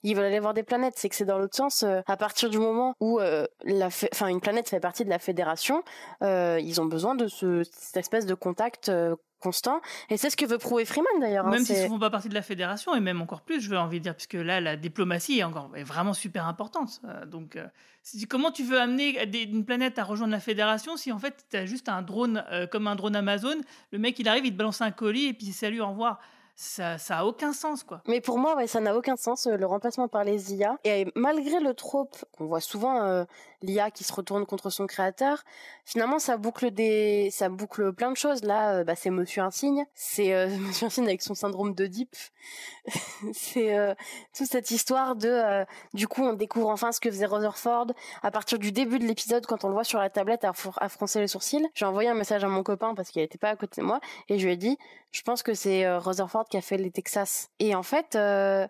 ils 0.03 0.15
veulent 0.15 0.25
aller 0.25 0.39
voir 0.39 0.53
des 0.53 0.63
planètes. 0.63 0.93
C'est 0.97 1.09
que 1.09 1.15
c'est 1.15 1.25
dans 1.25 1.37
l'autre 1.37 1.55
sens. 1.55 1.83
à 1.83 2.17
partir 2.17 2.49
du 2.49 2.59
moment 2.59 2.95
où 2.99 3.19
la, 3.19 3.87
enfin 3.87 4.27
une 4.27 4.41
planète 4.41 4.69
fait 4.69 4.79
partie 4.79 5.03
de 5.05 5.09
la 5.09 5.19
fédération, 5.19 5.83
ils 6.21 6.79
ont 6.81 6.85
besoin 6.85 7.15
de 7.15 7.27
ce, 7.27 7.63
cette 7.71 7.97
espèce 8.09 8.25
de 8.25 8.33
contact 8.33 8.89
euh, 8.89 9.15
constant. 9.39 9.79
Et 10.09 10.17
c'est 10.17 10.29
ce 10.31 10.35
que 10.35 10.45
veut 10.45 10.57
prouver 10.57 10.83
Freeman 10.83 11.07
d'ailleurs. 11.21 11.45
hein, 11.45 11.51
Même 11.51 11.63
s'ils 11.63 11.75
c'est- 11.75 11.83
ne 11.83 11.89
font 11.89 11.99
pas 11.99 12.09
partie 12.09 12.27
de 12.27 12.33
la 12.33 12.41
fédération, 12.41 12.93
et 12.95 12.99
même 12.99 13.21
encore 13.21 13.41
plus, 13.41 13.61
je 13.61 13.69
veux 13.69 13.77
envie 13.77 13.99
de 13.99 14.03
dire, 14.03 14.15
puisque 14.15 14.33
là, 14.33 14.59
la 14.59 14.75
diplomatie 14.75 15.39
est, 15.39 15.43
encore, 15.43 15.69
est 15.75 15.83
vraiment 15.83 16.13
super 16.13 16.47
importante. 16.47 16.99
Euh, 17.05 17.25
donc, 17.25 17.55
euh, 17.55 17.65
comment 18.29 18.51
tu 18.51 18.63
veux 18.63 18.79
amener 18.79 19.25
des- 19.27 19.43
une 19.43 19.63
planète 19.63 19.97
à 19.99 20.03
rejoindre 20.03 20.31
la 20.33 20.39
fédération 20.41 20.97
si 20.97 21.11
en 21.11 21.19
fait, 21.19 21.45
tu 21.51 21.55
as 21.57 21.65
juste 21.65 21.87
un 21.87 22.01
drone, 22.01 22.43
euh, 22.51 22.65
comme 22.67 22.87
un 22.87 22.95
drone 22.95 23.15
Amazon, 23.15 23.55
le 23.91 23.99
mec, 23.99 24.17
il 24.19 24.27
arrive, 24.27 24.45
il 24.45 24.51
te 24.51 24.57
balance 24.57 24.81
un 24.81 24.91
colis, 24.91 25.27
et 25.27 25.33
puis 25.33 25.47
salut, 25.53 25.79
au 25.81 25.87
revoir. 25.89 26.19
Ça, 26.61 26.97
ça 26.97 27.19
a 27.19 27.23
aucun 27.23 27.53
sens, 27.53 27.85
quoi. 27.85 28.01
Mais 28.05 28.19
pour 28.19 28.37
moi, 28.37 28.57
ouais, 28.57 28.67
ça 28.67 28.81
n'a 28.81 28.93
aucun 28.93 29.15
sens, 29.15 29.47
le 29.47 29.65
remplacement 29.65 30.09
par 30.09 30.25
les 30.25 30.53
IA. 30.53 30.77
Et 30.83 31.09
malgré 31.15 31.61
le 31.61 31.73
trope 31.73 32.17
qu'on 32.37 32.47
voit 32.47 32.59
souvent, 32.59 33.01
euh, 33.01 33.23
l'IA 33.61 33.91
qui 33.91 34.03
se 34.03 34.13
retourne 34.13 34.45
contre 34.45 34.69
son 34.69 34.87
créateur, 34.87 35.43
finalement, 35.85 36.19
ça 36.19 36.37
boucle 36.37 36.71
des, 36.71 37.29
ça 37.31 37.49
boucle 37.49 37.91
plein 37.93 38.11
de 38.11 38.17
choses. 38.17 38.43
Là, 38.43 38.75
euh, 38.75 38.83
bah, 38.83 38.95
c'est 38.95 39.09
Monsieur 39.09 39.41
Insigne. 39.43 39.85
C'est 39.93 40.33
euh, 40.33 40.47
Monsieur 40.67 40.87
Insigne 40.87 41.05
avec 41.05 41.21
son 41.21 41.35
syndrome 41.35 41.73
d'Oedipe. 41.73 42.15
c'est 43.33 43.77
euh, 43.77 43.93
toute 44.35 44.47
cette 44.47 44.71
histoire 44.71 45.15
de, 45.15 45.65
du 45.93 46.07
coup, 46.07 46.23
on 46.23 46.33
découvre 46.33 46.69
enfin 46.69 46.91
ce 46.91 46.99
que 46.99 47.09
faisait 47.11 47.25
Rutherford. 47.25 47.87
À 48.23 48.31
partir 48.31 48.59
du 48.59 48.71
début 48.71 48.99
de 48.99 49.05
l'épisode, 49.05 49.45
quand 49.45 49.63
on 49.63 49.67
le 49.67 49.73
voit 49.73 49.83
sur 49.83 49.99
la 49.99 50.09
tablette 50.09 50.43
à, 50.43 50.51
fr- 50.51 50.77
à 50.77 50.89
froncer 50.89 51.19
les 51.19 51.27
sourcils, 51.27 51.67
j'ai 51.73 51.85
envoyé 51.85 52.09
un 52.09 52.13
message 52.13 52.43
à 52.43 52.47
mon 52.47 52.63
copain 52.63 52.95
parce 52.95 53.09
qu'il 53.09 53.21
n'était 53.21 53.37
pas 53.37 53.49
à 53.49 53.55
côté 53.55 53.81
de 53.81 53.85
moi 53.85 53.99
et 54.29 54.39
je 54.39 54.45
lui 54.45 54.53
ai 54.53 54.57
dit, 54.57 54.77
je 55.11 55.21
pense 55.23 55.43
que 55.43 55.53
c'est 55.53 55.89
Rutherford 55.97 56.45
qui 56.49 56.57
a 56.57 56.61
fait 56.61 56.77
les 56.77 56.91
Texas. 56.91 57.49
Et 57.59 57.73
en 57.75 57.83
fait, 57.83 58.17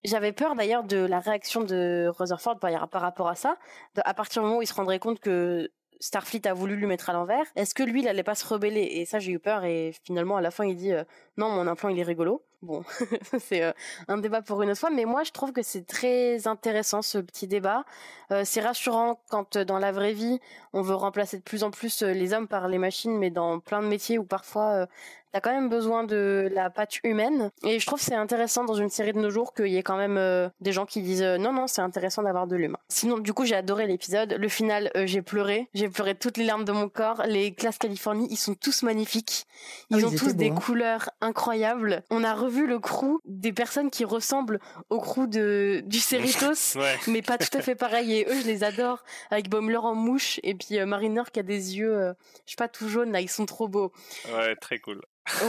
j'avais 0.03 0.31
peur 0.31 0.55
d'ailleurs 0.55 0.83
de 0.83 0.97
la 0.97 1.19
réaction 1.19 1.61
de 1.61 2.09
Rutherford 2.17 2.59
par, 2.59 2.87
par 2.87 3.01
rapport 3.01 3.27
à 3.27 3.35
ça. 3.35 3.57
De- 3.95 4.01
à 4.05 4.13
partir 4.13 4.41
du 4.41 4.47
moment 4.47 4.59
où 4.59 4.61
il 4.61 4.67
se 4.67 4.73
rendrait 4.79 4.99
compte 4.99 5.19
que 5.19 5.69
Starfleet 5.99 6.47
a 6.47 6.53
voulu 6.53 6.75
lui 6.75 6.85
mettre 6.85 7.09
à 7.09 7.13
l'envers, 7.13 7.45
est-ce 7.55 7.75
que 7.75 7.83
lui, 7.83 8.01
il 8.01 8.07
allait 8.07 8.23
pas 8.23 8.35
se 8.35 8.47
rebeller? 8.47 8.81
Et 8.81 9.05
ça, 9.05 9.19
j'ai 9.19 9.33
eu 9.33 9.39
peur. 9.39 9.65
Et 9.65 9.93
finalement, 10.05 10.37
à 10.37 10.41
la 10.41 10.51
fin, 10.51 10.65
il 10.65 10.75
dit 10.75 10.93
euh, 10.93 11.03
non, 11.37 11.49
mon 11.49 11.67
implant, 11.67 11.89
il 11.89 11.99
est 11.99 12.03
rigolo. 12.03 12.41
Bon, 12.61 12.83
c'est 13.39 13.63
euh, 13.63 13.71
un 14.07 14.17
débat 14.17 14.41
pour 14.41 14.61
une 14.61 14.69
autre 14.69 14.79
fois, 14.79 14.89
mais 14.89 15.05
moi 15.05 15.23
je 15.23 15.31
trouve 15.31 15.53
que 15.53 15.61
c'est 15.61 15.87
très 15.87 16.45
intéressant 16.45 17.01
ce 17.01 17.17
petit 17.17 17.47
débat. 17.47 17.85
Euh, 18.31 18.43
c'est 18.43 18.59
rassurant 18.59 19.21
quand 19.29 19.57
dans 19.57 19.79
la 19.79 19.93
vraie 19.93 20.11
vie 20.11 20.41
on 20.73 20.81
veut 20.81 20.95
remplacer 20.95 21.37
de 21.37 21.41
plus 21.41 21.63
en 21.63 21.71
plus 21.71 22.01
les 22.01 22.33
hommes 22.33 22.49
par 22.49 22.67
les 22.67 22.77
machines, 22.77 23.17
mais 23.17 23.29
dans 23.29 23.61
plein 23.61 23.81
de 23.81 23.87
métiers 23.87 24.17
où 24.17 24.25
parfois 24.25 24.87
t'as 25.31 25.39
quand 25.41 25.51
même 25.51 25.69
besoin 25.69 26.03
de 26.03 26.49
la 26.53 26.69
patte 26.69 26.99
humaine. 27.03 27.51
Et 27.63 27.79
je 27.79 27.85
trouve 27.85 27.99
que 27.99 28.05
c'est 28.05 28.15
intéressant 28.15 28.63
dans 28.65 28.73
une 28.73 28.89
série 28.89 29.13
de 29.13 29.19
nos 29.19 29.29
jours 29.29 29.53
qu'il 29.53 29.67
y 29.67 29.77
ait 29.77 29.83
quand 29.83 29.97
même 29.97 30.17
euh, 30.17 30.49
des 30.61 30.71
gens 30.71 30.85
qui 30.85 31.01
disent 31.01 31.21
euh, 31.21 31.37
non 31.37 31.53
non 31.53 31.67
c'est 31.67 31.81
intéressant 31.81 32.23
d'avoir 32.23 32.47
de 32.47 32.55
l'humain. 32.55 32.79
Sinon 32.89 33.17
du 33.17 33.33
coup 33.33 33.45
j'ai 33.45 33.55
adoré 33.55 33.87
l'épisode. 33.87 34.33
Le 34.39 34.47
final 34.49 34.91
euh, 34.95 35.05
j'ai 35.05 35.21
pleuré, 35.21 35.69
j'ai 35.73 35.89
pleuré 35.89 36.15
toutes 36.15 36.37
les 36.37 36.45
larmes 36.45 36.65
de 36.65 36.71
mon 36.71 36.89
corps. 36.89 37.23
Les 37.27 37.53
classes 37.53 37.77
Californie 37.77 38.27
ils 38.31 38.37
sont 38.37 38.55
tous 38.55 38.83
magnifiques. 38.83 39.45
Ils 39.89 40.03
Ah 40.03 40.07
ont 40.07 40.11
ils 40.11 40.17
tous 40.19 40.33
des 40.35 40.49
beaux, 40.49 40.55
hein. 40.57 40.59
couleurs 40.59 41.09
incroyables. 41.21 42.03
On 42.09 42.23
a 42.23 42.33
revu 42.33 42.67
le 42.67 42.79
crew 42.79 43.19
des 43.25 43.53
personnes 43.53 43.89
qui 43.89 44.05
ressemblent 44.05 44.59
au 44.89 44.99
crew 44.99 45.27
de 45.27 45.81
du 45.85 45.99
Cerritos, 46.09 46.77
Ouais. 46.77 46.95
mais 47.07 47.21
pas 47.21 47.37
tout 47.37 47.55
à 47.57 47.61
fait 47.61 47.75
pareil. 47.75 48.13
Et 48.19 48.25
eux 48.29 48.41
je 48.41 48.47
les 48.47 48.63
adore 48.63 49.03
avec 49.31 49.49
Baumler 49.49 49.77
en 49.77 49.95
mouche 49.95 50.39
et 50.43 50.55
puis 50.55 50.79
euh, 50.79 50.85
Mariner 50.85 51.23
qui 51.31 51.39
a 51.39 51.43
des 51.43 51.77
yeux 51.77 51.93
euh, 51.95 52.13
je 52.45 52.51
sais 52.51 52.55
pas 52.57 52.67
tout 52.67 52.89
jaunes 52.89 53.11
là 53.11 53.21
ils 53.21 53.29
sont 53.29 53.45
trop 53.45 53.67
beaux. 53.67 53.91
Ouais, 54.35 54.55
très 54.55 54.79
cool. 54.79 55.01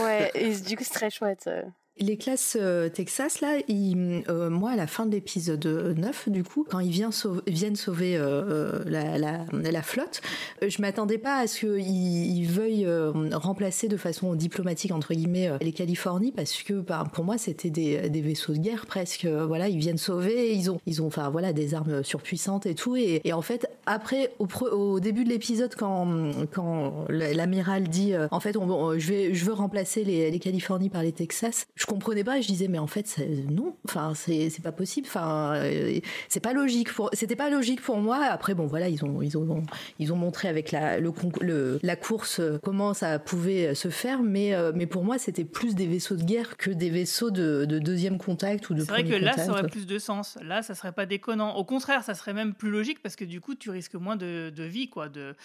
Ouais, 0.03 0.31
et 0.35 0.55
du 0.55 0.77
coup, 0.77 0.83
c'est 0.83 0.93
très 0.93 1.09
chouette. 1.09 1.49
Les 2.01 2.17
classes 2.17 2.57
euh, 2.59 2.89
Texas, 2.89 3.41
là, 3.41 3.59
euh, 3.69 4.49
moi, 4.49 4.71
à 4.71 4.75
la 4.75 4.87
fin 4.87 5.05
de 5.05 5.11
l'épisode 5.11 5.63
9, 5.63 6.29
du 6.29 6.43
coup, 6.43 6.65
quand 6.67 6.79
ils 6.79 6.89
viennent 6.89 7.11
sauver, 7.75 8.17
euh, 8.17 8.79
la, 8.87 9.81
flotte, 9.83 10.21
je 10.67 10.81
m'attendais 10.81 11.19
pas 11.19 11.37
à 11.37 11.45
ce 11.45 11.59
qu'ils 11.59 12.39
ils 12.39 12.47
veuillent 12.47 12.87
remplacer 13.33 13.87
de 13.87 13.97
façon 13.97 14.33
diplomatique, 14.33 14.91
entre 14.91 15.13
guillemets, 15.13 15.51
les 15.61 15.73
Californies, 15.73 16.31
parce 16.31 16.63
que 16.63 16.73
bah, 16.73 17.03
pour 17.13 17.23
moi, 17.23 17.37
c'était 17.37 17.69
des, 17.69 18.21
vaisseaux 18.21 18.53
de 18.53 18.59
guerre 18.59 18.87
presque. 18.87 19.25
Voilà, 19.25 19.69
ils 19.69 19.77
viennent 19.77 19.99
sauver, 19.99 20.55
ils 20.55 20.71
ont, 20.71 20.79
ils 20.87 21.03
ont 21.03 21.09
voilà, 21.31 21.53
des 21.53 21.75
armes 21.75 22.03
surpuissantes 22.03 22.65
et 22.65 22.73
tout. 22.73 22.95
Et, 22.95 23.21
en 23.31 23.43
fait, 23.43 23.69
après, 23.85 24.33
au, 24.39 24.99
début 24.99 25.23
de 25.23 25.29
l'épisode, 25.29 25.75
quand, 25.75 27.05
l'amiral 27.09 27.89
dit, 27.89 28.13
en 28.31 28.39
fait, 28.39 28.53
je, 28.53 29.45
veux 29.45 29.53
remplacer 29.53 30.03
les, 30.03 30.31
les 30.31 30.39
Californies 30.39 30.89
par 30.89 31.03
les 31.03 31.11
Texas, 31.11 31.67
comprenais 31.93 32.23
pas 32.23 32.37
et 32.37 32.41
je 32.41 32.47
disais, 32.47 32.67
mais 32.67 32.79
en 32.79 32.87
fait, 32.87 33.19
non, 33.49 33.75
enfin, 33.85 34.13
c'est 34.15 34.49
c'est 34.49 34.61
pas 34.63 34.71
possible, 34.71 35.07
enfin, 35.07 35.53
euh, 35.55 35.99
c'est 36.29 36.39
pas 36.39 36.53
logique 36.53 36.91
pour, 36.93 37.09
c'était 37.13 37.35
pas 37.35 37.49
logique 37.49 37.81
pour 37.81 37.97
moi. 37.97 38.23
Après, 38.25 38.53
bon, 38.55 38.65
voilà, 38.65 38.87
ils 38.89 39.03
ont, 39.05 39.21
ils 39.21 39.37
ont, 39.37 39.63
ils 39.99 40.11
ont 40.11 40.15
montré 40.15 40.47
avec 40.47 40.71
la, 40.71 40.99
le, 40.99 41.11
le- 41.41 41.79
la 41.83 41.95
course 41.95 42.39
euh, 42.39 42.57
comment 42.63 42.93
ça 42.93 43.19
pouvait 43.19 43.75
se 43.75 43.89
faire, 43.89 44.23
mais, 44.23 44.53
euh, 44.53 44.71
mais 44.73 44.85
pour 44.87 45.03
moi, 45.03 45.17
c'était 45.17 45.43
plus 45.45 45.75
des 45.75 45.87
vaisseaux 45.87 46.15
de 46.15 46.23
guerre 46.23 46.57
que 46.57 46.71
des 46.71 46.89
vaisseaux 46.89 47.31
de, 47.31 47.65
de 47.65 47.79
deuxième 47.79 48.17
contact 48.17 48.69
ou 48.69 48.73
de 48.73 48.81
C'est 48.81 48.89
vrai 48.91 49.03
que 49.03 49.09
là, 49.13 49.31
contact. 49.31 49.39
ça 49.45 49.51
aurait 49.51 49.67
plus 49.67 49.85
de 49.85 49.99
sens. 49.99 50.37
Là, 50.43 50.61
ça 50.63 50.75
serait 50.75 50.91
pas 50.93 51.05
déconnant. 51.05 51.55
Au 51.55 51.63
contraire, 51.65 52.03
ça 52.03 52.13
serait 52.13 52.33
même 52.33 52.53
plus 52.53 52.69
logique 52.71 53.01
parce 53.03 53.15
que 53.15 53.25
du 53.25 53.41
coup, 53.41 53.55
tu 53.55 53.69
risques 53.69 53.95
moins 53.95 54.15
de, 54.15 54.49
de 54.55 54.63
vie, 54.63 54.89
quoi. 54.89 55.09
De... 55.09 55.35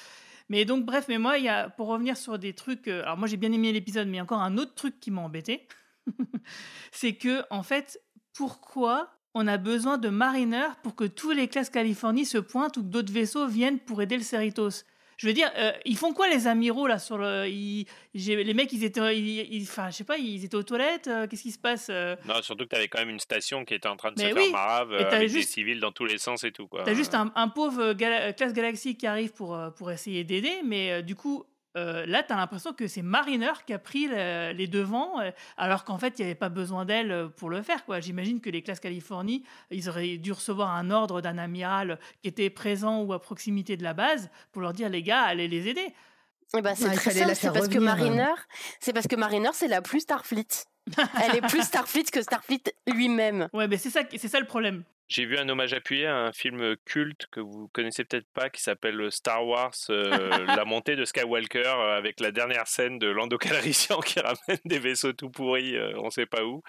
Mais 0.49 0.65
donc, 0.65 0.85
bref, 0.87 1.07
mais 1.09 1.19
moi, 1.19 1.39
il 1.39 1.45
y 1.45 1.49
a, 1.49 1.69
pour 1.71 1.89
revenir 1.89 2.17
sur 2.17 2.39
des 2.39 2.53
trucs. 2.53 2.87
euh, 2.89 3.03
Alors, 3.03 3.17
moi, 3.19 3.27
j'ai 3.27 3.37
bien 3.37 3.51
aimé 3.53 3.73
l'épisode, 3.73 4.07
mais 4.07 4.15
il 4.15 4.17
y 4.17 4.21
a 4.21 4.23
encore 4.23 4.41
un 4.43 4.59
autre 4.59 4.75
truc 4.75 5.01
qui 5.01 5.11
m'a 5.11 5.23
embêté. 5.23 5.67
c'est 6.93 7.15
que, 7.15 7.43
en 7.51 7.63
fait, 7.63 8.01
pourquoi 8.35 9.11
on 9.35 9.47
a 9.47 9.59
besoin 9.59 9.99
de 9.99 10.09
marineurs 10.09 10.77
pour 10.77 10.95
que 10.97 11.05
tous 11.05 11.31
les 11.33 11.49
classes 11.49 11.71
Californie 11.71 12.25
se 12.25 12.39
pointent 12.39 12.77
ou 12.79 12.83
que 12.83 12.89
d'autres 12.89 13.13
vaisseaux 13.13 13.47
viennent 13.47 13.79
pour 13.79 14.01
aider 14.03 14.17
le 14.17 14.23
Cerritos? 14.23 14.85
Je 15.19 15.27
veux 15.27 15.33
dire, 15.33 15.51
euh, 15.57 15.73
ils 15.87 15.97
font 15.97 16.13
quoi 16.13 16.29
les 16.29 16.47
amiraux 16.47 16.87
là 16.87 16.99
sur 16.99 17.17
le 17.17 17.47
ils- 17.49 17.87
Les 18.15 18.53
mecs, 18.53 18.71
ils 18.75 18.85
étaient, 18.85 19.19
ils- 19.19 19.51
ils- 19.55 19.63
enfin, 19.63 19.89
je 19.89 19.97
sais 19.97 20.05
pas, 20.05 20.19
ils 20.19 20.45
étaient 20.45 20.57
aux 20.57 20.63
toilettes. 20.63 21.07
euh, 21.09 21.27
Qu'est-ce 21.27 21.43
qui 21.43 21.53
se 21.53 21.59
passe 21.59 21.87
euh? 21.89 22.17
Non, 22.27 22.43
surtout 22.43 22.65
que 22.65 22.69
tu 22.71 22.77
avais 22.77 22.89
quand 22.89 22.99
même 22.99 23.09
une 23.09 23.19
station 23.21 23.65
qui 23.65 23.73
était 23.73 23.89
en 23.89 23.97
train 23.97 24.11
de 24.13 24.17
Mais 24.23 24.31
se 24.31 24.35
oui, 24.35 24.43
faire 24.43 24.53
marave 24.53 24.93
avec 24.93 25.29
juste- 25.31 25.49
des 25.49 25.53
civils 25.55 25.81
dans 25.81 25.91
tous 25.93 26.05
les 26.05 26.19
sens 26.19 26.45
et 26.45 26.53
tout. 26.53 26.67
quoi. 26.67 26.83
T'as 26.85 26.93
juste 26.93 27.15
un, 27.15 27.33
un 27.35 27.49
pauvre 27.49 27.95
gala- 27.95 28.35
classe 28.35 28.53
Galaxy 28.53 28.99
qui 28.99 29.07
arrive 29.07 29.33
pour, 29.33 29.59
pour 29.79 29.91
essayer 29.91 30.23
d'aider, 30.23 30.61
mais 30.65 31.03
du 31.03 31.15
coup, 31.15 31.45
euh, 31.77 32.07
là, 32.07 32.23
t'as 32.23 32.37
l'impression 32.37 32.73
que 32.73 32.87
c'est 32.89 33.03
Mariner 33.03 33.53
qui 33.67 33.73
a 33.75 33.79
pris 33.79 34.07
le- 34.09 34.53
les 34.53 34.67
devants, 34.67 35.21
euh, 35.21 35.31
alors 35.57 35.85
qu'en 35.85 35.99
fait, 35.99 36.19
il 36.19 36.23
n'y 36.23 36.27
avait 36.27 36.35
pas 36.35 36.49
besoin 36.49 36.85
d'elle 36.85 37.13
euh, 37.13 37.29
pour 37.29 37.51
le 37.51 37.63
faire. 37.63 37.85
quoi. 37.85 38.01
J'imagine 38.01 38.41
que 38.41 38.49
les 38.51 38.63
classes 38.63 38.81
Californie, 38.81 39.45
ils 39.71 39.89
auraient 39.89 40.17
dû 40.17 40.33
recevoir 40.33 40.71
un 40.75 40.91
ordre 40.91 41.21
d'un 41.21 41.39
amiral 41.39 41.99
qui 42.23 42.29
était 42.29 42.51
présent 42.51 43.03
ou 43.03 43.13
à 43.13 43.21
proximité 43.21 43.77
de 43.77 43.83
la 43.83 43.95
base 43.95 44.31
pour 44.53 44.63
leur 44.63 44.73
dire, 44.73 44.89
les 44.89 45.03
gars, 45.03 45.23
allez 45.23 45.49
les 45.49 45.69
aider. 45.69 45.93
Eh 46.59 46.63
ben, 46.63 46.75
c'est 46.75 46.89
Ouais, 46.89 46.95
très 46.95 47.11
simple, 47.11 47.35
c'est 47.35 47.53
parce 47.53 47.69
que 47.69 47.79
Mariner, 47.79 48.33
c'est 48.81 48.93
parce 48.93 49.07
que 49.07 49.17
Mariner, 49.17 49.51
c'est 49.53 49.69
la 49.69 49.83
plus 49.83 50.01
Starfleet. 50.01 50.47
Elle 51.23 51.37
est 51.37 51.41
plus 51.49 51.63
Starfleet 51.63 52.05
que 52.13 52.23
Starfleet 52.23 52.63
lui-même. 52.87 53.49
Ouais, 53.53 53.67
mais 53.69 53.77
c'est 53.77 53.91
ça, 53.91 54.03
c'est 54.17 54.29
ça 54.29 54.39
le 54.41 54.47
problème. 54.47 54.85
J'ai 55.09 55.25
vu 55.25 55.39
un 55.39 55.49
hommage 55.49 55.73
appuyé 55.73 56.07
à 56.07 56.17
un 56.17 56.33
film 56.33 56.75
culte 56.85 57.27
que 57.31 57.39
vous 57.39 57.69
connaissez 57.73 58.05
peut-être 58.05 58.27
pas 58.35 58.51
qui 58.51 58.61
s'appelle 58.61 59.11
Star 59.13 59.47
Wars, 59.47 59.73
euh, 59.91 60.11
la 60.61 60.65
montée 60.65 60.97
de 60.97 61.05
Skywalker 61.05 61.63
euh, 61.65 61.97
avec 61.97 62.19
la 62.19 62.33
dernière 62.33 62.67
scène 62.67 62.99
de 62.99 63.07
Lando 63.09 63.39
Calrissian 63.39 64.01
qui 64.05 64.19
ramène 64.19 64.59
des 64.65 64.79
vaisseaux 64.81 65.13
tout 65.13 65.31
pourris, 65.31 65.77
euh, 65.77 65.93
on 65.99 66.11
sait 66.11 66.27
pas 66.27 66.45
où. 66.45 66.63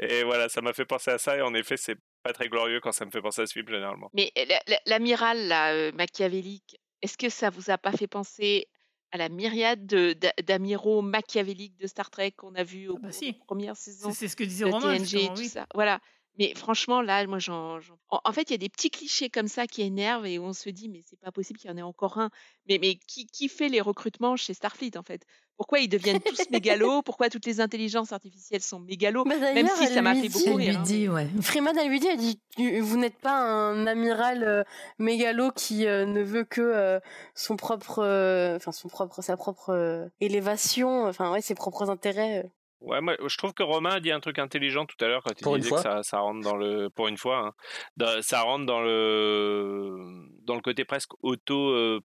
Et 0.00 0.24
voilà, 0.24 0.48
ça 0.48 0.60
m'a 0.60 0.72
fait 0.72 0.84
penser 0.84 1.12
à 1.12 1.18
ça 1.18 1.36
et 1.36 1.40
en 1.42 1.54
effet, 1.54 1.76
c'est 1.76 1.96
pas 2.24 2.32
très 2.32 2.48
glorieux 2.48 2.80
quand 2.80 2.90
ça 2.92 3.04
me 3.04 3.10
fait 3.12 3.22
penser 3.22 3.42
à 3.42 3.46
ce 3.46 3.52
film 3.52 3.68
généralement. 3.68 4.10
Mais 4.12 4.32
la- 4.36 4.60
la- 4.66 4.80
l'amiral 4.86 5.46
là, 5.46 5.72
euh, 5.72 5.92
machiavélique, 5.92 6.76
est-ce 7.02 7.16
que 7.16 7.28
ça 7.28 7.50
vous 7.50 7.70
a 7.70 7.78
pas 7.78 7.92
fait 7.92 8.08
penser 8.08 8.66
à 9.14 9.16
la 9.16 9.28
myriade 9.28 9.86
de- 9.86 10.12
d'a- 10.12 10.34
d'amiraux 10.44 11.00
machiavéliques 11.00 11.78
de 11.78 11.86
Star 11.86 12.10
Trek 12.10 12.32
qu'on 12.32 12.52
a 12.56 12.64
vu 12.64 12.88
aux, 12.88 12.94
aux 12.96 13.44
premières 13.46 13.76
saisons 13.76 14.10
C'est 14.12 14.26
ce 14.26 14.34
que 14.34 14.42
disait 14.42 14.64
Romain, 14.64 14.96
TNG 14.96 14.96
et 14.96 14.98
justement, 15.04 15.34
tout 15.34 15.40
oui. 15.40 15.48
ça. 15.48 15.66
Voilà. 15.72 16.00
Mais 16.38 16.52
franchement, 16.56 17.00
là, 17.00 17.24
moi, 17.26 17.38
j'en. 17.38 17.78
En, 18.08 18.32
fait, 18.32 18.50
il 18.50 18.52
y 18.52 18.54
a 18.54 18.58
des 18.58 18.68
petits 18.68 18.90
clichés 18.90 19.30
comme 19.30 19.46
ça 19.48 19.66
qui 19.68 19.82
énervent 19.82 20.26
et 20.26 20.38
où 20.38 20.44
on 20.44 20.52
se 20.52 20.68
dit, 20.68 20.88
mais 20.88 21.02
c'est 21.08 21.18
pas 21.20 21.30
possible 21.30 21.58
qu'il 21.60 21.70
y 21.70 21.72
en 21.72 21.76
ait 21.76 21.82
encore 21.82 22.18
un. 22.18 22.30
Mais, 22.68 22.78
mais 22.80 22.96
qui, 23.06 23.26
qui 23.26 23.48
fait 23.48 23.68
les 23.68 23.80
recrutements 23.80 24.34
chez 24.36 24.52
Starfleet, 24.52 24.96
en 24.98 25.02
fait? 25.04 25.22
Pourquoi 25.56 25.78
ils 25.78 25.88
deviennent 25.88 26.18
tous 26.26 26.50
mégalos? 26.50 27.02
Pourquoi 27.02 27.30
toutes 27.30 27.46
les 27.46 27.60
intelligences 27.60 28.12
artificielles 28.12 28.62
sont 28.62 28.80
mégalos? 28.80 29.24
Même 29.24 29.38
D'ailleurs, 29.40 29.76
si 29.76 29.86
ça 29.86 29.94
elle 29.94 30.02
m'a 30.02 30.14
lui 30.14 30.22
fait 30.22 30.28
dit- 30.28 30.44
beaucoup 30.44 30.56
rire. 30.56 30.80
hein. 30.80 31.12
ouais. 31.12 31.28
Freeman, 31.40 31.78
elle 31.78 31.88
lui 31.88 32.00
dit, 32.00 32.08
elle 32.08 32.18
dit, 32.18 32.40
vous 32.80 32.96
n'êtes 32.96 33.18
pas 33.20 33.38
un 33.38 33.86
amiral 33.86 34.42
euh, 34.42 34.64
mégalo 34.98 35.52
qui 35.52 35.86
euh, 35.86 36.04
ne 36.06 36.22
veut 36.22 36.42
que 36.42 36.60
euh, 36.60 36.98
son 37.36 37.56
propre, 37.56 38.00
euh, 38.00 38.56
enfin 38.56 38.72
son 38.72 38.88
propre, 38.88 39.22
sa 39.22 39.36
propre 39.36 40.10
élévation, 40.20 41.04
enfin 41.06 41.30
ouais, 41.30 41.40
ses 41.42 41.54
propres 41.54 41.88
intérêts. 41.90 42.50
Ouais, 42.84 43.00
moi, 43.00 43.16
je 43.26 43.36
trouve 43.38 43.54
que 43.54 43.62
Romain 43.62 43.90
a 43.94 44.00
dit 44.00 44.10
un 44.12 44.20
truc 44.20 44.38
intelligent 44.38 44.84
tout 44.86 45.02
à 45.02 45.08
l'heure 45.08 45.22
quand 45.22 45.32
il 45.38 45.42
Pour 45.42 45.56
disait 45.56 45.70
que 45.70 45.82
ça, 45.82 46.02
ça 46.02 46.18
rentre 46.18 46.42
dans 46.42 46.56
le, 46.56 46.90
pour 46.90 47.08
une 47.08 47.16
fois, 47.16 47.38
hein, 47.38 47.52
dans- 47.96 48.20
ça 48.22 48.42
rentre 48.42 48.66
dans 48.66 48.82
le, 48.82 49.96
dans 50.42 50.54
le 50.54 50.60
côté 50.60 50.84
presque 50.84 51.12
auto 51.22 51.70
euh, 51.70 52.00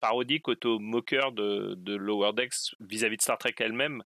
parodique, 0.00 0.46
auto 0.48 0.78
moqueur 0.78 1.32
de, 1.32 1.74
de 1.76 1.94
Lower 1.96 2.32
Decks 2.34 2.74
vis-à-vis 2.80 3.16
de 3.16 3.22
Star 3.22 3.38
Trek 3.38 3.54
elle-même. 3.58 4.02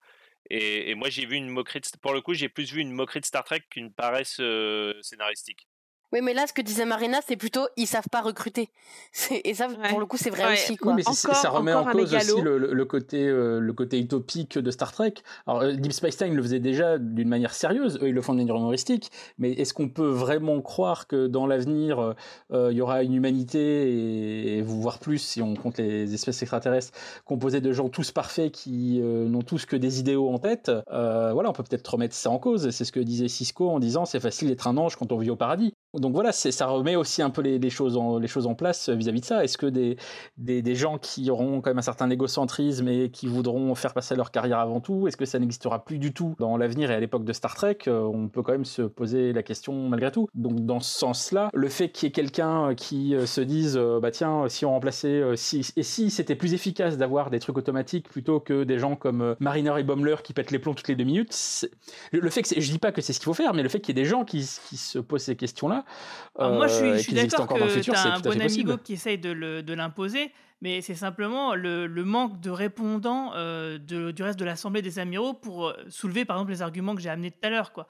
Et, 0.50 0.90
et 0.90 0.94
moi, 0.94 1.08
j'ai 1.10 1.26
vu 1.26 1.36
une 1.36 1.48
moquerie. 1.48 1.80
De, 1.80 1.98
pour 2.00 2.12
le 2.12 2.20
coup, 2.20 2.34
j'ai 2.34 2.48
plus 2.48 2.72
vu 2.72 2.80
une 2.80 2.92
moquerie 2.92 3.20
de 3.20 3.26
Star 3.26 3.44
Trek 3.44 3.62
qu'une 3.70 3.92
paresse 3.92 4.38
euh, 4.40 4.94
scénaristique. 5.02 5.68
Oui, 6.12 6.20
mais 6.22 6.34
là, 6.34 6.46
ce 6.48 6.52
que 6.52 6.60
disait 6.62 6.84
Marina, 6.84 7.20
c'est 7.26 7.36
plutôt 7.36 7.68
ils 7.76 7.86
savent 7.86 8.08
pas 8.10 8.20
recruter. 8.20 8.68
Et 9.44 9.54
ça, 9.54 9.68
pour 9.90 10.00
le 10.00 10.06
coup, 10.06 10.16
c'est 10.16 10.30
vrai 10.30 10.44
Ouais. 10.44 10.52
aussi, 10.54 10.72
Oui, 10.72 10.76
quoi. 10.76 10.94
mais 10.94 11.02
c'est- 11.04 11.32
ça 11.34 11.50
remet 11.50 11.72
en 11.72 11.84
cause 11.84 12.12
aussi 12.14 12.40
le, 12.40 12.58
le- 12.58 12.72
le 12.72 12.84
côté, 12.84 13.26
euh, 13.28 13.60
le 13.60 13.72
côté 13.72 13.98
utopique 14.00 14.58
de 14.58 14.70
Star 14.72 14.90
Trek. 14.92 15.14
Alors, 15.46 15.62
euh, 15.62 15.72
Deep 15.72 15.92
Space 15.92 16.20
Nine 16.20 16.34
le 16.34 16.42
faisait 16.42 16.58
déjà 16.58 16.98
d'une 16.98 17.28
manière 17.28 17.54
sérieuse, 17.54 17.98
eux 18.02 18.08
ils 18.08 18.14
le 18.14 18.22
font 18.22 18.32
de 18.32 18.38
manière 18.38 18.56
humoristique, 18.56 19.10
mais 19.38 19.52
est-ce 19.52 19.72
qu'on 19.72 19.88
peut 19.88 20.08
vraiment 20.08 20.60
croire 20.60 21.06
que 21.06 21.28
dans 21.28 21.46
l'avenir, 21.46 22.00
euh, 22.00 22.14
euh, 22.52 22.68
il 22.72 22.76
y 22.78 22.80
aura 22.80 23.02
une 23.04 23.14
humanité, 23.14 23.60
et, 23.92 24.58
et 24.58 24.62
voire 24.62 24.98
plus 24.98 25.18
si 25.18 25.40
on 25.42 25.54
compte 25.54 25.78
les 25.78 26.12
espèces 26.12 26.42
extraterrestres, 26.42 26.92
composées 27.24 27.60
de 27.60 27.72
gens 27.72 27.88
tous 27.88 28.10
parfaits 28.10 28.50
qui 28.50 29.00
euh, 29.00 29.26
n'ont 29.28 29.42
tous 29.42 29.64
que 29.64 29.76
des 29.76 30.00
idéaux 30.00 30.28
en 30.28 30.38
tête 30.38 30.70
Euh, 30.92 31.30
Voilà, 31.32 31.50
on 31.50 31.52
peut 31.52 31.62
peut-être 31.62 31.86
remettre 31.86 32.14
ça 32.14 32.30
en 32.30 32.38
cause. 32.38 32.70
C'est 32.70 32.84
ce 32.84 32.92
que 32.92 33.00
disait 33.00 33.28
Cisco 33.28 33.70
en 33.70 33.78
disant 33.78 34.04
c'est 34.06 34.18
facile 34.20 34.48
d'être 34.48 34.66
un 34.66 34.76
ange 34.76 34.96
quand 34.96 35.12
on 35.12 35.18
vit 35.18 35.30
au 35.30 35.36
paradis. 35.36 35.72
Donc 35.94 36.12
voilà, 36.12 36.32
ça 36.32 36.66
remet 36.66 36.96
aussi 36.96 37.22
un 37.22 37.30
peu 37.30 37.42
les, 37.42 37.70
choses, 37.70 37.96
en, 37.96 38.54
place 38.54 38.88
vis-à-vis 38.88 39.20
de 39.20 39.24
ça. 39.24 39.44
Est-ce 39.44 39.58
que 39.58 39.66
des, 39.66 40.74
gens 40.74 40.98
qui 40.98 41.30
auront 41.30 41.60
quand 41.60 41.70
même 41.70 41.78
un 41.78 41.82
certain 41.82 42.08
égocentrisme 42.10 42.88
et 42.88 43.10
qui 43.10 43.26
voudront 43.26 43.74
faire 43.74 43.92
passer 43.92 44.14
leur 44.14 44.30
carrière 44.30 44.58
avant 44.58 44.80
tout, 44.80 45.08
est-ce 45.08 45.16
que 45.16 45.24
ça 45.24 45.38
n'existera 45.38 45.84
plus 45.84 45.98
du 45.98 46.12
tout 46.12 46.34
dans 46.38 46.56
l'avenir 46.56 46.90
et 46.90 46.94
à 46.94 47.00
l'époque 47.00 47.24
de 47.24 47.32
Star 47.32 47.54
Trek 47.54 47.78
Euh, 47.86 48.02
On 48.02 48.28
peut 48.28 48.42
quand 48.42 48.52
même 48.52 48.64
se 48.64 48.82
poser 48.82 49.32
la 49.32 49.42
question 49.42 49.88
malgré 49.88 50.12
tout. 50.12 50.28
Donc 50.34 50.64
dans 50.64 50.80
ce 50.80 50.98
sens-là, 50.98 51.50
le 51.52 51.68
fait 51.68 51.88
qu'il 51.88 52.06
y 52.06 52.08
ait 52.08 52.12
quelqu'un 52.12 52.74
qui 52.74 53.14
euh, 53.14 53.26
se 53.26 53.40
dise, 53.40 53.76
euh, 53.76 54.00
bah 54.00 54.10
tiens, 54.10 54.48
si 54.48 54.64
on 54.64 54.70
remplaçait, 54.70 55.20
euh, 55.20 55.32
et 55.32 55.82
si 55.82 56.10
c'était 56.10 56.34
plus 56.34 56.54
efficace 56.54 56.96
d'avoir 56.96 57.30
des 57.30 57.38
trucs 57.38 57.56
automatiques 57.56 58.08
plutôt 58.08 58.40
que 58.40 58.64
des 58.64 58.78
gens 58.78 58.96
comme 58.96 59.22
euh, 59.22 59.34
Mariner 59.40 59.74
et 59.78 59.82
Bommler 59.82 60.16
qui 60.22 60.32
pètent 60.32 60.50
les 60.50 60.58
plombs 60.58 60.74
toutes 60.74 60.88
les 60.88 60.96
deux 60.96 61.04
minutes, 61.04 61.66
le, 62.12 62.30
fait 62.30 62.42
que 62.42 62.60
je 62.60 62.70
dis 62.70 62.78
pas 62.78 62.92
que 62.92 63.00
c'est 63.00 63.12
ce 63.12 63.20
qu'il 63.20 63.26
faut 63.26 63.34
faire, 63.34 63.54
mais 63.54 63.62
le 63.62 63.68
fait 63.68 63.80
qu'il 63.80 63.96
y 63.96 63.98
ait 63.98 64.02
des 64.02 64.08
gens 64.08 64.24
qui, 64.24 64.48
qui 64.68 64.76
se 64.76 64.98
posent 64.98 65.22
ces 65.22 65.36
questions-là, 65.36 65.79
là. 65.80 66.44
Alors 66.44 66.54
moi, 66.54 66.66
je 66.68 66.74
suis, 66.74 66.86
euh, 66.86 66.96
je 66.96 67.02
suis 67.02 67.12
d'accord 67.14 67.46
que 67.48 67.80
tu 67.80 67.90
as 67.92 68.14
un 68.14 68.20
bon 68.20 68.40
amigo 68.40 68.76
qui 68.78 68.94
essaye 68.94 69.18
de 69.18 69.72
l'imposer, 69.74 70.32
mais 70.62 70.80
c'est 70.82 70.94
simplement 70.94 71.54
le, 71.54 71.86
le 71.86 72.04
manque 72.04 72.40
de 72.40 72.50
répondants 72.50 73.32
euh, 73.34 73.78
de- 73.78 74.10
du 74.10 74.22
reste 74.22 74.38
de 74.38 74.44
l'Assemblée 74.44 74.82
des 74.82 74.98
amiraux 74.98 75.32
pour 75.34 75.68
euh, 75.68 75.74
soulever, 75.88 76.24
par 76.24 76.36
exemple, 76.36 76.52
les 76.52 76.62
arguments 76.62 76.94
que 76.94 77.00
j'ai 77.00 77.08
amenés 77.10 77.30
tout 77.30 77.38
à 77.42 77.50
l'heure. 77.50 77.72
quoi. 77.72 77.86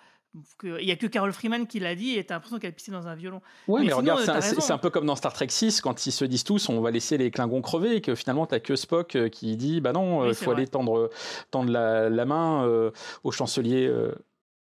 Il 0.62 0.86
n'y 0.86 0.92
a 0.92 0.96
que 0.96 1.08
Carol 1.08 1.32
Freeman 1.32 1.66
qui 1.66 1.80
l'a 1.80 1.96
dit 1.96 2.16
et 2.16 2.22
t'as 2.22 2.34
l'impression 2.34 2.60
qu'elle 2.60 2.72
pissait 2.72 2.92
dans 2.92 3.08
un 3.08 3.16
violon. 3.16 3.40
Ouais, 3.66 3.80
mais, 3.80 3.86
sinon, 3.86 3.96
regarde, 3.98 4.20
c'est 4.40 4.70
un, 4.72 4.78
peu 4.78 4.88
comme 4.88 5.04
dans 5.04 5.16
Star 5.16 5.32
Trek 5.32 5.48
6, 5.48 5.80
quand 5.80 6.06
ils 6.06 6.12
se 6.12 6.24
disent 6.24 6.44
tous 6.44 6.68
on 6.68 6.80
va 6.80 6.92
laisser 6.92 7.18
les 7.18 7.32
Klingons 7.32 7.60
crever, 7.62 7.96
et 7.96 8.00
que 8.00 8.14
finalement 8.14 8.46
t'as 8.46 8.60
que 8.60 8.76
Spock 8.76 9.18
qui 9.30 9.56
dit 9.56 9.80
bah 9.80 9.92
non, 9.92 10.24
il 10.24 10.28
Oui, 10.28 10.34
faut 10.36 10.52
aller 10.52 10.68
tendre, 10.68 11.10
tendre 11.50 11.72
la, 11.72 12.08
la 12.08 12.24
main 12.26 12.64
euh, 12.64 12.92
au 13.24 13.32
chancelier. 13.32 13.88
euh. 13.88 14.12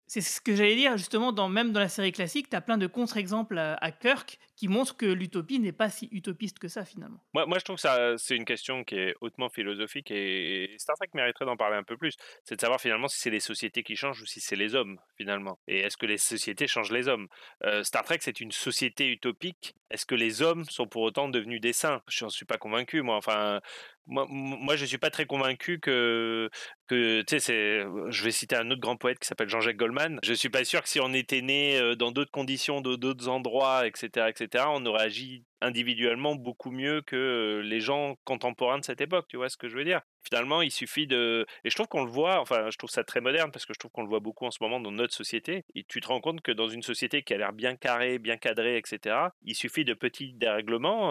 C'est 0.10 0.22
ce 0.22 0.41
que 0.41 0.55
j'allais 0.55 0.76
dire, 0.76 0.97
justement, 0.97 1.32
dans, 1.32 1.49
même 1.49 1.72
dans 1.72 1.80
la 1.80 1.88
série 1.88 2.12
classique, 2.12 2.49
tu 2.49 2.55
as 2.55 2.62
plein 2.62 2.80
de 2.80 2.88
contre-exemples 2.88 3.60
à, 3.60 3.76
à 3.76 3.91
Kirk 3.91 4.39
qui 4.60 4.68
montrent 4.68 4.97
que 4.97 5.05
l'utopie 5.05 5.57
n'est 5.57 5.72
pas 5.72 5.89
si 5.89 6.10
utopiste 6.12 6.60
que 6.60 6.68
ça, 6.68 6.84
finalement. 6.84 7.24
Moi, 7.34 7.45
moi, 7.45 7.60
je 7.60 7.64
trouve 7.64 7.78
que 7.78 7.82
ça, 7.82 8.18
c'est 8.18 8.36
une 8.36 8.43
question 8.43 8.84
qui 8.84 8.95
est 8.95 9.16
hautement 9.22 9.47
philosophique 9.47 10.12
et, 10.12 10.76
Star 10.78 10.97
Trek 10.97 11.07
mériterait 11.14 11.45
d'en 11.45 11.55
parler 11.55 11.78
un 11.78 11.84
peu 11.84 11.95
plus. 11.95 12.18
C'est 12.43 12.57
de 12.57 12.62
savoir 12.62 12.82
finalement 12.82 13.07
si 13.07 13.20
c'est 13.20 13.30
les 13.30 13.39
sociétés 13.39 13.84
qui 13.84 13.95
changent 13.95 14.22
ou 14.22 14.26
si 14.26 14.41
c'est 14.41 14.57
les 14.57 14.76
hommes, 14.76 14.99
finalement. 15.16 15.60
Et 15.70 15.80
est-ce 15.80 15.95
que 15.95 16.05
les 16.05 16.18
sociétés 16.18 16.68
changent 16.68 16.91
les 16.91 17.07
hommes? 17.07 17.30
Euh, 17.64 17.84
Star 17.84 18.03
Trek, 18.03 18.18
c'est 18.20 18.41
une 18.41 18.51
société 18.51 19.07
utopique. 19.07 19.76
Est-ce 19.91 20.05
que 20.05 20.16
les 20.16 20.41
hommes 20.41 20.66
sont 20.66 20.88
pour 20.88 21.03
autant 21.03 21.30
devenus 21.30 21.62
des 21.62 21.72
saints? 21.72 22.01
Je 22.10 22.26
n'en 22.26 22.30
suis 22.30 22.45
pas 22.45 22.57
convaincu, 22.57 23.01
moi. 23.01 23.16
Enfin, 23.16 23.62
moi, 24.10 24.26
moi 24.30 24.76
je 24.76 24.82
ne 24.82 24.88
suis 24.88 24.97
pas 24.97 25.10
très 25.10 25.26
convaincu 25.26 25.80
que, 25.80 26.49
tu 26.88 27.24
sais, 27.39 27.86
je 28.10 28.24
vais 28.24 28.32
citer 28.32 28.55
un 28.55 28.70
autre 28.72 28.82
grand 28.82 28.97
poète 28.97 29.20
qui 29.20 29.28
s'appelle 29.28 29.49
Jean-Jacques 29.49 29.78
Goldman. 29.78 30.20
Je 30.24 30.34
suis 30.34 30.49
pas 30.49 30.66
sûr 30.66 30.82
que 30.82 30.89
si 30.89 30.99
on 30.99 31.14
était 31.14 31.41
né 31.41 31.80
euh, 31.80 31.95
dans 31.95 32.12
d'autres 32.12 32.32
conditions, 32.32 32.82
d'autres 32.82 33.28
endroits, 33.28 33.88
etc., 33.88 34.28
etc., 34.30 34.49
on 34.56 34.86
aurait 34.86 35.04
agi 35.04 35.45
individuellement 35.62 36.36
beaucoup 36.36 36.72
mieux 36.72 37.01
que 37.01 37.62
les 37.64 37.80
gens 37.80 38.16
contemporains 38.24 38.80
de 38.80 38.86
cette 38.86 39.01
époque. 39.01 39.26
Tu 39.28 39.38
vois 39.38 39.49
ce 39.49 39.57
que 39.57 39.70
je 39.70 39.76
veux 39.76 39.84
dire? 39.84 40.01
Finalement, 40.24 40.62
il 40.62 40.72
suffit 40.72 41.07
de. 41.07 41.45
Et 41.64 41.70
je 41.70 41.76
trouve 41.76 41.88
qu'on 41.88 42.03
le 42.03 42.12
voit, 42.12 42.41
enfin, 42.41 42.70
je 42.70 42.78
trouve 42.78 42.89
ça 42.89 43.03
très 43.03 43.22
moderne 43.22 43.51
parce 43.51 43.66
que 43.66 43.74
je 43.74 43.80
trouve 43.80 43.91
qu'on 43.91 44.03
le 44.03 44.10
voit 44.10 44.20
beaucoup 44.20 44.45
en 44.45 44.51
ce 44.51 44.60
moment 44.62 44.80
dans 44.80 44.91
notre 44.91 45.14
société. 45.14 45.64
Et 45.76 45.84
tu 45.84 46.01
te 46.01 46.07
rends 46.07 46.22
compte 46.22 46.41
que 46.41 46.51
dans 46.51 46.68
une 46.68 46.84
société 46.84 47.24
qui 47.24 47.34
a 47.34 47.38
l'air 47.38 47.53
bien 47.53 47.76
carrée, 47.76 48.20
bien 48.20 48.38
cadrée, 48.38 48.78
etc., 48.78 49.16
il 49.43 49.55
suffit 49.55 49.86
de 49.86 49.93
petits 49.93 50.34
dérèglements 50.34 51.10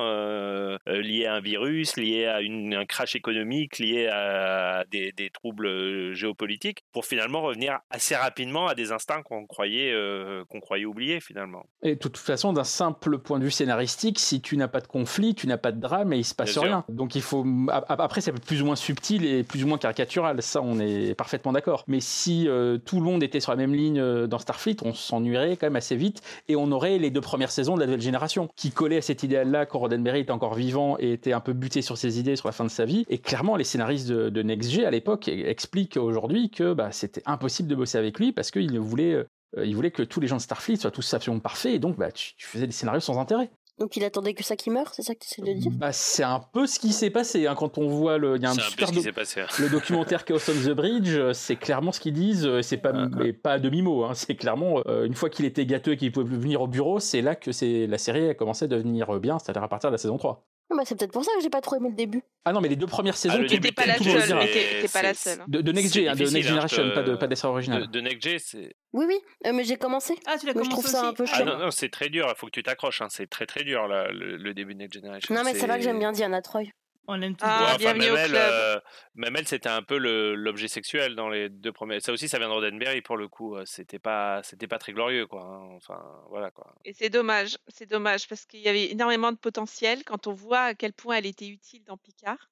liés 0.87 1.27
à 1.27 1.35
un 1.35 1.41
virus, 1.41 1.97
liés 1.97 2.27
à 2.27 2.39
un 2.39 2.87
crash 2.87 3.17
économique, 3.17 3.79
liés 3.79 4.09
à 4.09 4.85
des, 4.91 5.31
troubles 5.33 6.15
géopolitiques 6.15 6.85
pour 6.93 7.05
finalement 7.05 7.43
revenir 7.43 7.79
assez 7.91 8.15
rapidement 8.17 8.67
à 8.67 8.75
des 8.75 8.93
instincts 8.93 9.23
qu'on 9.23 9.47
croyait, 9.47 9.93
euh, 9.93 10.45
qu'on 10.47 10.61
croyait 10.61 10.85
oubliés 10.85 11.21
finalement. 11.21 11.67
Et 11.83 11.95
de 11.95 11.99
toute 11.99 12.17
façon, 12.17 12.53
d'un 12.53 12.65
simple 12.65 13.19
point 13.19 13.39
de 13.39 13.45
vue 13.45 13.51
scénaristique, 13.51 14.19
si 14.19 14.38
tu 14.41 14.57
n'as 14.57 14.69
pas 14.69 14.81
de 14.81 14.87
conflit, 14.87 15.35
tu 15.35 15.47
n'as 15.47 15.57
pas 15.57 15.73
de 15.73 15.81
drame 15.81 16.13
et 16.13 16.19
il 16.19 16.25
se 16.25 16.35
passe 16.35 16.49
Bien 16.49 16.53
sûr. 16.53 16.63
rien. 16.63 16.85
Donc 16.89 17.15
il 17.15 17.23
faut. 17.23 17.45
Après, 17.71 18.21
être 18.21 18.41
plus 18.41 18.63
ou 18.63 18.67
moins 18.67 18.77
subtil 18.77 19.25
et 19.25 19.43
plus 19.43 19.65
ou 19.65 19.67
moins 19.67 19.79
caricatural. 19.79 20.43
Ça, 20.43 20.61
on 20.63 20.79
est 20.81 21.15
parfaitement 21.15 21.53
d'accord. 21.53 21.85
Mais 21.87 22.01
si 22.01 22.49
euh, 22.49 22.79
tout 22.79 22.97
le 22.97 23.03
monde 23.03 23.23
était 23.23 23.41
sur 23.41 23.53
la 23.53 23.57
même 23.57 23.75
ligne 23.75 24.01
euh, 24.01 24.27
dans 24.27 24.39
Starfleet, 24.39 24.77
on 24.85 24.93
s'ennuierait 24.95 25.57
quand 25.57 25.67
même 25.67 25.77
assez 25.77 25.97
vite 25.97 26.23
et 26.49 26.57
on 26.57 26.71
aurait 26.73 26.99
les 26.99 27.11
deux 27.11 27.21
premières 27.21 27.51
saisons 27.51 27.75
de 27.75 27.81
la 27.81 27.87
nouvelle 27.87 28.01
génération 28.01 28.49
qui 28.57 28.71
collaient 28.71 28.99
à 28.99 29.03
cet 29.03 29.23
idéal-là 29.23 29.67
quand 29.67 29.79
Roddenberry 29.79 30.21
était 30.21 30.31
encore 30.33 30.55
vivant 30.55 30.97
et 30.99 31.13
était 31.13 31.33
un 31.33 31.41
peu 31.41 31.53
buté 31.53 31.83
sur 31.83 31.97
ses 31.99 32.19
idées 32.19 32.37
sur 32.37 32.49
la 32.49 32.53
fin 32.53 32.65
de 32.65 32.71
sa 32.71 32.85
vie. 32.85 33.05
Et 33.09 33.19
clairement, 33.19 33.57
les 33.57 33.65
scénaristes 33.65 34.09
de, 34.09 34.29
de 34.29 34.43
Next 34.43 34.71
G 34.71 34.85
à 34.85 34.91
l'époque 34.91 35.29
expliquent 35.29 35.97
aujourd'hui 35.97 36.51
que 36.51 36.73
bah, 36.73 36.89
c'était 36.93 37.23
impossible 37.27 37.69
de 37.69 37.75
bosser 37.75 37.99
avec 37.99 38.19
lui 38.19 38.33
parce 38.33 38.51
qu'il 38.51 38.79
voulait. 38.79 39.15
euh, 39.15 39.25
il 39.65 39.75
voulait 39.75 39.91
que 39.91 40.03
tous 40.03 40.21
les 40.21 40.27
gens 40.27 40.37
de 40.37 40.43
Starfleet 40.43 40.77
soient 40.77 40.91
tous 40.91 41.15
absolument 41.15 41.41
parfaits 41.41 41.73
et 41.75 41.79
donc 41.79 41.97
bah, 41.97 42.13
tu, 42.13 42.35
tu 42.37 42.47
faisais 42.47 42.67
des 42.67 42.73
scénarios 42.73 43.01
sans 43.01 43.19
intérêt. 43.19 43.51
Donc 43.79 43.97
il 43.97 44.05
attendait 44.05 44.35
que 44.35 44.43
ça 44.43 44.57
qui 44.57 44.71
meure, 44.71 44.93
c'est 44.93 45.03
ça 45.03 45.15
que 45.15 45.21
tu 45.21 45.27
essaies 45.31 45.43
de 45.43 45.59
dire 45.59 45.71
Bah, 45.75 45.93
c'est 45.93 46.25
un 46.25 46.41
peu 46.41 46.67
ce 46.67 46.79
qui 46.79 46.93
s'est 46.93 47.11
passé 47.11 47.47
hein, 47.47 47.55
quand 47.57 47.79
on 47.79 47.89
voit 47.89 48.19
le. 48.19 48.37
Il 48.37 48.43
y 48.43 48.47
a 48.47 48.51
un 48.51 48.55
super 48.55 48.89
passé. 49.13 49.41
hein. 49.41 49.47
le 49.61 49.69
documentaire 49.69 50.25
Chaos 50.25 50.39
on 50.49 50.53
the 50.53 50.73
Bridge, 50.75 51.15
euh, 51.17 51.33
c'est 51.33 51.57
clairement 51.57 51.93
ce 51.93 52.01
qu'ils 52.01 52.13
disent. 52.15 52.45
euh, 52.47 52.63
C'est 52.63 52.77
pas, 52.79 52.93
mais 52.93 53.33
pas 53.33 53.53
à 53.53 53.59
demi 53.59 53.83
mot. 53.83 54.05
Hein, 54.05 54.15
c'est 54.15 54.35
clairement 54.35 54.83
euh, 54.87 55.05
une 55.05 55.15
fois 55.15 55.31
qu'il 55.31 55.45
était 55.45 55.65
gâteux 55.67 55.93
et 55.93 55.97
qu'il 55.97 56.11
pouvait 56.13 56.27
plus 56.27 56.39
venir 56.39 56.61
au 56.61 56.67
bureau, 56.67 56.99
c'est 56.99 57.23
là 57.23 57.35
que 57.37 57.53
c'est 57.53 57.87
la 57.87 57.99
série 57.99 58.29
a 58.29 58.35
commencé 58.35 58.65
à 58.65 58.69
devenir 58.69 59.19
bien, 59.21 59.39
c'est-à-dire 59.39 59.63
à 59.63 59.69
partir 59.69 59.91
de 59.91 59.95
la 59.95 59.99
saison 59.99 60.19
3. 60.19 60.45
Ah 60.71 60.75
bah, 60.77 60.83
C'est 60.85 60.99
peut-être 60.99 61.13
pour 61.13 61.25
ça 61.25 61.31
que 61.37 61.43
j'ai 61.43 61.49
pas 61.51 61.61
trop 61.63 61.77
aimé 61.77 61.89
le 61.89 61.95
début. 61.95 62.23
Ah 62.45 62.53
non, 62.53 62.61
mais 62.61 62.69
les 62.69 62.77
deux 62.77 62.87
premières 62.87 63.17
saisons, 63.17 63.37
début, 63.39 63.49
tout- 63.57 63.61
t'es 63.61 63.73
pas 63.73 63.87
la 63.87 63.97
seule, 63.97 64.23
dira. 64.27 64.41
mais 64.41 64.47
T'es 64.83 64.89
pas 64.93 65.03
la 65.03 65.15
c'est- 65.15 65.37
seule. 65.37 65.45
De, 65.49 65.61
de 65.63 65.73
Next 65.73 65.95
G, 65.95 66.09
hein, 66.09 66.15
de 66.15 66.19
Next 66.21 66.35
hein, 66.37 66.41
Generation, 66.43 66.91
pas 66.95 67.03
de, 67.03 67.17
pas 67.17 67.27
d'essai 67.27 67.47
original. 67.47 67.83
De, 67.83 67.87
de 67.87 68.01
Next 68.01 68.23
G, 68.23 68.39
c'est. 68.39 68.77
Oui, 68.93 69.07
oui, 69.09 69.19
euh, 69.47 69.53
mais 69.55 69.65
j'ai 69.65 69.77
commencé. 69.77 70.15
Ah, 70.27 70.37
tu 70.39 70.47
l'as 70.47 70.55
Mais 70.55 70.65
je 70.65 70.71
trouve 70.71 70.87
ça 70.87 71.09
un 71.09 71.13
peu 71.15 71.25
Ah 71.27 71.37
chiant. 71.37 71.45
non, 71.47 71.59
non, 71.59 71.71
c'est 71.71 71.89
très 71.89 72.11
dur, 72.11 72.27
il 72.29 72.39
faut 72.39 72.47
que 72.47 72.53
tu 72.53 72.63
t'accroches, 72.63 73.01
hein, 73.03 73.09
c'est 73.11 73.29
très 73.29 73.47
très 73.47 73.65
dur 73.65 73.87
là, 73.89 74.11
le, 74.11 74.37
le 74.37 74.55
début 74.55 74.75
de 74.75 74.81
Next 74.81 74.95
Generation. 74.95 75.35
Non, 75.35 75.43
mais 75.45 75.55
c'est 75.55 75.67
vrai 75.67 75.79
que 75.79 75.85
j'aime 75.85 75.99
bien 75.99 76.13
Diana 76.13 76.43
Troy. 76.43 76.65
On 77.11 77.23
aime 77.23 77.35
tous. 77.37 77.47
Ah, 77.49 77.61
Ouais, 77.61 77.67
enfin, 77.69 77.77
bienvenue 77.79 78.05
même 78.05 78.13
au 78.13 78.17
elle, 78.19 78.31
club. 78.31 78.43
euh, 78.53 78.81
même 79.15 79.35
elle, 79.37 79.49
c'était 79.49 79.71
un 79.71 79.83
peu 79.83 79.97
l'objet 79.97 80.69
sexuel 80.69 81.15
dans 81.17 81.31
les 81.31 81.49
deux 81.49 81.73
premiers. 81.73 82.01
Ça 82.01 82.13
aussi, 82.13 82.29
ça 82.29 82.39
vient 82.39 82.49
de 82.49 82.53
Roddenberry 82.53 83.01
pour 83.01 83.17
le 83.17 83.29
coup. 83.29 83.57
euh, 83.57 83.65
C'était 83.65 83.99
pas, 83.99 84.43
c'était 84.43 84.67
pas 84.69 84.79
très 84.79 84.93
glorieux, 84.93 85.27
quoi. 85.27 85.43
hein. 85.43 85.71
Enfin, 85.77 85.99
voilà, 86.29 86.51
quoi. 86.51 86.75
Et 86.85 86.93
c'est 86.93 87.09
dommage, 87.09 87.57
c'est 87.69 87.87
dommage 87.87 88.29
parce 88.29 88.45
qu'il 88.45 88.61
y 88.61 88.69
avait 88.69 88.91
énormément 88.91 89.33
de 89.33 89.39
potentiel 89.39 90.05
quand 90.05 90.27
on 90.27 90.33
voit 90.35 90.61
à 90.61 90.75
quel 90.75 90.93
point 90.93 91.17
elle 91.17 91.25
était 91.27 91.49
utile 91.49 91.83
dans 91.85 91.97
Picard 91.97 92.51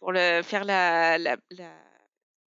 pour 0.00 0.10
le, 0.10 0.42
faire 0.42 0.64
la, 0.64 1.16
la- 1.18 1.36
la- 1.50 1.78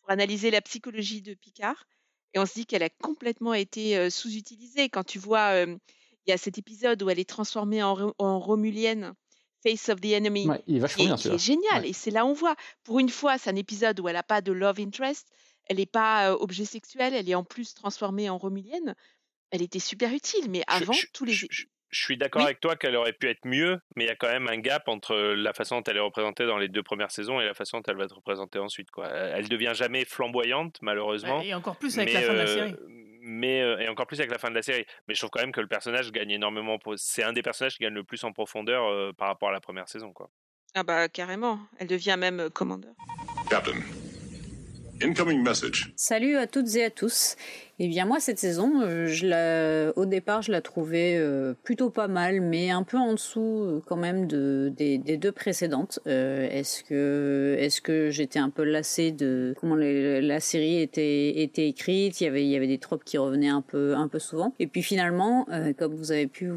pour 0.01 0.09
analyser 0.09 0.49
la 0.49 0.61
psychologie 0.61 1.21
de 1.21 1.35
Picard. 1.35 1.85
Et 2.33 2.39
on 2.39 2.47
se 2.47 2.55
dit 2.55 2.65
qu'elle 2.65 2.83
a 2.83 2.89
complètement 2.89 3.53
été 3.53 3.97
euh, 3.97 4.09
sous-utilisée. 4.09 4.89
Quand 4.89 5.03
tu 5.03 5.19
vois, 5.19 5.53
euh, 5.53 5.77
il 6.25 6.31
y 6.31 6.33
a 6.33 6.37
cet 6.37 6.57
épisode 6.57 7.03
où 7.03 7.09
elle 7.11 7.19
est 7.19 7.29
transformée 7.29 7.83
en 7.83 8.39
Romulienne, 8.39 9.13
Face 9.63 9.89
of 9.89 9.99
the 10.01 10.13
Enemy, 10.13 10.47
Ouais, 10.47 10.61
il 10.67 10.77
est 10.77 10.79
vachement 10.79 11.03
est- 11.03 11.07
bien 11.07 11.15
qui 11.17 11.27
est 11.29 11.37
génial. 11.37 11.85
Et 11.85 11.93
c'est 11.93 12.11
là 12.11 12.25
on 12.25 12.33
voit. 12.33 12.55
Pour 12.83 12.99
une 12.99 13.09
fois, 13.09 13.37
c'est 13.37 13.49
un 13.49 13.55
épisode 13.55 13.99
où 13.99 14.07
elle 14.07 14.15
n'a 14.15 14.23
pas 14.23 14.41
de 14.41 14.51
love 14.51 14.79
interest, 14.79 15.27
elle 15.65 15.77
n'est 15.77 15.85
pas 15.85 16.31
euh, 16.31 16.37
objet 16.39 16.65
sexuel, 16.65 17.13
elle 17.13 17.29
est 17.29 17.35
en 17.35 17.43
plus 17.43 17.73
transformée 17.73 18.29
en 18.29 18.37
Romulienne. 18.37 18.95
Elle 19.51 19.61
était 19.61 19.79
super 19.79 20.13
utile, 20.13 20.49
mais 20.49 20.63
avant, 20.67 20.93
tous 21.13 21.25
les. 21.25 21.33
Je 21.33 22.03
suis 22.03 22.17
d'accord 22.17 22.41
Oui. 22.43 22.45
avec 22.45 22.59
toi 22.59 22.75
qu'elle 22.75 22.95
aurait 22.95 23.13
pu 23.13 23.27
être 23.27 23.45
mieux, 23.45 23.79
mais 23.95 24.03
il 24.03 24.07
y 24.07 24.11
a 24.11 24.15
quand 24.15 24.27
même 24.29 24.47
un 24.47 24.57
gap 24.59 24.87
entre 24.87 25.15
la 25.15 25.53
façon 25.53 25.77
dont 25.77 25.83
elle 25.87 25.97
est 25.97 26.01
représentée 26.01 26.45
dans 26.45 26.59
les 26.59 26.67
deux 26.67 26.83
premières 26.83 27.09
saisons 27.09 27.41
et 27.41 27.45
la 27.45 27.55
façon 27.55 27.77
dont 27.77 27.83
elle 27.87 27.97
va 27.97 28.03
être 28.03 28.15
représentée 28.15 28.59
ensuite. 28.59 28.91
Quoi. 28.91 29.07
Elle 29.09 29.49
devient 29.49 29.71
jamais 29.73 30.05
flamboyante, 30.05 30.77
malheureusement. 30.83 31.39
Ouais, 31.39 31.47
et 31.47 31.53
encore 31.55 31.77
plus 31.77 31.97
avec 31.97 32.13
mais, 32.13 32.21
la 32.21 32.27
fin 32.27 32.33
de 32.33 32.37
la 32.37 32.43
euh, 32.43 32.55
série. 32.55 32.75
Mais, 33.21 33.61
euh, 33.61 33.79
et 33.79 33.87
encore 33.87 34.07
plus 34.07 34.19
avec 34.19 34.31
la 34.31 34.37
fin 34.37 34.49
de 34.49 34.55
la 34.55 34.61
série. 34.61 34.85
Mais 35.07 35.13
je 35.13 35.19
trouve 35.19 35.29
quand 35.29 35.41
même 35.41 35.51
que 35.51 35.61
le 35.61 35.67
personnage 35.67 36.11
gagne 36.11 36.31
énormément. 36.31 36.77
C'est 36.95 37.23
un 37.23 37.33
des 37.33 37.41
personnages 37.41 37.77
qui 37.77 37.83
gagne 37.83 37.93
le 37.93 38.03
plus 38.03 38.23
en 38.23 38.31
profondeur 38.31 38.85
euh, 38.85 39.11
par 39.13 39.27
rapport 39.27 39.49
à 39.49 39.51
la 39.51 39.59
première 39.61 39.87
saison. 39.87 40.13
Quoi. 40.13 40.29
Ah 40.75 40.83
bah 40.83 41.09
carrément, 41.09 41.59
elle 41.79 41.87
devient 41.87 42.15
même 42.17 42.39
euh, 42.39 42.49
commandeur. 42.49 42.93
Captain, 43.49 43.73
Salut 45.95 46.35
à 46.35 46.45
toutes 46.45 46.75
et 46.75 46.83
à 46.83 46.89
tous. 46.89 47.37
Eh 47.81 47.87
bien 47.87 48.05
moi 48.05 48.19
cette 48.19 48.39
saison, 48.39 48.81
euh, 48.81 49.93
au 49.95 50.05
départ 50.05 50.41
je 50.41 50.51
la 50.51 50.59
trouvais 50.59 51.15
euh, 51.15 51.53
plutôt 51.63 51.89
pas 51.89 52.09
mal, 52.09 52.41
mais 52.41 52.71
un 52.71 52.83
peu 52.83 52.97
en 52.97 53.13
dessous 53.13 53.63
euh, 53.63 53.81
quand 53.85 53.95
même 53.95 54.27
de, 54.27 54.69
des, 54.75 54.97
deux 54.97 55.31
précédentes. 55.31 55.99
Est-ce 56.05 56.83
que 56.83 58.09
j'étais 58.11 58.39
un 58.39 58.49
peu 58.49 58.65
lassée 58.65 59.13
de 59.13 59.55
comment 59.61 59.75
la 59.77 60.39
série 60.41 60.81
était 60.81 61.69
écrite? 61.69 62.19
Il 62.19 62.25
y 62.25 62.55
avait 62.57 62.67
des 62.67 62.79
tropes 62.79 63.05
qui 63.05 63.17
revenaient 63.17 63.47
un 63.47 63.61
peu 63.61 63.95
souvent. 64.19 64.53
Et 64.59 64.67
puis 64.67 64.83
finalement, 64.83 65.47
comme 65.77 65.95
vous 65.95 66.11
avez 66.11 66.27
pu 66.27 66.47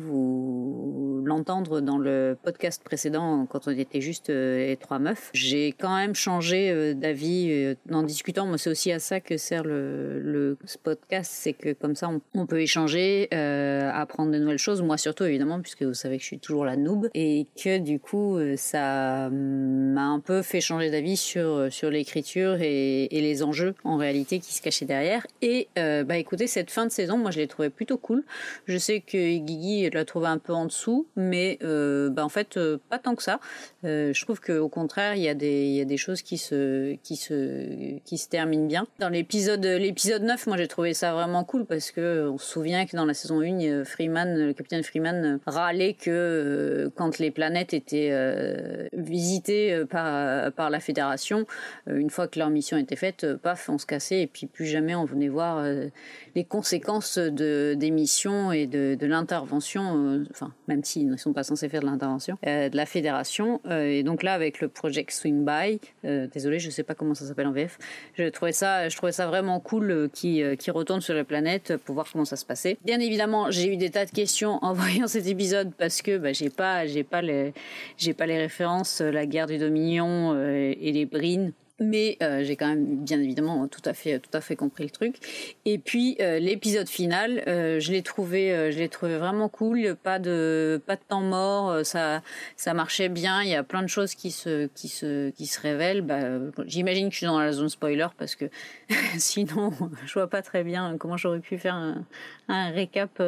l'entendre 1.25 1.81
dans 1.81 1.99
le 1.99 2.37
podcast 2.43 2.83
précédent 2.83 3.47
quand 3.47 3.69
on 3.69 3.71
était 3.71 4.01
juste 4.01 4.29
les 4.29 4.77
trois 4.81 4.99
meufs, 4.99 5.31
j'ai 5.35 5.69
quand 5.69 5.95
même 5.95 6.17
changé 6.17 6.95
d'avis 6.95 7.77
en 7.93 8.03
discutant. 8.03 8.32
Moi 8.39 8.59
c'est 8.59 8.71
aussi 8.71 8.93
à 8.93 8.99
ça 8.99 9.21
que 9.21 9.37
sert 9.37 9.65
le, 9.65 10.21
le 10.21 10.57
podcast, 10.83 11.31
c'est 11.35 11.53
que 11.53 11.73
comme 11.73 11.95
ça 11.95 12.09
on, 12.09 12.21
on 12.35 12.47
peut 12.47 12.61
échanger, 12.61 13.29
euh, 13.35 13.91
apprendre 13.93 14.33
de 14.33 14.39
nouvelles 14.39 14.59
choses. 14.59 14.83
Moi 14.83 14.97
surtout 14.97 15.25
évidemment 15.25 15.61
puisque 15.61 15.83
vous 15.83 15.95
savez 15.95 16.17
que 16.17 16.23
je 16.23 16.29
suis 16.29 16.39
toujours 16.39 16.65
la 16.65 16.77
noob 16.77 17.09
et 17.15 17.47
que 17.63 17.79
du 17.79 17.99
coup 17.99 18.37
euh, 18.37 18.57
ça 18.57 19.29
m'a 19.31 20.07
un 20.07 20.21
peu 20.21 20.43
fait 20.43 20.61
changer 20.61 20.91
d'avis 20.91 21.17
sur 21.17 21.73
sur 21.73 21.91
l'écriture 21.91 22.59
et, 22.61 23.09
les 23.13 23.43
enjeux 23.45 23.75
en 23.85 23.97
réalité 23.97 24.41
qui 24.41 24.53
se 24.53 24.61
cachaient 24.61 24.85
derrière. 24.85 25.27
Et 25.43 25.69
euh, 25.79 26.03
bah 26.03 26.17
écoutez 26.17 26.47
cette 26.47 26.71
fin 26.71 26.87
de 26.87 26.91
saison, 26.91 27.19
moi 27.19 27.31
je 27.31 27.39
l'ai 27.39 27.47
trouvé 27.47 27.71
plutôt 27.71 27.99
cool. 27.99 28.25
Je 28.67 28.79
sais 28.79 29.01
que 29.01 29.39
Guigui 29.39 29.89
l'a 29.91 30.05
trouvé 30.05 30.27
un 30.27 30.39
peu 30.39 30.53
en 30.53 30.67
dessous, 30.67 31.07
mais 31.17 31.59
euh, 31.63 32.11
bah 32.11 32.25
en 32.25 32.29
fait 32.29 32.57
euh, 32.57 32.79
pas 32.89 32.99
tant 32.99 33.15
que 33.15 33.23
ça. 33.23 33.41
Euh, 33.85 34.13
je 34.13 34.25
trouve 34.25 34.41
que 34.41 34.59
au 34.59 34.69
contraire 34.69 35.15
il 35.15 35.23
y 35.23 35.29
a 35.29 35.35
des 35.35 35.67
il 35.67 35.75
y 35.75 35.81
a 35.81 35.85
des 35.85 35.97
choses 35.97 36.23
qui 36.23 36.39
se 36.39 36.95
qui 37.03 37.17
se 37.17 38.22
termine 38.29 38.69
bien. 38.69 38.87
Dans 38.99 39.09
l'épisode 39.09 39.65
l'épisode 39.65 40.23
9, 40.23 40.47
moi 40.47 40.57
j'ai 40.57 40.69
trouvé 40.69 40.95
ça 40.95 41.13
vraiment 41.13 41.45
cool 41.45 41.65
parce 41.65 41.91
que 41.91 42.29
on 42.29 42.39
se 42.39 42.47
souvient 42.47 42.87
que 42.87 42.97
dans 42.97 43.05
la 43.05 43.15
saison 43.15 43.41
1, 43.41 43.61
euh, 43.63 43.85
Freeman, 43.85 44.37
le 44.37 44.53
capitaine 44.53 44.83
Freeman 44.83 45.25
euh, 45.25 45.39
râlait 45.47 45.95
que 45.95 46.11
euh, 46.11 46.91
quand 46.95 47.19
les 47.19 47.31
planètes 47.31 47.75
étaient 47.75 48.11
euh, 48.13 48.89
visitées 48.93 49.73
euh, 49.73 49.87
par 49.87 50.53
par 50.53 50.71
la 50.71 50.81
Fédération, 50.81 51.47
euh, 51.89 51.97
une 51.97 52.11
fois 52.11 52.29
que 52.29 52.39
leur 52.39 52.51
mission 52.51 52.77
était 52.77 52.97
faite, 52.97 53.25
euh, 53.25 53.37
paf, 53.37 53.69
on 53.69 53.79
se 53.79 53.87
cassait 53.87 54.23
et 54.23 54.27
puis 54.27 54.47
plus 54.47 54.67
jamais 54.67 54.95
on 54.95 55.05
venait 55.05 55.29
voir 55.29 55.59
euh, 55.59 55.87
les 56.35 56.45
conséquences 56.45 57.19
de 57.19 57.75
des 57.75 57.91
missions 57.91 58.53
et 58.53 58.67
de, 58.67 58.97
l'intervention, 59.07 60.07
euh, 60.07 60.25
enfin 60.31 60.53
même 60.69 60.85
s'ils 60.85 61.09
ne 61.09 61.17
sont 61.17 61.33
pas 61.33 61.43
censés 61.43 61.69
faire 61.69 61.81
de 61.81 61.87
l'intervention, 61.87 62.39
euh, 62.47 62.69
de 62.69 62.77
la 62.77 62.87
fédération. 62.87 63.61
Euh, 63.67 63.85
et 63.85 64.03
donc 64.03 64.23
là, 64.23 64.35
avec 64.35 64.61
le 64.61 64.69
Project 64.69 65.11
Swing 65.11 65.45
By, 65.45 65.81
euh, 66.05 66.27
désolé, 66.29 66.59
je 66.59 66.71
sais 66.71 66.83
pas 66.83 66.95
comment 66.95 67.15
ça 67.15 67.27
s'appelle 67.27 67.47
en 67.47 67.53
VF, 67.53 67.79
je 68.17 68.25
trouvais 68.29 68.53
ça, 68.53 68.89
je 68.89 68.97
trouvais 68.97 69.13
ça 69.13 69.27
vraiment 69.27 69.61
cool 69.61 69.91
euh, 69.91 70.09
qui 70.13 70.43
qui 70.59 70.71
retourne 70.71 71.01
sur 71.01 71.15
la 71.15 71.25
planète 71.25 71.77
pour 71.85 71.95
voir 71.95 72.07
comment 72.11 72.25
ça 72.25 72.37
se 72.37 72.45
passait. 72.45 72.77
Bien 72.85 73.01
évidemment, 73.01 73.51
j'ai 73.51 73.73
eu 73.73 73.77
des 73.77 73.91
tas 73.91 74.05
de 74.05 74.11
questions 74.11 74.59
en 74.63 74.73
voyant 74.73 75.07
cet 75.07 75.27
épisode 75.27 75.73
parce 75.77 76.03
que 76.03 76.19
bah, 76.19 76.33
j'ai 76.33 76.51
pas, 76.51 76.87
j'ai 76.87 77.05
pas 77.05 77.23
les, 77.23 77.53
j'ai 77.97 78.15
pas 78.15 78.27
les 78.27 78.39
références, 78.39 79.01
euh, 79.01 79.11
la 79.11 79.27
guerre 79.27 79.47
du 79.47 79.59
Dominion 79.59 80.33
euh, 80.35 80.75
et 80.81 80.93
les 80.93 81.07
Brines. 81.07 81.53
Mais 81.81 82.19
euh, 82.23 82.45
j'ai 82.45 82.57
quand 82.57 82.69
même 82.69 83.03
bien 83.03 83.21
évidemment 83.21 83.67
tout 83.67 83.81
à 83.87 83.95
fait 83.95 84.19
tout 84.19 84.31
à 84.35 84.41
fait 84.41 84.57
compris 84.57 84.85
le 84.85 84.91
truc. 84.91 85.17
Et 85.65 85.79
puis 85.79 86.17
euh, 86.21 86.39
l'épisode 86.39 86.89
final, 86.89 87.43
euh, 87.47 87.81
je 87.81 87.93
l'ai 87.93 88.03
trouvé 88.03 88.71
je 88.71 88.79
l'ai 88.79 88.89
trouvé 88.89 89.17
vraiment 89.17 89.49
cool. 89.49 89.97
Pas 90.03 90.19
de 90.19 90.81
pas 90.87 90.97
de 90.97 91.01
temps 91.09 91.23
mort, 91.23 91.85
ça 91.85 92.23
ça 92.57 92.75
marchait 92.75 93.09
bien. 93.09 93.43
Il 93.43 93.49
y 93.49 93.55
a 93.55 93.63
plein 93.63 93.83
de 93.83 93.89
choses 93.89 94.15
qui 94.15 94.31
se 94.31 94.67
qui 94.75 94.89
se 94.89 95.31
qui 95.31 95.47
se 95.47 95.61
révèlent. 95.61 96.03
Bah, 96.03 96.21
J'imagine 96.67 97.09
que 97.09 97.15
je 97.15 97.19
suis 97.19 97.27
dans 97.27 97.41
la 97.41 97.53
zone 97.53 97.69
spoiler 97.69 98.09
parce 98.19 98.37
que 98.37 98.45
sinon 99.19 99.73
je 100.07 100.13
vois 100.13 100.29
pas 100.29 100.43
très 100.43 100.65
bien 100.65 100.97
comment 100.99 101.17
j'aurais 101.17 101.41
pu 101.41 101.59
faire 101.59 101.75
un, 101.75 102.05
récap 102.49 103.23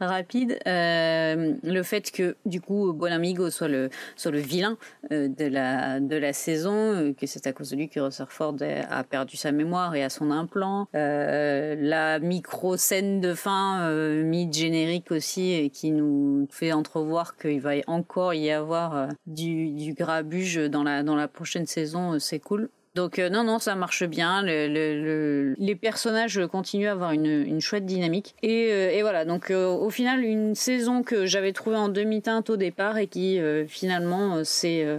rapide. 0.00 0.58
Le 0.66 1.82
fait 1.84 2.10
que 2.10 2.36
du 2.44 2.60
coup 2.60 2.92
Bon 2.92 3.12
Amigo 3.12 3.50
soit 3.50 3.68
le 3.68 3.88
soit 4.16 4.32
le 4.32 4.40
vilain 4.40 4.76
de 5.10 5.46
la 5.46 6.00
de 6.00 6.16
la 6.16 6.32
saison, 6.32 7.14
que 7.16 7.26
c'est 7.26 7.46
à 7.46 7.52
cause 7.52 7.70
de 7.70 7.76
lui 7.76 7.83
que 7.88 8.00
Rutherford 8.00 8.56
a 8.90 9.04
perdu 9.04 9.36
sa 9.36 9.52
mémoire 9.52 9.94
et 9.94 10.02
a 10.02 10.08
son 10.10 10.30
implant. 10.30 10.88
Euh, 10.94 11.74
la 11.78 12.18
micro 12.18 12.76
scène 12.76 13.20
de 13.20 13.34
fin 13.34 13.82
euh, 13.82 14.22
mid-générique 14.22 15.10
aussi 15.10 15.52
et 15.52 15.70
qui 15.70 15.90
nous 15.90 16.46
fait 16.50 16.72
entrevoir 16.72 17.36
qu'il 17.36 17.60
va 17.60 17.72
encore 17.86 18.34
y 18.34 18.50
avoir 18.50 18.96
euh, 18.96 19.06
du, 19.26 19.94
grabuge 19.94 20.56
dans 20.70 20.82
la 20.82 21.02
dans 21.02 21.16
la 21.16 21.28
prochaine 21.28 21.66
saison. 21.66 22.14
euh, 22.14 22.18
C'est 22.18 22.38
cool. 22.38 22.68
Donc 22.94 23.18
euh, 23.18 23.28
non, 23.28 23.42
non, 23.42 23.58
ça 23.58 23.74
marche 23.74 24.04
bien. 24.04 24.40
Le, 24.42 24.68
le- 24.68 25.02
le- 25.02 25.54
les 25.58 25.74
personnages 25.74 26.40
continuent 26.46 26.86
à 26.86 26.92
avoir 26.92 27.10
une, 27.10 27.26
une 27.26 27.60
chouette 27.60 27.84
dynamique. 27.86 28.36
Et, 28.44 28.68
euh, 28.70 28.90
et 28.92 29.02
voilà, 29.02 29.24
donc 29.24 29.50
euh, 29.50 29.66
au 29.66 29.90
final, 29.90 30.22
une 30.22 30.54
saison 30.54 31.02
que 31.02 31.26
j'avais 31.26 31.52
trouvée 31.52 31.74
en 31.76 31.88
demi-teinte 31.88 32.50
au 32.50 32.56
départ 32.56 32.96
et 32.98 33.08
qui 33.08 33.40
euh, 33.40 33.66
finalement 33.66 34.36
euh, 34.36 34.44
s'est 34.44 34.84
euh, 34.84 34.98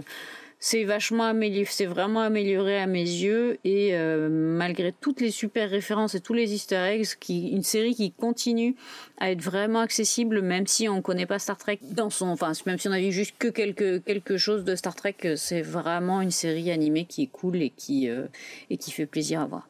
c'est 0.58 0.84
vachement 0.84 1.24
amélioré, 1.24 1.68
c'est 1.70 1.86
vraiment 1.86 2.20
amélioré 2.20 2.78
à 2.78 2.86
mes 2.86 3.02
yeux 3.02 3.58
et 3.64 3.94
euh, 3.94 4.28
malgré 4.30 4.92
toutes 4.92 5.20
les 5.20 5.30
super 5.30 5.68
références 5.70 6.14
et 6.14 6.20
tous 6.20 6.32
les 6.32 6.54
Easter 6.54 6.76
eggs, 6.76 7.06
qui, 7.20 7.48
une 7.50 7.62
série 7.62 7.94
qui 7.94 8.10
continue 8.12 8.74
à 9.18 9.30
être 9.30 9.42
vraiment 9.42 9.80
accessible, 9.80 10.42
même 10.42 10.66
si 10.66 10.88
on 10.88 11.02
connaît 11.02 11.26
pas 11.26 11.38
Star 11.38 11.58
Trek 11.58 11.80
dans 11.82 12.10
son, 12.10 12.28
enfin 12.28 12.52
même 12.66 12.78
si 12.78 12.88
on 12.88 12.92
a 12.92 13.00
vu 13.00 13.12
juste 13.12 13.34
que 13.38 13.48
quelque 13.48 13.98
quelque 13.98 14.38
chose 14.38 14.64
de 14.64 14.74
Star 14.76 14.94
Trek, 14.94 15.16
c'est 15.36 15.62
vraiment 15.62 16.20
une 16.20 16.30
série 16.30 16.70
animée 16.70 17.04
qui 17.04 17.24
est 17.24 17.30
cool 17.30 17.62
et 17.62 17.70
qui 17.70 18.08
euh, 18.08 18.26
et 18.70 18.76
qui 18.76 18.90
fait 18.90 19.06
plaisir 19.06 19.40
à 19.40 19.46
voir. 19.46 19.68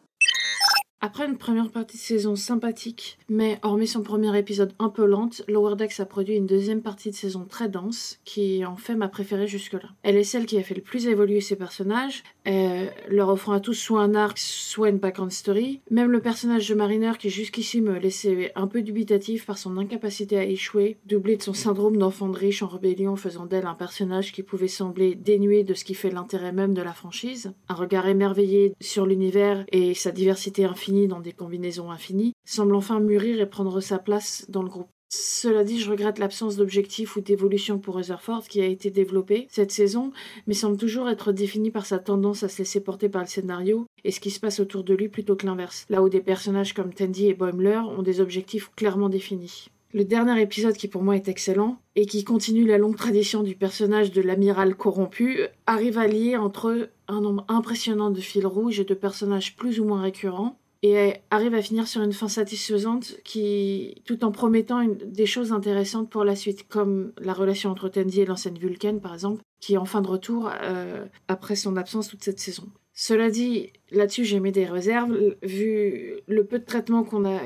Après 1.03 1.26
une 1.26 1.36
première 1.36 1.70
partie 1.70 1.99
de 1.99 2.03
saison 2.03 2.36
sympathique, 2.36 3.18
mais 3.28 3.59
hormis 3.62 3.86
son 3.86 4.03
premier 4.03 4.36
épisode 4.38 4.72
un 4.78 4.88
peu 4.88 5.05
lente, 5.05 5.42
Lower 5.47 5.76
Decks 5.76 6.01
a 6.01 6.07
produit 6.07 6.36
une 6.36 6.47
deuxième 6.47 6.80
partie 6.80 7.11
de 7.11 7.14
saison 7.14 7.44
très 7.44 7.68
dense, 7.68 8.18
qui 8.24 8.64
en 8.64 8.76
fait 8.76 8.94
ma 8.94 9.09
préférée 9.09 9.47
jusque-là. 9.47 9.90
Elle 10.03 10.16
est 10.16 10.24
celle 10.24 10.47
qui 10.47 10.57
a 10.57 10.62
fait 10.62 10.74
le 10.74 10.80
plus 10.80 11.07
évoluer 11.07 11.42
ses 11.42 11.57
personnages, 11.57 12.22
leur 12.47 13.28
offrant 13.28 13.53
à 13.53 13.61
tous 13.61 13.74
soit 13.74 14.01
un 14.01 14.14
arc, 14.14 14.38
soit 14.38 14.88
une 14.88 14.97
background 14.97 15.32
story. 15.32 15.80
Même 15.90 16.11
le 16.11 16.20
personnage 16.20 16.66
de 16.66 16.74
Mariner, 16.74 17.12
qui 17.18 17.28
jusqu'ici 17.28 17.82
me 17.82 17.99
laissait 17.99 18.53
un 18.55 18.66
peu 18.66 18.80
dubitatif 18.80 19.44
par 19.44 19.59
son 19.59 19.76
incapacité 19.76 20.38
à 20.38 20.44
échouer, 20.44 20.97
doublé 21.05 21.36
de 21.36 21.42
son 21.42 21.55
syndrome 21.55 21.99
d'enfant 21.99 22.28
de 22.28 22.38
riche 22.38 22.62
en 22.62 22.68
rébellion, 22.68 23.16
faisant 23.16 23.44
d'elle 23.44 23.66
un 23.66 23.74
personnage 23.74 24.32
qui 24.32 24.42
pouvait 24.42 24.66
sembler 24.66 25.14
dénué 25.14 25.62
de 25.62 25.74
ce 25.74 25.84
qui 25.84 25.94
fait 25.94 26.11
l'intérêt 26.11 26.53
même 26.53 26.72
de 26.72 26.82
la 26.82 26.94
franchise. 26.94 27.53
Un 27.68 27.74
regard 27.74 28.09
émerveillé 28.09 28.74
sur 28.80 29.05
l'univers 29.05 29.66
et 29.72 29.92
sa 29.92 30.11
diversité 30.11 30.64
infinie 30.64 30.86
dans 31.09 31.20
des 31.20 31.32
combinaisons 31.32 31.91
infinies, 31.91 32.32
semble 32.45 32.74
enfin 32.74 33.01
mûrir 33.01 33.41
et 33.41 33.49
prendre 33.49 33.80
sa 33.80 33.99
place 33.99 34.47
dans 34.49 34.62
le 34.62 34.68
groupe. 34.68 34.89
Cela 35.09 35.62
dit, 35.62 35.78
je 35.78 35.91
regrette 35.91 36.18
l'absence 36.18 36.57
d'objectif 36.57 37.16
ou 37.16 37.20
d'évolution 37.20 37.78
pour 37.78 37.95
Rutherford 37.95 38.43
qui 38.49 38.61
a 38.61 38.66
été 38.66 38.91
développé 38.91 39.47
cette 39.51 39.70
saison, 39.70 40.12
mais 40.47 40.55
semble 40.55 40.76
toujours 40.76 41.09
être 41.09 41.30
défini 41.32 41.70
par 41.70 41.87
sa 41.87 41.99
tendance 41.99 42.43
à 42.43 42.49
se 42.49 42.59
laisser 42.59 42.80
porter 42.80 43.09
par 43.09 43.22
le 43.22 43.28
scénario 43.28 43.87
et 44.05 44.11
ce 44.11 44.20
qui 44.20 44.30
se 44.30 44.41
passe 44.41 44.59
autour 44.59 44.82
de 44.82 44.95
lui 44.95 45.09
plutôt 45.09 45.37
que 45.37 45.47
l'inverse, 45.47 45.87
là 45.91 46.03
où 46.03 46.09
des 46.09 46.20
personnages 46.20 46.74
comme 46.74 46.93
Tandy 46.93 47.28
et 47.28 47.34
Boimler 47.34 47.82
ont 47.97 48.03
des 48.03 48.20
objectifs 48.20 48.70
clairement 48.74 49.09
définis. 49.09 49.68
Le 49.93 50.05
dernier 50.05 50.43
épisode 50.43 50.76
qui 50.76 50.89
pour 50.89 51.03
moi 51.03 51.16
est 51.16 51.28
excellent 51.28 51.78
et 51.95 52.05
qui 52.05 52.24
continue 52.24 52.66
la 52.66 52.76
longue 52.76 52.97
tradition 52.97 53.43
du 53.43 53.55
personnage 53.55 54.11
de 54.11 54.20
l'amiral 54.20 54.74
corrompu 54.74 55.47
arrive 55.66 55.99
à 55.99 56.09
lier 56.09 56.37
entre 56.37 56.91
un 57.07 57.20
nombre 57.20 57.45
impressionnant 57.49 58.11
de 58.11 58.20
fils 58.20 58.45
rouges 58.45 58.80
et 58.80 58.84
de 58.84 58.95
personnages 58.95 59.57
plus 59.57 59.78
ou 59.78 59.84
moins 59.84 60.03
récurrents 60.03 60.59
et 60.83 61.14
arrive 61.31 61.55
à 61.55 61.62
finir 61.62 61.87
sur 61.87 62.03
une 62.03 62.12
fin 62.12 62.29
satisfaisante 62.29 63.16
qui, 63.24 64.03
tout 64.05 64.24
en 64.24 64.31
promettant 64.31 64.85
des 64.85 65.27
choses 65.27 65.53
intéressantes 65.53 66.11
pour 66.11 66.24
la 66.24 66.37
suite, 66.37 66.68
comme 66.68 67.12
la 67.18 67.33
relation 67.33 67.70
entre 67.70 67.89
Tandy 67.89 68.20
et 68.20 68.27
l'ancienne 68.27 68.59
Vulcaine, 68.59 69.01
par 69.01 69.14
exemple, 69.14 69.43
qui 69.61 69.74
est 69.74 69.79
en 69.79 69.85
fin 69.85 70.03
de 70.03 70.09
retour 70.09 70.51
euh, 70.62 71.07
après 71.29 71.57
son 71.57 71.77
absence 71.77 72.09
toute 72.09 72.24
cette 72.24 72.41
saison. 72.41 72.64
Cela 72.99 73.28
dit, 73.28 73.74
là-dessus 73.90 74.24
j'ai 74.24 74.40
mis 74.40 74.53
des 74.53 74.64
réserves, 74.64 75.14
vu 75.42 76.14
le 76.26 76.44
peu 76.44 76.59
de 76.59 76.64
traitement 76.64 77.05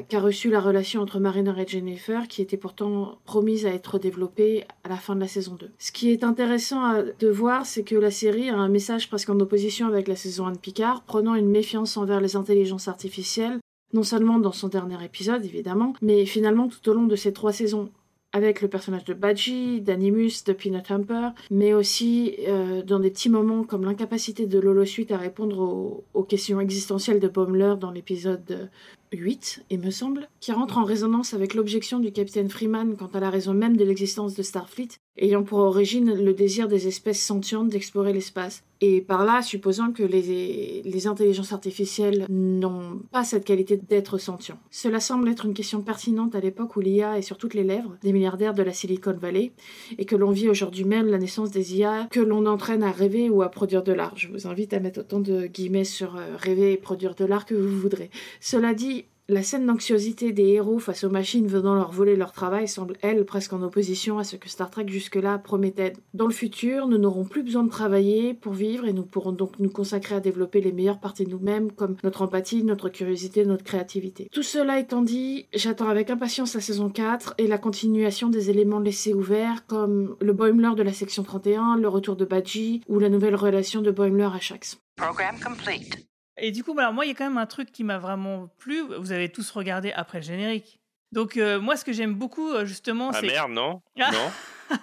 qu'a 0.08 0.20
reçu 0.20 0.48
la 0.48 0.60
relation 0.60 1.02
entre 1.02 1.18
Mariner 1.18 1.52
et 1.58 1.66
Jennifer, 1.66 2.28
qui 2.28 2.40
était 2.40 2.56
pourtant 2.56 3.18
promise 3.24 3.66
à 3.66 3.70
être 3.70 3.98
développée 3.98 4.62
à 4.84 4.88
la 4.88 4.94
fin 4.94 5.16
de 5.16 5.20
la 5.20 5.26
saison 5.26 5.56
2. 5.58 5.68
Ce 5.80 5.90
qui 5.90 6.12
est 6.12 6.22
intéressant 6.22 6.84
à- 6.84 7.02
de 7.02 7.28
voir, 7.28 7.66
c'est 7.66 7.82
que 7.82 7.96
la 7.96 8.12
série 8.12 8.48
a 8.48 8.54
un 8.56 8.68
message 8.68 9.08
presque 9.08 9.28
en 9.28 9.40
opposition 9.40 9.88
avec 9.88 10.06
la 10.06 10.14
saison 10.14 10.46
1 10.46 10.52
de 10.52 10.58
Picard, 10.58 11.02
prenant 11.02 11.34
une 11.34 11.50
méfiance 11.50 11.96
envers 11.96 12.20
les 12.20 12.36
intelligences 12.36 12.86
artificielles, 12.86 13.58
non 13.92 14.04
seulement 14.04 14.38
dans 14.38 14.52
son 14.52 14.68
dernier 14.68 15.04
épisode 15.04 15.44
évidemment, 15.44 15.94
mais 16.00 16.26
finalement 16.26 16.68
tout 16.68 16.88
au 16.88 16.94
long 16.94 17.06
de 17.08 17.16
ces 17.16 17.32
trois 17.32 17.52
saisons 17.52 17.90
avec 18.32 18.60
le 18.62 18.68
personnage 18.68 19.04
de 19.04 19.14
Badgie, 19.14 19.80
d'Animus, 19.80 20.44
de 20.46 20.52
Peanut 20.52 20.90
Hamper, 20.90 21.30
mais 21.50 21.72
aussi 21.74 22.36
euh, 22.46 22.82
dans 22.82 23.00
des 23.00 23.10
petits 23.10 23.28
moments 23.28 23.64
comme 23.64 23.84
l'incapacité 23.84 24.46
de 24.46 24.58
Lolo 24.58 24.84
Suite 24.84 25.10
à 25.10 25.18
répondre 25.18 25.58
aux, 25.58 26.04
aux 26.14 26.22
questions 26.22 26.60
existentielles 26.60 27.20
de 27.20 27.28
Baumler 27.28 27.74
dans 27.80 27.90
l'épisode 27.90 28.70
8, 29.12 29.64
il 29.70 29.80
me 29.80 29.90
semble, 29.90 30.28
qui 30.40 30.52
rentre 30.52 30.78
en 30.78 30.84
résonance 30.84 31.34
avec 31.34 31.54
l'objection 31.54 31.98
du 31.98 32.12
capitaine 32.12 32.48
Freeman 32.48 32.96
quant 32.96 33.06
à 33.06 33.20
la 33.20 33.30
raison 33.30 33.54
même 33.54 33.76
de 33.76 33.84
l'existence 33.84 34.34
de 34.34 34.42
Starfleet, 34.42 34.98
ayant 35.16 35.42
pour 35.42 35.58
origine 35.58 36.14
le 36.14 36.32
désir 36.32 36.68
des 36.68 36.86
espèces 36.86 37.22
sentientes 37.22 37.68
d'explorer 37.68 38.12
l'espace. 38.12 38.62
Et 38.80 39.00
par 39.00 39.24
là, 39.24 39.42
supposant 39.42 39.92
que 39.92 40.02
les, 40.02 40.82
les 40.82 41.06
intelligences 41.06 41.52
artificielles 41.52 42.26
n'ont 42.28 43.00
pas 43.12 43.24
cette 43.24 43.44
qualité 43.44 43.76
d'être 43.76 44.16
sentients. 44.18 44.58
Cela 44.70 45.00
semble 45.00 45.28
être 45.28 45.44
une 45.44 45.54
question 45.54 45.82
pertinente 45.82 46.34
à 46.34 46.40
l'époque 46.40 46.76
où 46.76 46.80
l'IA 46.80 47.18
est 47.18 47.22
sur 47.22 47.36
toutes 47.36 47.54
les 47.54 47.64
lèvres 47.64 47.96
des 48.02 48.12
milliardaires 48.12 48.54
de 48.54 48.62
la 48.62 48.72
Silicon 48.72 49.16
Valley 49.20 49.52
et 49.98 50.04
que 50.04 50.16
l'on 50.16 50.30
vit 50.30 50.48
aujourd'hui 50.48 50.84
même 50.84 51.08
la 51.08 51.18
naissance 51.18 51.50
des 51.50 51.76
IA 51.76 52.06
que 52.10 52.20
l'on 52.20 52.46
entraîne 52.46 52.82
à 52.82 52.90
rêver 52.90 53.28
ou 53.28 53.42
à 53.42 53.50
produire 53.50 53.82
de 53.82 53.92
l'art. 53.92 54.16
Je 54.16 54.28
vous 54.28 54.46
invite 54.46 54.72
à 54.72 54.80
mettre 54.80 55.00
autant 55.00 55.20
de 55.20 55.46
guillemets 55.46 55.84
sur 55.84 56.16
euh, 56.16 56.36
rêver 56.36 56.72
et 56.72 56.76
produire 56.76 57.14
de 57.14 57.24
l'art 57.24 57.44
que 57.44 57.54
vous 57.54 57.78
voudrez. 57.78 58.10
Cela 58.40 58.72
dit, 58.72 59.04
la 59.30 59.44
scène 59.44 59.64
d'anxiosité 59.64 60.32
des 60.32 60.48
héros 60.48 60.80
face 60.80 61.04
aux 61.04 61.10
machines 61.10 61.46
venant 61.46 61.74
leur 61.76 61.92
voler 61.92 62.16
leur 62.16 62.32
travail 62.32 62.66
semble, 62.66 62.96
elle, 63.00 63.24
presque 63.24 63.52
en 63.52 63.62
opposition 63.62 64.18
à 64.18 64.24
ce 64.24 64.34
que 64.34 64.48
Star 64.48 64.70
Trek 64.70 64.86
jusque-là 64.88 65.38
promettait. 65.38 65.92
Dans 66.14 66.26
le 66.26 66.32
futur, 66.32 66.88
nous 66.88 66.98
n'aurons 66.98 67.24
plus 67.24 67.44
besoin 67.44 67.62
de 67.62 67.70
travailler 67.70 68.34
pour 68.34 68.52
vivre 68.52 68.86
et 68.86 68.92
nous 68.92 69.04
pourrons 69.04 69.32
donc 69.32 69.58
nous 69.60 69.70
consacrer 69.70 70.16
à 70.16 70.20
développer 70.20 70.60
les 70.60 70.72
meilleures 70.72 70.98
parties 70.98 71.24
de 71.24 71.30
nous-mêmes, 71.30 71.70
comme 71.70 71.96
notre 72.02 72.22
empathie, 72.22 72.64
notre 72.64 72.88
curiosité, 72.88 73.44
notre 73.44 73.62
créativité. 73.62 74.28
Tout 74.32 74.42
cela 74.42 74.80
étant 74.80 75.02
dit, 75.02 75.46
j'attends 75.54 75.88
avec 75.88 76.10
impatience 76.10 76.54
la 76.54 76.60
saison 76.60 76.90
4 76.90 77.34
et 77.38 77.46
la 77.46 77.58
continuation 77.58 78.30
des 78.30 78.50
éléments 78.50 78.80
laissés 78.80 79.14
ouverts, 79.14 79.64
comme 79.66 80.16
le 80.20 80.32
Boimler 80.32 80.74
de 80.76 80.82
la 80.82 80.92
section 80.92 81.22
31, 81.22 81.76
le 81.76 81.88
retour 81.88 82.16
de 82.16 82.24
Badgie 82.24 82.82
ou 82.88 82.98
la 82.98 83.08
nouvelle 83.08 83.36
relation 83.36 83.80
de 83.80 83.92
Boimler 83.92 84.28
à 84.34 84.40
Shax. 84.40 84.80
Program 84.96 85.36
complete. 85.40 86.09
Et 86.40 86.50
du 86.52 86.64
coup, 86.64 86.74
bah, 86.74 86.82
alors 86.82 86.94
moi, 86.94 87.04
il 87.04 87.08
y 87.08 87.10
a 87.12 87.14
quand 87.14 87.24
même 87.28 87.38
un 87.38 87.46
truc 87.46 87.70
qui 87.72 87.84
m'a 87.84 87.98
vraiment 87.98 88.48
plu. 88.58 88.80
Vous 88.98 89.12
avez 89.12 89.28
tous 89.28 89.50
regardé 89.50 89.92
après 89.92 90.18
le 90.18 90.24
générique. 90.24 90.80
Donc, 91.12 91.36
euh, 91.36 91.60
moi, 91.60 91.76
ce 91.76 91.84
que 91.84 91.92
j'aime 91.92 92.14
beaucoup, 92.14 92.50
euh, 92.52 92.64
justement, 92.64 93.10
Ah 93.12 93.18
c'est. 93.20 93.26
merde, 93.26 93.50
non? 93.52 93.82
Ah. 94.00 94.10
Non 94.12 94.30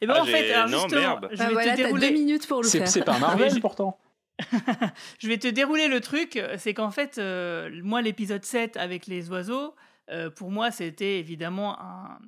Et 0.00 0.06
ben 0.06 0.14
Ah, 0.16 0.22
en 0.22 0.24
fait, 0.24 0.52
alors 0.52 0.68
non, 0.70 0.78
justement, 0.80 1.00
merde. 1.00 1.28
je 1.32 1.42
Ah, 1.42 1.46
vais 1.48 1.52
voilà, 1.52 1.72
te 1.72 1.76
dérouler. 1.76 2.08
deux 2.08 2.14
minutes 2.14 2.46
pour 2.48 2.62
le 2.62 2.68
C'est 2.68 2.78
faire. 2.78 2.88
c'est 2.88 3.04
pas 3.04 3.18
Marvel 3.18 3.60
pourtant. 3.60 3.98
je 5.18 5.28
vais 5.28 5.38
te 5.38 5.48
dérouler 5.48 5.88
le 5.88 6.00
truc. 6.00 6.40
C'est 6.58 6.74
qu'en 6.74 6.90
fait, 6.90 7.18
euh, 7.18 7.70
moi, 7.82 8.02
l'épisode 8.02 8.44
7 8.44 8.76
avec 8.76 9.06
les 9.06 9.30
oiseaux, 9.30 9.74
euh, 10.10 10.30
pour 10.30 10.50
moi, 10.50 10.70
c'était 10.70 11.18
évidemment 11.18 11.78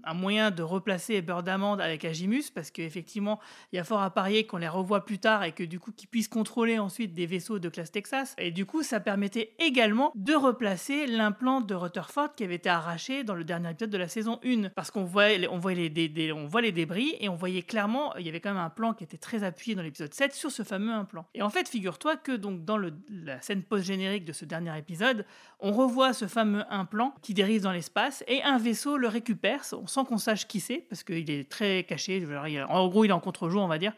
un, 0.05 0.15
moyen 0.15 0.51
de 0.51 0.63
replacer 0.63 1.23
Bird 1.23 1.49
Amand 1.49 1.75
avec 1.75 2.05
Agimus, 2.05 2.51
parce 2.53 2.71
qu'effectivement, 2.71 3.39
il 3.73 3.77
y 3.77 3.79
a 3.79 3.85
fort 3.85 4.03
à 4.03 4.11
parier 4.11 4.47
qu'on 4.47 4.57
les 4.57 4.69
revoit 4.69 5.05
plus 5.05 5.19
tard 5.19 5.45
et 5.45 5.53
que 5.53 5.63
du 5.63 5.79
coup, 5.79 5.93
qu'ils 5.93 6.09
puissent 6.09 6.29
contrôler 6.29 6.79
ensuite 6.79 7.15
des 7.15 7.27
vaisseaux 7.27 7.59
de 7.59 7.69
classe 7.69 7.93
Texas. 7.93 8.35
Et 8.39 8.51
du 8.51 8.67
coup, 8.67 8.83
ça 8.83 9.01
permettait 9.01 9.55
également 9.59 10.13
de 10.17 10.35
replacer 10.35 11.07
l'implant 11.07 11.61
de 11.61 11.75
Rutherford 11.75 12.35
qui 12.35 12.45
avait 12.45 12.57
été 12.57 12.69
arraché 12.69 13.23
dans 13.23 13.35
le 13.35 13.45
dernier 13.45 13.71
épisode 13.71 13.91
de 13.91 13.99
la 13.99 14.09
saison 14.09 14.41
1. 14.45 14.71
Parce 14.71 14.91
qu'on 14.91 15.05
voit, 15.05 15.29
on 15.51 15.59
voit, 15.59 15.75
les, 15.75 15.89
dé- 15.89 16.33
on 16.33 16.47
voit 16.47 16.63
les 16.63 16.73
débris 16.73 17.15
et 17.21 17.29
on 17.29 17.37
voyait 17.37 17.63
clairement, 17.63 18.15
il 18.17 18.27
y 18.27 18.29
avait 18.29 18.41
quand 18.41 18.53
même 18.53 18.63
un 18.63 18.71
plan 18.71 18.93
qui 18.93 19.05
était 19.05 19.19
très 19.19 19.45
appuyé 19.45 19.75
dans 19.77 19.83
l'épisode 19.83 20.13
7 20.13 20.33
sur 20.33 20.51
ce 20.51 20.63
fameux 20.63 20.93
implant. 20.93 21.27
Et 21.35 21.43
en 21.43 21.51
fait, 21.51 21.69
figure-toi 21.69 22.17
que 22.17 22.33
donc 22.33 22.65
dans 22.65 22.79
la 22.79 23.41
scène 23.41 23.63
post-générique 23.63 24.25
de 24.25 24.33
ce 24.33 24.45
dernier 24.45 24.77
épisode, 24.77 25.25
on 25.61 25.73
revoit 25.73 26.13
ce 26.13 26.27
fameux 26.27 26.65
implant 26.71 27.15
qui 27.23 27.35
dérive 27.35 27.63
dans 27.63 27.68
l'espace 27.73 28.25
et 28.27 28.43
un 28.43 28.59
vaisseau 28.59 28.97
le 28.97 29.09
récupère 29.09 29.65
sans 29.65 30.05
qu'on 30.05 30.19
sache 30.19 30.47
qui 30.47 30.61
c'est 30.61 30.87
parce 30.89 31.03
qu'il 31.03 31.31
est 31.31 31.49
très 31.49 31.85
caché. 31.85 32.27
En 32.69 32.89
gros, 32.89 33.05
il 33.05 33.09
est 33.09 33.13
en 33.13 33.21
contre-jour, 33.21 33.63
on 33.63 33.69
va 33.69 33.79
dire. 33.79 33.93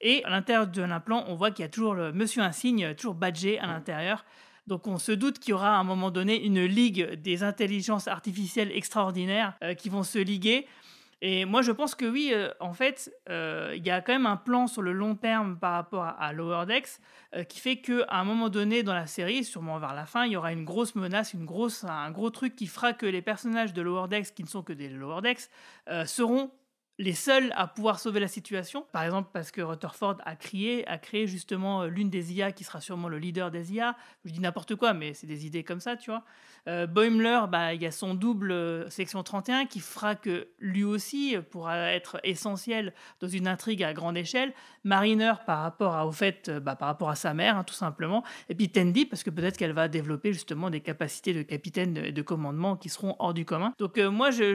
Et 0.00 0.24
à 0.24 0.30
l'intérieur 0.30 0.66
de 0.66 0.82
l'implant, 0.82 1.24
on 1.28 1.34
voit 1.34 1.50
qu'il 1.50 1.62
y 1.62 1.66
a 1.66 1.70
toujours 1.70 1.94
le 1.94 2.12
monsieur 2.12 2.42
insigne, 2.42 2.94
toujours 2.94 3.14
badgé 3.14 3.58
à 3.58 3.66
l'intérieur. 3.66 4.24
Donc 4.66 4.86
on 4.86 4.98
se 4.98 5.12
doute 5.12 5.38
qu'il 5.38 5.50
y 5.50 5.52
aura 5.52 5.76
à 5.76 5.78
un 5.78 5.84
moment 5.84 6.10
donné 6.10 6.42
une 6.42 6.64
ligue 6.64 7.14
des 7.20 7.42
intelligences 7.42 8.08
artificielles 8.08 8.72
extraordinaires 8.72 9.54
euh, 9.62 9.74
qui 9.74 9.88
vont 9.88 10.02
se 10.02 10.18
liguer. 10.18 10.66
Et 11.20 11.44
moi 11.44 11.62
je 11.62 11.72
pense 11.72 11.94
que 11.94 12.04
oui, 12.04 12.30
euh, 12.32 12.50
en 12.60 12.72
fait, 12.72 13.12
euh, 13.28 13.72
il 13.76 13.86
y 13.86 13.90
a 13.90 14.00
quand 14.00 14.12
même 14.12 14.26
un 14.26 14.36
plan 14.36 14.66
sur 14.66 14.82
le 14.82 14.92
long 14.92 15.14
terme 15.14 15.58
par 15.58 15.72
rapport 15.72 16.04
à, 16.04 16.10
à 16.10 16.32
Lower 16.32 16.66
Decks 16.66 17.00
euh, 17.34 17.44
qui 17.44 17.60
fait 17.60 17.76
qu'à 17.76 18.04
un 18.10 18.24
moment 18.24 18.48
donné 18.48 18.82
dans 18.82 18.94
la 18.94 19.06
série, 19.06 19.44
sûrement 19.44 19.78
vers 19.78 19.94
la 19.94 20.06
fin, 20.06 20.26
il 20.26 20.32
y 20.32 20.36
aura 20.36 20.52
une 20.52 20.64
grosse 20.64 20.94
menace, 20.94 21.32
une 21.32 21.44
grosse, 21.44 21.84
un 21.84 22.10
gros 22.10 22.30
truc 22.30 22.56
qui 22.56 22.66
fera 22.66 22.92
que 22.92 23.06
les 23.06 23.22
personnages 23.22 23.72
de 23.72 23.82
Lower 23.82 24.08
Decks, 24.08 24.34
qui 24.34 24.42
ne 24.42 24.48
sont 24.48 24.62
que 24.62 24.72
des 24.72 24.88
Lower 24.88 25.22
Decks, 25.22 25.48
seront 26.06 26.50
les 26.98 27.12
seuls 27.12 27.52
à 27.56 27.66
pouvoir 27.66 27.98
sauver 27.98 28.20
la 28.20 28.28
situation. 28.28 28.86
Par 28.92 29.02
exemple, 29.02 29.30
parce 29.32 29.50
que 29.50 29.60
Rutherford 29.60 30.18
a 30.24 30.36
créé, 30.36 30.86
a 30.88 30.98
créé 30.98 31.26
justement 31.26 31.82
euh, 31.82 31.88
l'une 31.88 32.10
des 32.10 32.32
IA 32.32 32.52
qui 32.52 32.64
sera 32.64 32.80
sûrement 32.80 33.08
le 33.08 33.18
leader 33.18 33.50
des 33.50 33.72
IA. 33.72 33.96
Je 34.24 34.32
dis 34.32 34.40
n'importe 34.40 34.76
quoi, 34.76 34.94
mais 34.94 35.14
c'est 35.14 35.26
des 35.26 35.46
idées 35.46 35.64
comme 35.64 35.80
ça, 35.80 35.96
tu 35.96 36.10
vois. 36.10 36.24
Euh, 36.66 36.86
Boimler, 36.86 37.40
bah, 37.50 37.74
il 37.74 37.82
y 37.82 37.86
a 37.86 37.90
son 37.90 38.14
double 38.14 38.50
euh, 38.50 38.88
section 38.88 39.22
31 39.22 39.66
qui 39.66 39.80
fera 39.80 40.14
que 40.14 40.48
lui 40.58 40.82
aussi 40.82 41.36
pourra 41.50 41.92
être 41.92 42.18
essentiel 42.24 42.94
dans 43.20 43.28
une 43.28 43.46
intrigue 43.46 43.82
à 43.82 43.92
grande 43.92 44.16
échelle. 44.16 44.54
Mariner 44.82 45.34
par 45.46 45.60
rapport 45.60 45.94
à, 45.94 46.06
au 46.06 46.12
fait, 46.12 46.48
euh, 46.48 46.60
bah, 46.60 46.74
par 46.74 46.88
rapport 46.88 47.10
à 47.10 47.16
sa 47.16 47.34
mère, 47.34 47.58
hein, 47.58 47.64
tout 47.64 47.74
simplement. 47.74 48.24
Et 48.48 48.54
puis 48.54 48.70
Tandy, 48.70 49.04
parce 49.04 49.22
que 49.22 49.30
peut-être 49.30 49.58
qu'elle 49.58 49.72
va 49.72 49.88
développer 49.88 50.32
justement 50.32 50.70
des 50.70 50.80
capacités 50.80 51.34
de 51.34 51.42
capitaine 51.42 51.98
et 51.98 52.12
de 52.12 52.22
commandement 52.22 52.76
qui 52.76 52.88
seront 52.88 53.14
hors 53.18 53.34
du 53.34 53.44
commun. 53.44 53.74
Donc 53.78 53.98
moi, 53.98 54.30
j'ai 54.30 54.54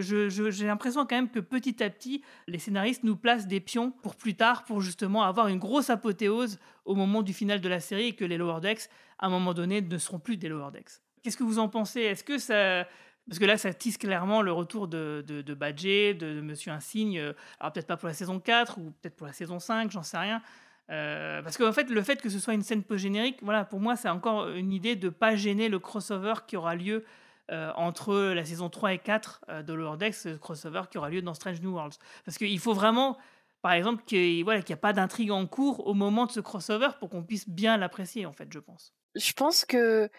l'impression 0.65 1.05
quand 1.05 1.15
même 1.15 1.29
que 1.29 1.39
petit 1.39 1.83
à 1.83 1.89
petit, 1.91 2.23
les 2.47 2.59
scénaristes 2.59 3.03
nous 3.03 3.15
placent 3.15 3.47
des 3.47 3.59
pions 3.59 3.91
pour 3.91 4.15
plus 4.15 4.35
tard, 4.35 4.65
pour 4.65 4.81
justement 4.81 5.23
avoir 5.23 5.47
une 5.47 5.59
grosse 5.59 5.89
apothéose 5.89 6.59
au 6.85 6.95
moment 6.95 7.21
du 7.21 7.33
final 7.33 7.61
de 7.61 7.69
la 7.69 7.79
série 7.79 8.07
et 8.07 8.15
que 8.15 8.25
les 8.25 8.37
Lower 8.37 8.61
Decks, 8.61 8.89
à 9.17 9.27
un 9.27 9.29
moment 9.29 9.53
donné, 9.53 9.81
ne 9.81 9.97
seront 9.97 10.19
plus 10.19 10.37
des 10.37 10.49
Lower 10.49 10.71
Decks. 10.71 11.01
Qu'est-ce 11.23 11.37
que 11.37 11.43
vous 11.43 11.59
en 11.59 11.69
pensez? 11.69 12.01
Est-ce 12.01 12.23
que 12.23 12.37
ça... 12.37 12.87
Parce 13.27 13.37
que 13.37 13.45
là, 13.45 13.57
ça 13.57 13.71
tisse 13.73 13.99
clairement 13.99 14.41
le 14.41 14.51
retour 14.51 14.87
de, 14.87 15.23
de, 15.27 15.53
Badger, 15.53 16.15
de, 16.15 16.33
de 16.33 16.41
Monsieur 16.41 16.71
Insigne. 16.71 17.19
euh, 17.19 17.33
Alors 17.59 17.71
peut-être 17.71 17.85
pas 17.85 17.95
pour 17.95 18.07
la 18.07 18.15
saison 18.15 18.39
4 18.39 18.79
ou 18.79 18.91
peut-être 19.01 19.15
pour 19.15 19.27
la 19.27 19.33
saison 19.33 19.59
5, 19.59 19.91
j'en 19.91 20.01
sais 20.01 20.17
rien. 20.17 20.41
Euh, 20.89 21.43
parce 21.43 21.55
qu'en 21.57 21.71
fait, 21.71 21.91
le 21.91 22.01
fait 22.01 22.19
que 22.21 22.29
ce 22.29 22.39
soit 22.39 22.55
une 22.55 22.63
scène 22.63 22.83
post-générique, 22.83 23.37
voilà, 23.43 23.65
pour 23.65 23.79
moi, 23.79 23.95
c'est 23.95 24.09
encore 24.09 24.49
une 24.49 24.71
idée 24.71 24.95
de 24.95 25.09
pas 25.09 25.35
gêner 25.35 25.69
le 25.69 25.77
crossover 25.77 26.33
qui 26.47 26.57
aura 26.57 26.73
lieu 26.73 27.05
euh, 27.51 27.71
entre 27.75 28.15
la 28.33 28.45
saison 28.45 28.69
3 28.69 28.93
et 28.93 28.99
4 28.99 29.41
euh, 29.49 29.63
de 29.63 29.73
Lower 29.73 29.97
Decks, 29.97 30.15
ce 30.15 30.29
crossover 30.29 30.83
qui 30.89 30.97
aura 30.97 31.09
lieu 31.09 31.21
dans 31.21 31.33
Strange 31.33 31.61
New 31.61 31.73
Worlds. 31.73 31.97
Parce 32.25 32.37
qu'il 32.37 32.59
faut 32.59 32.73
vraiment, 32.73 33.17
par 33.61 33.73
exemple, 33.73 34.03
qu'il 34.05 34.43
voilà, 34.43 34.61
n'y 34.67 34.73
a 34.73 34.77
pas 34.77 34.93
d'intrigue 34.93 35.31
en 35.31 35.45
cours 35.47 35.87
au 35.87 35.93
moment 35.93 36.25
de 36.25 36.31
ce 36.31 36.39
crossover 36.39 36.89
pour 36.99 37.09
qu'on 37.09 37.23
puisse 37.23 37.49
bien 37.49 37.77
l'apprécier, 37.77 38.25
en 38.25 38.33
fait, 38.33 38.47
je 38.51 38.59
pense. 38.59 38.93
Je 39.15 39.33
pense 39.33 39.65
que 39.65 40.09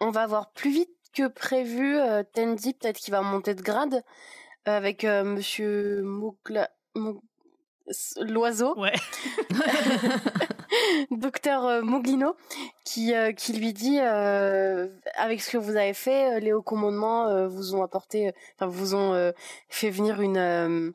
on 0.00 0.10
va 0.10 0.22
avoir 0.22 0.52
plus 0.52 0.70
vite 0.70 0.90
que 1.12 1.28
prévu 1.28 1.96
euh, 1.96 2.22
Tandy, 2.32 2.74
peut-être 2.74 2.98
qu'il 2.98 3.12
va 3.12 3.20
monter 3.20 3.54
de 3.54 3.62
grade 3.62 4.02
euh, 4.66 4.76
avec 4.76 5.04
Monsieur 5.04 6.02
l'oiseau. 8.20 8.78
Ouais. 8.78 8.94
Docteur 11.10 11.64
euh, 11.66 11.82
Muglino, 11.82 12.36
qui, 12.84 13.14
euh, 13.14 13.32
qui 13.32 13.52
lui 13.52 13.72
dit 13.72 13.98
euh, 14.00 14.88
avec 15.16 15.40
ce 15.40 15.50
que 15.50 15.58
vous 15.58 15.76
avez 15.76 15.94
fait, 15.94 16.40
les 16.40 16.52
hauts 16.52 16.62
commandements 16.62 17.48
vous 17.48 17.74
ont 17.74 17.82
apporté, 17.82 18.32
enfin 18.56 18.66
vous 18.66 18.94
ont 18.94 19.32
fait 19.68 19.90
venir 19.90 20.20
une 20.20 20.94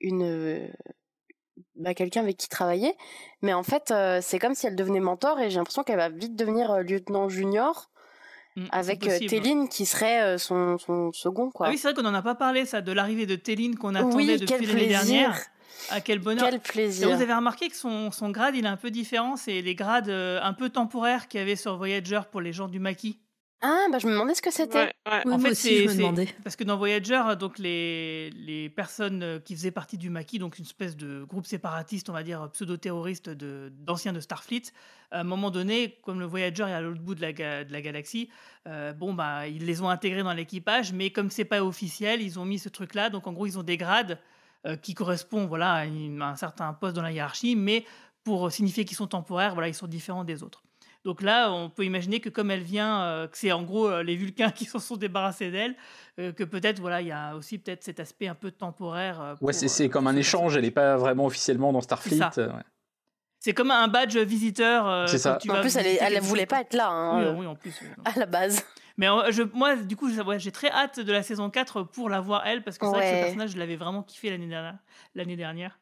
une 0.00 0.68
bah, 1.76 1.94
quelqu'un 1.94 2.20
avec 2.20 2.36
qui 2.36 2.48
travailler, 2.48 2.94
mais 3.40 3.54
en 3.54 3.62
fait 3.62 3.90
euh, 3.90 4.20
c'est 4.22 4.38
comme 4.38 4.54
si 4.54 4.66
elle 4.66 4.76
devenait 4.76 5.00
mentor 5.00 5.40
et 5.40 5.50
j'ai 5.50 5.56
l'impression 5.56 5.82
qu'elle 5.82 5.96
va 5.96 6.10
vite 6.10 6.36
devenir 6.36 6.70
euh, 6.70 6.82
lieutenant 6.82 7.28
junior 7.28 7.90
avec 8.70 9.02
euh, 9.04 9.06
possible. 9.06 9.30
Téline 9.30 9.68
qui 9.68 9.86
serait 9.86 10.36
son, 10.36 10.76
son 10.76 11.10
second 11.12 11.50
quoi. 11.50 11.68
Ah 11.68 11.70
oui, 11.70 11.78
c'est 11.78 11.88
vrai 11.88 11.94
qu'on 11.94 12.08
n'en 12.08 12.14
a 12.14 12.20
pas 12.20 12.34
parlé, 12.34 12.66
ça, 12.66 12.82
de 12.82 12.92
l'arrivée 12.92 13.24
de 13.24 13.34
Téline 13.36 13.76
qu'on 13.76 13.94
attendait 13.94 14.14
Oui, 14.14 14.38
depuis 14.38 14.66
l'année 14.66 14.88
dernière. 14.88 15.40
Ah, 15.90 16.00
quel 16.00 16.18
bonheur. 16.18 16.48
Quel 16.48 16.60
plaisir. 16.60 17.08
Et 17.08 17.14
vous 17.14 17.20
avez 17.22 17.34
remarqué 17.34 17.68
que 17.68 17.76
son, 17.76 18.10
son 18.10 18.30
grade, 18.30 18.54
il 18.56 18.64
est 18.64 18.68
un 18.68 18.76
peu 18.76 18.90
différent. 18.90 19.36
C'est 19.36 19.60
les 19.60 19.74
grades 19.74 20.08
euh, 20.08 20.40
un 20.42 20.52
peu 20.52 20.70
temporaires 20.70 21.28
qu'il 21.28 21.40
y 21.40 21.42
avait 21.42 21.56
sur 21.56 21.76
Voyager 21.76 22.20
pour 22.30 22.40
les 22.40 22.52
gens 22.52 22.68
du 22.68 22.78
maquis. 22.78 23.18
Ah 23.64 23.86
bah 23.92 24.00
je 24.00 24.08
me 24.08 24.12
demandais 24.12 24.34
ce 24.34 24.42
que 24.42 24.50
c'était. 24.50 24.92
en 25.06 25.38
fait, 25.38 25.54
c'est 25.54 25.86
parce 26.42 26.56
que 26.56 26.64
dans 26.64 26.76
Voyager, 26.76 27.22
donc 27.38 27.60
les, 27.60 28.30
les 28.30 28.68
personnes 28.68 29.40
qui 29.44 29.54
faisaient 29.54 29.70
partie 29.70 29.96
du 29.98 30.10
maquis, 30.10 30.40
donc 30.40 30.58
une 30.58 30.64
espèce 30.64 30.96
de 30.96 31.22
groupe 31.22 31.46
séparatiste, 31.46 32.10
on 32.10 32.12
va 32.12 32.24
dire 32.24 32.50
pseudo-terroriste 32.52 33.28
de- 33.30 33.72
d'anciens 33.72 34.12
de, 34.12 34.18
Starfleet, 34.18 34.62
à 35.12 35.20
un 35.20 35.24
moment 35.24 35.52
donné, 35.52 36.00
comme 36.02 36.18
le 36.18 36.26
Voyager 36.26 36.64
est 36.64 36.72
à 36.72 36.80
l'autre 36.80 37.00
bout 37.02 37.14
de 37.14 37.20
la, 37.20 37.32
de 37.32 37.72
la 37.72 37.80
galaxie, 37.82 38.30
euh, 38.66 38.92
bon 38.92 39.14
bah 39.14 39.46
ils 39.46 39.64
les 39.64 39.80
ont 39.80 39.88
intégrés 39.88 40.24
dans 40.24 40.32
l'équipage, 40.32 40.92
mais 40.92 41.10
comme 41.10 41.30
c'est 41.30 41.44
pas 41.44 41.62
officiel, 41.62 42.20
ils 42.20 42.40
ont 42.40 42.44
mis 42.44 42.58
ce 42.58 42.68
truc-là. 42.68 43.10
Donc 43.10 43.28
en 43.28 43.32
gros, 43.32 43.46
ils 43.46 43.60
ont 43.60 43.62
des 43.62 43.76
grades 43.76 44.18
euh, 44.66 44.76
qui 44.76 44.94
correspondent 44.94 45.48
voilà 45.48 45.72
à, 45.72 45.84
une- 45.86 46.22
à 46.22 46.28
un 46.28 46.36
certain 46.36 46.72
poste 46.72 46.96
dans 46.96 47.02
la 47.02 47.12
hiérarchie, 47.12 47.56
mais 47.56 47.84
pour 48.24 48.50
signifier 48.52 48.84
qu'ils 48.84 48.96
sont 48.96 49.06
temporaires, 49.08 49.54
voilà, 49.54 49.68
ils 49.68 49.74
sont 49.74 49.86
différents 49.88 50.24
des 50.24 50.42
autres. 50.42 50.62
Donc 51.04 51.20
là, 51.20 51.50
on 51.52 51.68
peut 51.68 51.84
imaginer 51.84 52.20
que 52.20 52.28
comme 52.28 52.52
elle 52.52 52.62
vient, 52.62 53.02
euh, 53.02 53.26
que 53.26 53.36
c'est 53.36 53.50
en 53.50 53.64
gros 53.64 53.88
euh, 53.88 54.04
les 54.04 54.14
Vulcains 54.14 54.50
qui 54.54 54.64
s'en 54.66 54.78
sont 54.78 54.96
débarrassés 54.96 55.50
d'elle, 55.50 55.74
euh, 56.20 56.30
que 56.32 56.44
peut-être 56.44 56.78
voilà, 56.78 57.00
il 57.00 57.08
y 57.08 57.12
a 57.12 57.34
aussi 57.34 57.58
peut-être 57.58 57.82
cet 57.82 57.98
aspect 57.98 58.28
un 58.28 58.36
peu 58.36 58.52
temporaire. 58.52 59.20
euh, 59.20 59.34
pour, 59.34 59.46
Ouais, 59.48 59.52
c'est 59.52 59.66
euh, 59.66 59.68
c'est 59.68 59.88
comme 59.88 60.06
un 60.06 60.14
échange, 60.14 60.54
elle 60.56 60.62
n'est 60.62 60.70
pas 60.70 60.96
vraiment 60.96 61.26
officiellement 61.26 61.72
dans 61.72 61.80
Starfleet. 61.80 62.20
C'est 63.40 63.54
comme 63.54 63.72
un 63.72 63.88
badge 63.88 64.16
visiteur. 64.18 64.86
euh, 64.88 65.06
C'est 65.08 65.18
ça. 65.18 65.38
tu 65.42 65.50
En 65.50 65.60
plus, 65.60 65.74
elle, 65.74 65.98
quelque 65.98 66.20
voulait 66.22 66.46
pas 66.46 66.60
être 66.60 66.74
là. 66.74 66.88
hein, 66.90 67.18
Oui, 67.18 67.24
euh, 67.24 67.34
oui, 67.38 67.46
en 67.46 67.56
plus. 67.56 67.74
oui. 67.82 67.88
À 68.04 68.16
la 68.16 68.26
base. 68.26 68.64
Mais 68.96 69.08
euh, 69.08 69.30
je, 69.30 69.42
moi, 69.42 69.76
du 69.76 69.96
coup, 69.96 70.10
ouais, 70.10 70.38
j'ai 70.38 70.52
très 70.52 70.70
hâte 70.70 71.00
de 71.00 71.12
la 71.12 71.22
saison 71.22 71.50
4 71.50 71.82
pour 71.82 72.08
la 72.10 72.20
voir 72.20 72.46
elle, 72.46 72.62
parce 72.62 72.78
que 72.78 72.86
c'est 72.86 72.92
vrai 72.92 73.02
que 73.02 73.10
ce 73.10 73.20
personnage, 73.20 73.50
je 73.52 73.58
l'avais 73.58 73.76
vraiment 73.76 74.02
kiffé 74.02 74.30
l'année 74.30 74.48
dernière. 74.48 74.78
L'année 75.14 75.36
dernière. 75.36 75.78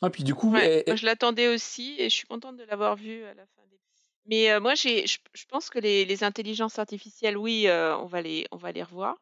Ah, 0.00 0.10
puis 0.10 0.24
du 0.24 0.34
coup, 0.34 0.52
Ouais, 0.52 0.66
elle- 0.66 0.84
moi, 0.88 0.96
je 0.96 1.06
l'attendais 1.06 1.48
aussi 1.48 1.94
et 1.98 2.10
je 2.10 2.14
suis 2.14 2.26
contente 2.26 2.56
de 2.56 2.64
l'avoir 2.64 2.96
vu 2.96 3.22
à 3.24 3.34
la 3.34 3.46
fin 3.46 3.62
des. 3.70 3.78
Mais 4.26 4.50
euh, 4.50 4.60
moi, 4.60 4.74
je, 4.74 5.04
je 5.34 5.44
pense 5.46 5.70
que 5.70 5.78
les, 5.78 6.04
les 6.04 6.24
intelligences 6.24 6.78
artificielles, 6.78 7.36
oui, 7.36 7.66
euh, 7.68 7.96
on 7.98 8.06
va 8.06 8.20
les, 8.22 8.46
on 8.50 8.56
va 8.56 8.72
les 8.72 8.82
revoir. 8.82 9.16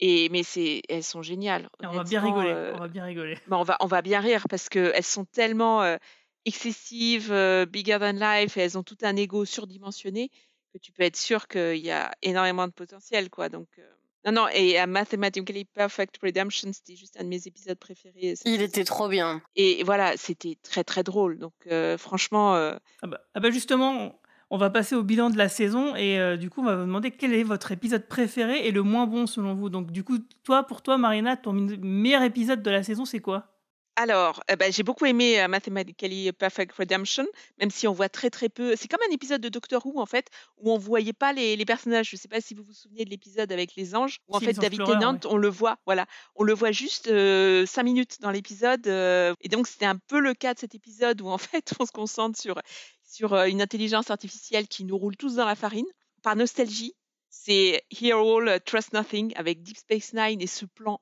Et 0.00 0.28
mais 0.30 0.42
c'est, 0.42 0.82
elles 0.88 1.04
sont 1.04 1.22
géniales. 1.22 1.68
On 1.82 1.92
va 1.92 2.04
bien 2.04 2.20
rigoler. 2.20 2.50
euh, 2.50 2.72
On 2.74 2.78
va 2.80 2.88
bien 2.88 3.04
rigoler. 3.04 3.38
bah, 3.46 3.56
on 3.58 3.62
va, 3.62 3.76
on 3.80 3.86
va 3.86 4.02
bien 4.02 4.20
rire 4.20 4.46
parce 4.50 4.68
que 4.68 4.92
elles 4.94 5.04
sont 5.04 5.24
tellement 5.24 5.82
euh, 5.82 5.96
excessives, 6.44 7.32
euh, 7.32 7.64
bigger 7.64 7.98
than 8.00 8.12
life, 8.12 8.56
et 8.56 8.60
elles 8.62 8.76
ont 8.76 8.82
tout 8.82 8.98
un 9.02 9.16
ego 9.16 9.44
surdimensionné 9.44 10.30
que 10.74 10.78
tu 10.78 10.92
peux 10.92 11.04
être 11.04 11.16
sûr 11.16 11.46
qu'il 11.46 11.76
y 11.76 11.90
a 11.90 12.10
énormément 12.22 12.66
de 12.66 12.72
potentiel, 12.72 13.30
quoi. 13.30 13.48
Donc 13.48 13.68
euh, 13.78 13.82
non, 14.26 14.32
non. 14.32 14.46
Et 14.52 14.78
à 14.78 14.86
Mathematically 14.86 15.64
Perfect 15.64 16.18
Redemption, 16.22 16.72
c'était 16.72 16.96
juste 16.96 17.16
un 17.20 17.24
de 17.24 17.28
mes 17.28 17.46
épisodes 17.46 17.78
préférés. 17.78 18.34
Il 18.44 18.60
était 18.60 18.84
trop 18.84 19.08
bien. 19.08 19.42
Et 19.54 19.82
voilà, 19.84 20.16
c'était 20.16 20.58
très 20.62 20.82
très 20.82 21.02
drôle. 21.02 21.38
Donc 21.38 21.54
euh, 21.70 21.96
franchement, 21.96 22.54
euh, 22.56 22.74
Ah 23.02 23.06
bah, 23.06 23.20
ah 23.34 23.40
bah 23.40 23.50
justement, 23.50 24.18
on 24.50 24.56
va 24.56 24.70
passer 24.70 24.94
au 24.94 25.02
bilan 25.02 25.30
de 25.30 25.36
la 25.36 25.48
saison 25.48 25.94
et 25.94 26.18
euh, 26.18 26.36
du 26.36 26.50
coup, 26.50 26.62
on 26.62 26.64
va 26.64 26.76
vous 26.76 26.86
demander 26.86 27.10
quel 27.10 27.34
est 27.34 27.42
votre 27.42 27.72
épisode 27.72 28.08
préféré 28.08 28.66
et 28.66 28.72
le 28.72 28.82
moins 28.82 29.06
bon 29.06 29.26
selon 29.26 29.54
vous. 29.54 29.68
Donc, 29.68 29.90
du 29.90 30.04
coup, 30.04 30.18
toi, 30.42 30.64
pour 30.64 30.82
toi, 30.82 30.98
Marina, 30.98 31.36
ton 31.36 31.52
meilleur 31.52 32.22
épisode 32.22 32.62
de 32.62 32.70
la 32.70 32.82
saison, 32.82 33.04
c'est 33.04 33.20
quoi? 33.20 33.53
Alors, 33.96 34.42
euh, 34.50 34.56
bah, 34.56 34.70
j'ai 34.70 34.82
beaucoup 34.82 35.06
aimé 35.06 35.40
euh, 35.40 35.46
Mathematically 35.46 36.32
Perfect 36.32 36.72
Redemption, 36.72 37.26
même 37.60 37.70
si 37.70 37.86
on 37.86 37.92
voit 37.92 38.08
très 38.08 38.28
très 38.28 38.48
peu. 38.48 38.74
C'est 38.76 38.88
comme 38.88 39.00
un 39.08 39.12
épisode 39.12 39.40
de 39.40 39.48
Doctor 39.48 39.86
Who 39.86 40.00
en 40.00 40.06
fait, 40.06 40.28
où 40.58 40.72
on 40.72 40.78
voyait 40.78 41.12
pas 41.12 41.32
les, 41.32 41.54
les 41.54 41.64
personnages. 41.64 42.10
Je 42.10 42.16
sais 42.16 42.26
pas 42.26 42.40
si 42.40 42.54
vous 42.54 42.64
vous 42.64 42.72
souvenez 42.72 43.04
de 43.04 43.10
l'épisode 43.10 43.52
avec 43.52 43.76
les 43.76 43.94
anges, 43.94 44.18
où 44.26 44.36
en 44.36 44.40
Si, 44.40 44.46
fait 44.46 44.54
David 44.54 44.84
Tennant, 44.84 45.14
ouais. 45.14 45.26
on 45.26 45.36
le 45.36 45.48
voit, 45.48 45.78
voilà, 45.86 46.06
on 46.34 46.42
le 46.42 46.52
voit 46.54 46.72
juste 46.72 47.06
euh, 47.06 47.66
cinq 47.66 47.84
minutes 47.84 48.20
dans 48.20 48.32
l'épisode, 48.32 48.84
euh, 48.88 49.32
et 49.40 49.48
donc 49.48 49.68
c'était 49.68 49.86
un 49.86 49.98
peu 50.08 50.18
le 50.18 50.34
cas 50.34 50.54
de 50.54 50.58
cet 50.58 50.74
épisode 50.74 51.20
où 51.20 51.28
en 51.28 51.38
fait 51.38 51.72
on 51.78 51.86
se 51.86 51.92
concentre 51.92 52.40
sur 52.40 52.60
sur 53.04 53.34
une 53.34 53.62
intelligence 53.62 54.10
artificielle 54.10 54.66
qui 54.66 54.82
nous 54.84 54.98
roule 54.98 55.16
tous 55.16 55.36
dans 55.36 55.44
la 55.44 55.54
farine. 55.54 55.86
Par 56.22 56.34
nostalgie, 56.34 56.94
c'est 57.30 57.84
Here 57.90 58.18
All 58.18 58.60
Trust 58.64 58.92
Nothing 58.92 59.32
avec 59.36 59.62
Deep 59.62 59.76
Space 59.76 60.12
Nine 60.14 60.40
et 60.40 60.48
ce 60.48 60.64
plan. 60.64 61.00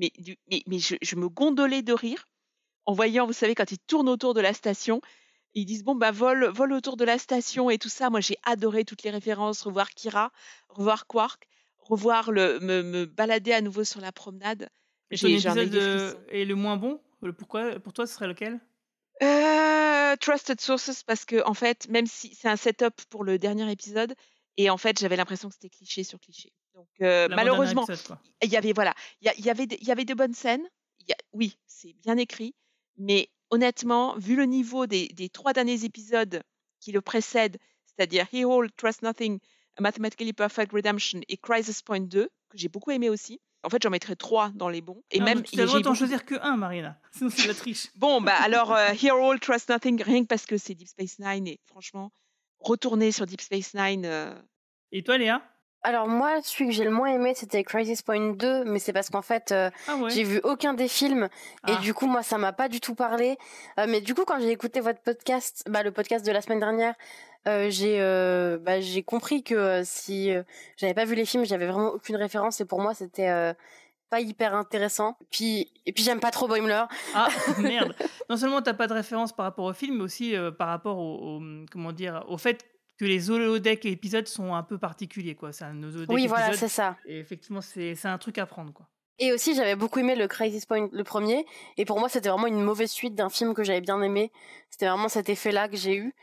Mais, 0.00 0.10
du- 0.18 0.38
mais, 0.50 0.62
mais 0.66 0.78
je, 0.78 0.96
je 1.02 1.16
me 1.16 1.28
gondolais 1.28 1.82
de 1.82 1.92
rire 1.92 2.26
en 2.86 2.92
voyant, 2.94 3.26
vous 3.26 3.32
savez, 3.32 3.54
quand 3.54 3.70
ils 3.72 3.78
tournent 3.78 4.08
autour 4.08 4.34
de 4.34 4.40
la 4.40 4.54
station, 4.54 5.00
ils 5.54 5.64
disent 5.66 5.84
bon 5.84 5.94
bah 5.94 6.10
vol, 6.10 6.46
vol 6.46 6.72
autour 6.72 6.96
de 6.96 7.04
la 7.04 7.18
station 7.18 7.70
et 7.70 7.78
tout 7.78 7.88
ça. 7.88 8.10
Moi 8.10 8.20
j'ai 8.20 8.36
adoré 8.44 8.84
toutes 8.84 9.02
les 9.02 9.10
références, 9.10 9.62
revoir 9.62 9.90
Kira, 9.90 10.32
revoir 10.68 11.06
Quark, 11.06 11.46
revoir 11.78 12.32
le 12.32 12.58
me, 12.60 12.82
me 12.82 13.06
balader 13.06 13.52
à 13.52 13.60
nouveau 13.60 13.84
sur 13.84 14.00
la 14.00 14.12
promenade. 14.12 14.68
Et 15.10 15.16
J'ai 15.16 15.28
des 15.40 15.78
euh, 15.78 16.44
le 16.44 16.54
moins 16.54 16.76
bon? 16.76 17.00
Pourquoi 17.38 17.78
Pour 17.80 17.92
toi, 17.92 18.06
ce 18.06 18.14
serait 18.14 18.28
lequel? 18.28 18.60
Euh, 19.22 20.16
Trusted 20.16 20.60
Sources 20.60 21.02
parce 21.04 21.24
que 21.24 21.44
en 21.46 21.54
fait, 21.54 21.88
même 21.88 22.06
si 22.06 22.34
c'est 22.34 22.48
un 22.48 22.56
setup 22.56 23.02
pour 23.10 23.22
le 23.24 23.38
dernier 23.38 23.70
épisode, 23.70 24.14
et 24.56 24.70
en 24.70 24.78
fait 24.78 24.98
j'avais 24.98 25.16
l'impression 25.16 25.48
que 25.48 25.54
c'était 25.54 25.68
cliché 25.68 26.04
sur 26.04 26.18
cliché. 26.18 26.52
Donc 26.80 26.88
euh, 27.02 27.28
malheureusement, 27.36 27.84
il 28.42 28.48
y 28.50 28.56
avait 28.56 28.72
voilà, 28.72 28.94
il 29.20 29.26
y, 29.44 29.50
avait 29.50 29.64
il 29.64 29.86
y 29.86 29.90
avait 29.90 30.04
de 30.06 30.14
bonnes 30.14 30.32
scènes. 30.34 30.66
Il 31.00 31.08
y 31.08 31.12
a- 31.12 31.16
oui, 31.32 31.58
c'est 31.66 31.92
bien 32.02 32.16
écrit, 32.16 32.54
mais 32.96 33.28
honnêtement, 33.50 34.16
vu 34.16 34.34
le 34.36 34.44
niveau 34.44 34.86
des, 34.86 35.08
des 35.08 35.28
trois 35.28 35.52
derniers 35.52 35.84
épisodes 35.84 36.42
qui 36.80 36.92
le 36.92 37.00
précèdent, 37.02 37.58
c'est-à-dire 37.86 38.26
He 38.32 38.44
All 38.44 38.70
Trust 38.76 39.02
Nothing, 39.02 39.38
A 39.76 39.82
Mathematically 39.82 40.32
Perfect 40.32 40.72
Redemption 40.72 41.20
et 41.28 41.36
Crisis 41.36 41.82
Point 41.82 42.00
2, 42.00 42.30
que 42.48 42.56
j'ai 42.58 42.68
beaucoup 42.68 42.90
aimé 42.92 43.10
aussi. 43.10 43.40
En 43.62 43.68
fait, 43.68 43.82
j'en 43.82 43.90
mettrais 43.90 44.16
trois 44.16 44.50
dans 44.54 44.70
les 44.70 44.80
bons. 44.80 45.02
Et 45.10 45.20
Ah, 45.20 45.24
même 45.24 45.42
tu 45.42 45.58
as 45.60 45.62
le 45.64 45.66
droit 45.68 45.80
d'en 45.80 45.94
choisir 45.94 46.24
que 46.24 46.36
un, 46.40 46.56
Marina. 46.56 46.98
Sinon, 47.12 47.28
c'est 47.28 47.46
la 47.46 47.54
triche. 47.54 47.88
Bon, 47.96 48.22
bah 48.22 48.36
alors, 48.40 48.72
euh, 48.72 48.92
All 48.94 49.38
Trust 49.40 49.68
Nothing, 49.68 50.02
rien 50.02 50.22
que 50.22 50.28
parce 50.28 50.46
que 50.46 50.56
c'est 50.56 50.74
Deep 50.74 50.88
Space 50.88 51.18
Nine, 51.18 51.46
et 51.46 51.60
franchement, 51.66 52.10
retourner 52.58 53.12
sur 53.12 53.26
Deep 53.26 53.42
Space 53.42 53.74
Nine. 53.74 54.06
euh, 54.06 54.34
Et 54.92 55.02
toi, 55.02 55.18
Léa? 55.18 55.42
Alors 55.82 56.08
moi, 56.08 56.42
celui 56.42 56.66
que 56.68 56.74
j'ai 56.74 56.84
le 56.84 56.90
moins 56.90 57.08
aimé, 57.08 57.32
c'était 57.34 57.64
Crisis 57.64 58.02
Point 58.02 58.34
2, 58.34 58.64
mais 58.64 58.78
c'est 58.78 58.92
parce 58.92 59.08
qu'en 59.08 59.22
fait, 59.22 59.50
euh, 59.50 59.70
Ah 59.88 59.96
ouais. 59.96 60.10
j'ai 60.10 60.24
vu 60.24 60.40
aucun 60.44 60.74
des 60.74 60.88
films 60.88 61.24
et 61.66 61.72
Ah. 61.72 61.80
du 61.80 61.94
coup, 61.94 62.06
moi, 62.06 62.22
ça 62.22 62.36
m'a 62.36 62.52
pas 62.52 62.68
du 62.68 62.80
tout 62.80 62.94
parlé. 62.94 63.38
Euh, 63.78 63.86
mais 63.88 64.02
du 64.02 64.14
coup, 64.14 64.24
quand 64.26 64.38
j'ai 64.40 64.50
écouté 64.50 64.80
votre 64.80 65.00
podcast, 65.00 65.64
bah, 65.70 65.82
le 65.82 65.90
podcast 65.90 66.24
de 66.26 66.32
la 66.32 66.42
semaine 66.42 66.60
dernière, 66.60 66.94
euh, 67.48 67.70
j'ai 67.70 67.98
bah, 68.62 68.80
j'ai 68.82 69.02
compris 69.02 69.42
que 69.42 69.80
si 69.84 70.30
j'avais 70.76 70.92
pas 70.94 71.06
vu 71.06 71.14
les 71.14 71.24
films, 71.24 71.46
j'avais 71.46 71.66
vraiment 71.66 71.88
aucune 71.88 72.16
référence 72.16 72.60
et 72.60 72.66
pour 72.66 72.80
moi, 72.82 72.92
c'était 72.92 73.54
pas 74.10 74.20
hyper 74.20 74.54
intéressant. 74.54 75.16
Puis 75.30 75.72
et 75.86 75.92
puis 75.92 76.04
j'aime 76.04 76.20
pas 76.20 76.30
trop 76.30 76.46
Boimler. 76.46 76.84
Ah, 77.14 77.28
merde. 77.58 77.94
Non 78.28 78.36
seulement 78.36 78.60
t'as 78.60 78.74
pas 78.74 78.86
de 78.86 78.92
référence 78.92 79.32
par 79.32 79.46
rapport 79.46 79.64
au 79.64 79.72
film, 79.72 79.96
mais 79.96 80.02
aussi 80.04 80.34
par 80.58 80.68
rapport 80.68 80.98
au, 80.98 81.38
au- 81.38 81.64
comment 81.72 81.92
dire, 81.92 82.22
au 82.28 82.36
fait 82.36 82.62
que 83.00 83.06
les 83.06 83.30
holodeck 83.30 83.86
épisodes 83.86 84.28
sont 84.28 84.54
un 84.54 84.62
peu 84.62 84.76
particuliers, 84.76 85.34
quoi. 85.34 85.52
C'est 85.52 85.64
un 85.64 85.82
holodeck 85.82 86.10
Oui, 86.10 86.26
voilà, 86.26 86.52
c'est 86.52 86.68
ça. 86.68 86.98
Et 87.06 87.18
effectivement, 87.18 87.62
c'est 87.62 88.04
un 88.04 88.18
truc 88.18 88.36
à 88.36 88.44
prendre, 88.44 88.74
quoi. 88.74 88.86
Et 89.18 89.32
aussi, 89.32 89.54
j'avais 89.54 89.74
beaucoup 89.74 89.98
aimé 89.98 90.14
le 90.14 90.28
Crisis 90.28 90.66
Point, 90.66 90.88
le 90.92 91.04
premier. 91.04 91.46
Et 91.78 91.86
pour 91.86 91.98
moi, 91.98 92.10
c'était 92.10 92.28
vraiment 92.28 92.46
une 92.46 92.62
mauvaise 92.62 92.90
suite 92.90 93.14
d'un 93.14 93.30
film 93.30 93.54
que 93.54 93.64
j'avais 93.64 93.80
bien 93.80 94.02
aimé. 94.02 94.30
C'était 94.68 94.86
vraiment 94.86 95.08
cet 95.08 95.30
effet-là 95.30 95.68
que 95.68 95.76
j'ai 95.76 95.96
eu. 95.96 96.14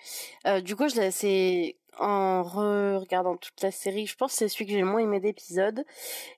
Euh, 0.46 0.62
du 0.62 0.76
coup, 0.76 0.88
c'est 0.90 1.78
en 2.00 2.44
regardant 2.44 3.38
toute 3.38 3.60
la 3.64 3.72
série, 3.72 4.06
je 4.06 4.16
pense 4.16 4.34
que 4.34 4.38
c'est 4.38 4.48
celui 4.48 4.66
que 4.68 4.72
j'ai 4.72 4.82
le 4.82 4.86
moins 4.86 5.00
aimé 5.00 5.20
d'épisodes. 5.20 5.84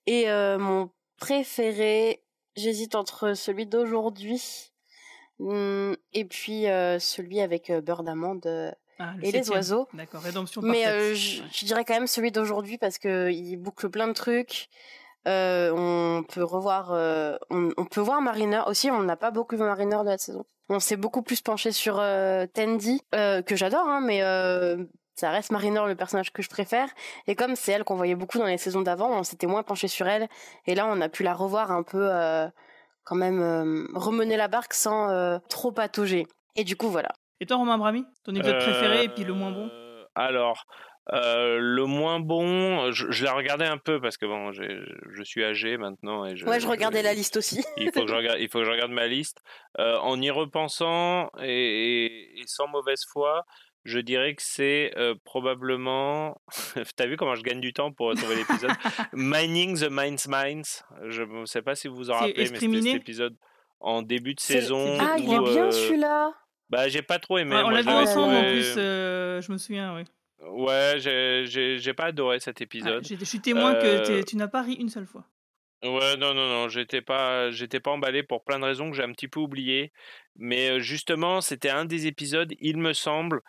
Et 0.05 0.29
euh, 0.29 0.57
mon 0.57 0.89
préféré, 1.17 2.23
j'hésite 2.55 2.95
entre 2.95 3.33
celui 3.33 3.65
d'aujourd'hui 3.65 4.71
hum, 5.39 5.97
et 6.13 6.23
puis 6.23 6.67
euh, 6.67 6.97
celui 6.97 7.41
avec 7.41 7.71
beurre 7.71 8.03
d'amande 8.03 8.45
euh, 8.45 8.71
Ah, 8.99 9.13
le 9.17 9.25
et 9.25 9.31
les 9.31 9.49
oiseaux. 9.49 9.87
D'accord, 9.93 10.21
rédemption 10.21 10.61
Mais 10.61 10.85
euh, 10.87 11.15
je, 11.15 11.41
je 11.51 11.65
dirais 11.65 11.85
quand 11.85 11.93
même 11.93 12.07
celui 12.07 12.31
d'aujourd'hui 12.31 12.77
parce 12.77 12.97
que 12.99 13.31
il 13.31 13.55
boucle 13.55 13.89
plein 13.89 14.07
de 14.07 14.13
trucs. 14.13 14.67
Euh, 15.27 15.71
on 15.71 16.23
peut 16.23 16.43
revoir, 16.43 16.91
euh, 16.91 17.37
on, 17.49 17.69
on 17.77 17.85
peut 17.85 18.01
voir 18.01 18.21
Mariner 18.21 18.61
aussi. 18.67 18.91
On 18.91 19.01
n'a 19.03 19.15
pas 19.15 19.31
beaucoup 19.31 19.55
vu 19.55 19.63
Mariner 19.63 19.99
de 19.99 20.09
la 20.09 20.17
saison. 20.17 20.45
On 20.67 20.79
s'est 20.79 20.97
beaucoup 20.97 21.21
plus 21.21 21.41
penché 21.41 21.71
sur 21.71 21.95
Tandy 22.53 23.01
que 23.11 23.55
j'adore, 23.55 23.87
hein, 23.87 24.01
mais 24.01 24.19
ça 25.15 25.31
reste 25.31 25.51
Mariner 25.51 25.81
le 25.87 25.95
personnage 25.95 26.31
que 26.31 26.43
je 26.43 26.49
préfère. 26.49 26.89
Et 27.25 27.35
comme 27.35 27.55
c'est 27.55 27.71
elle 27.71 27.83
qu'on 27.83 27.95
voyait 27.95 28.15
beaucoup 28.15 28.37
dans 28.37 28.45
les 28.45 28.59
saisons 28.59 28.81
d'avant, 28.81 29.09
on 29.17 29.23
s'était 29.23 29.47
moins 29.47 29.63
penché 29.63 29.87
sur 29.87 30.07
elle. 30.07 30.27
Et 30.67 30.75
là, 30.75 30.85
on 30.87 31.01
a 31.01 31.09
pu 31.09 31.23
la 31.23 31.33
revoir 31.33 31.71
un 31.71 31.81
peu, 31.81 32.07
quand 33.03 33.15
même, 33.15 33.87
remener 33.95 34.37
la 34.37 34.47
barque 34.47 34.75
sans 34.75 35.39
trop 35.49 35.71
patauger. 35.71 36.27
Et 36.55 36.63
du 36.63 36.75
coup, 36.75 36.89
voilà. 36.89 37.09
Et 37.41 37.45
toi, 37.45 37.57
Romain 37.57 37.77
Brami 37.77 38.05
Ton 38.23 38.33
épisode 38.35 38.55
Euh, 38.55 38.59
préféré 38.59 39.03
et 39.05 39.09
puis 39.09 39.23
le 39.23 39.33
moins 39.33 39.51
bon 39.51 39.69
Alors, 40.15 40.65
euh, 41.13 41.57
le 41.59 41.85
moins 41.85 42.19
bon, 42.19 42.91
je, 42.91 43.09
je 43.11 43.23
l'ai 43.23 43.31
regardé 43.31 43.65
un 43.65 43.77
peu 43.77 43.99
parce 44.01 44.17
que 44.17 44.25
bon, 44.25 44.51
je 44.51 45.23
suis 45.23 45.43
âgé 45.43 45.77
maintenant 45.77 46.25
et 46.25 46.35
je, 46.35 46.45
ouais, 46.45 46.59
je 46.59 46.67
regardais 46.67 47.01
la 47.01 47.13
liste 47.13 47.37
aussi. 47.37 47.63
il 47.77 47.91
faut 47.91 48.01
que 48.01 48.07
je 48.07 48.15
regarde, 48.15 48.37
il 48.39 48.49
faut 48.49 48.59
que 48.59 48.65
je 48.65 48.71
regarde 48.71 48.91
ma 48.91 49.07
liste. 49.07 49.41
Euh, 49.79 49.97
en 49.99 50.19
y 50.21 50.29
repensant 50.29 51.29
et, 51.41 52.05
et- 52.05 52.39
et 52.41 52.43
sans 52.45 52.67
mauvaise 52.67 53.03
foi, 53.11 53.45
je 53.85 53.97
dirais 53.99 54.35
que 54.35 54.41
c'est 54.43 54.91
euh, 54.97 55.15
probablement. 55.23 56.41
T'as 56.97 57.07
vu 57.07 57.15
comment 57.17 57.35
je 57.35 57.43
gagne 57.43 57.61
du 57.61 57.73
temps 57.73 57.91
pour 57.91 58.13
trouver 58.13 58.35
l'épisode? 58.35 58.71
Mining 59.13 59.79
the 59.79 59.89
Minds 59.89 60.27
Minds. 60.27 60.83
Je 61.07 61.23
ne 61.23 61.45
sais 61.45 61.61
pas 61.61 61.75
si 61.75 61.87
vous 61.87 61.95
vous 61.95 62.09
en 62.11 62.15
rappelez, 62.15 62.49
mais 62.51 62.59
c'était 62.59 62.81
cet 62.81 62.95
épisode 63.01 63.35
en 63.79 64.01
début 64.01 64.35
de 64.35 64.41
saison. 64.41 64.97
Ah, 64.99 65.15
il 65.17 65.31
est 65.33 65.37
où, 65.39 65.43
bien 65.45 65.67
euh, 65.67 65.71
celui-là. 65.71 66.33
Bah, 66.69 66.87
j'ai 66.87 67.01
pas 67.01 67.19
trop 67.19 67.37
aimé. 67.37 67.55
Ouais, 67.55 67.63
On 67.63 67.69
l'a 67.69 67.81
vu 67.81 67.89
ensemble 67.89 68.35
en 68.35 68.43
plus, 68.43 68.75
euh, 68.77 69.41
je 69.41 69.51
me 69.51 69.57
souviens, 69.57 69.95
oui. 69.95 70.03
Ouais, 70.41 70.95
j'ai- 70.99 71.93
pas 71.93 72.05
adoré 72.05 72.39
cet 72.39 72.61
épisode. 72.61 73.05
J'ai- 73.05 73.17
Je 73.17 73.25
suis 73.25 73.39
témoin 73.41 73.75
que 73.75 73.85
Euh, 74.19 74.23
tu 74.23 74.35
n'as 74.37 74.47
pas 74.47 74.61
ri 74.61 74.73
une 74.73 74.89
seule 74.89 75.05
fois. 75.07 75.25
Ouais, 75.83 76.17
non, 76.17 76.33
non, 76.33 76.47
non, 76.47 76.67
j'étais 76.67 77.01
pas, 77.01 77.51
j'étais 77.51 77.79
pas 77.79 77.91
emballé 77.91 78.21
pour 78.21 78.43
plein 78.43 78.59
de 78.59 78.65
raisons 78.65 78.89
que 78.91 78.97
j'ai 78.97 79.03
un 79.03 79.13
petit 79.13 79.29
peu 79.29 79.39
oubliées. 79.39 79.93
Mais 80.35 80.71
euh, 80.71 80.79
justement, 80.79 81.39
c'était 81.41 81.69
un 81.69 81.85
des 81.85 82.05
épisodes, 82.05 82.53
il 82.59 82.77
me 82.77 82.91
semble, 82.93 83.41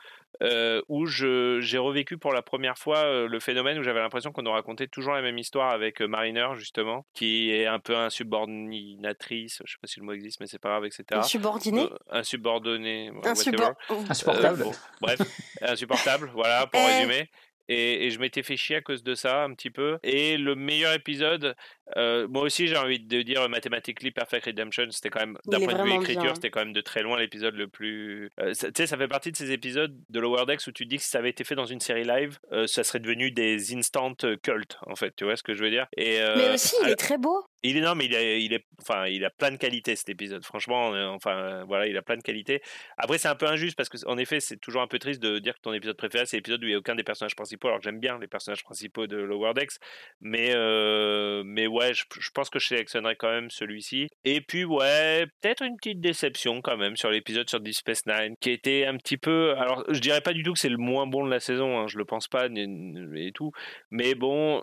euh, 0.43 0.81
où 0.89 1.07
je, 1.07 1.61
j'ai 1.61 1.79
revécu 1.79 2.17
pour 2.19 2.33
la 2.33 2.43
première 2.43 2.79
fois 2.79 2.99
euh, 2.99 3.29
le 3.29 3.41
phénomène 3.41 3.79
où 3.79 3.83
j'avais 3.83 4.01
l'impression 4.01 4.33
qu'on 4.33 4.43
nous 4.43 4.51
racontait 4.53 4.87
toujours 4.87 5.13
la 5.15 5.23
même 5.23 5.39
histoire 5.39 5.71
avec 5.71 6.01
euh, 6.01 6.07
Mariner, 6.07 6.49
justement, 6.57 7.05
qui 7.15 7.51
est 7.51 7.67
un 7.67 7.79
peu 7.79 7.97
insubordinatrice, 7.97 9.63
je 9.65 9.73
sais 9.73 9.79
pas 9.81 9.87
si 9.87 10.01
le 10.01 10.07
mot 10.07 10.13
existe, 10.13 10.41
mais 10.41 10.47
c'est 10.47 10.59
pas 10.59 10.71
grave, 10.71 10.85
etc. 10.87 11.05
Insubordinée? 11.13 11.83
Euh, 11.91 11.97
Insubordonné, 12.21 13.11
ouais, 13.11 13.21
Insubor- 13.29 13.75
whatever. 13.89 14.11
Insupportable. 14.11 14.61
Euh, 14.63 14.65
bon, 14.65 14.73
bref, 15.01 15.21
insupportable, 15.63 16.31
voilà, 16.35 16.67
pour 16.67 16.81
Eh. 16.81 16.87
résumer. 16.97 17.29
Et, 17.73 18.07
et 18.07 18.11
je 18.11 18.19
m'étais 18.19 18.43
fait 18.43 18.57
chier 18.57 18.77
à 18.77 18.81
cause 18.81 19.05
de 19.05 19.15
ça 19.15 19.45
un 19.45 19.55
petit 19.55 19.71
peu. 19.71 19.99
Et 20.03 20.37
le 20.37 20.57
meilleur 20.57 20.93
épisode, 20.93 21.55
euh, 21.97 22.27
moi 22.29 22.43
aussi 22.43 22.67
j'ai 22.67 22.77
envie 22.77 22.99
de 22.99 23.23
dire 23.23 23.49
Mathematically 23.49 24.11
Perfect 24.11 24.47
Redemption, 24.47 24.87
c'était 24.91 25.09
quand 25.09 25.21
même, 25.21 25.39
d'un 25.47 25.61
point 25.61 25.75
de 25.75 25.83
vue 25.83 25.95
écriture, 25.95 26.33
c'était 26.35 26.51
quand 26.51 26.61
même 26.65 26.73
de 26.73 26.81
très 26.81 27.03
loin 27.03 27.17
l'épisode 27.19 27.55
le 27.55 27.69
plus... 27.69 28.31
euh, 28.41 28.53
tu 28.53 28.71
sais, 28.77 28.87
ça 28.87 28.97
fait 28.97 29.09
partie 29.09 29.31
de 29.31 29.37
ces 29.37 29.53
épisodes 29.53 29.97
de 30.09 30.21
Lower 30.21 30.47
Decks 30.47 30.67
où 30.67 30.73
tu 30.73 30.85
dis 30.85 30.97
que 30.97 31.03
si 31.03 31.11
ça 31.11 31.19
avait 31.19 31.31
été 31.31 31.45
fait 31.45 31.55
dans 31.55 31.67
une 31.67 31.81
série 31.81 32.05
live, 32.05 32.39
euh, 32.53 32.67
ça 32.67 32.83
serait 32.83 32.99
devenu 33.01 33.31
des 33.31 33.75
instant 33.75 34.15
cultes, 34.43 34.77
en 34.87 34.97
fait, 34.97 35.15
tu 35.17 35.25
vois 35.25 35.37
ce 35.37 35.43
que 35.45 35.55
je 35.55 35.63
veux 35.63 35.71
dire? 35.71 35.87
Et, 35.97 36.19
Mais 36.37 36.51
aussi, 36.55 36.75
il 36.81 36.85
alors- 36.85 36.93
est 36.93 36.97
très 36.97 37.19
beau. 37.19 37.45
Il 37.63 37.77
est 37.77 37.95
mais 37.95 38.07
il 38.07 38.15
est, 38.15 38.43
il 38.43 38.53
est, 38.55 38.65
enfin, 38.81 39.07
il 39.07 39.25
a 39.25 39.31
plein 39.31 39.51
de 39.51 39.57
qualités 39.57 39.95
cet 39.97 40.09
épisode. 40.09 40.45
Franchement, 40.45 40.95
euh, 40.95 41.09
enfin, 41.09 41.37
euh, 41.37 41.65
voilà, 41.65 41.87
il 41.87 41.97
a 41.97 42.03
plein 42.03 42.17
de 42.17 42.23
qualités. 42.23 42.63
Après, 42.97 43.19
c'est 43.19 43.29
un 43.29 43.35
peu 43.35 43.47
injuste 43.47 43.77
parce 43.77 43.89
que, 43.89 43.99
en 44.07 44.17
effet, 44.17 44.41
c'est 44.41 44.57
toujours 44.57 44.81
un 44.81 44.87
peu 44.87 44.99
triste 44.99 45.23
de 45.23 45.39
dire 45.39 45.55
que 45.55 45.61
ton 45.61 45.73
épisode 45.73 45.97
préféré 45.97 46.25
c'est 46.27 46.37
l'épisode 46.37 46.63
où 46.63 46.67
il 46.67 46.71
n'y 46.71 46.75
a 46.75 46.79
aucun 46.79 46.95
des 46.95 47.03
personnages 47.05 47.37
principaux. 47.37 47.69
Alors 47.69 47.81
j'aime 47.83 48.01
bien 48.01 48.19
les 48.19 48.29
personnages 48.29 48.65
principaux 48.65 49.07
de 49.07 49.17
Lower 49.17 49.53
Decks, 49.55 49.79
mais, 50.21 50.53
euh, 50.55 51.43
mais 51.45 51.67
ouais, 51.67 51.93
je, 51.93 52.05
pense 52.33 52.49
que 52.49 52.59
je 52.59 52.69
sélectionnerai 52.69 53.17
quand 53.17 53.31
même 53.31 53.51
celui-ci. 53.51 54.09
Et 54.25 54.41
puis, 54.41 54.65
ouais, 54.65 55.27
peut-être 55.41 55.63
une 55.63 55.77
petite 55.77 56.01
déception 56.01 56.63
quand 56.63 56.77
même 56.77 56.97
sur 56.97 57.11
l'épisode 57.11 57.49
sur 57.49 57.61
Deep 57.61 57.75
Space 57.75 58.07
Nine, 58.07 58.35
qui 58.41 58.51
était 58.51 58.87
un 58.87 58.97
petit 58.97 59.19
peu. 59.19 59.55
Alors, 59.59 59.85
je 59.91 60.01
dirais 60.01 60.23
pas 60.23 60.33
du 60.33 60.43
tout 60.43 60.55
que 60.55 60.59
c'est 60.59 60.69
le 60.69 60.79
moins 60.79 61.07
bon 61.07 61.25
de 61.27 61.31
la 61.31 61.41
saison. 61.41 61.79
hein, 61.79 61.87
je 61.89 61.99
le 61.99 62.05
pense 62.05 62.29
pas 62.29 62.47
et 62.47 63.33
tout, 63.33 63.53
mais 63.91 64.15
bon, 64.15 64.63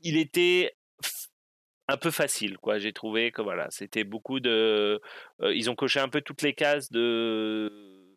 il 0.00 0.16
était 0.18 0.74
un 1.88 1.96
peu 1.96 2.10
facile 2.10 2.58
quoi 2.58 2.78
j'ai 2.78 2.92
trouvé 2.92 3.30
que 3.30 3.42
voilà 3.42 3.66
c'était 3.70 4.04
beaucoup 4.04 4.40
de 4.40 5.00
ils 5.42 5.70
ont 5.70 5.74
coché 5.74 6.00
un 6.00 6.08
peu 6.08 6.20
toutes 6.20 6.42
les 6.42 6.54
cases 6.54 6.90
de 6.90 8.16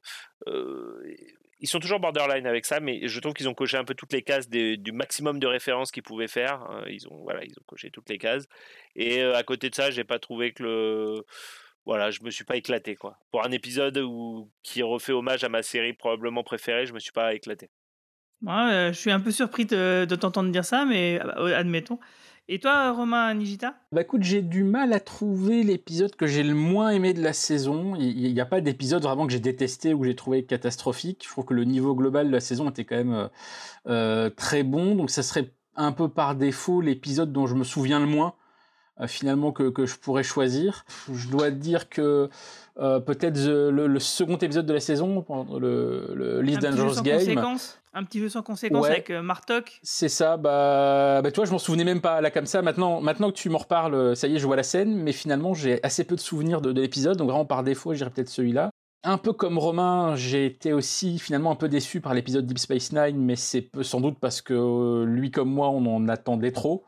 ils 1.60 1.68
sont 1.68 1.80
toujours 1.80 2.00
borderline 2.00 2.48
avec 2.48 2.66
ça 2.66 2.80
mais 2.80 3.08
je 3.08 3.20
trouve 3.20 3.34
qu'ils 3.34 3.50
ont 3.50 3.54
coché 3.54 3.78
un 3.78 3.84
peu 3.84 3.94
toutes 3.94 4.14
les 4.14 4.22
cases 4.22 4.50
du 4.50 4.92
maximum 4.92 5.40
de 5.40 5.48
références 5.48 5.92
qu'ils 5.92 6.04
pouvaient 6.04 6.28
faire 6.28 6.62
hein. 6.62 6.84
ils 6.90 7.08
ont 7.10 7.24
voilà 7.24 7.44
ils 7.44 7.54
ont 7.60 7.64
coché 7.66 7.92
toutes 7.92 8.10
les 8.10 8.18
cases 8.18 8.48
et 8.96 9.22
à 9.22 9.44
côté 9.44 9.70
de 9.70 9.76
ça 9.76 9.92
j'ai 9.92 10.04
pas 10.04 10.20
trouvé 10.20 10.54
que 10.54 10.64
le 10.64 11.26
voilà 11.86 12.10
je 12.12 12.22
me 12.24 12.30
suis 12.30 12.46
pas 12.46 12.56
éclaté 12.56 12.96
quoi 12.96 13.20
pour 13.32 13.46
un 13.46 13.52
épisode 13.52 13.98
où 13.98 14.50
qui 14.64 14.82
refait 14.82 15.14
hommage 15.14 15.44
à 15.44 15.50
ma 15.50 15.64
série 15.64 15.94
probablement 15.94 16.44
préférée 16.44 16.86
je 16.86 16.94
me 16.94 17.00
suis 17.00 17.12
pas 17.12 17.34
éclaté 17.34 17.70
Ouais, 18.44 18.90
je 18.94 18.98
suis 18.98 19.12
un 19.12 19.20
peu 19.20 19.32
surpris 19.32 19.66
de, 19.66 20.06
t'entendre 20.20 20.52
dire 20.52 20.64
ça, 20.66 20.86
mais 20.86 21.20
euh, 21.24 21.58
admettons. 21.58 22.00
Et 22.50 22.60
toi, 22.60 22.94
Romain 22.94 23.34
Nigita? 23.34 23.76
Bah 23.92 24.02
écoute, 24.02 24.24
j'ai 24.24 24.42
du 24.42 24.64
mal 24.64 24.94
à 24.94 25.02
trouver 25.02 25.64
l'épisode 25.64 26.16
que 26.16 26.28
j'ai 26.28 26.44
le 26.44 26.54
moins 26.56 26.92
aimé 26.92 27.14
de 27.14 27.22
la 27.22 27.34
saison. 27.34 27.96
Il 27.98 28.34
n'y 28.34 28.40
a 28.40 28.46
pas 28.46 28.62
d'épisode 28.62 29.04
vraiment 29.04 29.26
que 29.28 29.34
j'ai 29.34 29.42
détesté 29.42 29.94
ou 29.94 30.00
que 30.00 30.06
j'ai 30.06 30.16
trouvé 30.16 30.44
catastrophique. 30.46 31.24
Je 31.26 31.30
trouve 31.30 31.44
que 31.44 31.54
le 31.54 31.66
niveau 31.66 31.94
global 31.94 32.28
de 32.28 32.32
la 32.32 32.40
saison 32.40 32.70
était 32.70 32.86
quand 32.86 32.96
même 32.96 33.14
euh, 33.14 33.28
euh, 33.88 34.30
très 34.30 34.64
bon. 34.64 34.96
Donc 34.96 35.10
ça 35.10 35.24
serait 35.24 35.52
un 35.76 35.92
peu 35.92 36.08
par 36.08 36.36
défaut 36.36 36.80
l'épisode 36.80 37.34
dont 37.34 37.48
je 37.48 37.56
me 37.56 37.66
souviens 37.66 38.00
le 38.00 38.06
moins. 38.08 38.34
euh, 39.02 39.08
finalement 39.08 39.52
que, 39.52 39.70
que 39.70 39.86
je 39.86 39.98
pourrais 39.98 40.24
choisir. 40.24 40.86
Je 41.14 41.28
dois 41.30 41.52
dire 41.52 41.90
que 41.90 42.30
euh, 42.80 43.00
peut-être 43.00 43.38
le, 43.46 43.88
le 43.88 44.00
second 44.00 44.38
épisode 44.38 44.66
de 44.66 44.74
la 44.74 44.80
saison, 44.80 45.26
le, 45.60 46.14
le 46.16 46.42
Least 46.42 46.62
Dangerous 46.62 47.02
Game, 47.02 47.20
un 47.98 48.04
petit 48.04 48.20
jeu 48.20 48.30
sans 48.30 48.44
conséquence 48.44 48.84
Ouais. 48.86 48.92
avec 48.92 49.10
euh, 49.10 49.22
Martok. 49.22 49.80
c'est 49.84 50.10
ça, 50.10 50.38
bah, 50.38 51.22
bah, 51.24 51.32
tu 51.32 51.36
vois, 51.38 51.46
je 51.46 51.52
m'en 51.52 51.58
souvenais 51.58 51.84
même 51.84 52.02
pas 52.02 52.22
là 52.22 52.30
comme 52.32 52.46
ça. 52.46 52.62
Maintenant, 52.62 53.02
maintenant 53.02 53.30
que 53.32 53.36
tu 53.36 53.50
m'en 53.50 53.58
reparles, 53.58 53.96
euh, 53.96 54.16
ça 54.16 54.28
y 54.28 54.36
est, 54.36 54.40
je 54.40 54.46
vois 54.46 54.56
la 54.56 54.64
scène, 54.64 54.96
mais 54.96 55.12
finalement, 55.12 55.54
j'ai 55.54 55.84
assez 55.84 56.04
peu 56.04 56.16
de 56.16 56.22
souvenirs 56.22 56.62
de, 56.62 56.72
de 56.72 56.82
l'épisode, 56.82 57.18
donc 57.18 57.28
vraiment 57.30 57.46
par 57.46 57.64
défaut, 57.64 57.94
j'irais 57.94 58.10
peut-être 58.12 58.30
celui-là. 58.30 58.70
Un 59.04 59.18
peu 59.18 59.32
comme 59.32 59.58
Romain, 59.58 60.16
j'ai 60.16 60.46
été 60.46 60.74
aussi 60.74 61.18
finalement 61.20 61.52
un 61.52 61.56
peu 61.56 61.70
déçu 61.70 62.02
par 62.02 62.14
l'épisode 62.14 62.46
Deep 62.46 62.60
Space 62.60 62.92
Nine, 62.92 63.18
mais 63.18 63.36
c'est 63.36 63.70
sans 63.82 64.02
doute 64.02 64.18
parce 64.20 64.42
que 64.42 64.54
euh, 64.54 65.06
lui 65.06 65.32
comme 65.32 65.50
moi, 65.50 65.70
on 65.70 65.86
en 65.86 66.08
attendait 66.10 66.52
trop. 66.52 66.84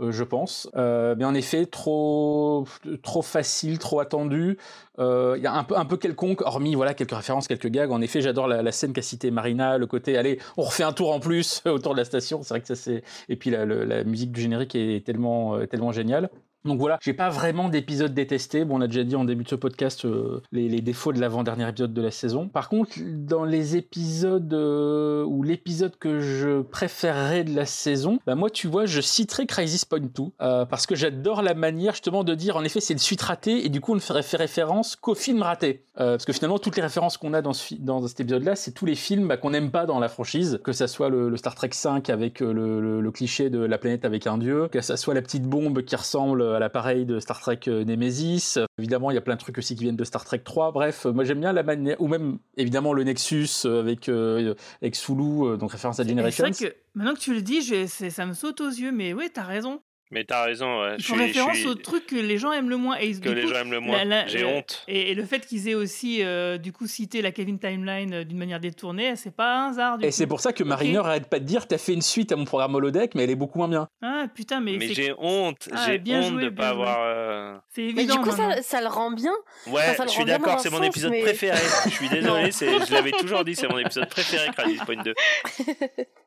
Euh, 0.00 0.10
je 0.10 0.24
pense. 0.24 0.68
Euh, 0.76 1.14
mais 1.16 1.24
en 1.24 1.34
effet, 1.34 1.66
trop, 1.66 2.66
trop 3.02 3.22
facile, 3.22 3.78
trop 3.78 4.00
attendu. 4.00 4.58
Euh, 4.98 5.34
Il 5.36 5.42
y 5.42 5.46
a 5.46 5.52
un 5.52 5.64
peu, 5.64 5.76
un 5.76 5.84
peu 5.84 5.96
quelconque, 5.96 6.40
hormis 6.42 6.74
voilà 6.74 6.94
quelques 6.94 7.12
références, 7.12 7.46
quelques 7.48 7.68
gags. 7.68 7.90
En 7.90 8.00
effet, 8.00 8.20
j'adore 8.20 8.48
la, 8.48 8.72
scène 8.72 8.92
qu'a 8.92 9.02
cité 9.02 9.30
Marina, 9.30 9.78
le 9.78 9.86
côté, 9.86 10.16
allez, 10.16 10.40
on 10.56 10.62
refait 10.62 10.84
un 10.84 10.92
tour 10.92 11.12
en 11.12 11.20
plus 11.20 11.62
autour 11.66 11.92
de 11.92 11.98
la 11.98 12.04
station. 12.04 12.42
C'est 12.42 12.50
vrai 12.50 12.60
que 12.60 12.66
ça 12.66 12.74
c'est. 12.74 13.04
Et 13.28 13.36
puis 13.36 13.50
la, 13.50 13.64
la 13.64 14.04
musique 14.04 14.32
du 14.32 14.40
générique 14.40 14.74
est 14.74 15.04
tellement, 15.04 15.56
euh, 15.56 15.66
tellement 15.66 15.92
géniale. 15.92 16.30
Donc 16.64 16.78
voilà, 16.80 16.98
j'ai 17.02 17.12
pas 17.12 17.28
vraiment 17.28 17.68
d'épisode 17.68 18.14
détesté. 18.14 18.64
Bon, 18.64 18.78
on 18.78 18.80
a 18.80 18.86
déjà 18.86 19.04
dit 19.04 19.16
en 19.16 19.24
début 19.24 19.44
de 19.44 19.48
ce 19.50 19.54
podcast 19.54 20.06
euh, 20.06 20.40
les, 20.50 20.80
défauts 20.80 21.12
de 21.12 21.20
l'avant-dernier 21.20 21.68
épisode 21.68 21.92
de 21.92 22.00
la 22.00 22.10
saison. 22.10 22.48
Par 22.48 22.70
contre, 22.70 22.92
dans 23.02 23.44
les 23.44 23.76
épisodes 23.76 24.52
euh, 24.54 25.24
ou 25.24 25.42
l'épisode 25.42 25.94
que 25.98 26.20
je 26.20 26.62
préférerais 26.62 27.44
de 27.44 27.54
la 27.54 27.66
saison, 27.66 28.18
bah 28.26 28.34
moi, 28.34 28.48
tu 28.48 28.66
vois, 28.66 28.86
je 28.86 29.02
citerai 29.02 29.44
Crisis 29.44 29.84
Point 29.84 30.00
2 30.00 30.22
euh, 30.40 30.64
parce 30.64 30.86
que 30.86 30.94
j'adore 30.94 31.42
la 31.42 31.52
manière 31.52 31.92
justement 31.92 32.24
de 32.24 32.34
dire, 32.34 32.56
en 32.56 32.64
effet, 32.64 32.80
c'est 32.80 32.94
une 32.94 32.98
suite 32.98 33.20
ratée 33.20 33.66
et 33.66 33.68
du 33.68 33.82
coup, 33.82 33.92
on 33.92 33.96
ne 33.96 34.00
ferait 34.00 34.22
référence 34.34 34.96
qu'au 34.96 35.14
film 35.14 35.42
raté. 35.42 35.84
Parce 35.96 36.24
que 36.24 36.32
finalement, 36.32 36.58
toutes 36.58 36.74
les 36.76 36.82
références 36.82 37.18
qu'on 37.18 37.34
a 37.34 37.42
dans, 37.42 37.52
ce 37.52 37.74
dans 37.78 38.04
cet 38.08 38.18
épisode-là, 38.18 38.56
c'est 38.56 38.72
tous 38.72 38.84
les 38.84 38.96
films 38.96 39.28
bah, 39.28 39.36
qu'on 39.36 39.50
n'aime 39.50 39.70
pas 39.70 39.86
dans 39.86 40.00
la 40.00 40.08
franchise, 40.08 40.58
que 40.64 40.72
ça 40.72 40.88
soit 40.88 41.08
le, 41.08 41.36
Star 41.36 41.54
Trek 41.54 41.68
5 41.72 42.10
avec 42.10 42.40
le, 42.40 42.52
le- 42.80 43.00
le 43.00 43.10
cliché 43.12 43.48
de 43.48 43.60
la 43.60 43.78
planète 43.78 44.04
avec 44.04 44.26
un 44.26 44.36
dieu, 44.38 44.66
que 44.72 44.80
ça 44.80 44.96
soit 44.96 45.14
la 45.14 45.22
petite 45.22 45.44
bombe 45.44 45.82
qui 45.82 45.94
ressemble 45.94 46.53
à 46.54 46.58
l'appareil 46.58 47.04
de 47.06 47.18
Star 47.20 47.40
Trek 47.40 47.60
euh, 47.68 47.84
Nemesis. 47.84 48.54
Euh, 48.56 48.66
Évidemment, 48.78 49.10
il 49.10 49.14
y 49.14 49.18
a 49.18 49.20
plein 49.20 49.34
de 49.34 49.40
trucs 49.40 49.58
aussi 49.58 49.76
qui 49.76 49.82
viennent 49.84 49.96
de 49.96 50.04
Star 50.04 50.24
Trek 50.24 50.40
3. 50.40 50.72
Bref, 50.72 51.06
euh, 51.06 51.12
moi 51.12 51.24
j'aime 51.24 51.40
bien 51.40 51.52
la 51.52 51.62
manière, 51.62 52.00
ou 52.00 52.08
même 52.08 52.38
évidemment 52.56 52.92
le 52.92 53.04
Nexus 53.04 53.48
euh, 53.66 53.80
avec, 53.80 54.08
euh, 54.08 54.54
avec 54.82 54.96
Sulu, 54.96 55.22
euh, 55.44 55.56
donc 55.56 55.72
référence 55.72 56.00
à 56.00 56.02
Et 56.02 56.06
C'est 56.06 56.10
Generations. 56.10 56.44
vrai 56.44 56.52
que 56.52 56.74
maintenant 56.94 57.14
que 57.14 57.20
tu 57.20 57.34
le 57.34 57.42
dis, 57.42 57.62
je- 57.62 57.86
ça 57.86 58.26
me 58.26 58.32
saute 58.32 58.60
aux 58.60 58.68
yeux, 58.70 58.92
mais 58.92 59.12
oui, 59.14 59.28
t'as 59.32 59.42
raison. 59.44 59.80
Mais 60.10 60.24
t'as 60.24 60.44
raison, 60.44 60.82
ouais. 60.82 60.94
Ils 60.98 61.02
je 61.02 61.06
font 61.08 61.14
suis- 61.14 61.24
référence 61.24 61.56
suis- 61.56 61.66
aux 61.66 61.74
trucs 61.74 62.06
que 62.06 62.14
les 62.14 62.38
gens 62.38 62.52
aiment 62.52 62.68
le 62.68 62.76
moins. 62.76 62.98
Et 63.00 63.08
ils- 63.08 63.20
Que 63.20 63.30
les 63.30 63.42
coup, 63.42 63.48
gens 63.48 63.56
aiment 63.56 63.72
le 63.72 63.80
moins. 63.80 63.98
J'ai 64.28 64.44
honte. 64.44 64.84
Et, 64.86 65.10
et 65.10 65.14
le 65.14 65.24
fait 65.24 65.44
qu'ils 65.44 65.68
aient 65.68 65.74
aussi 65.74 66.22
euh, 66.22 66.56
du 66.58 66.72
coup 66.72 66.86
cité 66.86 67.20
la 67.22 67.32
Kevin 67.32 67.58
Timeline 67.58 68.12
euh, 68.14 68.24
d'une 68.24 68.38
manière 68.38 68.60
détournée, 68.60 69.16
c'est 69.16 69.34
pas 69.34 69.56
un 69.64 69.70
hasard. 69.70 69.98
Du 69.98 70.04
Et 70.06 70.10
c'est 70.10 70.26
pour 70.26 70.40
ça 70.40 70.52
que. 70.52 70.62
Mariner 70.62 70.98
arrête 70.98 71.28
pas 71.28 71.40
de 71.40 71.44
dire 71.44 71.66
t'as 71.66 71.78
fait 71.78 71.94
une 71.94 72.02
suite 72.02 72.30
à 72.32 72.36
mon 72.36 72.44
programme 72.44 72.74
holodeck, 72.74 73.14
mais 73.14 73.24
elle 73.24 73.30
est 73.30 73.34
beaucoup 73.34 73.58
moins 73.58 73.68
bien. 73.68 73.88
Ah 74.02 74.26
putain, 74.32 74.60
mais, 74.60 74.76
Mais 74.76 74.88
j'ai 74.94 75.12
honte, 75.18 75.68
Ah, 75.72 75.86
j'ai 75.86 76.14
honte 76.14 76.24
joué, 76.32 76.44
de 76.44 76.48
pas 76.50 76.62
joué. 76.62 76.70
avoir. 76.82 76.98
euh, 77.00 77.54
C'est 77.74 77.82
Mais 77.82 77.88
évident. 78.02 78.16
du 78.16 78.20
coup, 78.30 78.36
ça, 78.36 78.62
ça 78.62 78.80
le 78.80 78.86
rend 78.88 79.10
bien. 79.10 79.32
Ouais, 79.66 79.82
Enfin, 79.82 79.94
ça 79.94 80.02
le 80.04 80.08
je 80.10 80.14
suis 80.14 80.24
d'accord, 80.24 80.60
c'est 80.60 80.70
mon 80.70 80.78
sens, 80.78 80.86
épisode 80.86 81.10
mais- 81.10 81.22
préféré. 81.22 81.58
Je 81.86 81.90
suis 81.90 82.08
désolé, 82.10 82.50
je 82.52 82.92
l'avais 82.92 83.10
toujours 83.12 83.44
dit, 83.44 83.54
c'est 83.56 83.68
mon 83.68 83.78
épisode 83.78 84.08
préféré, 84.08 84.48
Crisis 84.56 84.80
Point 84.84 85.02
2. 85.02 85.14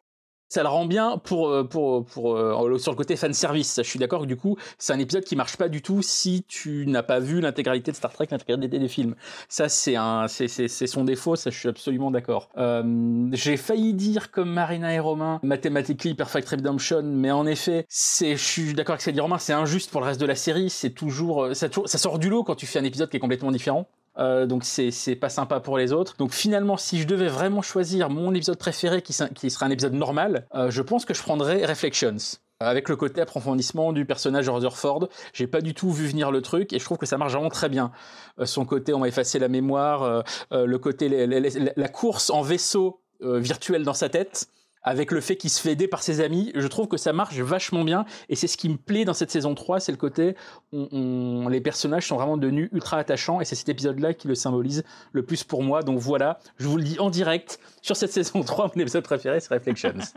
Ça 0.50 0.64
le 0.64 0.70
rend 0.70 0.86
bien 0.86 1.18
pour, 1.18 1.50
euh, 1.50 1.64
pour, 1.64 2.06
pour, 2.06 2.36
euh, 2.38 2.78
sur 2.78 2.92
le 2.92 2.98
côté 2.98 3.16
fan 3.18 3.34
service. 3.34 3.76
Je 3.78 3.88
suis 3.88 4.00
d'accord 4.00 4.22
que 4.22 4.26
du 4.28 4.38
coup, 4.38 4.56
c'est 4.78 4.94
un 4.94 5.00
épisode 5.00 5.24
qui 5.26 5.36
marche 5.36 5.58
pas 5.58 5.68
du 5.68 5.82
tout 5.82 6.02
si 6.02 6.44
tu 6.48 6.86
n'as 6.88 7.04
pas 7.04 7.20
vu 7.20 7.42
l'intégralité 7.42 7.92
de 7.92 7.98
Star 7.98 8.14
Trek, 8.14 8.28
l'intégralité 8.32 8.80
des 8.80 8.88
films. 8.88 9.16
Ça, 9.50 9.68
c'est 9.68 9.96
un, 9.98 10.28
c'est, 10.28 10.48
c'est, 10.48 10.88
son 10.88 11.04
défaut. 11.04 11.36
Ça, 11.36 11.50
je 11.50 11.60
suis 11.60 11.68
absolument 11.68 12.12
d'accord. 12.12 12.50
Euh, 12.58 13.28
j'ai 13.34 13.58
failli 13.58 13.94
dire 13.94 14.32
comme 14.32 14.50
Marina 14.52 14.94
et 14.94 15.00
Romain, 15.00 15.40
Mathematically 15.44 16.14
Perfect 16.14 16.48
Redemption, 16.48 17.04
mais 17.04 17.32
en 17.32 17.46
effet, 17.46 17.86
c'est, 17.90 18.38
je 18.38 18.44
suis 18.44 18.74
d'accord 18.74 18.94
avec 18.94 19.02
ce 19.02 19.08
qu'a 19.08 19.12
dit 19.12 19.20
Romain, 19.20 19.40
c'est 19.40 19.54
injuste 19.54 19.92
pour 19.92 20.00
le 20.02 20.08
reste 20.08 20.22
de 20.22 20.26
la 20.26 20.36
série. 20.36 20.70
C'est 20.70 20.88
euh, 20.90 20.94
toujours- 20.94 21.50
ça 21.54 21.98
sort 21.98 22.20
du 22.20 22.30
lot 22.30 22.44
quand 22.44 22.56
tu 22.56 22.66
fais 22.66 22.80
un 22.80 22.84
épisode 22.86 23.10
qui 23.10 23.18
est 23.18 23.20
complètement 23.20 23.52
différent. 23.52 23.88
Euh, 24.18 24.46
donc 24.46 24.64
c'est 24.64 25.16
pas 25.16 25.30
sympa 25.30 25.60
pour 25.60 25.78
les 25.78 25.94
autres. 25.94 26.16
Donc 26.18 26.34
finalement, 26.34 26.78
si 26.78 27.00
je 27.00 27.08
devais 27.08 27.28
vraiment 27.28 27.62
choisir 27.62 28.10
mon 28.10 28.34
épisode 28.34 28.58
préféré 28.58 29.02
qui, 29.02 29.16
qui 29.36 29.50
serait 29.50 29.66
un 29.66 29.72
épisode 29.72 29.94
normal, 29.94 30.48
euh, 30.56 30.72
je 30.72 30.82
pense 30.82 31.06
que 31.06 31.14
je 31.14 31.22
prendrais 31.22 31.66
Reflections. 31.66 32.18
Avec 32.60 32.90
le 32.90 32.96
côté 32.96 33.22
approfondissement 33.22 33.94
du 33.94 34.06
personnage 34.06 34.50
Rutherford, 34.50 35.10
j'ai 35.32 35.46
pas 35.46 35.62
du 35.62 35.76
tout 35.76 35.92
vu 35.92 36.08
venir 36.08 36.32
le 36.32 36.42
truc 36.42 36.74
et 36.74 36.80
je 36.80 36.86
trouve 36.86 36.98
que 36.98 37.06
ça 37.06 37.20
marche 37.20 37.34
vraiment 37.34 37.50
très 37.50 37.70
bien. 37.70 37.92
Euh, 38.40 38.48
son 38.48 38.66
côté, 38.66 38.96
on 38.96 39.00
m'a 39.00 39.08
effacé 39.08 39.38
la 39.38 39.48
mémoire, 39.48 40.02
euh, 40.02 40.22
euh, 40.52 40.66
le 40.66 40.78
côté, 40.80 41.28
la, 41.28 41.88
course 41.88 42.32
en 42.32 42.42
vaisseau 42.42 43.00
euh, 43.22 43.40
virtuel 43.40 43.84
dans 43.84 43.94
sa 43.94 44.10
tête, 44.10 44.48
avec 44.88 45.12
le 45.12 45.22
fait 45.22 45.36
qu'il 45.38 45.50
se 45.50 45.62
fait 45.62 45.72
aider 45.74 45.88
par 45.88 46.02
ses 46.02 46.22
amis, 46.22 46.52
je 46.56 46.68
trouve 46.68 46.88
que 46.88 46.98
ça 46.98 47.14
marche 47.14 47.36
vachement 47.38 47.84
bien 47.84 48.06
et 48.30 48.36
c'est 48.36 48.48
ce 48.48 48.58
qui 48.58 48.70
me 48.70 48.78
plaît 48.78 49.06
dans 49.06 49.14
cette 49.14 49.32
saison 49.32 49.54
3, 49.56 49.80
c'est 49.80 49.92
le 49.92 49.98
côté 49.98 50.36
on- 50.74 51.48
les 51.50 51.62
personnages 51.62 52.08
sont 52.08 52.16
vraiment 52.16 52.38
devenus 52.38 52.70
ultra 52.72 52.98
attachants 52.98 53.42
et 53.42 53.46
c'est 53.46 53.56
cet 53.56 53.70
épisode-là 53.70 54.14
qui 54.14 54.28
le 54.28 54.36
symbolise 54.36 54.84
le 55.12 55.24
plus 55.24 55.44
pour 55.44 55.64
moi. 55.64 55.84
Donc 55.84 56.00
voilà, 56.00 56.40
je 56.58 56.68
vous 56.68 56.78
le 56.78 56.84
dis 56.84 57.00
en 57.00 57.10
direct, 57.10 57.60
sur 57.82 57.96
cette 57.96 58.12
saison 58.18 58.42
3, 58.44 58.72
mon 58.76 58.82
épisode 58.82 59.04
préféré 59.04 59.40
c'est 59.40 59.54
Reflections. 59.54 59.94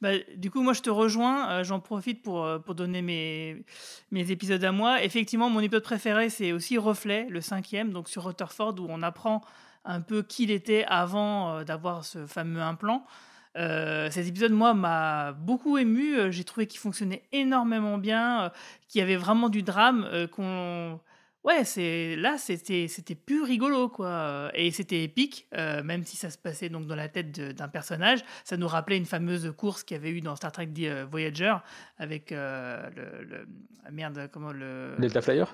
Bah, 0.00 0.10
du 0.36 0.50
coup, 0.50 0.62
moi, 0.62 0.72
je 0.72 0.80
te 0.82 0.90
rejoins. 0.90 1.48
euh, 1.50 1.64
J'en 1.64 1.78
profite 1.78 2.22
pour, 2.22 2.44
euh, 2.44 2.58
pour 2.58 2.74
donner 2.74 3.02
mes, 3.02 3.62
mes 4.10 4.30
épisodes 4.32 4.62
à 4.64 4.72
moi. 4.72 5.02
Effectivement, 5.04 5.48
mon 5.48 5.60
épisode 5.60 5.84
préféré, 5.84 6.28
c'est 6.28 6.50
aussi 6.50 6.76
Reflet, 6.76 7.26
le 7.30 7.40
cinquième, 7.40 7.92
donc 7.92 8.08
sur 8.08 8.24
Rutherford, 8.24 8.74
où 8.80 8.86
on 8.88 9.00
apprend 9.02 9.42
un 9.84 10.00
peu 10.00 10.22
qui 10.22 10.42
il 10.44 10.50
était 10.50 10.84
avant 10.88 11.58
euh, 11.58 11.64
d'avoir 11.64 12.04
ce 12.04 12.26
fameux 12.26 12.60
implant. 12.60 13.04
Euh, 13.56 14.10
cet 14.10 14.26
épisode, 14.26 14.52
moi, 14.52 14.74
m'a 14.74 15.32
beaucoup 15.32 15.76
ému. 15.78 16.16
Euh, 16.16 16.30
J'ai 16.30 16.44
trouvé 16.44 16.66
qu'il 16.66 16.80
fonctionnait 16.80 17.22
énormément 17.32 17.98
bien, 17.98 18.44
euh, 18.44 18.48
qu'il 18.88 19.00
y 19.00 19.02
avait 19.02 19.16
vraiment 19.16 19.48
du 19.48 19.62
drame, 19.62 20.08
qu'on... 20.32 21.00
Ouais, 21.42 21.64
c'est 21.64 22.16
là, 22.16 22.36
c'était 22.36 22.86
c'était 22.86 23.14
plus 23.14 23.42
rigolo 23.42 23.88
quoi, 23.88 24.50
et 24.52 24.70
c'était 24.72 25.02
épique, 25.02 25.48
euh, 25.56 25.82
même 25.82 26.04
si 26.04 26.18
ça 26.18 26.28
se 26.28 26.36
passait 26.36 26.68
donc 26.68 26.86
dans 26.86 26.94
la 26.94 27.08
tête 27.08 27.40
d'un 27.40 27.68
personnage. 27.68 28.20
Ça 28.44 28.58
nous 28.58 28.68
rappelait 28.68 28.98
une 28.98 29.06
fameuse 29.06 29.50
course 29.56 29.82
qu'il 29.82 29.96
y 29.96 30.00
avait 30.00 30.10
eu 30.10 30.20
dans 30.20 30.36
Star 30.36 30.52
Trek 30.52 30.66
The 30.66 31.08
Voyager 31.10 31.54
avec 31.96 32.30
euh, 32.32 32.86
le, 32.94 33.24
le- 33.24 33.46
merde 33.90 34.28
comment 34.30 34.52
le 34.52 34.96
Delta 34.98 35.22
Flyer? 35.22 35.46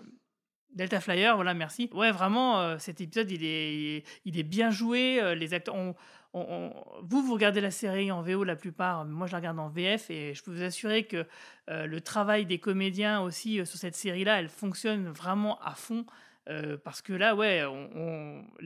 Delta 0.74 1.00
Flyer, 1.00 1.36
voilà, 1.36 1.54
merci. 1.54 1.88
Ouais, 1.94 2.10
vraiment, 2.10 2.58
euh, 2.60 2.78
cet 2.78 3.00
épisode, 3.00 3.30
il 3.30 3.44
est, 3.44 4.02
il 4.24 4.38
est 4.40 4.42
bien 4.42 4.70
joué. 4.70 5.36
les 5.36 5.54
acteurs, 5.54 5.76
on- 5.76 5.94
vous, 7.02 7.22
vous 7.22 7.32
regardez 7.34 7.60
la 7.60 7.70
série 7.70 8.10
en 8.12 8.22
VO 8.22 8.44
la 8.44 8.56
plupart. 8.56 9.04
Moi, 9.04 9.26
je 9.26 9.32
la 9.32 9.38
regarde 9.38 9.58
en 9.58 9.68
VF 9.68 10.10
et 10.10 10.34
je 10.34 10.42
peux 10.42 10.50
vous 10.52 10.62
assurer 10.62 11.04
que 11.04 11.24
euh, 11.70 11.86
le 11.86 12.00
travail 12.00 12.46
des 12.46 12.58
comédiens 12.58 13.20
aussi 13.20 13.60
euh, 13.60 13.64
sur 13.64 13.78
cette 13.78 13.94
série-là, 13.96 14.38
elle 14.40 14.48
fonctionne 14.48 15.08
vraiment 15.08 15.58
à 15.60 15.74
fond. 15.74 16.04
euh, 16.48 16.76
parce 16.82 17.02
que 17.02 17.12
là, 17.12 17.34
ouais, 17.34 17.62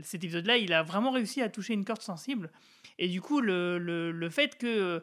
cet 0.02 0.22
épisode-là, 0.24 0.56
il 0.58 0.72
a 0.72 0.82
vraiment 0.82 1.10
réussi 1.10 1.40
à 1.42 1.48
toucher 1.48 1.72
une 1.74 1.84
corde 1.84 2.02
sensible. 2.02 2.50
Et 2.98 3.08
du 3.08 3.20
coup, 3.22 3.40
le, 3.40 3.78
le- 3.78 4.10
le 4.12 4.30
fait 4.30 4.58
que 4.58 5.02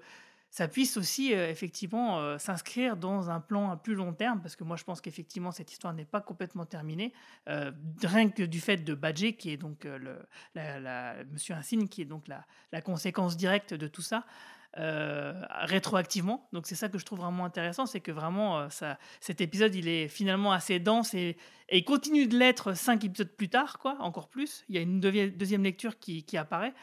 ça 0.49 0.67
puisse 0.67 0.97
aussi 0.97 1.33
euh, 1.33 1.49
effectivement 1.49 2.19
euh, 2.19 2.37
s'inscrire 2.37 2.97
dans 2.97 3.29
un 3.29 3.39
plan 3.39 3.69
à 3.69 3.77
plus 3.77 3.95
long 3.95 4.13
terme, 4.13 4.41
parce 4.41 4.55
que 4.55 4.63
moi 4.63 4.77
je 4.77 4.83
pense 4.83 5.01
qu'effectivement 5.01 5.51
cette 5.51 5.71
histoire 5.71 5.93
n'est 5.93 6.05
pas 6.05 6.21
complètement 6.21 6.65
terminée, 6.65 7.13
euh, 7.49 7.71
rien 8.03 8.29
que 8.29 8.43
du 8.43 8.59
fait 8.59 8.77
de 8.77 8.93
Badger, 8.93 9.33
qui 9.33 9.51
est 9.51 9.57
donc 9.57 9.83
le, 9.85 10.17
Monsieur 11.31 11.55
Insigne, 11.55 11.87
qui 11.87 12.01
est 12.01 12.05
donc 12.05 12.27
la, 12.27 12.81
conséquence 12.81 13.35
directe 13.37 13.73
de 13.73 13.87
tout 13.87 14.01
ça. 14.01 14.25
rétroactivement 14.75 16.47
donc 16.53 16.67
c'est 16.67 16.75
ça 16.75 16.87
que 16.87 16.99
je 16.99 17.05
trouve 17.05 17.19
vraiment 17.19 17.45
intéressant 17.45 17.87
c'est 17.87 17.99
que 17.99 18.11
vraiment 18.11 18.69
ça, 18.69 18.99
cet 19.19 19.41
épisode 19.41 19.73
il 19.73 19.87
est 19.87 20.07
finalement 20.07 20.51
assez 20.51 20.79
dense 20.79 21.15
et, 21.15 21.35
et 21.69 21.79
il 21.79 21.83
continue 21.83 22.27
de 22.27 22.37
l'être 22.37 22.73
cinq 22.73 23.03
épisodes 23.03 23.35
plus 23.35 23.49
tard 23.49 23.79
quoi 23.79 23.97
encore 23.99 24.29
plus 24.29 24.63
il 24.69 24.75
y 24.75 24.77
a 24.77 24.81
une 24.81 24.99
deuxi- 24.99 25.35
deuxième 25.35 25.63
lecture 25.63 25.97
qui, 25.97 26.23
qui 26.23 26.37
apparaît 26.37 26.75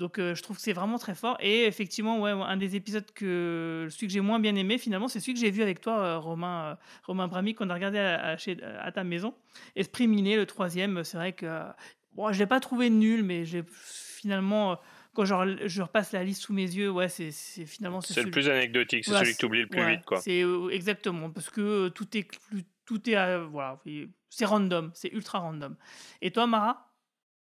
donc 0.00 0.18
euh, 0.18 0.34
je 0.34 0.42
trouve 0.42 0.56
que 0.56 0.62
c'est 0.62 0.72
vraiment 0.72 0.98
très 0.98 1.14
fort. 1.14 1.36
Et 1.40 1.66
effectivement, 1.66 2.18
ouais, 2.20 2.30
un 2.30 2.56
des 2.56 2.74
épisodes 2.74 3.04
que 3.14 3.86
celui 3.90 4.06
que 4.06 4.12
j'ai 4.12 4.22
moins 4.22 4.40
bien 4.40 4.54
aimé, 4.56 4.78
finalement, 4.78 5.08
c'est 5.08 5.20
celui 5.20 5.34
que 5.34 5.40
j'ai 5.40 5.50
vu 5.50 5.62
avec 5.62 5.82
toi, 5.82 5.98
euh, 5.98 6.18
Romain, 6.18 6.70
euh, 6.70 6.74
Romain 7.04 7.28
Brami, 7.28 7.54
qu'on 7.54 7.68
a 7.68 7.74
regardé 7.74 7.98
à, 7.98 8.24
à 8.30 8.36
chez, 8.38 8.56
à 8.80 8.90
ta 8.92 9.04
maison. 9.04 9.34
Esprit 9.76 10.08
miné, 10.08 10.36
le 10.36 10.46
troisième, 10.46 11.04
c'est 11.04 11.18
vrai 11.18 11.34
que 11.34 11.44
euh, 11.44 11.64
bon, 12.14 12.32
je 12.32 12.38
l'ai 12.38 12.46
pas 12.46 12.60
trouvé 12.60 12.88
nul, 12.88 13.22
mais 13.22 13.44
j'ai 13.44 13.62
finalement, 13.68 14.72
euh, 14.72 14.74
quand 15.12 15.26
je 15.26 15.82
repasse 15.82 16.12
la 16.12 16.24
liste 16.24 16.42
sous 16.42 16.54
mes 16.54 16.62
yeux, 16.62 16.90
ouais, 16.90 17.10
c'est 17.10 17.30
finalement 17.66 18.00
C'est 18.00 18.22
le 18.22 18.30
plus 18.30 18.48
anecdotique, 18.48 19.04
c'est 19.04 19.10
Ouais, 19.12 19.18
celui 19.18 19.32
que 19.34 19.38
tu 19.38 19.44
oublies 19.44 19.62
le 19.62 19.66
plus 19.66 19.82
ouais, 19.82 19.96
vite, 19.96 20.06
quoi. 20.06 20.20
C'est 20.22 20.42
euh, 20.42 20.70
exactement 20.70 21.30
parce 21.30 21.50
que 21.50 21.60
euh, 21.60 21.90
tout 21.90 22.16
est 22.16 22.26
tout 22.86 23.08
est 23.08 23.16
euh, 23.16 23.44
voilà, 23.44 23.78
c'est 24.30 24.44
random, 24.46 24.90
c'est 24.94 25.12
ultra 25.12 25.40
random. 25.40 25.76
Et 26.22 26.30
toi, 26.30 26.46
Mara? 26.46 26.89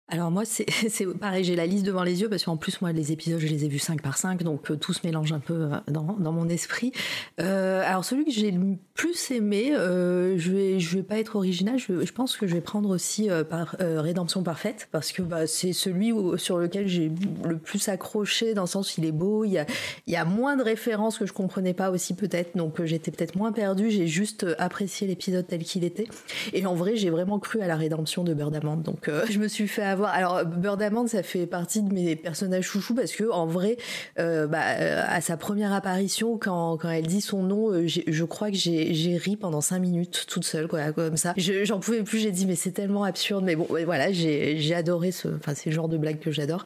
Alors 0.09 0.31
moi, 0.31 0.43
c'est 0.45 1.05
pareil, 1.19 1.43
j'ai 1.43 1.55
la 1.55 1.65
liste 1.65 1.85
devant 1.85 2.03
les 2.03 2.21
yeux 2.21 2.29
parce 2.29 2.45
qu'en 2.45 2.57
plus, 2.57 2.81
moi, 2.81 2.91
les 2.91 3.11
épisodes, 3.11 3.39
je 3.39 3.47
les 3.47 3.65
ai 3.65 3.67
vus 3.67 3.79
5 3.79 4.01
par 4.01 4.17
5, 4.17 4.41
donc 4.43 4.71
euh, 4.71 4.75
tout 4.75 4.93
se 4.93 5.05
mélange 5.05 5.33
un 5.33 5.39
peu 5.39 5.53
euh, 5.53 5.69
dans, 5.87 6.15
dans 6.17 6.31
mon 6.31 6.47
esprit. 6.47 6.93
Euh, 7.41 7.83
alors 7.85 8.05
celui 8.05 8.23
que 8.25 8.31
j'ai 8.31 8.51
le 8.51 8.77
plus 8.93 9.31
aimé, 9.31 9.73
je 9.75 10.51
vais 10.51 10.79
je 10.79 10.97
vais 10.97 11.03
pas 11.03 11.19
être 11.19 11.35
original, 11.35 11.77
je, 11.77 12.11
pense 12.11 12.37
que 12.37 12.47
je 12.47 12.55
vais 12.55 12.61
prendre 12.61 12.89
aussi 12.89 13.29
par 13.49 13.75
Rédemption 13.79 14.41
parfaite 14.41 14.87
parce 14.91 15.11
que 15.11 15.21
bah, 15.21 15.45
c'est 15.45 15.71
celui 15.71 16.11
sur 16.37 16.57
lequel 16.57 16.87
j'ai 16.87 17.11
le 17.43 17.57
plus 17.57 17.89
accroché 17.89 18.55
dans 18.55 18.63
le 18.63 18.67
sens 18.67 18.97
il 18.97 19.05
est 19.05 19.11
beau, 19.11 19.43
il 19.43 19.51
y 19.51 19.57
a 19.59 19.65
il 20.07 20.13
y 20.13 20.15
a 20.15 20.25
moins 20.25 20.55
de 20.55 20.63
références 20.63 21.19
que 21.19 21.27
je 21.27 21.33
comprenais 21.33 21.73
pas 21.73 21.91
aussi 21.91 22.15
peut-être, 22.15 22.57
donc 22.57 22.83
j'étais 22.83 23.11
peut-être 23.11 23.35
moins 23.35 23.51
perdue, 23.51 23.91
j'ai 23.91 24.07
juste 24.07 24.47
apprécié 24.57 25.05
l'épisode 25.05 25.45
tel 25.45 25.63
qu'il 25.63 25.83
était. 25.83 26.07
Et 26.53 26.65
en 26.65 26.73
vrai, 26.73 26.95
j'ai 26.95 27.11
vraiment 27.11 27.37
cru 27.37 27.61
à 27.61 27.67
la 27.67 27.75
rédemption 27.75 28.23
de 28.23 28.33
Birdamande. 28.33 28.81
Donc, 28.81 29.11
je 29.29 29.37
me 29.37 29.47
suis 29.47 29.67
fait 29.67 29.83
avoir. 29.97 30.13
Alors, 30.13 30.45
Birdamande, 30.45 31.09
ça 31.09 31.23
fait 31.23 31.45
partie 31.47 31.81
de 31.81 31.93
mes 31.93 32.15
personnages 32.15 32.65
chouchous 32.65 32.95
parce 32.95 33.11
que, 33.11 33.29
en 33.31 33.45
vrai, 33.45 33.77
euh, 34.19 34.47
bah, 34.47 34.59
euh, 34.79 35.03
à 35.07 35.21
sa 35.21 35.37
première 35.37 35.73
apparition, 35.73 36.37
quand, 36.37 36.77
quand 36.77 36.89
elle 36.89 37.07
dit 37.07 37.21
son 37.21 37.43
nom, 37.43 37.71
euh, 37.71 37.85
je 37.87 38.23
crois 38.23 38.49
que 38.51 38.57
j'ai 38.57 39.17
ri 39.17 39.35
pendant 39.37 39.61
cinq 39.61 39.79
minutes 39.79 40.25
toute 40.27 40.45
seule, 40.45 40.67
quoi, 40.67 40.91
comme 40.91 41.17
ça. 41.17 41.33
Je- 41.37 41.65
J'en 41.65 41.79
pouvais 41.79 42.03
plus. 42.03 42.19
J'ai 42.19 42.31
dit, 42.31 42.45
mais 42.45 42.55
c'est 42.55 42.71
tellement 42.71 43.03
absurde. 43.03 43.43
Mais 43.43 43.55
bon, 43.55 43.67
voilà, 43.85 44.11
j'ai 44.11 44.73
adoré 44.73 45.11
ce. 45.11 45.27
Enfin, 45.27 45.53
c'est 45.55 45.69
le 45.69 45.75
genre 45.75 45.89
de 45.89 45.97
blague 45.97 46.19
que 46.19 46.31
j'adore. 46.31 46.65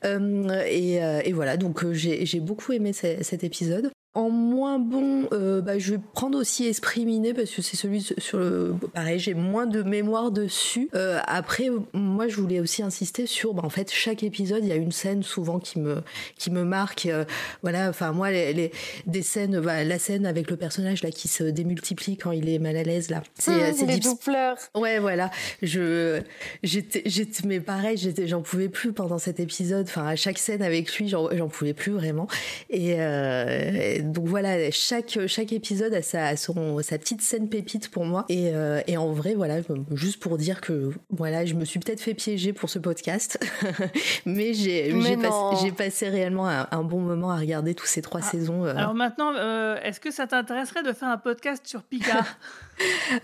Et, 0.67 0.95
et 0.95 1.33
voilà, 1.33 1.57
donc 1.57 1.85
j'ai 1.91 2.39
beaucoup 2.39 2.71
aimé 2.73 2.93
ce- 2.93 3.21
cet 3.23 3.43
épisode. 3.43 3.89
En 4.13 4.29
moins 4.29 4.77
bon, 4.77 5.29
euh, 5.31 5.61
bah, 5.61 5.79
je 5.79 5.93
vais 5.93 5.99
prendre 6.13 6.37
aussi 6.37 6.65
Esprit 6.65 7.05
Miné 7.05 7.33
parce 7.33 7.49
que 7.49 7.61
c'est 7.61 7.77
celui 7.77 8.01
sur 8.17 8.39
le. 8.39 8.75
Pareil, 8.93 9.19
j'ai 9.19 9.33
moins 9.33 9.65
de 9.65 9.83
mémoire 9.83 10.31
dessus. 10.31 10.89
Euh, 10.95 11.19
après, 11.27 11.69
moi, 11.93 12.27
je 12.27 12.35
voulais 12.35 12.59
aussi 12.59 12.83
insister 12.83 13.25
sur, 13.25 13.53
bah, 13.53 13.61
en 13.63 13.69
fait, 13.69 13.89
chaque 13.89 14.21
épisode, 14.23 14.63
il 14.63 14.67
y 14.67 14.73
a 14.73 14.75
une 14.75 14.91
scène 14.91 15.23
souvent 15.23 15.59
qui 15.59 15.79
me 15.79 16.01
qui 16.37 16.51
me 16.51 16.65
marque. 16.65 17.05
euh, 17.05 17.23
voilà, 17.61 17.87
enfin 17.87 18.11
moi, 18.11 18.31
les, 18.31 18.51
les- 18.51 18.71
des 19.05 19.21
scènes, 19.21 19.61
bah, 19.61 19.85
la 19.85 19.97
scène 19.97 20.25
avec 20.25 20.49
le 20.51 20.57
personnage 20.57 21.03
là 21.03 21.09
qui 21.11 21.29
se 21.29 21.45
démultiplie 21.45 22.17
quand 22.17 22.31
il 22.31 22.49
est 22.49 22.59
mal 22.59 22.75
à 22.75 22.83
l'aise 22.83 23.09
là. 23.09 23.23
C'est 23.39 23.51
Mmh, 23.51 23.87
les 23.87 23.93
Deep- 23.99 24.03
doubleurs. 24.03 24.57
Ouais, 24.75 24.99
voilà. 24.99 25.31
Je, 25.61 26.21
j'étais, 26.63 27.03
j'étais, 27.05 27.47
mais 27.47 27.61
pareil, 27.61 27.95
j'étais, 27.95 28.27
j'en 28.27 28.41
pouvais 28.41 28.67
plus 28.67 28.91
pendant 28.91 29.19
cet 29.19 29.39
épisode. 29.39 29.85
Enfin, 29.87 30.05
à 30.05 30.17
chaque 30.17 30.37
scène 30.37 30.61
avec 30.63 30.93
lui, 30.97 31.07
j'en, 31.07 31.29
j'en 31.33 31.47
pouvais 31.47 31.73
plus 31.73 31.93
vraiment. 31.93 32.27
Et, 32.69 32.95
euh, 32.99 33.71
et 33.99 34.00
donc 34.01 34.27
voilà, 34.27 34.69
chaque, 34.71 35.19
chaque 35.27 35.51
épisode 35.53 35.93
a 35.93 36.01
sa, 36.01 36.35
son, 36.37 36.81
sa 36.81 36.97
petite 36.97 37.21
scène 37.21 37.49
pépite 37.49 37.89
pour 37.89 38.05
moi. 38.05 38.25
Et, 38.29 38.51
euh, 38.53 38.81
et 38.87 38.97
en 38.97 39.11
vrai, 39.11 39.33
voilà, 39.35 39.57
juste 39.93 40.19
pour 40.21 40.37
dire 40.37 40.61
que, 40.61 40.91
voilà, 41.09 41.45
je 41.45 41.53
me 41.55 41.65
suis 41.65 41.79
peut-être 41.79 42.01
fait 42.01 42.13
piéger 42.13 42.53
pour 42.53 42.69
ce 42.69 42.79
podcast, 42.79 43.39
mais 44.25 44.53
j'ai, 44.53 44.93
passé, 45.21 45.71
passé 45.71 46.09
réellement 46.09 46.47
un, 46.47 46.67
un 46.71 46.83
bon 46.83 46.99
moment 46.99 47.31
à 47.31 47.37
regarder 47.37 47.73
tous 47.75 47.85
ces 47.87 48.01
trois 48.01 48.21
saisons. 48.21 48.65
euh. 48.65 48.75
Alors 48.75 48.93
maintenant, 48.93 49.33
euh, 49.35 49.77
est-ce 49.83 49.99
que 49.99 50.11
ça 50.11 50.27
t'intéresserait 50.27 50.83
de 50.83 50.93
faire 50.93 51.09
un 51.09 51.17
podcast 51.17 51.65
sur 51.65 51.83
Picard 51.83 52.25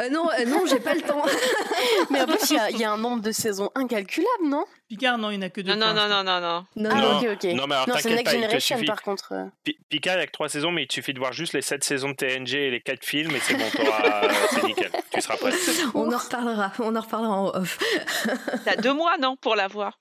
Euh, 0.02 0.10
non, 0.12 0.28
euh, 0.40 0.46
non, 0.46 0.66
j'ai 0.70 0.80
pas 0.80 0.94
le 0.94 1.02
temps. 1.02 1.24
Mais 2.12 2.22
en 2.22 2.26
plus, 2.28 2.52
il 2.52 2.56
y 2.58 2.60
a- 2.60 2.70
il 2.70 2.78
y, 2.78 2.84
a 2.84 2.92
un 2.92 2.98
nombre 2.98 3.24
de 3.24 3.32
saisons 3.32 3.72
incalculable, 3.74 4.44
non? 4.44 4.66
Picard, 4.88 5.18
non, 5.18 5.32
il 5.32 5.38
n'y 5.40 5.44
en 5.44 5.48
a 5.48 5.50
que 5.50 5.60
deux. 5.62 5.76
Non, 5.76 5.94
non, 5.94 5.94
non, 5.94 6.08
non, 6.08 6.24
non, 6.24 6.40
non. 6.40 6.66
Non, 6.78 6.90
Ah, 6.94 7.02
Non, 7.02 7.18
ok, 7.20 7.28
ok. 7.34 7.44
non, 7.56 7.68
mais 7.68 7.76
alors, 7.76 7.86
c'est 7.98 8.04
t'inquiète 8.04 8.16
Next 8.16 8.34
il 8.34 8.40
Generation, 8.42 8.76
suffit. 8.78 8.88
par 8.88 9.02
contre. 9.02 9.34
euh. 9.34 9.46
Pi- 9.64 9.78
Picard 9.90 10.16
avec 10.16 10.32
trois 10.32 10.48
saisons, 10.48 10.72
mais 10.72 10.84
il 10.84 10.88
te 10.88 10.94
suffit 10.94 11.14
de 11.14 11.20
voir 11.20 11.34
juste 11.34 11.54
les 11.54 11.62
sept 11.62 11.84
saisons 11.84 12.10
de 12.10 12.16
TNG 12.16 12.54
et 12.56 12.72
les 12.72 12.80
quatre 12.82 13.04
films, 13.04 13.36
et 13.36 13.40
c'est 13.42 13.56
bon, 13.56 13.66
t'auras- 13.70 14.22
c'est 14.52 14.64
nickel. 14.64 14.92
Tu 15.12 15.22
seras 15.22 15.36
prêt. 15.38 15.52
On 15.94 16.12
en 16.12 16.18
reparlera, 16.18 16.72
on 16.80 16.96
en 16.96 17.02
reparlera 17.02 17.34
en 17.34 17.48
off. 17.56 17.78
T'as 18.66 18.78
deux 18.78 18.94
mois, 18.94 19.18
non, 19.18 19.36
pour 19.36 19.56
la 19.56 19.68
voir? 19.68 20.00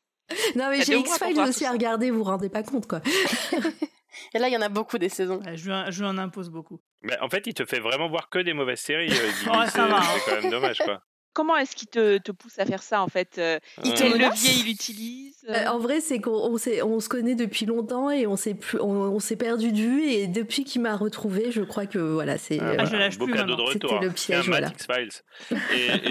Non, 0.54 0.68
mais 0.70 0.78
T'as 0.78 0.84
j'ai 0.84 0.98
X-Files 0.98 1.40
aussi 1.40 1.66
à 1.66 1.72
regarder, 1.72 2.10
vous 2.12 2.18
vous 2.18 2.24
rendez 2.24 2.48
pas 2.48 2.62
compte, 2.62 2.86
quoi. 2.86 3.00
Et 4.34 4.38
là, 4.38 4.48
il 4.48 4.54
y 4.54 4.56
en 4.56 4.62
a 4.62 4.68
beaucoup 4.68 4.98
des 4.98 5.08
saisons. 5.08 5.40
Je 5.54 5.64
lui, 5.66 5.72
en- 5.72 5.90
je 5.90 6.00
lui 6.02 6.08
en 6.08 6.16
impose 6.16 6.48
beaucoup. 6.48 6.80
Mais 7.02 7.18
en 7.20 7.28
fait, 7.28 7.46
il 7.46 7.54
te 7.54 7.64
fait 7.64 7.80
vraiment 7.80 8.08
voir 8.08 8.28
que 8.30 8.38
des 8.38 8.54
mauvaises 8.54 8.80
séries. 8.80 9.10
euh, 9.12 9.30
ça 9.44 9.66
c'est 9.70 9.78
va, 9.78 9.98
hein. 9.98 10.02
c'est 10.24 10.30
quand 10.30 10.40
même 10.42 10.50
dommage, 10.50 10.78
quoi. 10.78 11.00
Comment 11.36 11.54
est-ce 11.58 11.76
qu'il 11.76 11.88
te, 11.88 12.16
te 12.16 12.32
pousse 12.32 12.58
à 12.58 12.64
faire 12.64 12.82
ça, 12.82 13.02
en 13.02 13.08
fait 13.08 13.36
euh, 13.36 13.58
Il 13.84 13.92
te 13.92 14.04
Quel 14.04 14.12
levier 14.12 14.52
il 14.58 14.70
utilise 14.70 15.34
euh? 15.50 15.52
Euh, 15.52 15.66
en 15.66 15.78
vrai, 15.78 16.00
c'est 16.00 16.18
qu'on 16.18 16.32
on 16.32 17.00
se 17.00 17.08
connaît 17.10 17.34
depuis 17.34 17.66
longtemps 17.66 18.10
et 18.10 18.26
on 18.26 18.36
s'est 18.36 18.54
plus, 18.54 18.80
on, 18.80 18.86
on 18.88 19.18
s'est 19.20 19.36
perdu 19.36 19.70
de 19.70 19.76
vue 19.76 20.02
et 20.08 20.28
depuis 20.28 20.64
qu'il 20.64 20.80
m'a 20.80 20.96
retrouvé, 20.96 21.52
je 21.52 21.60
crois 21.60 21.84
que 21.84 21.98
voilà, 21.98 22.38
c'est. 22.38 22.58
Ah, 22.58 22.70
euh, 22.70 22.76
bah, 22.76 23.08
beau 23.18 23.26
cadeau 23.26 23.54
de 23.54 23.66
C'était 23.70 23.86
retour. 23.86 24.00
le 24.00 24.08
hein. 24.08 24.12
piège, 24.12 24.48
voilà. 24.48 24.68
X-Files. 24.68 25.56
Et, 25.74 26.10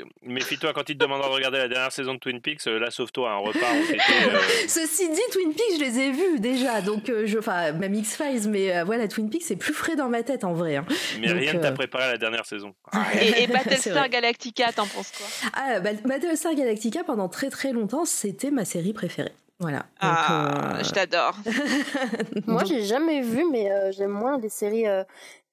et 0.00 0.04
méfie-toi 0.22 0.72
quand 0.72 0.88
il 0.88 0.96
te 0.96 1.04
demandera 1.04 1.28
de 1.28 1.34
regarder 1.34 1.58
la 1.58 1.68
dernière 1.68 1.92
saison 1.92 2.14
de 2.14 2.18
Twin 2.18 2.40
Peaks, 2.40 2.64
là, 2.66 2.90
sauve-toi, 2.90 3.30
un 3.30 3.36
repas, 3.36 3.58
on 3.80 3.86
s'était. 3.86 4.02
euh, 4.28 4.38
Ceci 4.66 5.08
dit, 5.08 5.20
Twin 5.30 5.52
Peaks, 5.54 5.78
je 5.78 5.84
les 5.84 5.98
ai 6.00 6.10
vus 6.10 6.40
déjà, 6.40 6.80
donc 6.80 7.10
euh, 7.10 7.26
je, 7.26 7.38
enfin, 7.38 7.70
même 7.70 7.94
X-Files, 7.94 8.48
mais 8.50 8.76
euh, 8.76 8.82
voilà, 8.82 9.06
Twin 9.06 9.30
Peaks, 9.30 9.42
c'est 9.44 9.54
plus 9.54 9.72
frais 9.72 9.94
dans 9.94 10.08
ma 10.08 10.24
tête 10.24 10.42
en 10.42 10.52
vrai. 10.52 10.76
hein. 10.76 10.86
Mais 11.20 11.28
Donc, 11.28 11.38
rien 11.38 11.54
ne 11.54 11.60
t'a 11.60 11.70
préparé 11.70 12.04
à 12.04 12.12
la 12.12 12.18
dernière 12.18 12.44
saison. 12.44 12.74
Et, 13.20 13.44
et 13.44 13.46
Battlestar 13.54 13.94
vrai. 13.94 14.08
Galactica, 14.64 14.72
t'en 14.72 14.86
penses 14.86 15.10
quoi? 15.12 15.26
Ah, 15.54 15.80
Bat- 15.80 16.02
Battlestar 16.06 16.54
Galactica, 16.54 17.04
pendant 17.04 17.28
très 17.28 17.50
très 17.50 17.72
longtemps, 17.72 18.04
c'était 18.04 18.50
ma 18.50 18.64
série 18.64 18.92
préférée. 18.92 19.32
Voilà. 19.60 19.78
Donc, 19.78 19.86
Ah, 20.00 20.76
euh, 20.78 20.84
je 20.84 20.90
t'adore. 20.90 21.36
Moi, 22.46 22.64
j'ai 22.64 22.84
jamais 22.84 23.20
vu, 23.22 23.44
mais 23.50 23.70
euh, 23.70 23.92
j'aime 23.92 24.10
moins 24.10 24.38
les 24.38 24.48
séries 24.48 24.86
euh, 24.86 25.04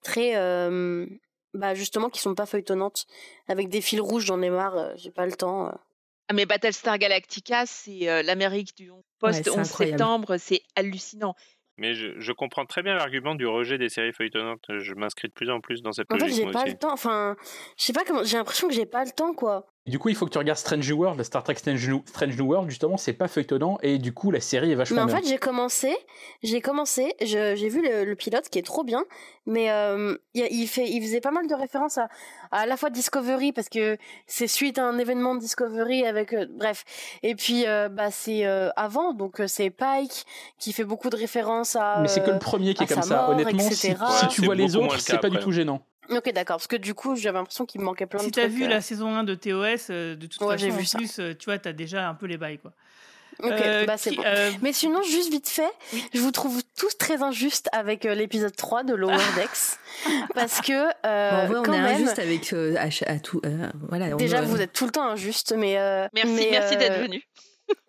très. 0.03 0.35
euh, 0.35 1.05
bah, 1.53 1.75
justement, 1.75 2.09
qui 2.09 2.19
sont 2.21 2.33
pas 2.33 2.45
feuilletonnantes. 2.45 3.05
Avec 3.47 3.69
des 3.69 3.81
fils 3.81 3.99
rouges, 3.99 4.25
j'en 4.25 4.41
ai 4.41 4.49
marre, 4.49 4.77
euh, 4.77 4.93
j'ai 4.95 5.11
pas 5.11 5.25
le 5.25 5.33
temps. 5.33 5.67
euh. 5.67 5.71
Ah, 6.29 6.33
mais 6.33 6.45
Battlestar 6.45 6.97
Galactica, 6.97 7.65
c'est 7.65 8.09
euh, 8.09 8.23
l'Amérique 8.23 8.75
du 8.77 8.89
post 9.19 9.41
c'est 9.43 9.49
11 9.49 9.59
incroyable. 9.59 9.97
septembre, 9.97 10.37
c'est 10.37 10.61
hallucinant. 10.75 11.35
Mais 11.77 11.93
je, 11.93 12.19
je 12.19 12.31
comprends 12.31 12.65
très 12.65 12.83
bien 12.83 12.95
l'argument 12.95 13.33
du 13.35 13.47
rejet 13.47 13.77
des 13.77 13.89
séries 13.89 14.13
feuilletonnantes. 14.13 14.65
Je 14.69 14.93
m'inscris 14.93 15.27
de 15.29 15.33
plus 15.33 15.49
en 15.49 15.61
plus 15.61 15.81
dans 15.81 15.91
cette 15.93 16.11
En 16.11 16.15
fait, 16.17 16.21
logique. 16.21 16.37
j'ai 16.37 16.43
moi 16.43 16.51
pas 16.51 16.63
aussi. 16.63 16.71
le 16.71 16.77
temps. 16.77 16.93
Enfin, 16.93 17.35
je 17.77 17.83
sais 17.85 17.93
pas 17.93 18.03
comment. 18.05 18.23
J'ai 18.23 18.37
l'impression 18.37 18.67
que 18.67 18.73
j'ai 18.73 18.85
pas 18.85 19.03
le 19.05 19.11
temps, 19.11 19.33
quoi. 19.33 19.70
Du 19.87 19.97
coup, 19.97 20.09
il 20.09 20.15
faut 20.15 20.25
que 20.27 20.31
tu 20.31 20.37
regardes 20.37 20.59
Strange 20.59 20.87
New 20.91 20.95
World, 20.97 21.17
la 21.17 21.23
Star 21.23 21.43
Trek 21.43 21.55
Strange 21.55 21.87
New, 21.89 22.03
Strange 22.05 22.37
New 22.37 22.45
World, 22.45 22.69
justement, 22.69 22.97
c'est 22.97 23.13
pas 23.13 23.27
feuilletonnant, 23.27 23.79
et 23.81 23.97
du 23.97 24.13
coup, 24.13 24.29
la 24.29 24.39
série 24.39 24.71
est 24.71 24.75
vachement 24.75 24.97
Mais 24.97 25.01
en 25.01 25.05
bien. 25.07 25.15
fait, 25.17 25.27
j'ai 25.27 25.39
commencé, 25.39 25.91
j'ai 26.43 26.61
commencé, 26.61 27.15
je- 27.19 27.55
j'ai 27.55 27.67
vu 27.67 27.81
le, 27.81 28.05
le 28.05 28.15
pilote 28.15 28.47
qui 28.47 28.59
est 28.59 28.65
trop 28.65 28.83
bien, 28.83 29.03
mais 29.47 29.71
euh, 29.71 30.15
il, 30.35 30.45
il 30.51 30.67
fait, 30.67 30.87
il 30.87 31.01
faisait 31.01 31.19
pas 31.19 31.31
mal 31.31 31.47
de 31.47 31.55
références 31.55 31.97
à, 31.97 32.09
à 32.51 32.67
la 32.67 32.77
fois 32.77 32.91
Discovery 32.91 33.53
parce 33.53 33.69
que 33.69 33.97
c'est 34.27 34.45
suite 34.45 34.77
à 34.77 34.85
un 34.85 34.99
événement 34.99 35.33
de 35.33 35.39
Discovery 35.39 36.05
avec, 36.05 36.33
euh, 36.33 36.45
bref, 36.51 36.83
et 37.23 37.33
puis 37.33 37.65
euh, 37.65 37.89
bah 37.89 38.11
c'est 38.11 38.45
euh, 38.45 38.69
avant, 38.75 39.13
donc 39.15 39.41
c'est 39.47 39.71
Pike 39.71 40.25
qui 40.59 40.73
fait 40.73 40.83
beaucoup 40.85 41.09
de 41.09 41.17
références 41.17 41.75
à. 41.75 41.97
Mais 42.03 42.07
c'est 42.07 42.21
que 42.23 42.29
le 42.29 42.37
premier 42.37 42.75
qui 42.75 42.83
est 42.83 42.87
comme 42.87 43.01
ça. 43.01 43.15
mort, 43.15 43.29
Honnêtement, 43.29 43.67
si, 43.71 43.95
tu 44.29 44.41
vois 44.45 44.53
les 44.53 44.75
autres, 44.75 44.93
le 44.93 44.99
c'est 44.99 45.17
pas 45.17 45.29
du 45.31 45.39
tout 45.39 45.51
gênant. 45.51 45.81
Ok, 46.09 46.31
d'accord, 46.33 46.57
parce 46.57 46.67
que 46.67 46.75
du 46.75 46.93
coup, 46.93 47.15
j'avais 47.15 47.37
l'impression 47.37 47.65
qu'il 47.65 47.79
me 47.81 47.85
manquait 47.85 48.05
plein 48.05 48.19
Si 48.19 48.27
de 48.27 48.31
t'as 48.31 48.41
trucs. 48.41 48.53
vu 48.53 48.63
euh. 48.65 48.67
la 48.67 48.81
saison 48.81 49.13
1 49.15 49.23
de 49.23 49.35
TOS, 49.35 49.89
euh, 49.91 50.15
de 50.15 50.25
toute 50.27 50.41
Ouais, 50.41 50.57
j'ai 50.57 50.67
façon, 50.71 50.77
vu 50.77 50.83
en 50.83 50.87
ça. 50.87 50.97
plus, 50.97 51.19
euh, 51.19 51.33
tu 51.37 51.45
vois, 51.45 51.57
t'as 51.59 51.73
déjà 51.73 52.09
un 52.09 52.15
peu 52.15 52.25
les 52.25 52.37
bails, 52.37 52.57
quoi. 52.59 52.71
Ok, 53.43 53.51
Euh, 53.53 53.85
bah 53.85 53.97
c'est 53.97 54.11
bon. 54.15 54.23
euh, 54.25 54.51
Mais 54.61 54.73
sinon, 54.73 55.01
juste 55.03 55.31
vite 55.31 55.47
fait, 55.47 55.71
je 56.13 56.19
vous 56.19 56.31
trouve 56.31 56.61
tous 56.77 56.95
très 56.97 57.23
injustes 57.23 57.69
avec 57.71 58.05
euh, 58.05 58.13
l'épisode 58.13 58.55
3 58.55 58.83
de 58.83 58.93
Lower 58.93 59.15
Decks. 59.35 59.79
parce 60.35 60.59
que, 60.61 60.89
euh, 61.07 61.45
vrai, 61.47 61.55
on 61.59 61.63
est 61.63 61.69
même, 61.69 61.85
injuste 61.95 62.19
avec 62.19 62.51
euh, 62.53 62.75
à, 63.07 63.19
tout. 63.19 63.39
euh, 63.45 63.69
voilà, 63.89 64.07
on- 64.07 64.17
déjà, 64.17 64.41
vous 64.41 64.59
êtes 64.61 64.73
tout 64.73 64.85
le 64.85 64.91
temps 64.91 65.07
injuste, 65.07 65.53
mais. 65.57 65.77
euh, 65.79 66.07
Merci, 66.13 66.33
mais, 66.33 66.47
merci 66.51 66.75
euh, 66.75 66.77
d'être 66.77 66.99
venu. 67.01 67.23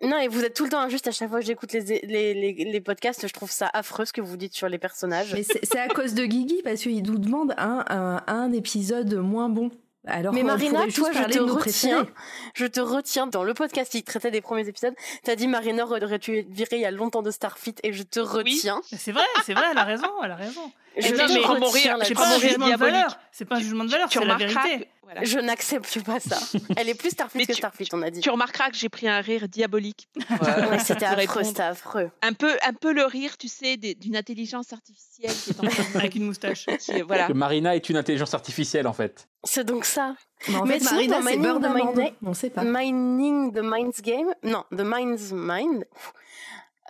Non, 0.01 0.17
et 0.17 0.27
vous 0.27 0.43
êtes 0.43 0.53
tout 0.53 0.63
le 0.65 0.69
temps 0.69 0.79
injuste 0.81 1.07
à 1.07 1.11
chaque 1.11 1.29
fois 1.29 1.39
que 1.39 1.45
j'écoute 1.45 1.71
les, 1.73 1.81
les, 2.03 2.33
les, 2.33 2.53
les 2.53 2.81
podcasts. 2.81 3.27
Je 3.27 3.33
trouve 3.33 3.51
ça 3.51 3.69
affreux 3.73 4.05
ce 4.05 4.13
que 4.13 4.21
vous 4.21 4.37
dites 4.37 4.53
sur 4.53 4.67
les 4.69 4.77
personnages. 4.77 5.33
Mais 5.33 5.43
c'est 5.43 5.79
à 5.79 5.87
cause 5.87 6.13
de 6.13 6.25
Guigui 6.25 6.61
parce 6.63 6.81
qu'il 6.81 7.03
nous 7.03 7.17
demande 7.17 7.53
un, 7.57 7.83
un, 7.89 8.21
un 8.27 8.51
épisode 8.51 9.13
moins 9.15 9.49
bon. 9.49 9.71
Alors 10.05 10.33
Mais 10.33 10.43
Marina, 10.43 10.81
toi, 10.93 11.11
je 11.13 11.23
te 11.31 11.39
retiens. 11.39 11.55
préférés. 11.55 12.09
Je 12.55 12.65
te 12.65 12.81
retiens 12.81 13.25
dans 13.25 13.45
le 13.45 13.53
podcast 13.53 13.89
qui 13.89 14.03
traitait 14.03 14.31
des 14.31 14.41
premiers 14.41 14.67
épisodes. 14.67 14.93
T'as 15.23 15.35
dit 15.35 15.47
Marina 15.47 15.85
aurait 15.85 16.01
dû 16.19 16.35
être 16.39 16.49
virée 16.51 16.75
il 16.75 16.81
y 16.81 16.85
a 16.85 16.91
longtemps 16.91 17.21
de 17.21 17.31
Starfleet 17.31 17.75
et 17.83 17.93
je 17.93 18.03
te 18.03 18.19
retiens. 18.19 18.81
C'est 18.91 19.13
vrai, 19.13 19.23
c'est 19.45 19.53
vrai, 19.53 19.63
elle 19.71 19.77
a 19.77 19.85
raison, 19.85 20.09
elle 20.21 20.31
a 20.31 20.35
raison. 20.35 20.69
Je 20.97 21.11
Non, 21.13 21.17
mais 21.27 21.27
mon 21.27 21.33
rire, 21.33 21.41
prends 21.41 21.53
pas 21.53 21.59
mon 21.59 21.67
un 21.67 22.37
rire 22.37 22.49
jugement 22.49 22.65
de 22.65 22.69
diabolique. 22.69 22.93
valeur. 22.93 23.19
C'est 23.31 23.45
pas 23.45 23.55
un 23.55 23.59
jugement 23.59 23.83
de 23.85 23.89
valeur, 23.89 24.09
Tu 24.09 24.19
c'est 24.19 24.25
la 24.25 24.33
remarqueras 24.35 24.63
vérité. 24.67 24.89
voilà. 25.01 25.23
Je 25.23 25.39
n'accepte 25.39 26.03
pas 26.03 26.19
ça. 26.19 26.37
Elle 26.77 26.89
est 26.89 26.93
plus 26.93 27.09
Starfleet 27.09 27.47
que 27.47 27.53
Starfleet, 27.53 27.87
on 27.93 28.01
a 28.03 28.11
dit. 28.11 28.19
Tu 28.19 28.29
remarqueras 28.29 28.69
que 28.69 28.75
j'ai 28.75 28.89
pris 28.89 29.07
un 29.07 29.19
rire 29.21 29.47
diabolique. 29.47 30.07
Ouais, 30.29 30.79
c'était 30.79 31.05
affreux, 31.05 31.17
répondre. 31.21 31.45
c'était 31.45 31.61
affreux. 31.63 32.11
Un 32.21 32.33
peu, 32.33 32.51
un 32.63 32.73
peu 32.73 32.93
le 32.93 33.05
rire, 33.05 33.37
tu 33.37 33.47
sais, 33.47 33.77
d'une 33.77 34.15
intelligence 34.15 34.71
artificielle 34.73 35.31
qui 35.33 35.49
est 35.51 35.59
en 35.59 35.67
train 35.67 35.83
de- 35.93 35.97
Avec 35.99 36.15
une 36.15 36.25
moustache. 36.25 36.65
qui 36.79 37.01
voilà. 37.01 37.27
Que 37.27 37.33
Marina 37.33 37.75
est 37.75 37.89
une 37.89 37.97
intelligence 37.97 38.33
artificielle, 38.33 38.85
en 38.87 38.93
fait. 38.93 39.27
C'est 39.43 39.63
donc 39.65 39.85
ça. 39.85 40.15
Mais 40.47 40.55
en 40.57 40.65
Mais 40.65 40.79
fait, 40.79 40.85
Marina, 40.85 41.17
dans 41.19 41.23
c'est 41.27 41.37
Mining 41.37 41.59
d'amande. 41.59 41.95
Mind- 41.97 42.13
On 42.25 42.33
sait 42.33 42.49
pas. 42.49 42.63
Mining 42.63 43.51
the 43.53 43.61
Mind's 43.63 44.01
Game. 44.01 44.27
Non, 44.43 44.63
The 44.71 44.81
Mind's 44.83 45.31
Mind. 45.33 45.85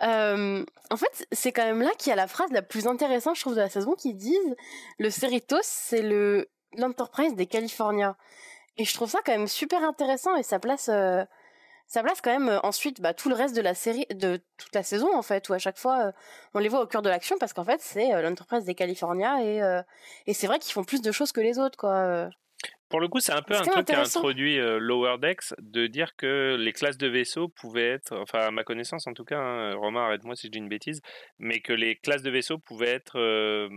Euh, 0.04 0.64
en 0.90 0.96
fait, 0.96 1.26
c'est 1.32 1.52
quand 1.52 1.64
même 1.64 1.80
là 1.80 1.90
qu'il 1.98 2.10
y 2.10 2.12
a 2.12 2.16
la 2.16 2.26
phrase 2.26 2.50
la 2.52 2.62
plus 2.62 2.86
intéressante, 2.86 3.36
je 3.36 3.40
trouve, 3.40 3.54
de 3.54 3.60
la 3.60 3.68
saison, 3.68 3.94
qui 3.94 4.14
disent 4.14 4.56
le 4.98 5.10
Cerritos, 5.10 5.56
c'est 5.62 6.02
le 6.02 6.48
l'Enterprise 6.76 7.34
des 7.34 7.46
California. 7.46 8.16
Et 8.76 8.84
je 8.84 8.94
trouve 8.94 9.08
ça 9.08 9.20
quand 9.24 9.32
même 9.32 9.46
super 9.46 9.82
intéressant 9.84 10.34
et 10.36 10.42
ça 10.42 10.58
place, 10.58 10.88
euh, 10.92 11.24
ça 11.86 12.02
place 12.02 12.20
quand 12.20 12.32
même 12.32 12.48
euh, 12.48 12.60
ensuite 12.64 13.00
bah, 13.00 13.14
tout 13.14 13.28
le 13.28 13.36
reste 13.36 13.54
de 13.56 13.60
la 13.62 13.74
série, 13.74 14.06
de 14.10 14.42
toute 14.58 14.74
la 14.74 14.82
saison 14.82 15.16
en 15.16 15.22
fait, 15.22 15.48
où 15.48 15.52
à 15.54 15.58
chaque 15.58 15.78
fois 15.78 16.12
on 16.54 16.58
les 16.58 16.68
voit 16.68 16.80
au 16.82 16.86
cœur 16.86 17.02
de 17.02 17.08
l'action 17.08 17.36
parce 17.38 17.52
qu'en 17.52 17.64
fait 17.64 17.80
c'est 17.80 18.10
l'Enterprise 18.22 18.64
des 18.64 18.74
California 18.74 19.42
et 19.42 19.60
et 20.26 20.34
c'est 20.34 20.48
vrai 20.48 20.58
qu'ils 20.58 20.72
font 20.72 20.84
plus 20.84 21.02
de 21.02 21.12
choses 21.12 21.32
que 21.32 21.40
les 21.40 21.58
autres 21.60 21.78
quoi. 21.78 22.28
Pour 22.94 23.00
le 23.00 23.08
coup, 23.08 23.18
c'est 23.18 23.32
un 23.32 23.42
peu 23.42 23.54
un 23.54 23.62
truc 23.62 23.72
qu'a 23.72 23.80
intéressant. 23.80 24.20
introduit 24.20 24.56
euh, 24.60 24.78
Lower 24.78 25.18
Decks 25.18 25.52
de 25.58 25.88
dire 25.88 26.14
que 26.14 26.54
les 26.56 26.72
classes 26.72 26.96
de 26.96 27.08
vaisseaux 27.08 27.48
pouvaient 27.48 27.90
être, 27.90 28.16
enfin 28.16 28.38
à 28.38 28.50
ma 28.52 28.62
connaissance 28.62 29.08
en 29.08 29.14
tout 29.14 29.24
cas, 29.24 29.40
hein, 29.40 29.74
Romain 29.74 30.04
arrête-moi 30.04 30.36
si 30.36 30.46
je 30.46 30.52
dis 30.52 30.58
une 30.58 30.68
bêtise, 30.68 31.00
mais 31.40 31.58
que 31.58 31.72
les 31.72 31.96
classes 31.96 32.22
de 32.22 32.30
vaisseaux 32.30 32.58
pouvaient 32.58 32.92
être, 32.92 33.18
euh, 33.18 33.68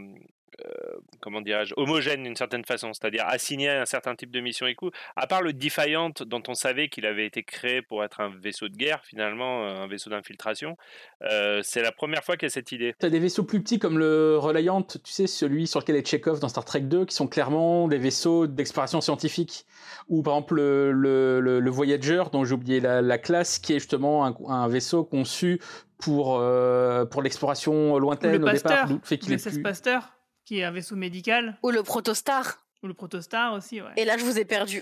comment 1.21 1.41
dirais-je, 1.41 1.73
homogènes 1.77 2.23
d'une 2.23 2.35
certaine 2.35 2.65
façon, 2.65 2.93
c'est-à-dire 2.93 3.25
assignées 3.27 3.69
à 3.69 3.81
un 3.81 3.85
certain 3.85 4.15
type 4.15 4.31
de 4.31 4.39
mission 4.39 4.65
et 4.67 4.75
coup. 4.75 4.89
À 5.15 5.27
part 5.27 5.41
le 5.41 5.53
Defiant 5.53 6.11
dont 6.25 6.41
on 6.47 6.53
savait 6.53 6.89
qu'il 6.89 7.05
avait 7.05 7.25
été 7.25 7.43
créé 7.43 7.81
pour 7.81 8.03
être 8.03 8.21
un 8.21 8.29
vaisseau 8.29 8.67
de 8.69 8.75
guerre 8.75 9.03
finalement, 9.05 9.63
euh, 9.63 9.83
un 9.83 9.87
vaisseau 9.87 10.09
d'infiltration, 10.09 10.77
euh, 11.23 11.61
c'est 11.63 11.81
la 11.81 11.91
première 11.91 12.23
fois 12.23 12.37
qu'il 12.37 12.45
y 12.45 12.51
a 12.51 12.53
cette 12.53 12.71
idée. 12.71 12.95
T'as 12.97 13.09
des 13.09 13.19
vaisseaux 13.19 13.43
plus 13.43 13.61
petits 13.61 13.79
comme 13.79 13.97
le 13.99 14.37
Reliant, 14.37 14.81
tu 14.83 14.97
sais, 15.05 15.27
celui 15.27 15.67
sur 15.67 15.79
lequel 15.79 15.95
est 15.95 16.07
Chekhov 16.07 16.39
dans 16.39 16.49
Star 16.49 16.65
Trek 16.65 16.81
2, 16.81 17.05
qui 17.05 17.15
sont 17.15 17.27
clairement 17.27 17.87
des 17.87 17.97
vaisseaux 17.97 18.47
d'exploration 18.47 19.01
scientifique. 19.01 19.65
Ou 20.09 20.21
par 20.23 20.33
exemple 20.35 20.55
le, 20.55 20.91
le, 20.91 21.39
le- 21.39 21.59
le 21.59 21.69
Voyager, 21.71 22.23
dont 22.31 22.45
j'ai 22.45 22.53
oublié 22.53 22.79
la, 22.79 23.01
la 23.01 23.17
classe, 23.17 23.59
qui 23.59 23.73
est 23.73 23.79
justement 23.79 24.25
un, 24.25 24.35
un 24.47 24.67
vaisseau 24.67 25.03
conçu 25.03 25.59
pour, 25.99 26.37
euh, 26.39 27.05
pour 27.05 27.21
l'exploration 27.21 27.97
lointaine 27.97 28.31
le 28.31 28.37
au 28.47 28.51
départ. 28.51 28.71
Pasteur, 28.71 28.87
le 28.89 28.99
fait 29.03 29.17
qu'il 29.17 29.33
est 29.33 29.43
plus... 29.49 29.61
Pasteur, 29.61 30.16
qui 30.47 30.59
est 30.59 30.63
un 30.63 30.71
vaisseau 30.71 30.95
médical. 30.95 31.57
Ou 31.61 31.71
le 31.71 31.83
Protostar. 31.83 32.63
Ou 32.81 32.87
le 32.87 32.93
Protostar 32.93 33.53
aussi, 33.53 33.81
ouais. 33.81 33.91
Et 33.97 34.05
là, 34.05 34.17
je 34.17 34.23
vous 34.23 34.39
ai 34.39 34.45
perdu. 34.45 34.81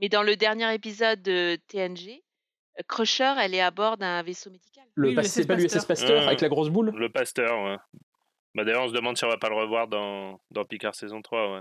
Mais 0.00 0.08
dans 0.08 0.22
le 0.22 0.36
dernier 0.36 0.72
épisode 0.72 1.20
de 1.20 1.56
TNG, 1.66 2.22
euh, 2.78 2.82
Crusher, 2.88 3.34
elle 3.40 3.54
est 3.54 3.60
à 3.60 3.72
bord 3.72 3.96
d'un 3.96 4.22
vaisseau 4.22 4.50
médical. 4.50 4.84
Le 4.94 5.14
pas- 5.14 5.24
c'est 5.24 5.46
pas 5.46 5.56
l'USS 5.56 5.84
Pasteur 5.84 6.22
Mmh. 6.22 6.28
avec 6.28 6.40
la 6.40 6.48
grosse 6.48 6.68
boule 6.68 6.92
Le 6.96 7.08
Pasteur, 7.08 7.60
ouais. 7.64 7.76
Bah, 8.54 8.64
D'ailleurs, 8.64 8.84
on 8.84 8.88
se 8.88 8.92
demande 8.94 9.16
si 9.16 9.24
on 9.24 9.28
va 9.28 9.36
pas 9.38 9.48
le 9.48 9.56
revoir 9.56 9.88
dans, 9.88 10.38
dans 10.52 10.64
Picard 10.64 10.94
saison 10.94 11.20
3, 11.22 11.54
ouais. 11.56 11.60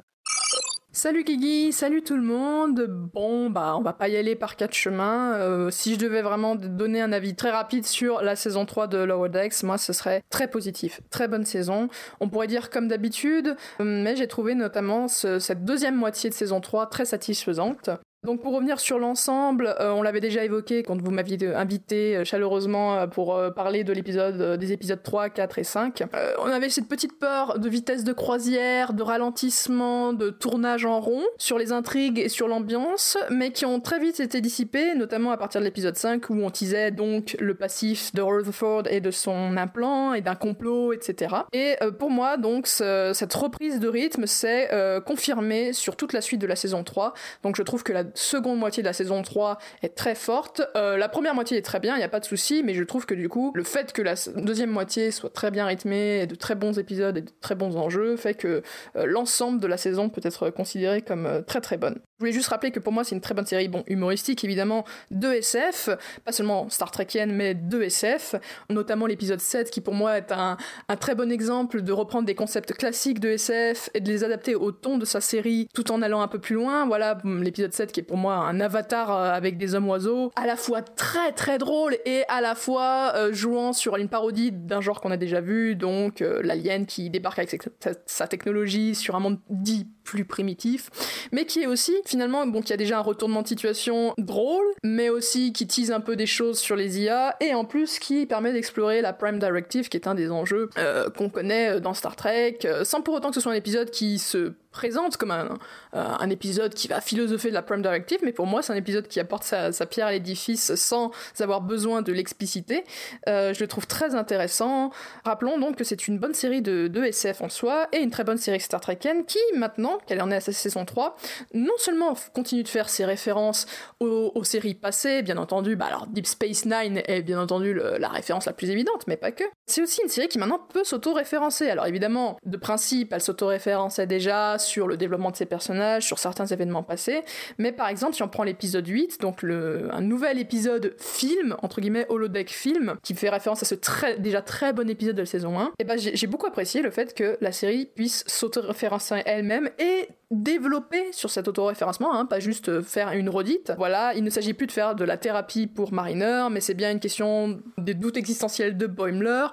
Salut 0.93 1.23
Guigui, 1.23 1.71
salut 1.71 2.01
tout 2.01 2.17
le 2.17 2.21
monde. 2.21 2.85
Bon, 3.13 3.49
bah, 3.49 3.75
on 3.77 3.81
va 3.81 3.93
pas 3.93 4.09
y 4.09 4.17
aller 4.17 4.35
par 4.35 4.57
quatre 4.57 4.73
chemins. 4.73 5.35
Euh, 5.35 5.71
si 5.71 5.93
je 5.93 5.99
devais 5.99 6.21
vraiment 6.21 6.55
donner 6.55 6.99
un 7.01 7.13
avis 7.13 7.33
très 7.33 7.49
rapide 7.49 7.85
sur 7.85 8.21
la 8.21 8.35
saison 8.35 8.65
3 8.65 8.87
de 8.87 8.97
Lower 8.97 9.29
Decks, 9.29 9.63
moi, 9.63 9.77
ce 9.77 9.93
serait 9.93 10.21
très 10.29 10.49
positif. 10.49 10.99
Très 11.09 11.29
bonne 11.29 11.45
saison. 11.45 11.87
On 12.19 12.27
pourrait 12.27 12.47
dire 12.47 12.69
comme 12.69 12.89
d'habitude, 12.89 13.55
euh, 13.79 13.83
mais 14.03 14.17
j'ai 14.17 14.27
trouvé 14.27 14.53
notamment 14.53 15.07
ce- 15.07 15.39
cette 15.39 15.63
deuxième 15.63 15.95
moitié 15.95 16.29
de 16.29 16.35
saison 16.35 16.59
3 16.59 16.87
très 16.87 17.05
satisfaisante. 17.05 17.89
Donc 18.23 18.43
pour 18.43 18.53
revenir 18.53 18.79
sur 18.79 18.99
l'ensemble, 18.99 19.75
euh, 19.79 19.89
on 19.93 20.03
l'avait 20.03 20.19
déjà 20.19 20.43
évoqué 20.43 20.83
quand 20.83 21.01
vous 21.01 21.09
m'aviez 21.09 21.39
invité 21.55 22.17
euh, 22.17 22.23
chaleureusement 22.23 22.93
euh, 22.95 23.07
pour 23.07 23.35
parler 23.55 23.83
de 23.83 23.91
l'épisode 23.93 24.59
des 24.59 24.71
épisodes 24.73 25.01
3, 25.01 25.29
4 25.31 25.57
et 25.57 25.63
5. 25.63 26.03
Euh, 26.13 26.33
on 26.37 26.45
avait 26.45 26.69
cette 26.69 26.87
petite 26.87 27.17
peur 27.17 27.57
de 27.57 27.67
vitesse 27.67 28.03
de 28.03 28.13
croisière, 28.13 28.93
de 28.93 29.01
ralentissement, 29.01 30.13
de 30.13 30.29
tournage 30.29 30.85
en 30.85 30.99
rond 30.99 31.23
sur 31.39 31.57
les 31.57 31.71
intrigues 31.71 32.19
et 32.19 32.29
sur 32.29 32.47
l'ambiance, 32.47 33.17
mais 33.31 33.49
qui 33.51 33.65
ont 33.65 33.79
très 33.79 33.97
vite 33.99 34.19
été 34.19 34.39
dissipées, 34.39 34.93
notamment 34.93 35.31
à 35.31 35.37
partir 35.37 35.59
de 35.59 35.65
l'épisode 35.65 35.95
5 35.97 36.29
où 36.29 36.35
on 36.43 36.51
teasait 36.51 36.91
donc 36.91 37.35
le 37.39 37.55
passif 37.55 38.13
de 38.13 38.21
Rutherford 38.21 38.83
et 38.91 39.01
de 39.01 39.09
son 39.09 39.57
implant 39.57 40.13
et 40.13 40.21
d'un 40.21 40.35
complot, 40.35 40.93
etc. 40.93 41.37
Et 41.53 41.75
pour 41.97 42.11
moi 42.11 42.37
donc 42.37 42.67
ce- 42.67 43.13
cette 43.15 43.33
reprise 43.33 43.79
de 43.79 43.87
rythme 43.87 44.27
s'est 44.27 44.69
confirmée 45.07 45.73
sur 45.73 45.95
toute 45.95 46.13
la 46.13 46.21
suite 46.21 46.39
de 46.39 46.45
la 46.47 46.55
saison 46.55 46.83
3. 46.83 47.13
Donc 47.41 47.55
je 47.55 47.63
trouve 47.63 47.81
que 47.81 47.93
la 47.93 48.03
seconde 48.15 48.59
moitié 48.59 48.83
de 48.83 48.87
la 48.87 48.93
saison 48.93 49.21
3 49.21 49.57
est 49.83 49.95
très 49.95 50.15
forte. 50.15 50.61
Euh, 50.75 50.97
la 50.97 51.09
première 51.09 51.35
moitié 51.35 51.57
est 51.57 51.61
très 51.61 51.79
bien, 51.79 51.95
il 51.95 51.99
n'y 51.99 52.03
a 52.03 52.09
pas 52.09 52.19
de 52.19 52.25
souci, 52.25 52.63
mais 52.63 52.73
je 52.73 52.83
trouve 52.83 53.05
que 53.05 53.15
du 53.15 53.29
coup, 53.29 53.51
le 53.55 53.63
fait 53.63 53.93
que 53.93 54.01
la 54.01 54.15
deuxième 54.35 54.71
moitié 54.71 55.11
soit 55.11 55.29
très 55.29 55.51
bien 55.51 55.65
rythmée, 55.65 56.21
et 56.21 56.27
de 56.27 56.35
très 56.35 56.55
bons 56.55 56.77
épisodes 56.79 57.17
et 57.17 57.21
de 57.21 57.31
très 57.41 57.55
bons 57.55 57.75
enjeux, 57.77 58.15
fait 58.17 58.33
que 58.33 58.63
euh, 58.95 59.05
l'ensemble 59.05 59.59
de 59.59 59.67
la 59.67 59.77
saison 59.77 60.09
peut 60.09 60.21
être 60.23 60.49
considéré 60.49 61.01
comme 61.01 61.25
euh, 61.25 61.41
très 61.41 61.61
très 61.61 61.77
bonne. 61.77 61.99
Je 62.21 62.25
voulais 62.27 62.33
juste 62.33 62.49
rappeler 62.49 62.69
que 62.69 62.79
pour 62.79 62.93
moi, 62.93 63.03
c'est 63.03 63.15
une 63.15 63.21
très 63.21 63.33
bonne 63.33 63.47
série, 63.47 63.67
bon, 63.67 63.83
humoristique 63.87 64.43
évidemment, 64.43 64.85
de 65.09 65.29
SF, 65.29 65.89
pas 66.23 66.31
seulement 66.31 66.69
Star 66.69 66.91
Trekienne, 66.91 67.33
mais 67.33 67.55
de 67.55 67.81
SF, 67.81 68.35
notamment 68.69 69.07
l'épisode 69.07 69.41
7 69.41 69.71
qui 69.71 69.81
pour 69.81 69.95
moi 69.95 70.19
est 70.19 70.31
un, 70.31 70.55
très 70.99 71.15
bon 71.15 71.31
exemple 71.31 71.81
de 71.81 71.91
reprendre 71.91 72.27
des 72.27 72.35
concepts 72.35 72.73
classiques 72.73 73.19
de 73.19 73.29
SF 73.29 73.89
et 73.95 74.01
de 74.01 74.07
les 74.07 74.23
adapter 74.23 74.53
au 74.53 74.71
ton 74.71 74.99
de 74.99 75.05
sa 75.05 75.19
série 75.19 75.67
tout 75.73 75.91
en 75.91 76.03
allant 76.03 76.21
un 76.21 76.27
peu 76.27 76.37
plus 76.37 76.53
loin. 76.53 76.85
Voilà 76.85 77.17
l'épisode 77.25 77.73
7 77.73 77.91
qui 77.91 78.01
est 78.01 78.03
pour 78.03 78.17
moi 78.17 78.35
un 78.35 78.59
avatar 78.59 79.11
euh, 79.11 79.31
avec 79.31 79.57
des 79.57 79.73
hommes 79.73 79.89
oiseaux, 79.89 80.31
à 80.35 80.45
la 80.45 80.57
fois 80.57 80.83
très 80.83 81.31
très 81.31 81.57
drôle 81.57 81.97
et 82.05 82.21
à 82.27 82.39
la 82.39 82.53
fois 82.53 83.13
euh, 83.15 83.33
jouant 83.33 83.73
sur 83.73 83.95
une 83.95 84.09
parodie 84.09 84.51
d'un 84.51 84.79
genre 84.79 85.01
qu'on 85.01 85.09
a 85.09 85.17
déjà 85.17 85.41
vu, 85.41 85.75
donc 85.75 86.21
euh, 86.21 86.39
l'alien 86.43 86.85
qui 86.85 87.09
débarque 87.09 87.39
avec 87.39 87.67
sa 88.05 88.27
technologie 88.27 88.93
sur 88.93 89.15
un 89.15 89.19
monde 89.19 89.39
dit 89.49 89.87
plus 90.03 90.25
primitif, 90.25 90.89
mais 91.31 91.45
qui 91.45 91.61
est 91.61 91.67
aussi 91.67 91.93
finalement, 92.05 92.45
bon, 92.47 92.61
qui 92.61 92.73
a 92.73 92.77
déjà 92.77 92.97
un 92.97 93.01
retournement 93.01 93.41
de 93.41 93.47
situation 93.47 94.13
drôle, 94.17 94.65
mais 94.83 95.09
aussi 95.09 95.53
qui 95.53 95.67
tease 95.67 95.91
un 95.91 96.01
peu 96.01 96.15
des 96.15 96.25
choses 96.25 96.59
sur 96.59 96.75
les 96.75 96.99
IA, 96.99 97.35
et 97.39 97.53
en 97.53 97.65
plus 97.65 97.99
qui 97.99 98.25
permet 98.25 98.53
d'explorer 98.53 99.01
la 99.01 99.13
Prime 99.13 99.39
Directive, 99.39 99.89
qui 99.89 99.97
est 99.97 100.07
un 100.07 100.15
des 100.15 100.31
enjeux 100.31 100.69
euh, 100.77 101.09
qu'on 101.09 101.29
connaît 101.29 101.79
dans 101.79 101.93
Star 101.93 102.15
Trek, 102.15 102.59
euh, 102.65 102.83
sans 102.83 103.01
pour 103.01 103.13
autant 103.13 103.29
que 103.29 103.35
ce 103.35 103.41
soit 103.41 103.51
un 103.51 103.55
épisode 103.55 103.91
qui 103.91 104.19
se 104.19 104.53
présente 104.71 105.17
comme 105.17 105.31
un, 105.31 105.57
euh, 105.93 106.05
un 106.19 106.29
épisode 106.29 106.73
qui 106.73 106.87
va 106.87 107.01
philosopher 107.01 107.49
de 107.49 107.53
la 107.53 107.61
Prime 107.61 107.81
Directive, 107.81 108.19
mais 108.23 108.31
pour 108.31 108.47
moi 108.47 108.61
c'est 108.61 108.71
un 108.71 108.77
épisode 108.77 109.07
qui 109.07 109.19
apporte 109.19 109.43
sa, 109.43 109.71
pierre 109.85 110.07
à 110.07 110.11
l'édifice 110.11 110.75
sans 110.75 111.11
avoir 111.39 111.61
besoin 111.61 112.01
de 112.01 112.13
l'expliciter. 112.13 112.83
Euh, 113.27 113.53
je 113.53 113.59
le 113.59 113.67
trouve 113.67 113.87
très 113.87 114.15
intéressant. 114.15 114.91
Rappelons 115.25 115.59
donc 115.59 115.75
que 115.75 115.83
c'est 115.83 116.07
une 116.07 116.17
bonne 116.17 116.33
série 116.33 116.61
de, 116.61 116.87
de 116.87 117.03
SF 117.03 117.41
en 117.41 117.49
soi, 117.49 117.87
et 117.91 117.97
une 117.97 118.11
très 118.11 118.23
bonne 118.23 118.37
série 118.37 118.59
Star 118.61 118.79
Trekienne 118.79 119.25
qui, 119.25 119.39
maintenant 119.55 119.97
qu'elle 120.05 120.21
en 120.21 120.31
est 120.31 120.35
à 120.35 120.41
sa 120.41 120.53
saison 120.53 120.85
3, 120.85 121.15
non 121.53 121.73
seulement 121.77 122.15
continue 122.33 122.63
de 122.63 122.67
faire 122.67 122.89
ses 122.89 123.05
références 123.05 123.65
aux, 123.99 124.43
séries 124.43 124.75
passées, 124.75 125.21
bien 125.21 125.37
entendu, 125.37 125.75
bah 125.75 125.85
alors 125.85 126.07
Deep 126.07 126.25
Space 126.25 126.65
Nine 126.65 127.01
est 127.05 127.21
bien 127.21 127.39
entendu 127.39 127.73
la 127.73 128.09
référence 128.09 128.45
la 128.45 128.53
plus 128.53 128.69
évidente, 128.69 129.05
mais 129.07 129.17
pas 129.17 129.31
que. 129.31 129.43
C'est 129.67 129.81
aussi 129.81 130.01
une 130.01 130.09
série 130.09 130.27
qui 130.27 130.39
maintenant 130.39 130.59
peut 130.59 130.83
s'auto-référencer. 130.83 131.69
Alors 131.69 131.85
évidemment, 131.85 132.37
de 132.43 132.57
principe, 132.57 133.13
elle 133.13 133.21
s'auto-référençait 133.21 134.07
déjà 134.07 134.57
sur 134.65 134.87
le 134.87 134.97
développement 134.97 135.31
de 135.31 135.35
ses 135.35 135.45
personnages, 135.45 136.05
sur 136.05 136.19
certains 136.19 136.45
événements 136.45 136.83
passés, 136.83 137.21
mais 137.57 137.71
par 137.71 137.87
exemple, 137.87 138.15
si 138.15 138.23
on 138.23 138.27
prend 138.27 138.43
l'épisode 138.43 138.87
8, 138.87 139.21
donc 139.21 139.41
le, 139.41 139.89
un 139.91 140.01
nouvel 140.01 140.39
épisode 140.39 140.95
film, 140.97 141.55
entre 141.61 141.81
guillemets 141.81 142.05
holodeck 142.09 142.49
film, 142.49 142.95
qui 143.03 143.15
fait 143.15 143.29
référence 143.29 143.61
à 143.63 143.65
ce 143.65 143.75
très, 143.75 144.17
déjà 144.19 144.41
très 144.41 144.73
bon 144.73 144.89
épisode 144.89 145.15
de 145.15 145.21
la 145.21 145.25
saison 145.25 145.59
1, 145.59 145.71
et 145.79 145.83
ben 145.83 145.97
j'ai 145.97 146.27
beaucoup 146.27 146.47
apprécié 146.47 146.81
le 146.81 146.91
fait 146.91 147.13
que 147.13 147.37
la 147.41 147.51
série 147.51 147.85
puisse 147.85 148.23
s'auto-référencer 148.27 149.21
elle-même 149.25 149.69
et 149.79 150.09
développer 150.31 151.11
sur 151.11 151.29
cet 151.29 151.47
auto-référencement, 151.47 152.13
hein, 152.13 152.25
pas 152.25 152.39
juste 152.39 152.81
faire 152.81 153.11
une 153.11 153.29
redite. 153.29 153.73
Voilà, 153.77 154.13
il 154.15 154.23
ne 154.23 154.29
s'agit 154.29 154.53
plus 154.53 154.67
de 154.67 154.71
faire 154.71 154.95
de 154.95 155.03
la 155.03 155.17
thérapie 155.17 155.67
pour 155.67 155.91
Mariner, 155.91 156.47
mais 156.49 156.61
c'est 156.61 156.73
bien 156.73 156.91
une 156.91 156.99
question 156.99 157.61
des 157.77 157.93
doutes 157.93 158.17
existentiels 158.17 158.77
de 158.77 158.87
Boimler, 158.87 159.47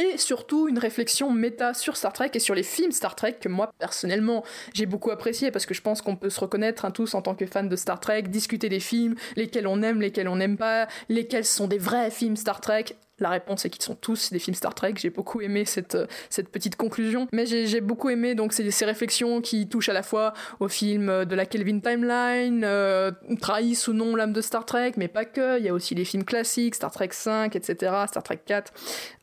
et 0.00 0.16
surtout 0.16 0.68
une 0.68 0.78
réflexion 0.78 1.30
méta 1.30 1.74
sur 1.74 1.96
Star 1.96 2.12
Trek 2.12 2.30
et 2.34 2.38
sur 2.38 2.54
les 2.54 2.62
films 2.62 2.92
Star 2.92 3.14
Trek 3.14 3.36
que 3.40 3.48
moi 3.48 3.70
personnellement 3.78 4.44
j'ai 4.72 4.86
beaucoup 4.86 5.10
apprécié 5.10 5.50
parce 5.50 5.66
que 5.66 5.74
je 5.74 5.82
pense 5.82 6.00
qu'on 6.00 6.16
peut 6.16 6.30
se 6.30 6.40
reconnaître 6.40 6.84
hein, 6.84 6.90
tous 6.90 7.14
en 7.14 7.22
tant 7.22 7.34
que 7.34 7.46
fans 7.46 7.64
de 7.64 7.76
Star 7.76 8.00
Trek, 8.00 8.22
discuter 8.22 8.68
des 8.68 8.80
films, 8.80 9.14
lesquels 9.36 9.66
on 9.66 9.82
aime, 9.82 10.00
lesquels 10.00 10.28
on 10.28 10.36
n'aime 10.36 10.56
pas, 10.56 10.88
lesquels 11.08 11.44
sont 11.44 11.66
des 11.66 11.78
vrais 11.78 12.10
films 12.10 12.36
Star 12.36 12.60
Trek. 12.60 12.96
La 13.20 13.28
réponse 13.28 13.64
est 13.64 13.70
qu'ils 13.70 13.82
sont 13.82 13.94
tous 13.94 14.32
des 14.32 14.38
films 14.38 14.54
Star 14.54 14.74
Trek. 14.74 14.94
J'ai 14.96 15.10
beaucoup 15.10 15.40
aimé 15.40 15.64
cette, 15.66 15.94
euh, 15.94 16.06
petite 16.50 16.76
conclusion. 16.76 17.28
Mais 17.32 17.46
j'ai 17.46 17.80
beaucoup 17.80 18.08
aimé 18.08 18.34
donc 18.34 18.52
ces, 18.52 18.70
ces 18.70 18.84
réflexions 18.84 19.40
qui 19.40 19.68
touchent 19.68 19.90
à 19.90 19.92
la 19.92 20.02
fois 20.02 20.32
au 20.58 20.68
film 20.68 21.08
euh, 21.08 21.24
de 21.24 21.34
la 21.34 21.46
Kelvin 21.46 21.80
Timeline, 21.80 22.62
euh, 22.64 23.12
trahissent 23.40 23.88
ou 23.88 23.92
non 23.92 24.16
l'âme 24.16 24.32
de 24.32 24.40
Star 24.40 24.64
Trek, 24.64 24.92
mais 24.96 25.08
pas 25.08 25.24
que. 25.24 25.58
Il 25.58 25.64
y 25.64 25.68
a 25.68 25.74
aussi 25.74 25.94
les 25.94 26.04
films 26.04 26.24
classiques, 26.24 26.74
Star 26.74 26.90
Trek 26.90 27.10
5, 27.12 27.54
etc., 27.56 27.92
Star 28.08 28.22
Trek 28.22 28.40
4. 28.44 28.72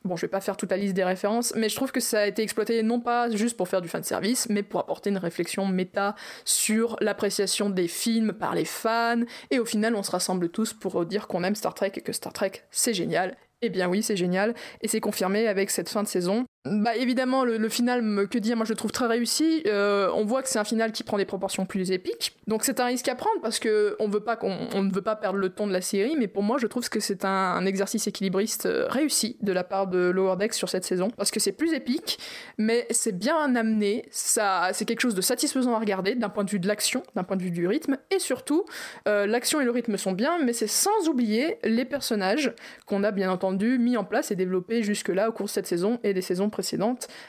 Bon, 0.04 0.16
je 0.16 0.22
vais 0.22 0.30
pas 0.30 0.42
faire 0.42 0.56
toute 0.56 0.72
la 0.72 0.78
liste 0.78 0.94
des 0.94 1.04
références, 1.04 1.54
mais 1.56 1.68
je 1.68 1.76
trouve 1.76 1.92
que 1.92 2.00
ça 2.00 2.22
a 2.22 2.26
été 2.28 2.42
exploité 2.42 2.82
non 2.84 3.02
pas 3.02 3.30
juste 3.30 3.58
pour 3.58 3.68
faire 3.68 3.82
du 3.82 3.90
fan 3.90 4.04
service, 4.04 4.48
mais 4.50 4.64
pour 4.64 4.80
apporter 4.80 5.10
une 5.10 5.18
réflexion 5.18 5.66
méta 5.66 6.16
sur 6.46 6.98
l'appréciation 7.02 7.70
des 7.70 7.88
films 7.88 8.34
par 8.34 8.56
les 8.56 8.66
fans. 8.66 9.24
Et 9.52 9.60
au 9.60 9.66
final, 9.66 9.96
on 9.96 10.04
se 10.04 10.12
rassemble 10.12 10.50
tous 10.50 10.74
pour 10.74 11.06
dire 11.06 11.28
qu'on 11.28 11.44
aime 11.44 11.56
Star 11.56 11.74
Trek 11.74 11.92
et 11.96 12.02
que 12.02 12.14
Star 12.14 12.32
Trek 12.32 12.64
c'est 12.72 12.94
génial. 12.94 13.36
Eh 13.64 13.70
bien 13.70 13.90
oui, 13.90 14.04
c'est 14.04 14.16
génial, 14.16 14.54
et 14.82 14.88
c'est 14.88 15.00
confirmé 15.00 15.48
avec 15.48 15.72
cette 15.72 15.90
fin 15.90 16.04
de 16.04 16.08
saison. 16.08 16.46
Bah 16.72 16.96
évidemment 16.96 17.44
le, 17.44 17.70
final, 17.70 18.28
que 18.28 18.38
dire, 18.38 18.56
moi 18.56 18.66
je 18.66 18.72
le 18.72 18.76
trouve 18.76 18.92
très 18.92 19.08
réussi. 19.08 19.64
Euh, 19.66 20.10
on 20.14 20.26
voit 20.26 20.42
que 20.42 20.50
c'est 20.50 20.60
un 20.60 20.64
final 20.64 20.92
qui 20.92 21.04
prend 21.04 21.18
des 21.18 21.26
proportions 21.26 21.66
plus 21.66 21.92
épiques. 21.92 22.36
Donc 22.48 22.64
c'est 22.64 22.80
un 22.80 22.86
risque 22.86 23.08
à 23.08 23.16
prendre 23.16 23.42
parce 23.42 23.60
que 23.60 23.96
on 24.00 24.10
qu'on 24.10 24.58
on 24.74 24.84
ne 24.84 24.92
veut 24.92 25.02
pas 25.02 25.16
perdre 25.16 25.38
le 25.38 25.50
ton 25.50 25.68
de 25.68 25.74
la 25.74 25.82
série, 25.82 26.16
mais 26.18 26.28
pour 26.28 26.44
moi 26.44 26.58
je 26.60 26.68
trouve 26.68 26.88
que 26.90 27.00
c'est 27.00 27.26
un, 27.26 27.66
exercice 27.66 28.08
équilibriste 28.08 28.66
euh, 28.66 28.88
réussi 28.90 29.38
de 29.42 29.52
la 29.52 29.64
part 29.64 29.88
de 29.88 30.10
Lower 30.10 30.38
Decks 30.38 30.54
sur 30.54 30.70
cette 30.70 30.86
saison 30.86 31.10
parce 31.18 31.32
que 31.32 31.40
c'est 31.40 31.52
plus 31.52 31.74
épique, 31.74 32.20
mais 32.58 32.88
c'est 32.90 33.18
bien 33.18 33.56
amené. 33.56 34.06
Ça, 34.12 34.70
c'est 34.74 34.86
quelque 34.86 35.02
chose 35.02 35.16
de 35.16 35.22
satisfaisant 35.22 35.74
à 35.74 35.80
regarder 35.80 36.16
d'un 36.16 36.30
point 36.30 36.44
de 36.44 36.50
vue 36.50 36.60
de 36.60 36.68
l'action, 36.68 37.04
d'un 37.16 37.24
point 37.24 37.38
de 37.38 37.44
vue 37.44 37.52
du 37.52 37.68
rythme, 37.68 37.98
et 38.12 38.20
surtout 38.20 38.66
euh, 39.08 39.26
l'action 39.26 39.62
et 39.62 39.66
le 39.66 39.72
rythme 39.72 39.98
sont 39.98 40.14
bien, 40.14 40.40
mais 40.44 40.54
c'est 40.54 40.68
sans 40.68 41.08
oublier 41.10 41.58
les 41.64 41.86
personnages 41.86 42.54
qu'on 42.86 43.04
a 43.04 43.12
bien 43.12 43.32
entendu 43.32 43.78
mis 43.78 43.98
en 43.98 44.04
place 44.04 44.32
et 44.32 44.36
développés 44.36 44.84
jusque-là 44.84 45.30
au 45.30 45.32
cours 45.32 45.46
de 45.46 45.52
cette 45.52 45.68
saison 45.68 46.00
et 46.04 46.14
des 46.14 46.22
saisons 46.22 46.50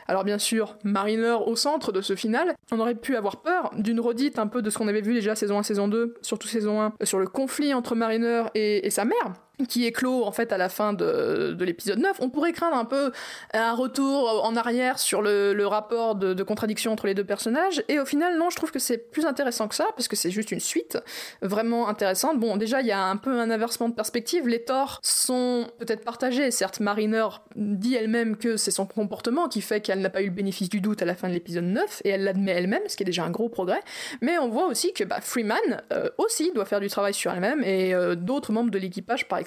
Alors 0.07 0.25
bien 0.25 0.39
sûr, 0.39 0.77
Mariner 0.85 1.37
au 1.47 1.57
centre 1.57 1.93
de 1.93 2.01
ce 2.01 2.15
final, 2.15 2.55
on 2.73 2.81
aurait 2.81 2.95
pu 2.95 3.17
avoir 3.17 3.43
peur 3.43 3.71
d'une 3.77 4.01
redite 4.01 4.39
un 4.39 4.47
peu 4.47 4.63
de 4.63 4.71
ce 4.71 4.79
qu'on 4.79 4.89
avait 4.89 5.01
vu 5.01 5.15
déjà 5.15 5.35
saison 5.35 5.59
1, 5.59 5.63
saison 5.63 5.89
2, 5.89 6.15
surtout 6.23 6.49
saison 6.49 6.81
1, 6.81 6.93
sur 7.03 7.19
le 7.19 7.27
conflit 7.27 7.75
entre 7.75 7.95
Mariner 7.95 8.45
et 8.55 8.91
sa 8.91 9.05
mère 9.05 9.35
qui 9.67 9.91
clos 9.93 10.25
en 10.25 10.33
fait 10.33 10.53
à 10.53 10.59
la 10.59 10.69
fin 10.69 10.93
de, 10.93 11.55
de 11.59 11.65
l'épisode 11.65 11.99
9, 11.99 12.19
on 12.21 12.31
pourrait 12.31 12.53
craindre 12.53 12.77
un 12.77 12.85
peu 12.85 13.13
un 13.55 13.73
retour 13.73 14.45
en 14.45 14.55
arrière 14.57 14.99
sur 14.99 15.23
le, 15.23 15.55
le 15.55 15.67
rapport 15.67 16.15
de, 16.15 16.35
de 16.35 16.43
contradiction 16.43 16.93
entre 16.93 17.07
les 17.07 17.15
deux 17.15 17.25
personnages, 17.25 17.83
et 17.89 17.99
au 17.99 18.05
final 18.05 18.39
non, 18.39 18.51
je 18.51 18.57
trouve 18.57 18.71
que 18.71 18.79
c'est 18.79 18.99
plus 18.99 19.27
intéressant 19.27 19.69
que 19.69 19.75
ça, 19.75 19.87
parce 19.97 20.09
que 20.09 20.17
c'est 20.17 20.31
juste 20.31 20.53
une 20.53 20.61
suite 20.61 20.99
vraiment 21.43 21.89
intéressante. 21.89 22.39
Bon, 22.39 22.57
déjà, 22.57 22.81
il 22.81 22.87
y 22.87 22.93
a 22.93 23.03
un 23.03 23.17
peu 23.17 23.39
un 23.41 23.51
inversement 23.51 23.89
de 23.89 23.95
perspective, 23.95 24.47
les 24.47 24.63
torts 24.65 25.01
sont 25.03 25.67
peut-être 25.79 26.05
partagés, 26.05 26.51
certes, 26.51 26.81
Mariner 26.81 27.27
dit 27.57 27.95
elle-même 27.95 28.37
que 28.37 28.57
c'est 28.57 28.71
son 28.71 28.87
comportement 28.87 29.49
qui 29.49 29.61
fait 29.61 29.81
qu'elle 29.81 30.01
n'a 30.01 30.11
pas 30.11 30.23
eu 30.23 30.27
le 30.27 30.33
bénéfice 30.33 30.69
du 30.69 30.81
doute 30.81 31.03
à 31.03 31.05
la 31.05 31.15
fin 31.15 31.29
de 31.29 31.35
l'épisode 31.35 31.65
9, 31.65 32.03
et 32.05 32.11
elle 32.11 32.25
l'admet 32.25 32.53
elle-même, 32.53 32.83
ce 32.87 32.97
qui 32.97 33.03
est 33.03 33.07
déjà 33.07 33.25
un 33.25 33.31
gros 33.31 33.49
progrès, 33.49 33.81
mais 34.21 34.39
on 34.39 34.49
voit 34.49 34.67
aussi 34.67 34.93
que 34.93 35.05
bah, 35.05 35.21
Freeman 35.21 35.59
euh, 35.93 36.09
aussi 36.19 36.53
doit 36.53 36.65
faire 36.65 36.81
du 36.81 36.89
travail 36.89 37.15
sur 37.15 37.33
elle-même, 37.33 37.63
et 37.65 37.95
euh, 37.95 38.15
d'autres 38.15 38.53
membres 38.53 38.71
de 38.71 38.79
l'équipage 38.79 39.27
par 39.29 39.39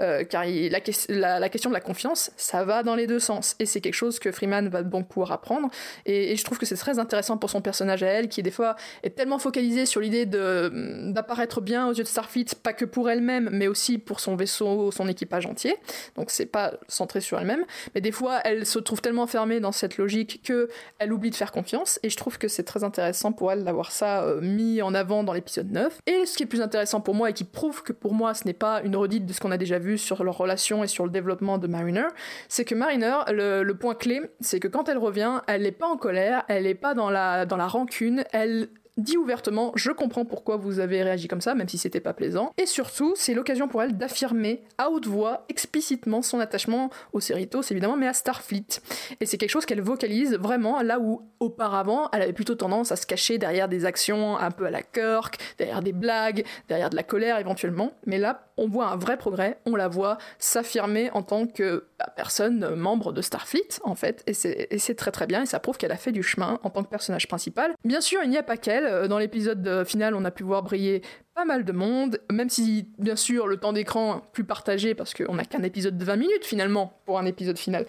euh, 0.00 0.24
car 0.24 0.44
la, 0.44 0.80
ques- 0.80 1.06
la- 1.08 1.38
la 1.40 1.48
question 1.48 1.70
de 1.70 1.74
la 1.74 1.80
confiance, 1.80 2.30
ça 2.36 2.64
va 2.64 2.82
dans 2.82 2.94
les 2.94 3.06
deux 3.06 3.18
sens, 3.18 3.56
et 3.58 3.66
c'est 3.66 3.80
quelque 3.80 3.94
chose 3.94 4.18
que 4.18 4.32
Freeman 4.32 4.68
va 4.68 4.82
donc 4.82 5.08
pouvoir 5.08 5.32
apprendre, 5.32 5.68
et, 6.06 6.36
je 6.36 6.44
trouve 6.44 6.58
que 6.58 6.66
c'est 6.66 6.76
très 6.76 6.98
intéressant 6.98 7.36
pour 7.38 7.50
son 7.50 7.60
personnage 7.60 8.02
à 8.02 8.06
elle, 8.08 8.28
qui 8.28 8.42
des 8.42 8.50
fois 8.50 8.76
est 9.02 9.10
tellement 9.16 9.38
focalisé 9.38 9.86
sur 9.86 10.00
l'idée 10.00 10.26
d'apparaître 10.26 11.60
bien 11.60 11.86
aux 11.88 11.92
yeux 11.92 12.02
de 12.02 12.08
Starfleet, 12.08 12.46
pas 12.62 12.72
que 12.72 12.84
pour 12.84 13.08
elle-même, 13.10 13.48
mais 13.52 13.66
aussi 13.68 13.98
pour 13.98 14.20
son 14.20 14.36
vaisseau, 14.36 14.90
son 14.90 15.08
équipage 15.08 15.46
entier, 15.46 15.76
donc 16.16 16.30
c'est 16.30 16.46
pas 16.46 16.74
centré 16.88 17.20
sur 17.20 17.38
elle-même, 17.38 17.64
mais 17.94 18.00
des 18.00 18.12
fois 18.12 18.40
elle 18.44 18.66
se 18.66 18.78
trouve 18.78 19.00
tellement 19.00 19.26
fermée 19.26 19.60
dans 19.60 19.72
cette 19.72 19.96
logique 19.96 20.40
que 20.44 20.68
elle 20.98 21.12
oublie 21.12 21.30
de 21.30 21.36
faire 21.36 21.52
confiance, 21.52 21.98
et 22.02 22.10
je 22.10 22.16
trouve 22.16 22.38
que 22.38 22.48
c'est 22.48 22.64
très 22.64 22.84
intéressant 22.84 23.32
pour 23.32 23.52
elle 23.52 23.64
d'avoir 23.64 23.92
ça 23.92 24.22
euh, 24.24 24.40
mis 24.40 24.82
en 24.82 24.94
avant 24.94 25.22
dans 25.24 25.32
l'épisode 25.32 25.70
9. 25.70 26.00
Et 26.06 26.26
ce 26.26 26.36
qui 26.36 26.42
est 26.42 26.46
plus 26.46 26.60
intéressant 26.62 27.00
pour 27.00 27.14
moi, 27.14 27.30
et 27.30 27.32
qui 27.32 27.44
prouve 27.44 27.82
que 27.82 27.92
pour 27.92 28.12
moi 28.14 28.34
ce 28.34 28.44
n'est 28.44 28.52
pas 28.52 28.82
une 28.82 28.96
redite 28.96 29.13
de 29.20 29.32
ce 29.32 29.40
qu'on 29.40 29.50
a 29.50 29.56
déjà 29.56 29.78
vu 29.78 29.98
sur 29.98 30.24
leur 30.24 30.36
relation 30.36 30.84
et 30.84 30.86
sur 30.86 31.04
le 31.04 31.10
développement 31.10 31.58
de 31.58 31.66
Mariner, 31.66 32.06
c'est 32.48 32.64
que 32.64 32.74
Mariner, 32.74 33.18
le, 33.28 33.72
point 33.72 33.94
clé, 33.94 34.20
c'est 34.40 34.60
que 34.60 34.68
quand 34.68 34.88
elle 34.88 34.98
revient, 34.98 35.40
elle 35.46 35.62
n'est 35.62 35.72
pas 35.72 35.86
en 35.86 35.96
colère, 35.96 36.44
elle 36.48 36.64
n'est 36.64 36.74
pas 36.74 36.94
dans 36.94 37.10
la, 37.10 37.46
dans 37.46 37.56
la 37.56 37.66
rancune, 37.66 38.24
elle 38.32 38.68
dit 38.96 39.16
ouvertement 39.16 39.72
je 39.74 39.90
comprends 39.90 40.24
pourquoi 40.24 40.56
vous 40.56 40.78
avez 40.78 41.02
réagi 41.02 41.28
comme 41.28 41.40
ça 41.40 41.54
même 41.54 41.68
si 41.68 41.78
c'était 41.78 42.00
pas 42.00 42.12
plaisant 42.12 42.52
et 42.58 42.66
surtout 42.66 43.14
c'est 43.16 43.34
l'occasion 43.34 43.66
pour 43.66 43.82
elle 43.82 43.96
d'affirmer 43.96 44.62
à 44.78 44.90
haute 44.90 45.06
voix 45.06 45.44
explicitement 45.48 46.22
son 46.22 46.38
attachement 46.38 46.90
au 47.12 47.20
Cerritos 47.20 47.62
évidemment 47.70 47.96
mais 47.96 48.06
à 48.06 48.12
Starfleet. 48.12 48.80
Et 49.20 49.26
c'est 49.26 49.36
quelque 49.36 49.50
chose 49.50 49.66
qu'elle 49.66 49.80
vocalise 49.80 50.36
vraiment 50.36 50.80
là 50.82 51.00
où 51.00 51.22
auparavant 51.40 52.08
elle 52.12 52.22
avait 52.22 52.32
plutôt 52.32 52.54
tendance 52.54 52.92
à 52.92 52.96
se 52.96 53.06
cacher 53.06 53.38
derrière 53.38 53.68
des 53.68 53.84
actions 53.84 54.38
un 54.38 54.50
peu 54.50 54.66
à 54.66 54.70
la 54.70 54.82
Kirk 54.82 55.38
derrière 55.58 55.82
des 55.82 55.92
blagues 55.92 56.44
derrière 56.68 56.90
de 56.90 56.96
la 56.96 57.02
colère 57.02 57.38
éventuellement. 57.38 57.92
Mais 58.06 58.18
là 58.18 58.46
on 58.56 58.68
voit 58.68 58.88
un 58.88 58.96
vrai 58.96 59.16
progrès 59.16 59.58
on 59.66 59.76
la 59.76 59.88
voit 59.88 60.18
s'affirmer 60.38 61.10
en 61.12 61.22
tant 61.22 61.46
que 61.46 61.86
bah, 61.98 62.12
personne 62.16 62.74
membre 62.74 63.12
de 63.12 63.22
Starfleet 63.22 63.80
en 63.82 63.94
fait 63.94 64.22
et 64.26 64.34
c'est 64.78 64.94
très 64.94 65.10
très 65.10 65.26
bien 65.26 65.42
et 65.42 65.46
ça 65.46 65.60
prouve 65.60 65.76
qu'elle 65.76 65.92
a 65.92 65.96
fait 65.96 66.12
du 66.12 66.22
chemin 66.22 66.58
en 66.62 66.70
tant 66.70 66.82
que 66.82 66.88
personnage 66.88 67.28
principal. 67.28 67.74
Bien 67.84 68.00
sûr 68.00 68.20
il 68.22 68.30
n'y 68.30 68.38
a 68.38 68.42
pas 68.42 68.56
qu'elle. 68.56 68.86
Euh, 68.86 69.08
dans 69.08 69.18
l'épisode 69.18 69.66
euh, 69.66 69.84
final 69.84 70.14
on 70.14 70.24
a 70.24 70.30
pu 70.30 70.42
voir 70.42 70.62
briller 70.62 71.02
pas 71.34 71.44
mal 71.44 71.64
de 71.64 71.72
monde, 71.72 72.20
même 72.30 72.48
si 72.48 72.88
bien 72.98 73.16
sûr 73.16 73.48
le 73.48 73.56
temps 73.56 73.72
d'écran 73.72 74.22
plus 74.32 74.44
partagé 74.44 74.94
parce 74.94 75.14
qu'on 75.14 75.34
n'a 75.34 75.44
qu'un 75.44 75.64
épisode 75.64 75.98
de 75.98 76.04
20 76.04 76.16
minutes 76.16 76.44
finalement 76.44 77.00
pour 77.06 77.18
un 77.18 77.26
épisode 77.26 77.58
final. 77.58 77.86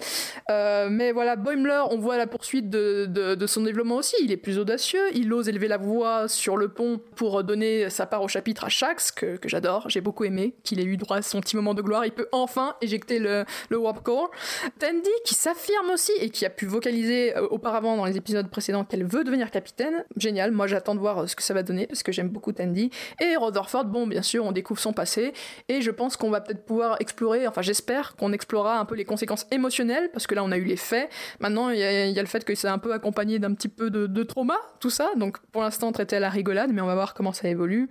Euh, 0.49 0.87
mais 0.89 1.11
voilà, 1.11 1.35
Boimler, 1.35 1.83
on 1.91 1.99
voit 1.99 2.17
la 2.17 2.25
poursuite 2.25 2.71
de 2.71 3.45
son 3.45 3.61
développement 3.61 3.97
aussi, 3.97 4.15
il 4.23 4.31
est 4.31 4.37
plus 4.37 4.57
audacieux, 4.57 5.03
il 5.13 5.31
ose 5.31 5.47
élever 5.47 5.67
la 5.67 5.77
voix 5.77 6.27
sur 6.27 6.57
le 6.57 6.69
pont 6.69 6.99
pour 7.15 7.43
donner 7.43 7.89
sa 7.91 8.07
part 8.07 8.23
au 8.23 8.27
chapitre 8.27 8.65
à 8.65 8.69
Shax, 8.69 9.11
que, 9.11 9.37
que 9.37 9.47
j'adore, 9.47 9.89
j'ai 9.89 10.01
beaucoup 10.01 10.23
aimé, 10.23 10.54
qu'il 10.63 10.79
ait 10.79 10.83
eu 10.85 10.97
droit 10.97 11.17
à 11.17 11.21
son 11.21 11.41
petit 11.41 11.55
moment 11.55 11.73
de 11.73 11.81
gloire, 11.81 12.05
il 12.05 12.11
peut 12.11 12.27
enfin 12.31 12.75
éjecter 12.81 13.19
le, 13.19 13.45
le 13.69 13.77
Warp 13.77 14.03
Core. 14.03 14.31
Tandy 14.79 15.09
qui 15.25 15.35
s'affirme 15.35 15.89
aussi 15.91 16.11
et 16.19 16.29
qui 16.29 16.45
a 16.45 16.49
pu 16.49 16.65
vocaliser 16.65 17.35
euh, 17.37 17.47
auparavant 17.49 17.97
dans 17.97 18.05
les 18.05 18.17
épisodes 18.17 18.49
précédents 18.49 18.83
qu'elle 18.83 19.05
veut 19.05 19.23
devenir 19.23 19.51
capitaine, 19.51 20.03
génial, 20.17 20.51
moi 20.51 20.67
j'attends 20.67 20.95
de 20.95 20.99
voir 20.99 21.19
euh, 21.23 21.27
ce 21.27 21.35
que 21.35 21.43
ça 21.43 21.53
va 21.53 21.63
donner 21.63 21.87
parce 21.87 22.03
que 22.03 22.11
j'aime 22.11 22.29
beaucoup 22.29 22.51
Tandy. 22.51 22.89
Et 23.21 23.35
Rutherford, 23.37 23.85
bon 23.85 24.07
bien 24.07 24.21
sûr 24.21 24.45
on 24.45 24.51
découvre 24.51 24.79
son 24.79 24.93
passé 24.93 25.33
et 25.69 25.81
je 25.81 25.91
pense 25.91 26.17
qu'on 26.17 26.29
va 26.29 26.41
peut-être 26.41 26.65
pouvoir 26.65 26.97
explorer, 26.99 27.47
enfin 27.47 27.61
j'espère 27.61 28.15
qu'on 28.15 28.33
explorera 28.33 28.79
un 28.79 28.85
peu 28.85 28.95
les 28.95 29.05
conséquences 29.05 29.45
émotionnelles 29.51 30.09
parce 30.11 30.27
que 30.27 30.35
là 30.35 30.43
on 30.43 30.51
a 30.51 30.57
eu 30.57 30.63
les 30.65 30.77
faits, 30.77 31.09
maintenant 31.39 31.69
il 31.69 31.79
y, 31.79 31.83
a- 31.83 32.21
le 32.21 32.27
fait 32.27 32.43
que 32.43 32.55
c'est 32.55 32.67
un 32.67 32.79
peu 32.79 32.93
accompagné 32.93 33.37
d'un 33.39 33.53
petit 33.53 33.67
peu 33.67 33.89
de, 33.89 34.07
de 34.07 34.23
trauma, 34.23 34.57
tout 34.79 34.89
ça, 34.89 35.11
donc 35.15 35.37
pour 35.51 35.61
l'instant 35.61 35.91
traité 35.91 36.15
à 36.15 36.19
la 36.19 36.29
rigolade 36.29 36.71
mais 36.73 36.81
on 36.81 36.87
va 36.87 36.95
voir 36.95 37.13
comment 37.13 37.33
ça 37.33 37.47
évolue. 37.47 37.87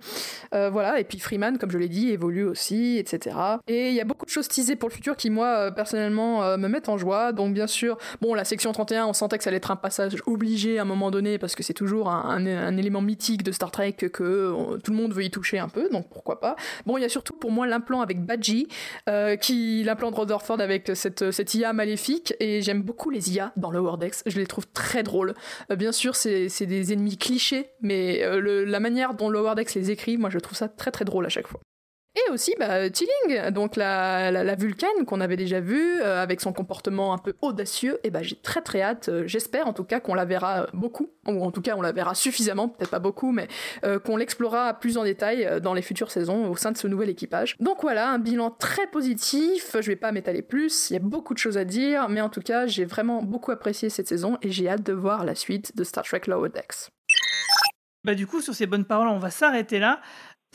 Euh, 0.53 0.69
voilà, 0.69 0.99
et 0.99 1.03
puis 1.03 1.19
Freeman 1.19 1.57
comme 1.57 1.71
je 1.71 1.77
l'ai 1.77 1.87
dit 1.89 2.09
évolue 2.11 2.54
etc. 2.55 3.35
Et 3.67 3.89
il 3.89 3.93
y 3.93 4.01
a 4.01 4.05
beaucoup 4.05 4.25
de 4.25 4.29
choses 4.31 4.47
teasées 4.47 4.75
pour 4.75 4.89
le 4.89 4.93
futur 4.93 5.15
qui 5.15 5.29
moi 5.29 5.47
euh, 5.47 5.71
personnellement 5.71 6.43
euh, 6.43 6.57
me 6.57 6.67
mettent 6.67 6.89
en 6.89 6.97
joie, 6.97 7.31
donc 7.31 7.53
bien 7.53 7.67
sûr, 7.67 7.97
bon 8.21 8.33
la 8.33 8.45
section 8.45 8.71
31 8.71 9.05
on 9.07 9.13
sentait 9.13 9.37
que 9.37 9.43
ça 9.43 9.49
allait 9.49 9.57
être 9.57 9.71
un 9.71 9.75
passage 9.75 10.15
obligé 10.25 10.79
à 10.79 10.83
un 10.83 10.85
moment 10.85 11.11
donné 11.11 11.37
parce 11.37 11.55
que 11.55 11.63
c'est 11.63 11.73
toujours 11.73 12.09
un, 12.09 12.45
élément 12.77 13.01
mythique 13.01 13.43
de 13.43 13.51
Star 13.51 13.71
Trek 13.71 13.93
que, 13.93 14.23
euh, 14.23 14.77
tout 14.83 14.91
le 14.91 14.97
monde 14.97 15.13
veut 15.13 15.23
y 15.23 15.31
toucher 15.31 15.59
un 15.59 15.69
peu, 15.69 15.89
donc 15.89 16.09
pourquoi 16.09 16.39
pas. 16.39 16.55
Bon, 16.85 16.97
il 16.97 17.01
y 17.01 17.05
a 17.05 17.09
surtout 17.09 17.33
pour 17.33 17.51
moi 17.51 17.67
l'implant 17.67 18.01
avec 18.01 18.23
Badgie, 18.25 18.67
qui 19.41 19.83
l'implant 19.83 20.11
de 20.11 20.15
Rutherford 20.15 20.59
avec 20.59 20.91
cette, 20.93 21.53
IA 21.53 21.73
maléfique, 21.73 22.33
et 22.39 22.61
j'aime 22.61 22.81
beaucoup 22.81 23.09
les 23.09 23.33
IA 23.33 23.51
dans 23.55 23.71
Lower 23.71 23.97
Decks, 23.97 24.15
je 24.25 24.37
les 24.39 24.47
trouve 24.47 24.67
très 24.67 25.03
drôles. 25.03 25.33
Bien 25.75 25.91
sûr, 25.91 26.15
c'est 26.15 26.65
des 26.65 26.93
ennemis 26.93 27.17
clichés, 27.17 27.69
mais 27.81 28.21
le- 28.39 28.65
la 28.65 28.79
manière 28.79 29.13
dont 29.13 29.29
Lower 29.29 29.55
Decks 29.55 29.73
les 29.73 29.91
écrit, 29.91 30.17
moi 30.17 30.29
je 30.29 30.39
trouve 30.39 30.57
ça 30.57 30.67
très 30.67 30.91
très 30.91 31.05
drôle 31.05 31.25
à 31.25 31.29
chaque 31.29 31.47
fois. 31.47 31.61
Et 32.15 32.31
aussi 32.31 32.55
bah, 32.57 32.89
Tilling, 32.89 33.49
donc 33.51 33.75
la, 33.75 34.31
la, 34.31 34.55
qu'on 35.05 35.19
avait 35.19 35.35
déjà 35.35 35.59
vue, 35.59 36.01
euh, 36.01 36.23
avec 36.23 36.39
son 36.39 36.53
comportement 36.53 37.13
un 37.13 37.17
peu 37.17 37.33
audacieux, 37.41 37.99
et 38.03 38.09
bah 38.09 38.23
j'ai 38.23 38.37
très 38.37 38.61
très 38.61 38.81
hâte, 38.81 39.09
euh, 39.09 39.27
j'espère 39.27 39.67
en 39.67 39.73
tout 39.73 39.83
cas 39.83 39.99
qu'on 39.99 40.13
la 40.13 40.23
verra 40.23 40.61
euh, 40.61 40.65
beaucoup, 40.73 41.09
ou 41.27 41.43
en 41.43 41.51
tout 41.51 41.61
cas 41.61 41.75
on 41.75 41.81
la 41.81 41.91
verra 41.91 42.15
suffisamment, 42.15 42.69
peut-être 42.69 42.89
pas 42.89 42.99
beaucoup, 42.99 43.31
mais 43.31 43.47
qu'on 44.05 44.15
l'explorera 44.15 44.73
plus 44.75 44.97
en 44.97 45.03
détail 45.03 45.59
dans 45.61 45.73
les 45.73 45.81
futures 45.81 46.11
saisons 46.11 46.49
au 46.49 46.55
sein 46.55 46.71
de 46.71 46.77
ce 46.77 46.87
nouvel 46.87 47.09
équipage. 47.09 47.55
Donc 47.59 47.81
voilà, 47.81 48.09
un 48.09 48.19
bilan 48.19 48.51
très 48.51 48.87
positif, 48.87 49.75
je 49.79 49.87
vais 49.87 49.95
pas 49.95 50.11
m'étaler 50.11 50.41
plus, 50.41 50.89
il 50.89 50.93
y 50.93 50.97
a 50.97 50.99
beaucoup 50.99 51.33
de 51.33 51.39
choses 51.39 51.57
à 51.57 51.65
dire, 51.65 52.07
mais 52.09 52.21
en 52.21 52.29
tout 52.29 52.41
cas 52.41 52.67
j'ai 52.67 52.85
vraiment 52.85 53.23
beaucoup 53.23 53.51
apprécié 53.51 53.89
cette 53.89 54.07
saison 54.07 54.37
et 54.41 54.51
j'ai 54.51 54.69
hâte 54.69 54.83
de 54.83 54.93
voir 54.93 55.25
la 55.25 55.35
suite 55.35 55.75
de 55.75 55.83
Star 55.83 56.03
Trek 56.03 56.21
Lower 56.27 56.49
Decks. 56.49 56.89
Bah 58.05 58.13
du 58.13 58.27
coup, 58.27 58.39
sur 58.39 58.53
ces 58.53 58.67
bonnes 58.67 58.85
paroles, 58.85 59.07
on 59.07 59.17
va 59.17 59.31
s'arrêter 59.31 59.79
là. 59.79 59.99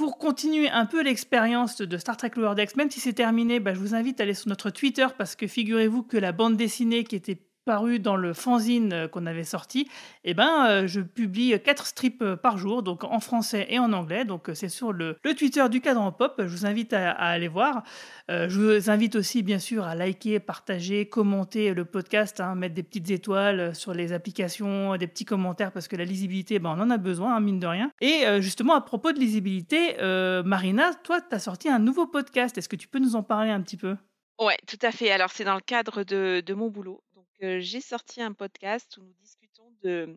Pour 0.01 0.17
continuer 0.17 0.71
un 0.71 0.87
peu 0.87 1.03
l'expérience 1.03 1.77
de 1.77 1.99
Star 1.99 2.17
Trek 2.17 2.31
Lower 2.37 2.55
Decks, 2.55 2.75
même 2.75 2.91
si 2.91 3.01
c'est 3.01 3.13
terminé, 3.13 3.61
bah, 3.61 3.75
je 3.75 3.81
vous 3.81 3.95
invite 3.95 4.19
à 4.19 4.23
aller 4.23 4.33
sur 4.33 4.49
notre 4.49 4.71
Twitter 4.71 5.07
parce 5.19 5.37
que 5.37 5.47
figurez-vous 5.47 6.05
que 6.05 6.17
la 6.17 6.33
bande 6.33 6.57
dessinée 6.57 7.05
qui 7.05 7.17
était 7.17 7.43
parue 7.65 7.99
dans 7.99 8.17
le 8.17 8.33
fanzine 8.33 8.93
euh, 8.93 9.09
qu'on 9.09 9.27
avait 9.27 9.45
sorti, 9.45 9.89
eh 10.25 10.35
ben, 10.35 10.67
euh, 10.69 10.87
je 10.87 11.01
publie 11.01 11.55
quatre 11.63 11.87
strips 11.87 12.23
euh, 12.23 12.37
par 12.37 12.59
jour, 12.59 12.83
donc 12.83 13.05
en 13.05 13.21
français 13.21 13.67
et 13.71 13.79
en 13.79 13.93
anglais. 13.93 14.25
Donc 14.25 14.51
c'est 14.55 14.69
sur 14.69 14.93
le, 14.93 15.17
le 15.23 15.35
Twitter 15.35 15.69
du 15.69 15.81
Cadran 15.81 16.13
Pop. 16.13 16.35
Je 16.39 16.45
vous 16.45 16.67
invite 16.67 16.93
à, 16.93 17.11
aller 17.13 17.49
voir. 17.49 17.83
Je 18.29 18.61
vous 18.61 18.91
invite 18.91 19.17
aussi, 19.17 19.43
bien 19.43 19.59
sûr, 19.59 19.85
à 19.85 19.95
liker, 19.95 20.39
partager, 20.39 21.07
commenter 21.07 21.75
le 21.75 21.85
podcast, 21.85 22.41
hein, 22.41 22.55
mettre 22.55 22.75
des 22.75 22.85
petites 22.85 23.11
étoiles 23.11 23.75
sur 23.75 23.93
les 23.93 24.13
applications, 24.13 24.97
des 24.97 25.09
petits 25.09 25.25
commentaires, 25.25 25.73
parce 25.73 25.89
que 25.89 25.97
la 25.97 26.05
lisibilité, 26.05 26.61
ben, 26.61 26.75
on 26.77 26.81
en 26.81 26.91
a 26.91 26.97
besoin, 26.97 27.35
hein, 27.35 27.41
mine 27.41 27.59
de 27.59 27.67
rien. 27.67 27.91
Et 28.01 28.25
justement, 28.41 28.75
à 28.75 28.81
propos 28.81 29.11
de 29.13 29.19
lisibilité, 29.19 29.97
Marina, 30.45 30.95
toi, 31.03 31.21
tu 31.21 31.35
as 31.35 31.41
sorti 31.41 31.69
un 31.69 31.81
nouveau 31.81 32.07
podcast. 32.07 32.57
Est-ce 32.57 32.69
que 32.69 32.77
tu 32.77 32.89
peux 32.89 33.01
nous 33.01 33.17
en 33.17 33.23
parler 33.23 33.51
un 33.51 33.61
petit 33.61 33.77
peu? 33.77 33.97
Ouais, 34.39 34.57
tout 34.67 34.79
à 34.83 34.93
fait. 34.93 35.11
Alors, 35.11 35.31
c'est 35.31 35.45
dans 35.45 35.57
le 35.57 35.61
cadre 35.61 36.05
de 36.05 36.55
mon 36.55 36.69
boulot. 36.69 37.03
J'ai 37.41 37.81
sorti 37.81 38.21
un 38.21 38.35
podcast 38.35 38.99
où 38.99 39.03
nous 39.03 39.15
discutons 39.23 39.73
de, 39.83 40.15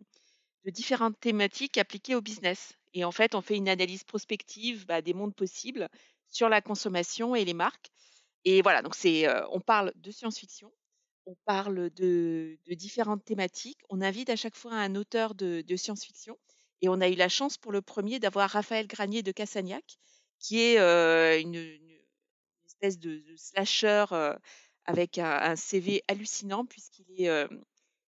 différentes 0.66 1.18
thématiques 1.18 1.78
appliquées 1.78 2.14
au 2.14 2.20
business. 2.20 2.74
Et 2.92 3.04
en 3.04 3.12
fait, 3.12 3.34
on 3.34 3.40
fait 3.40 3.56
une 3.56 3.68
analyse 3.68 4.04
prospective 4.04 4.86
bah, 4.86 5.00
des 5.00 5.14
mondes 5.14 5.34
possibles 5.34 5.88
sur 6.28 6.48
la 6.48 6.60
consommation 6.60 7.34
et 7.34 7.44
les 7.44 7.54
marques. 7.54 7.90
Et 8.44 8.60
voilà, 8.60 8.82
donc 8.82 8.94
c'est, 8.94 9.26
euh, 9.26 9.42
on 9.52 9.60
parle 9.60 9.92
de 9.96 10.10
science-fiction, 10.10 10.70
on 11.24 11.34
parle 11.46 11.88
de, 11.90 12.58
différentes 12.68 13.24
thématiques. 13.24 13.80
On 13.88 14.02
invite 14.02 14.28
à 14.28 14.36
chaque 14.36 14.56
fois 14.56 14.74
un 14.74 14.94
auteur 14.94 15.34
de, 15.34 15.64
science-fiction. 15.76 16.38
Et 16.82 16.90
on 16.90 17.00
a 17.00 17.08
eu 17.08 17.14
la 17.14 17.30
chance 17.30 17.56
pour 17.56 17.72
le 17.72 17.80
premier 17.80 18.18
d'avoir 18.18 18.50
Raphaël 18.50 18.86
Granier 18.86 19.22
de 19.22 19.32
Cassagnac, 19.32 19.96
qui 20.38 20.60
est 20.60 20.78
euh, 20.78 21.40
une, 21.40 21.56
espèce 22.66 22.98
de, 22.98 23.20
de 23.20 23.36
slasher 23.36 24.04
euh, 24.12 24.36
avec 24.86 25.18
un, 25.18 25.56
CV 25.56 26.02
hallucinant, 26.08 26.64
puisqu'il 26.64 27.06
est 27.18 27.28
euh, 27.28 27.48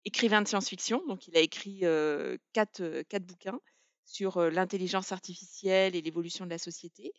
écrivain 0.05 0.41
de 0.41 0.47
science-fiction. 0.47 1.05
Donc, 1.07 1.27
il 1.27 1.37
a 1.37 1.41
écrit 1.41 1.79
euh, 1.83 2.37
quatre, 2.53 2.81
euh, 2.81 3.03
quatre 3.07 3.25
bouquins 3.25 3.59
sur 4.05 4.41
l'intelligence 4.49 5.11
artificielle 5.11 5.95
et 5.95 6.01
l'évolution 6.01 6.45
de 6.45 6.49
la 6.49 6.57
société. 6.57 7.13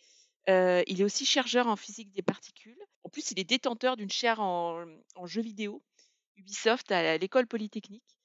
Il 0.46 1.00
est 1.00 1.04
aussi 1.04 1.24
chercheur 1.24 1.66
en 1.66 1.76
physique 1.76 2.12
des 2.12 2.20
particules. 2.20 2.76
En 3.02 3.08
plus, 3.08 3.30
il 3.30 3.38
est 3.38 3.44
détenteur 3.44 3.96
d'une 3.96 4.10
chaire 4.10 4.40
en, 4.40 4.84
jeux 5.24 5.40
vidéo 5.40 5.82
Ubisoft 6.36 6.92
à 6.92 7.16
l'école 7.16 7.46
polytechnique. 7.46 8.18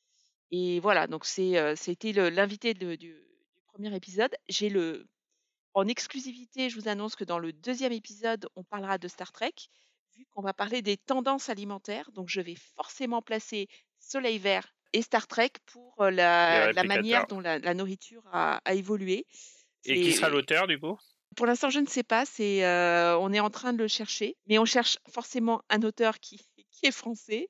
Et 0.51 0.81
voilà, 0.81 1.07
donc 1.07 1.25
c'était 1.25 2.11
l'invité 2.11 2.73
du, 2.73 2.97
du 2.97 3.23
premier 3.71 3.95
épisode. 3.95 4.35
J'ai 4.49 4.67
le 4.67 5.07
en 5.77 5.87
exclusivité, 5.87 6.71
je 6.71 6.79
vous 6.79 6.87
annonce 6.87 7.15
que 7.15 7.23
dans 7.23 7.37
le 7.37 7.53
deuxième 7.53 7.91
épisode, 7.91 8.49
on 8.55 8.63
parlera 8.63 8.97
de 8.97 9.07
Star 9.07 9.31
Trek, 9.31 9.53
vu 10.17 10.25
qu'on 10.31 10.41
va 10.41 10.53
parler 10.53 10.81
des 10.81 10.97
tendances 10.97 11.49
alimentaires. 11.49 12.11
Donc, 12.11 12.27
je 12.29 12.41
vais 12.41 12.55
forcément 12.75 13.21
placer 13.21 13.67
Soleil 13.99 14.39
Vert 14.39 14.73
et 14.93 15.01
Star 15.01 15.27
Trek 15.27 15.51
pour 15.65 15.95
euh, 16.01 16.11
la, 16.11 16.83
manière 16.83 17.27
dont 17.27 17.39
la, 17.39 17.59
la 17.59 17.73
nourriture 17.73 18.23
a, 18.31 18.61
a 18.65 18.73
évolué. 18.73 19.25
Et 19.85 20.01
qui 20.01 20.13
sera 20.13 20.29
l'auteur 20.29 20.67
du 20.67 20.79
coup? 20.79 20.97
Pour 21.35 21.45
l'instant, 21.45 21.69
je 21.69 21.79
ne 21.79 21.85
sais 21.85 22.03
pas. 22.03 22.25
C'est, 22.25 22.65
euh, 22.65 23.17
on 23.19 23.31
est 23.31 23.39
en 23.39 23.49
train 23.49 23.73
de 23.73 23.77
le 23.77 23.87
chercher, 23.87 24.35
mais 24.47 24.57
on 24.57 24.65
cherche 24.65 24.97
forcément 25.09 25.61
un 25.69 25.83
auteur 25.83 26.19
qui, 26.19 26.41
qui 26.71 26.85
est 26.87 26.91
français 26.91 27.47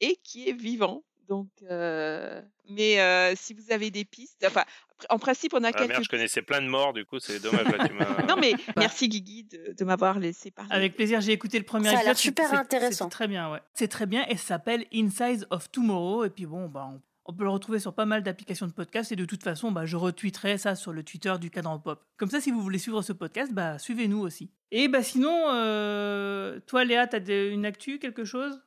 et 0.00 0.16
qui 0.22 0.48
est 0.48 0.52
vivant. 0.54 1.04
Donc, 1.28 1.48
euh, 1.70 2.40
mais 2.68 3.00
euh, 3.00 3.34
si 3.36 3.52
vous 3.54 3.72
avez 3.72 3.90
des 3.90 4.04
pistes, 4.04 4.44
enfin, 4.46 4.64
en 5.10 5.18
principe, 5.18 5.54
on 5.54 5.64
a 5.64 5.68
Ah 5.68 5.72
quelques. 5.72 5.88
merde, 5.90 6.04
je 6.04 6.08
connaissais 6.08 6.42
plein 6.42 6.62
de 6.62 6.68
morts, 6.68 6.92
du 6.92 7.04
coup 7.04 7.18
c'est 7.18 7.40
dommage. 7.40 7.66
Là, 7.66 7.86
tu 7.88 7.94
non, 8.28 8.36
mais 8.40 8.54
merci 8.76 9.08
Guigui 9.08 9.44
de, 9.44 9.74
de 9.76 9.84
m'avoir 9.84 10.18
laissé 10.18 10.50
parler. 10.50 10.70
Avec 10.72 10.94
plaisir, 10.96 11.20
j'ai 11.20 11.32
écouté 11.32 11.58
le 11.58 11.64
premier 11.64 11.90
Ça 11.90 11.98
a 11.98 12.02
l'air 12.02 12.12
épisode. 12.12 12.16
super 12.16 12.54
intéressant. 12.54 13.06
C'est 13.06 13.10
très 13.10 13.28
bien, 13.28 13.50
ouais. 13.50 13.60
C'est 13.74 13.88
très 13.88 14.06
bien 14.06 14.24
et 14.28 14.36
ça 14.36 14.46
s'appelle 14.46 14.86
Inside 14.94 15.46
of 15.50 15.70
Tomorrow. 15.70 16.24
Et 16.24 16.30
puis 16.30 16.46
bon, 16.46 16.68
bah, 16.68 16.88
on, 16.92 17.00
on 17.28 17.32
peut 17.34 17.44
le 17.44 17.50
retrouver 17.50 17.78
sur 17.80 17.92
pas 17.92 18.06
mal 18.06 18.22
d'applications 18.22 18.66
de 18.68 18.72
podcast. 18.72 19.10
Et 19.12 19.16
de 19.16 19.24
toute 19.24 19.42
façon, 19.42 19.72
bah, 19.72 19.84
je 19.84 19.96
retweeterai 19.96 20.58
ça 20.58 20.76
sur 20.76 20.92
le 20.92 21.02
Twitter 21.02 21.34
du 21.40 21.50
Cadran 21.50 21.78
Pop. 21.80 22.02
Comme 22.16 22.30
ça, 22.30 22.40
si 22.40 22.50
vous 22.52 22.60
voulez 22.62 22.78
suivre 22.78 23.02
ce 23.02 23.12
podcast, 23.12 23.52
bah, 23.52 23.78
suivez-nous 23.78 24.20
aussi. 24.20 24.50
Et 24.70 24.88
bah, 24.88 25.02
sinon, 25.02 25.50
euh, 25.50 26.58
toi, 26.66 26.84
Léa, 26.84 27.06
t'as 27.06 27.20
des- 27.20 27.48
une 27.48 27.66
actu, 27.66 27.98
quelque 27.98 28.24
chose? 28.24 28.60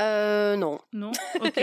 Euh, 0.00 0.56
non. 0.56 0.78
Non? 0.92 1.10
Ok. 1.40 1.58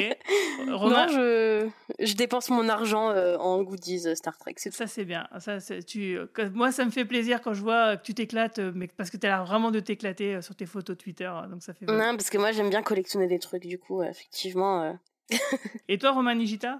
Romain 0.69 1.05
Non, 1.07 1.13
je, 1.13 1.69
je 1.99 2.13
dépense 2.15 2.49
mon 2.49 2.67
argent 2.67 3.09
euh, 3.11 3.37
en 3.37 3.61
goodies 3.61 4.07
euh, 4.07 4.15
Star 4.15 4.37
Trek. 4.37 4.55
Ça 4.57 4.87
c'est 4.87 5.05
bien. 5.05 5.27
Ça, 5.39 5.57
tu, 5.85 6.17
euh, 6.17 6.25
moi, 6.53 6.71
ça 6.71 6.83
me 6.85 6.89
fait 6.89 7.05
plaisir 7.05 7.41
quand 7.41 7.53
je 7.53 7.61
vois 7.61 7.95
que 7.97 8.03
tu 8.03 8.13
t'éclates, 8.15 8.57
mais 8.59 8.87
parce 8.87 9.09
que 9.11 9.17
tu 9.17 9.27
as 9.27 9.29
l'air 9.29 9.45
vraiment 9.45 9.69
de 9.69 9.79
t'éclater 9.79 10.41
sur 10.41 10.55
tes 10.55 10.65
photos 10.65 10.97
Twitter. 10.97 11.25
euh, 11.31 11.47
Donc 11.47 11.61
ça 11.61 11.73
fait. 11.73 11.85
Non, 11.85 12.15
parce 12.15 12.29
que 12.31 12.37
moi 12.39 12.51
j'aime 12.51 12.69
bien 12.71 12.81
collectionner 12.81 13.27
des 13.27 13.39
trucs, 13.39 13.67
du 13.67 13.77
coup, 13.77 14.01
effectivement. 14.03 14.81
euh, 14.83 15.37
Et 15.87 15.97
toi, 15.99 16.11
Romain 16.11 16.35
Nigita? 16.35 16.79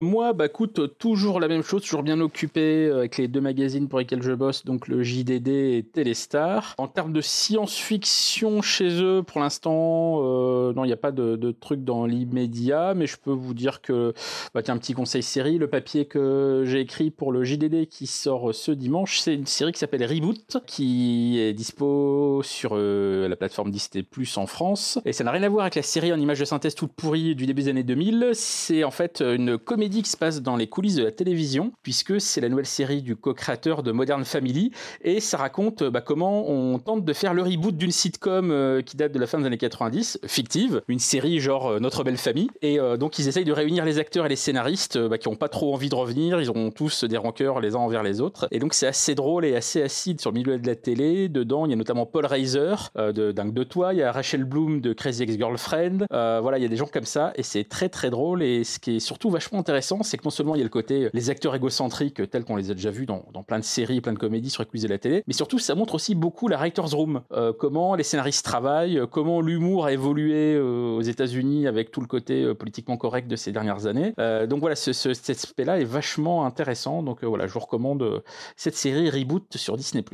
Moi, 0.00 0.32
bah 0.32 0.46
écoute, 0.46 0.96
toujours 0.98 1.40
la 1.40 1.48
même 1.48 1.62
chose, 1.62 1.82
toujours 1.82 2.04
bien 2.04 2.20
occupé 2.20 2.86
euh, 2.86 2.98
avec 2.98 3.16
les 3.16 3.26
deux 3.26 3.40
magazines 3.40 3.88
pour 3.88 3.98
lesquels 3.98 4.22
je 4.22 4.30
bosse, 4.30 4.64
donc 4.64 4.86
le 4.86 5.02
JDD 5.02 5.48
et 5.48 5.84
Téléstar. 5.92 6.76
En 6.78 6.86
termes 6.86 7.12
de 7.12 7.20
science-fiction 7.20 8.62
chez 8.62 9.02
eux, 9.02 9.24
pour 9.24 9.40
l'instant, 9.40 10.20
euh, 10.22 10.72
non, 10.72 10.84
il 10.84 10.86
n'y 10.86 10.92
a 10.92 10.96
pas 10.96 11.10
de, 11.10 11.50
truc 11.50 11.82
dans 11.82 12.06
l'immédiat, 12.06 12.94
mais 12.94 13.08
je 13.08 13.16
peux 13.16 13.32
vous 13.32 13.54
dire 13.54 13.80
que, 13.80 14.14
bah 14.54 14.62
tiens, 14.62 14.74
un 14.74 14.78
petit 14.78 14.92
conseil 14.92 15.24
série, 15.24 15.58
le 15.58 15.66
papier 15.66 16.04
que 16.04 16.62
j'ai 16.64 16.78
écrit 16.78 17.10
pour 17.10 17.32
le 17.32 17.42
JDD 17.42 17.88
qui 17.88 18.06
sort 18.06 18.54
ce 18.54 18.70
dimanche, 18.70 19.18
c'est 19.18 19.34
une 19.34 19.46
série 19.46 19.72
qui 19.72 19.80
s'appelle 19.80 20.04
Reboot, 20.04 20.58
qui 20.64 21.40
est 21.40 21.52
dispo 21.52 22.42
sur 22.44 22.70
euh, 22.74 23.26
la 23.26 23.34
plateforme 23.34 23.72
Disney 23.72 24.04
Plus 24.04 24.36
en 24.36 24.46
France. 24.46 25.00
Et 25.04 25.12
ça 25.12 25.24
n'a 25.24 25.32
rien 25.32 25.42
à 25.42 25.48
voir 25.48 25.62
avec 25.62 25.74
la 25.74 25.82
série 25.82 26.12
en 26.12 26.20
images 26.20 26.38
de 26.38 26.44
synthèse 26.44 26.76
toute 26.76 26.92
pourrie 26.92 27.34
du 27.34 27.46
début 27.46 27.62
des 27.62 27.68
années 27.68 27.82
2000. 27.82 28.30
C'est 28.34 28.84
en 28.84 28.92
fait 28.92 29.22
une 29.22 29.58
comédie 29.58 29.87
qui 29.88 30.10
se 30.10 30.16
passe 30.16 30.42
dans 30.42 30.56
les 30.56 30.66
coulisses 30.66 30.96
de 30.96 31.04
la 31.04 31.12
télévision, 31.12 31.72
puisque 31.82 32.20
c'est 32.20 32.40
la 32.40 32.48
nouvelle 32.48 32.66
série 32.66 33.02
du 33.02 33.16
co-créateur 33.16 33.82
de 33.82 33.92
Modern 33.92 34.24
Family. 34.24 34.70
Et 35.02 35.20
ça 35.20 35.36
raconte 35.38 35.82
bah, 35.82 36.00
comment 36.00 36.48
on 36.48 36.78
tente 36.78 37.04
de 37.04 37.12
faire 37.12 37.34
le 37.34 37.42
reboot 37.42 37.76
d'une 37.76 37.90
sitcom 37.90 38.50
euh, 38.50 38.82
qui 38.82 38.96
date 38.96 39.12
de 39.12 39.18
la 39.18 39.26
fin 39.26 39.38
des 39.38 39.46
années 39.46 39.58
90, 39.58 40.20
fictive, 40.26 40.82
une 40.88 40.98
série 40.98 41.40
genre 41.40 41.68
euh, 41.68 41.78
Notre 41.80 42.04
Belle 42.04 42.16
Famille. 42.16 42.50
Et 42.62 42.78
euh, 42.78 42.96
donc 42.96 43.18
ils 43.18 43.28
essayent 43.28 43.44
de 43.44 43.52
réunir 43.52 43.84
les 43.84 43.98
acteurs 43.98 44.26
et 44.26 44.28
les 44.28 44.36
scénaristes 44.36 44.98
bah, 44.98 45.18
qui 45.18 45.28
n'ont 45.28 45.36
pas 45.36 45.48
trop 45.48 45.74
envie 45.74 45.88
de 45.88 45.94
revenir. 45.94 46.40
Ils 46.40 46.50
ont 46.50 46.70
tous 46.70 47.04
des 47.04 47.16
rancœurs 47.16 47.60
les 47.60 47.74
uns 47.74 47.80
envers 47.80 48.02
les 48.02 48.20
autres. 48.20 48.48
Et 48.50 48.58
donc 48.58 48.74
c'est 48.74 48.86
assez 48.86 49.14
drôle 49.14 49.44
et 49.44 49.56
assez 49.56 49.82
acide 49.82 50.20
sur 50.20 50.30
le 50.30 50.38
milieu 50.38 50.58
de 50.58 50.66
la 50.66 50.76
télé. 50.76 51.28
Dedans, 51.28 51.64
il 51.66 51.70
y 51.70 51.74
a 51.74 51.76
notamment 51.76 52.06
Paul 52.06 52.26
Reiser 52.26 52.74
de 52.96 53.32
Dingue 53.32 53.54
de 53.54 53.64
Toi, 53.64 53.94
il 53.94 54.00
y 54.00 54.02
a 54.02 54.12
Rachel 54.12 54.44
Bloom 54.44 54.80
de 54.80 54.92
Crazy 54.92 55.22
Ex-Girlfriend. 55.22 56.06
Voilà, 56.10 56.58
il 56.58 56.62
y 56.62 56.66
a 56.66 56.68
des 56.68 56.76
gens 56.76 56.86
comme 56.86 57.04
ça 57.04 57.32
et 57.36 57.42
c'est 57.42 57.64
très 57.64 57.88
très 57.88 58.10
drôle. 58.10 58.42
Et 58.42 58.64
ce 58.64 58.78
qui 58.78 58.96
est 58.96 59.00
surtout 59.00 59.30
vachement 59.30 59.58
intéressant, 59.58 59.77
c'est 60.02 60.16
que 60.16 60.24
non 60.24 60.30
seulement 60.30 60.54
il 60.54 60.58
y 60.58 60.60
a 60.60 60.64
le 60.64 60.70
côté 60.70 61.04
euh, 61.04 61.10
les 61.12 61.30
acteurs 61.30 61.54
égocentriques 61.54 62.20
euh, 62.20 62.26
tels 62.26 62.44
qu'on 62.44 62.56
les 62.56 62.70
a 62.70 62.74
déjà 62.74 62.90
vus 62.90 63.06
dans, 63.06 63.20
plein 63.46 63.58
de 63.58 63.64
séries, 63.64 64.00
plein 64.00 64.12
de 64.12 64.18
comédies 64.18 64.50
sur 64.50 64.66
coulisses 64.66 64.82
de 64.84 64.88
la 64.88 64.98
télé, 64.98 65.22
mais 65.26 65.32
surtout 65.34 65.58
ça 65.58 65.74
montre 65.74 65.94
aussi 65.94 66.14
beaucoup 66.14 66.48
la 66.48 66.56
writer's 66.58 66.94
room, 66.94 67.22
Euh, 67.32 67.52
comment 67.52 67.94
les 67.94 68.02
scénaristes 68.04 68.44
travaillent, 68.44 69.00
comment 69.10 69.40
l'humour 69.40 69.86
a 69.86 69.92
évolué 69.92 70.58
aux 70.58 71.02
États-Unis 71.02 71.66
avec 71.66 71.90
tout 71.90 72.00
le 72.00 72.06
côté 72.06 72.54
politiquement 72.54 72.96
correct 72.96 73.28
de 73.28 73.36
ces 73.36 73.52
dernières 73.52 73.86
années. 73.86 74.14
Donc 74.48 74.60
voilà, 74.60 74.76
ce, 74.76 74.92
ce- 74.92 75.14
cet 75.14 75.36
aspect-là 75.36 75.80
est 75.80 75.84
vachement 75.84 76.44
intéressant. 76.46 77.02
Donc 77.02 77.24
voilà, 77.24 77.46
je 77.46 77.52
vous 77.52 77.60
recommande 77.60 78.22
cette 78.56 78.74
série 78.76 79.10
Reboot 79.10 79.56
sur 79.56 79.76
Disney+. 79.76 80.04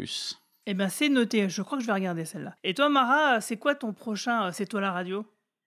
Eh 0.67 0.75
ben, 0.75 0.89
c'est 0.89 1.09
noté. 1.09 1.49
Je 1.49 1.63
crois 1.63 1.77
que 1.79 1.83
je 1.83 1.87
vais 1.89 1.93
regarder 1.93 2.25
celle-là. 2.25 2.55
Et 2.65 2.73
toi, 2.75 2.89
Mara, 2.89 3.41
c'est 3.41 3.57
quoi 3.59 3.75
ton 3.75 3.93
prochain 3.93 4.51
C'est 4.53 4.67
toi 4.67 4.81
la 4.81 4.93
radio? 4.93 5.25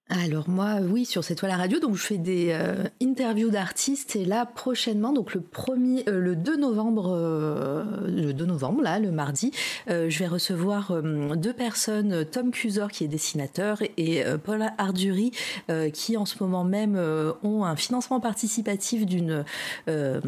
Alors 0.09 0.47
moi, 0.47 0.75
oui, 0.81 1.05
sur 1.05 1.21
C'est 1.21 1.35
toi 1.35 1.49
la 1.49 1.57
radio, 1.57 1.79
donc 1.79 1.95
je 1.95 2.01
fais 2.01 2.17
des 2.17 2.51
euh, 2.51 2.85
interviews 3.01 3.49
d'artistes 3.49 4.15
et 4.15 4.23
là 4.23 4.45
prochainement, 4.45 5.11
donc 5.11 5.33
le 5.33 5.41
premier, 5.41 6.07
euh, 6.07 6.21
le 6.21 6.37
2 6.37 6.55
novembre, 6.55 7.13
euh, 7.13 7.83
le 8.07 8.31
2 8.31 8.45
novembre 8.45 8.81
là, 8.81 8.99
le 8.99 9.11
mardi, 9.11 9.51
je 9.87 10.19
vais 10.19 10.27
recevoir 10.27 11.01
deux 11.35 11.53
personnes, 11.53 12.25
Tom 12.25 12.51
Cusor 12.51 12.89
qui 12.89 13.03
est 13.03 13.07
dessinateur 13.07 13.81
et 13.97 14.23
Paul 14.43 14.63
Arduri 14.77 15.31
qui 15.93 16.17
en 16.17 16.25
ce 16.25 16.35
moment 16.41 16.63
même 16.63 16.97
ont 17.43 17.65
un 17.65 17.75
financement 17.75 18.19
participatif 18.19 19.05
d'une 19.05 19.43
d'un 19.87 20.21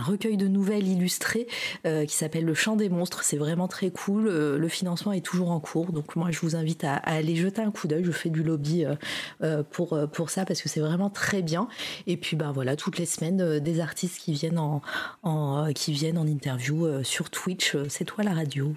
recueil 0.00 0.36
de 0.36 0.46
nouvelles 0.46 0.86
illustrées 0.86 1.46
qui 1.84 2.16
s'appelle 2.16 2.44
Le 2.44 2.54
Chant 2.54 2.76
des 2.76 2.88
monstres. 2.88 3.24
C'est 3.24 3.38
vraiment 3.38 3.68
très 3.68 3.90
cool. 3.90 4.28
Le 4.28 4.68
financement 4.68 5.12
est 5.12 5.24
toujours 5.24 5.50
en 5.50 5.60
cours, 5.60 5.92
donc 5.92 6.16
moi 6.16 6.30
je 6.30 6.40
vous 6.40 6.56
invite 6.56 6.84
à, 6.84 6.96
à 6.96 7.14
aller 7.14 7.36
jeter 7.36 7.62
un 7.62 7.70
coup 7.70 7.88
d'œil. 7.88 8.04
Je 8.04 8.12
fais 8.22 8.30
du 8.30 8.42
lobby 8.42 8.84
euh, 8.84 8.94
euh, 9.42 9.62
pour 9.62 9.92
euh, 9.92 10.06
pour 10.06 10.30
ça 10.30 10.44
parce 10.44 10.62
que 10.62 10.68
c'est 10.68 10.80
vraiment 10.80 11.10
très 11.10 11.42
bien. 11.42 11.68
Et 12.06 12.16
puis 12.16 12.36
ben 12.36 12.52
voilà, 12.52 12.76
toutes 12.76 12.98
les 12.98 13.06
semaines 13.06 13.58
des 13.58 13.80
artistes 13.80 14.18
qui 14.18 14.32
viennent 14.32 14.58
en, 14.58 14.82
en 15.22 15.72
qui 15.72 15.92
viennent 15.92 16.18
en 16.18 16.26
interview 16.26 17.02
sur 17.04 17.30
Twitch. 17.30 17.76
c'est 17.88 18.04
toi 18.04 18.24
la 18.24 18.32
radio. 18.34 18.74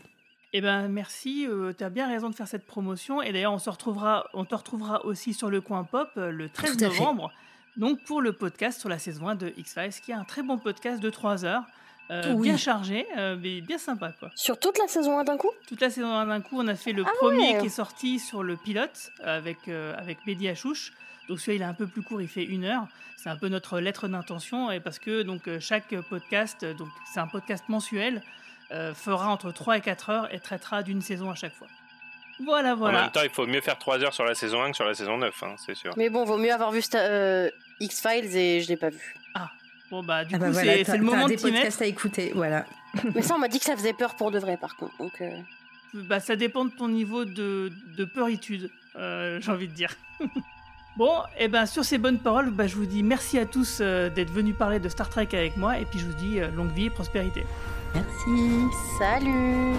Eh 0.57 0.61
ben, 0.61 0.87
merci. 0.87 1.45
tu 1.77 1.83
as 1.83 1.89
bien 1.89 2.07
raison 2.07 2.29
de 2.29 2.35
faire 2.35 2.47
cette 2.47 2.65
promotion. 2.65 3.21
Et 3.21 3.33
d'ailleurs, 3.33 3.51
on 3.51 3.59
se 3.59 3.69
retrouvera, 3.69 4.25
on 4.33 4.45
te 4.45 4.55
retrouvera 4.55 5.05
aussi 5.05 5.33
sur 5.33 5.49
le 5.49 5.59
coin 5.59 5.83
pop 5.83 6.07
euh, 6.15 6.31
le 6.31 6.47
13 6.47 6.77
Tout 6.77 6.85
à 6.85 6.89
fait. 6.89 6.99
novembre. 6.99 7.31
Donc 7.75 8.01
pour 8.05 8.21
le 8.21 8.31
podcast 8.31 8.79
sur 8.79 8.87
la 8.87 8.97
saison 8.97 9.27
1 9.27 9.35
de 9.35 9.53
X-Files, 9.57 10.01
qui 10.01 10.11
est 10.11 10.15
un 10.15 10.23
très 10.23 10.43
bon 10.43 10.57
podcast 10.57 11.01
de 11.01 11.09
3 11.09 11.43
heures. 11.43 11.63
Euh, 12.11 12.33
Oui. 12.33 12.49
Bien 12.49 12.57
chargé, 12.57 13.05
euh, 13.17 13.35
mais 13.41 13.61
bien 13.61 13.77
sympa 13.77 14.11
quoi. 14.19 14.29
Sur 14.35 14.59
toute 14.59 14.77
la 14.77 14.87
saison 14.87 15.17
1 15.19 15.23
d'un 15.23 15.37
coup? 15.37 15.51
Toute 15.67 15.81
la 15.81 15.89
saison 15.89 16.13
1 16.13 16.27
d'un 16.27 16.41
coup, 16.41 16.59
on 16.59 16.67
a 16.67 16.75
fait 16.75 16.91
le 16.93 17.03
Ah 17.05 17.11
premier 17.17 17.53
ouais. 17.55 17.59
qui 17.61 17.65
est 17.67 17.69
sorti 17.69 18.19
sur 18.19 18.43
le 18.43 18.55
pilote 18.57 19.11
avec, 19.23 19.67
euh, 19.67 19.93
avec 19.97 20.25
Mehdi 20.27 20.47
Achouche. 20.47 20.93
Donc 21.29 21.39
celui-là, 21.39 21.55
il 21.55 21.67
est 21.67 21.69
un 21.69 21.73
peu 21.73 21.87
plus 21.87 22.03
court, 22.03 22.21
il 22.21 22.27
fait 22.27 22.43
une 22.43 22.65
heure. 22.65 22.87
C'est 23.17 23.29
un 23.29 23.35
peu 23.35 23.47
notre 23.47 23.79
lettre 23.79 24.07
d'intention 24.07 24.69
et 24.71 24.79
parce 24.79 24.99
que 24.99 25.23
donc 25.23 25.47
euh, 25.47 25.59
chaque 25.59 25.95
podcast, 26.09 26.63
donc 26.63 26.89
c'est 27.11 27.19
un 27.19 27.27
podcast 27.27 27.63
mensuel, 27.69 28.21
euh, 28.71 28.93
fera 28.93 29.27
entre 29.29 29.51
3 29.51 29.77
et 29.77 29.81
4 29.81 30.09
heures 30.11 30.33
et 30.33 30.39
traitera 30.39 30.83
d'une 30.83 31.01
saison 31.01 31.31
à 31.31 31.35
chaque 31.35 31.53
fois. 31.53 31.67
Voilà, 32.43 32.73
En 32.73 32.77
voilà. 32.77 33.01
même 33.03 33.11
temps, 33.11 33.21
il 33.23 33.29
faut 33.29 33.47
mieux 33.47 33.61
faire 33.61 33.77
3 33.79 34.03
heures 34.03 34.13
sur 34.13 34.25
la 34.25 34.35
saison 34.35 34.61
1 34.61 34.71
que 34.71 34.75
sur 34.75 34.85
la 34.85 34.93
saison 34.93 35.17
9, 35.17 35.43
hein, 35.43 35.55
c'est 35.57 35.73
sûr. 35.73 35.93
Mais 35.97 36.09
bon, 36.09 36.25
vaut 36.25 36.37
mieux 36.37 36.51
avoir 36.53 36.71
vu 36.71 36.81
euh, 36.93 37.49
X-Files 37.79 38.35
et 38.35 38.61
je 38.61 38.67
l'ai 38.67 38.75
pas 38.77 38.89
vu. 38.89 39.15
Bon 39.91 40.01
bah 40.03 40.25
du 40.25 40.33
Ah 40.35 40.37
coup 40.39 40.43
bah 40.45 40.49
voilà, 40.51 40.83
c'est 40.83 40.97
le 40.97 41.03
moment 41.03 41.25
de 41.25 41.29
des 41.29 41.35
t'y 41.35 41.45
mettre. 41.45 41.57
podcasts 41.57 41.81
à 41.81 41.85
écouter. 41.85 42.31
Voilà. 42.35 42.65
Mais 43.15 43.21
ça, 43.21 43.35
on 43.35 43.39
m'a 43.39 43.47
dit 43.47 43.59
que 43.59 43.65
ça 43.65 43.75
faisait 43.75 43.93
peur 43.93 44.15
pour 44.15 44.31
de 44.31 44.39
vrai, 44.39 44.57
par 44.57 44.75
contre. 44.75 44.97
Donc, 44.97 45.13
euh, 45.21 45.29
Bah, 45.93 46.19
ça 46.19 46.35
dépend 46.35 46.65
de 46.65 46.71
ton 46.71 46.87
niveau 46.87 47.23
de, 47.25 47.71
de 47.97 48.05
peuritude, 48.05 48.69
euh, 48.95 49.39
j'ai 49.41 49.51
envie 49.51 49.67
de 49.67 49.73
dire. 49.73 49.93
bon, 50.97 51.11
et 51.37 51.47
ben 51.47 51.65
sur 51.65 51.85
ces 51.85 51.97
bonnes 51.97 52.19
paroles, 52.19 52.49
bah, 52.51 52.67
je 52.67 52.75
vous 52.75 52.85
dis 52.85 53.03
merci 53.03 53.37
à 53.37 53.45
tous 53.45 53.79
euh, 53.81 54.09
d'être 54.09 54.31
venus 54.31 54.55
parler 54.57 54.79
de 54.79 54.89
Star 54.89 55.09
Trek 55.09 55.27
avec 55.33 55.55
moi, 55.57 55.77
et 55.77 55.85
puis 55.85 55.99
je 55.99 56.05
vous 56.05 56.13
dis 56.15 56.39
euh, 56.39 56.49
longue 56.51 56.71
vie 56.71 56.85
et 56.85 56.89
prospérité. 56.89 57.43
Merci. 57.93 58.65
Salut 58.97 59.75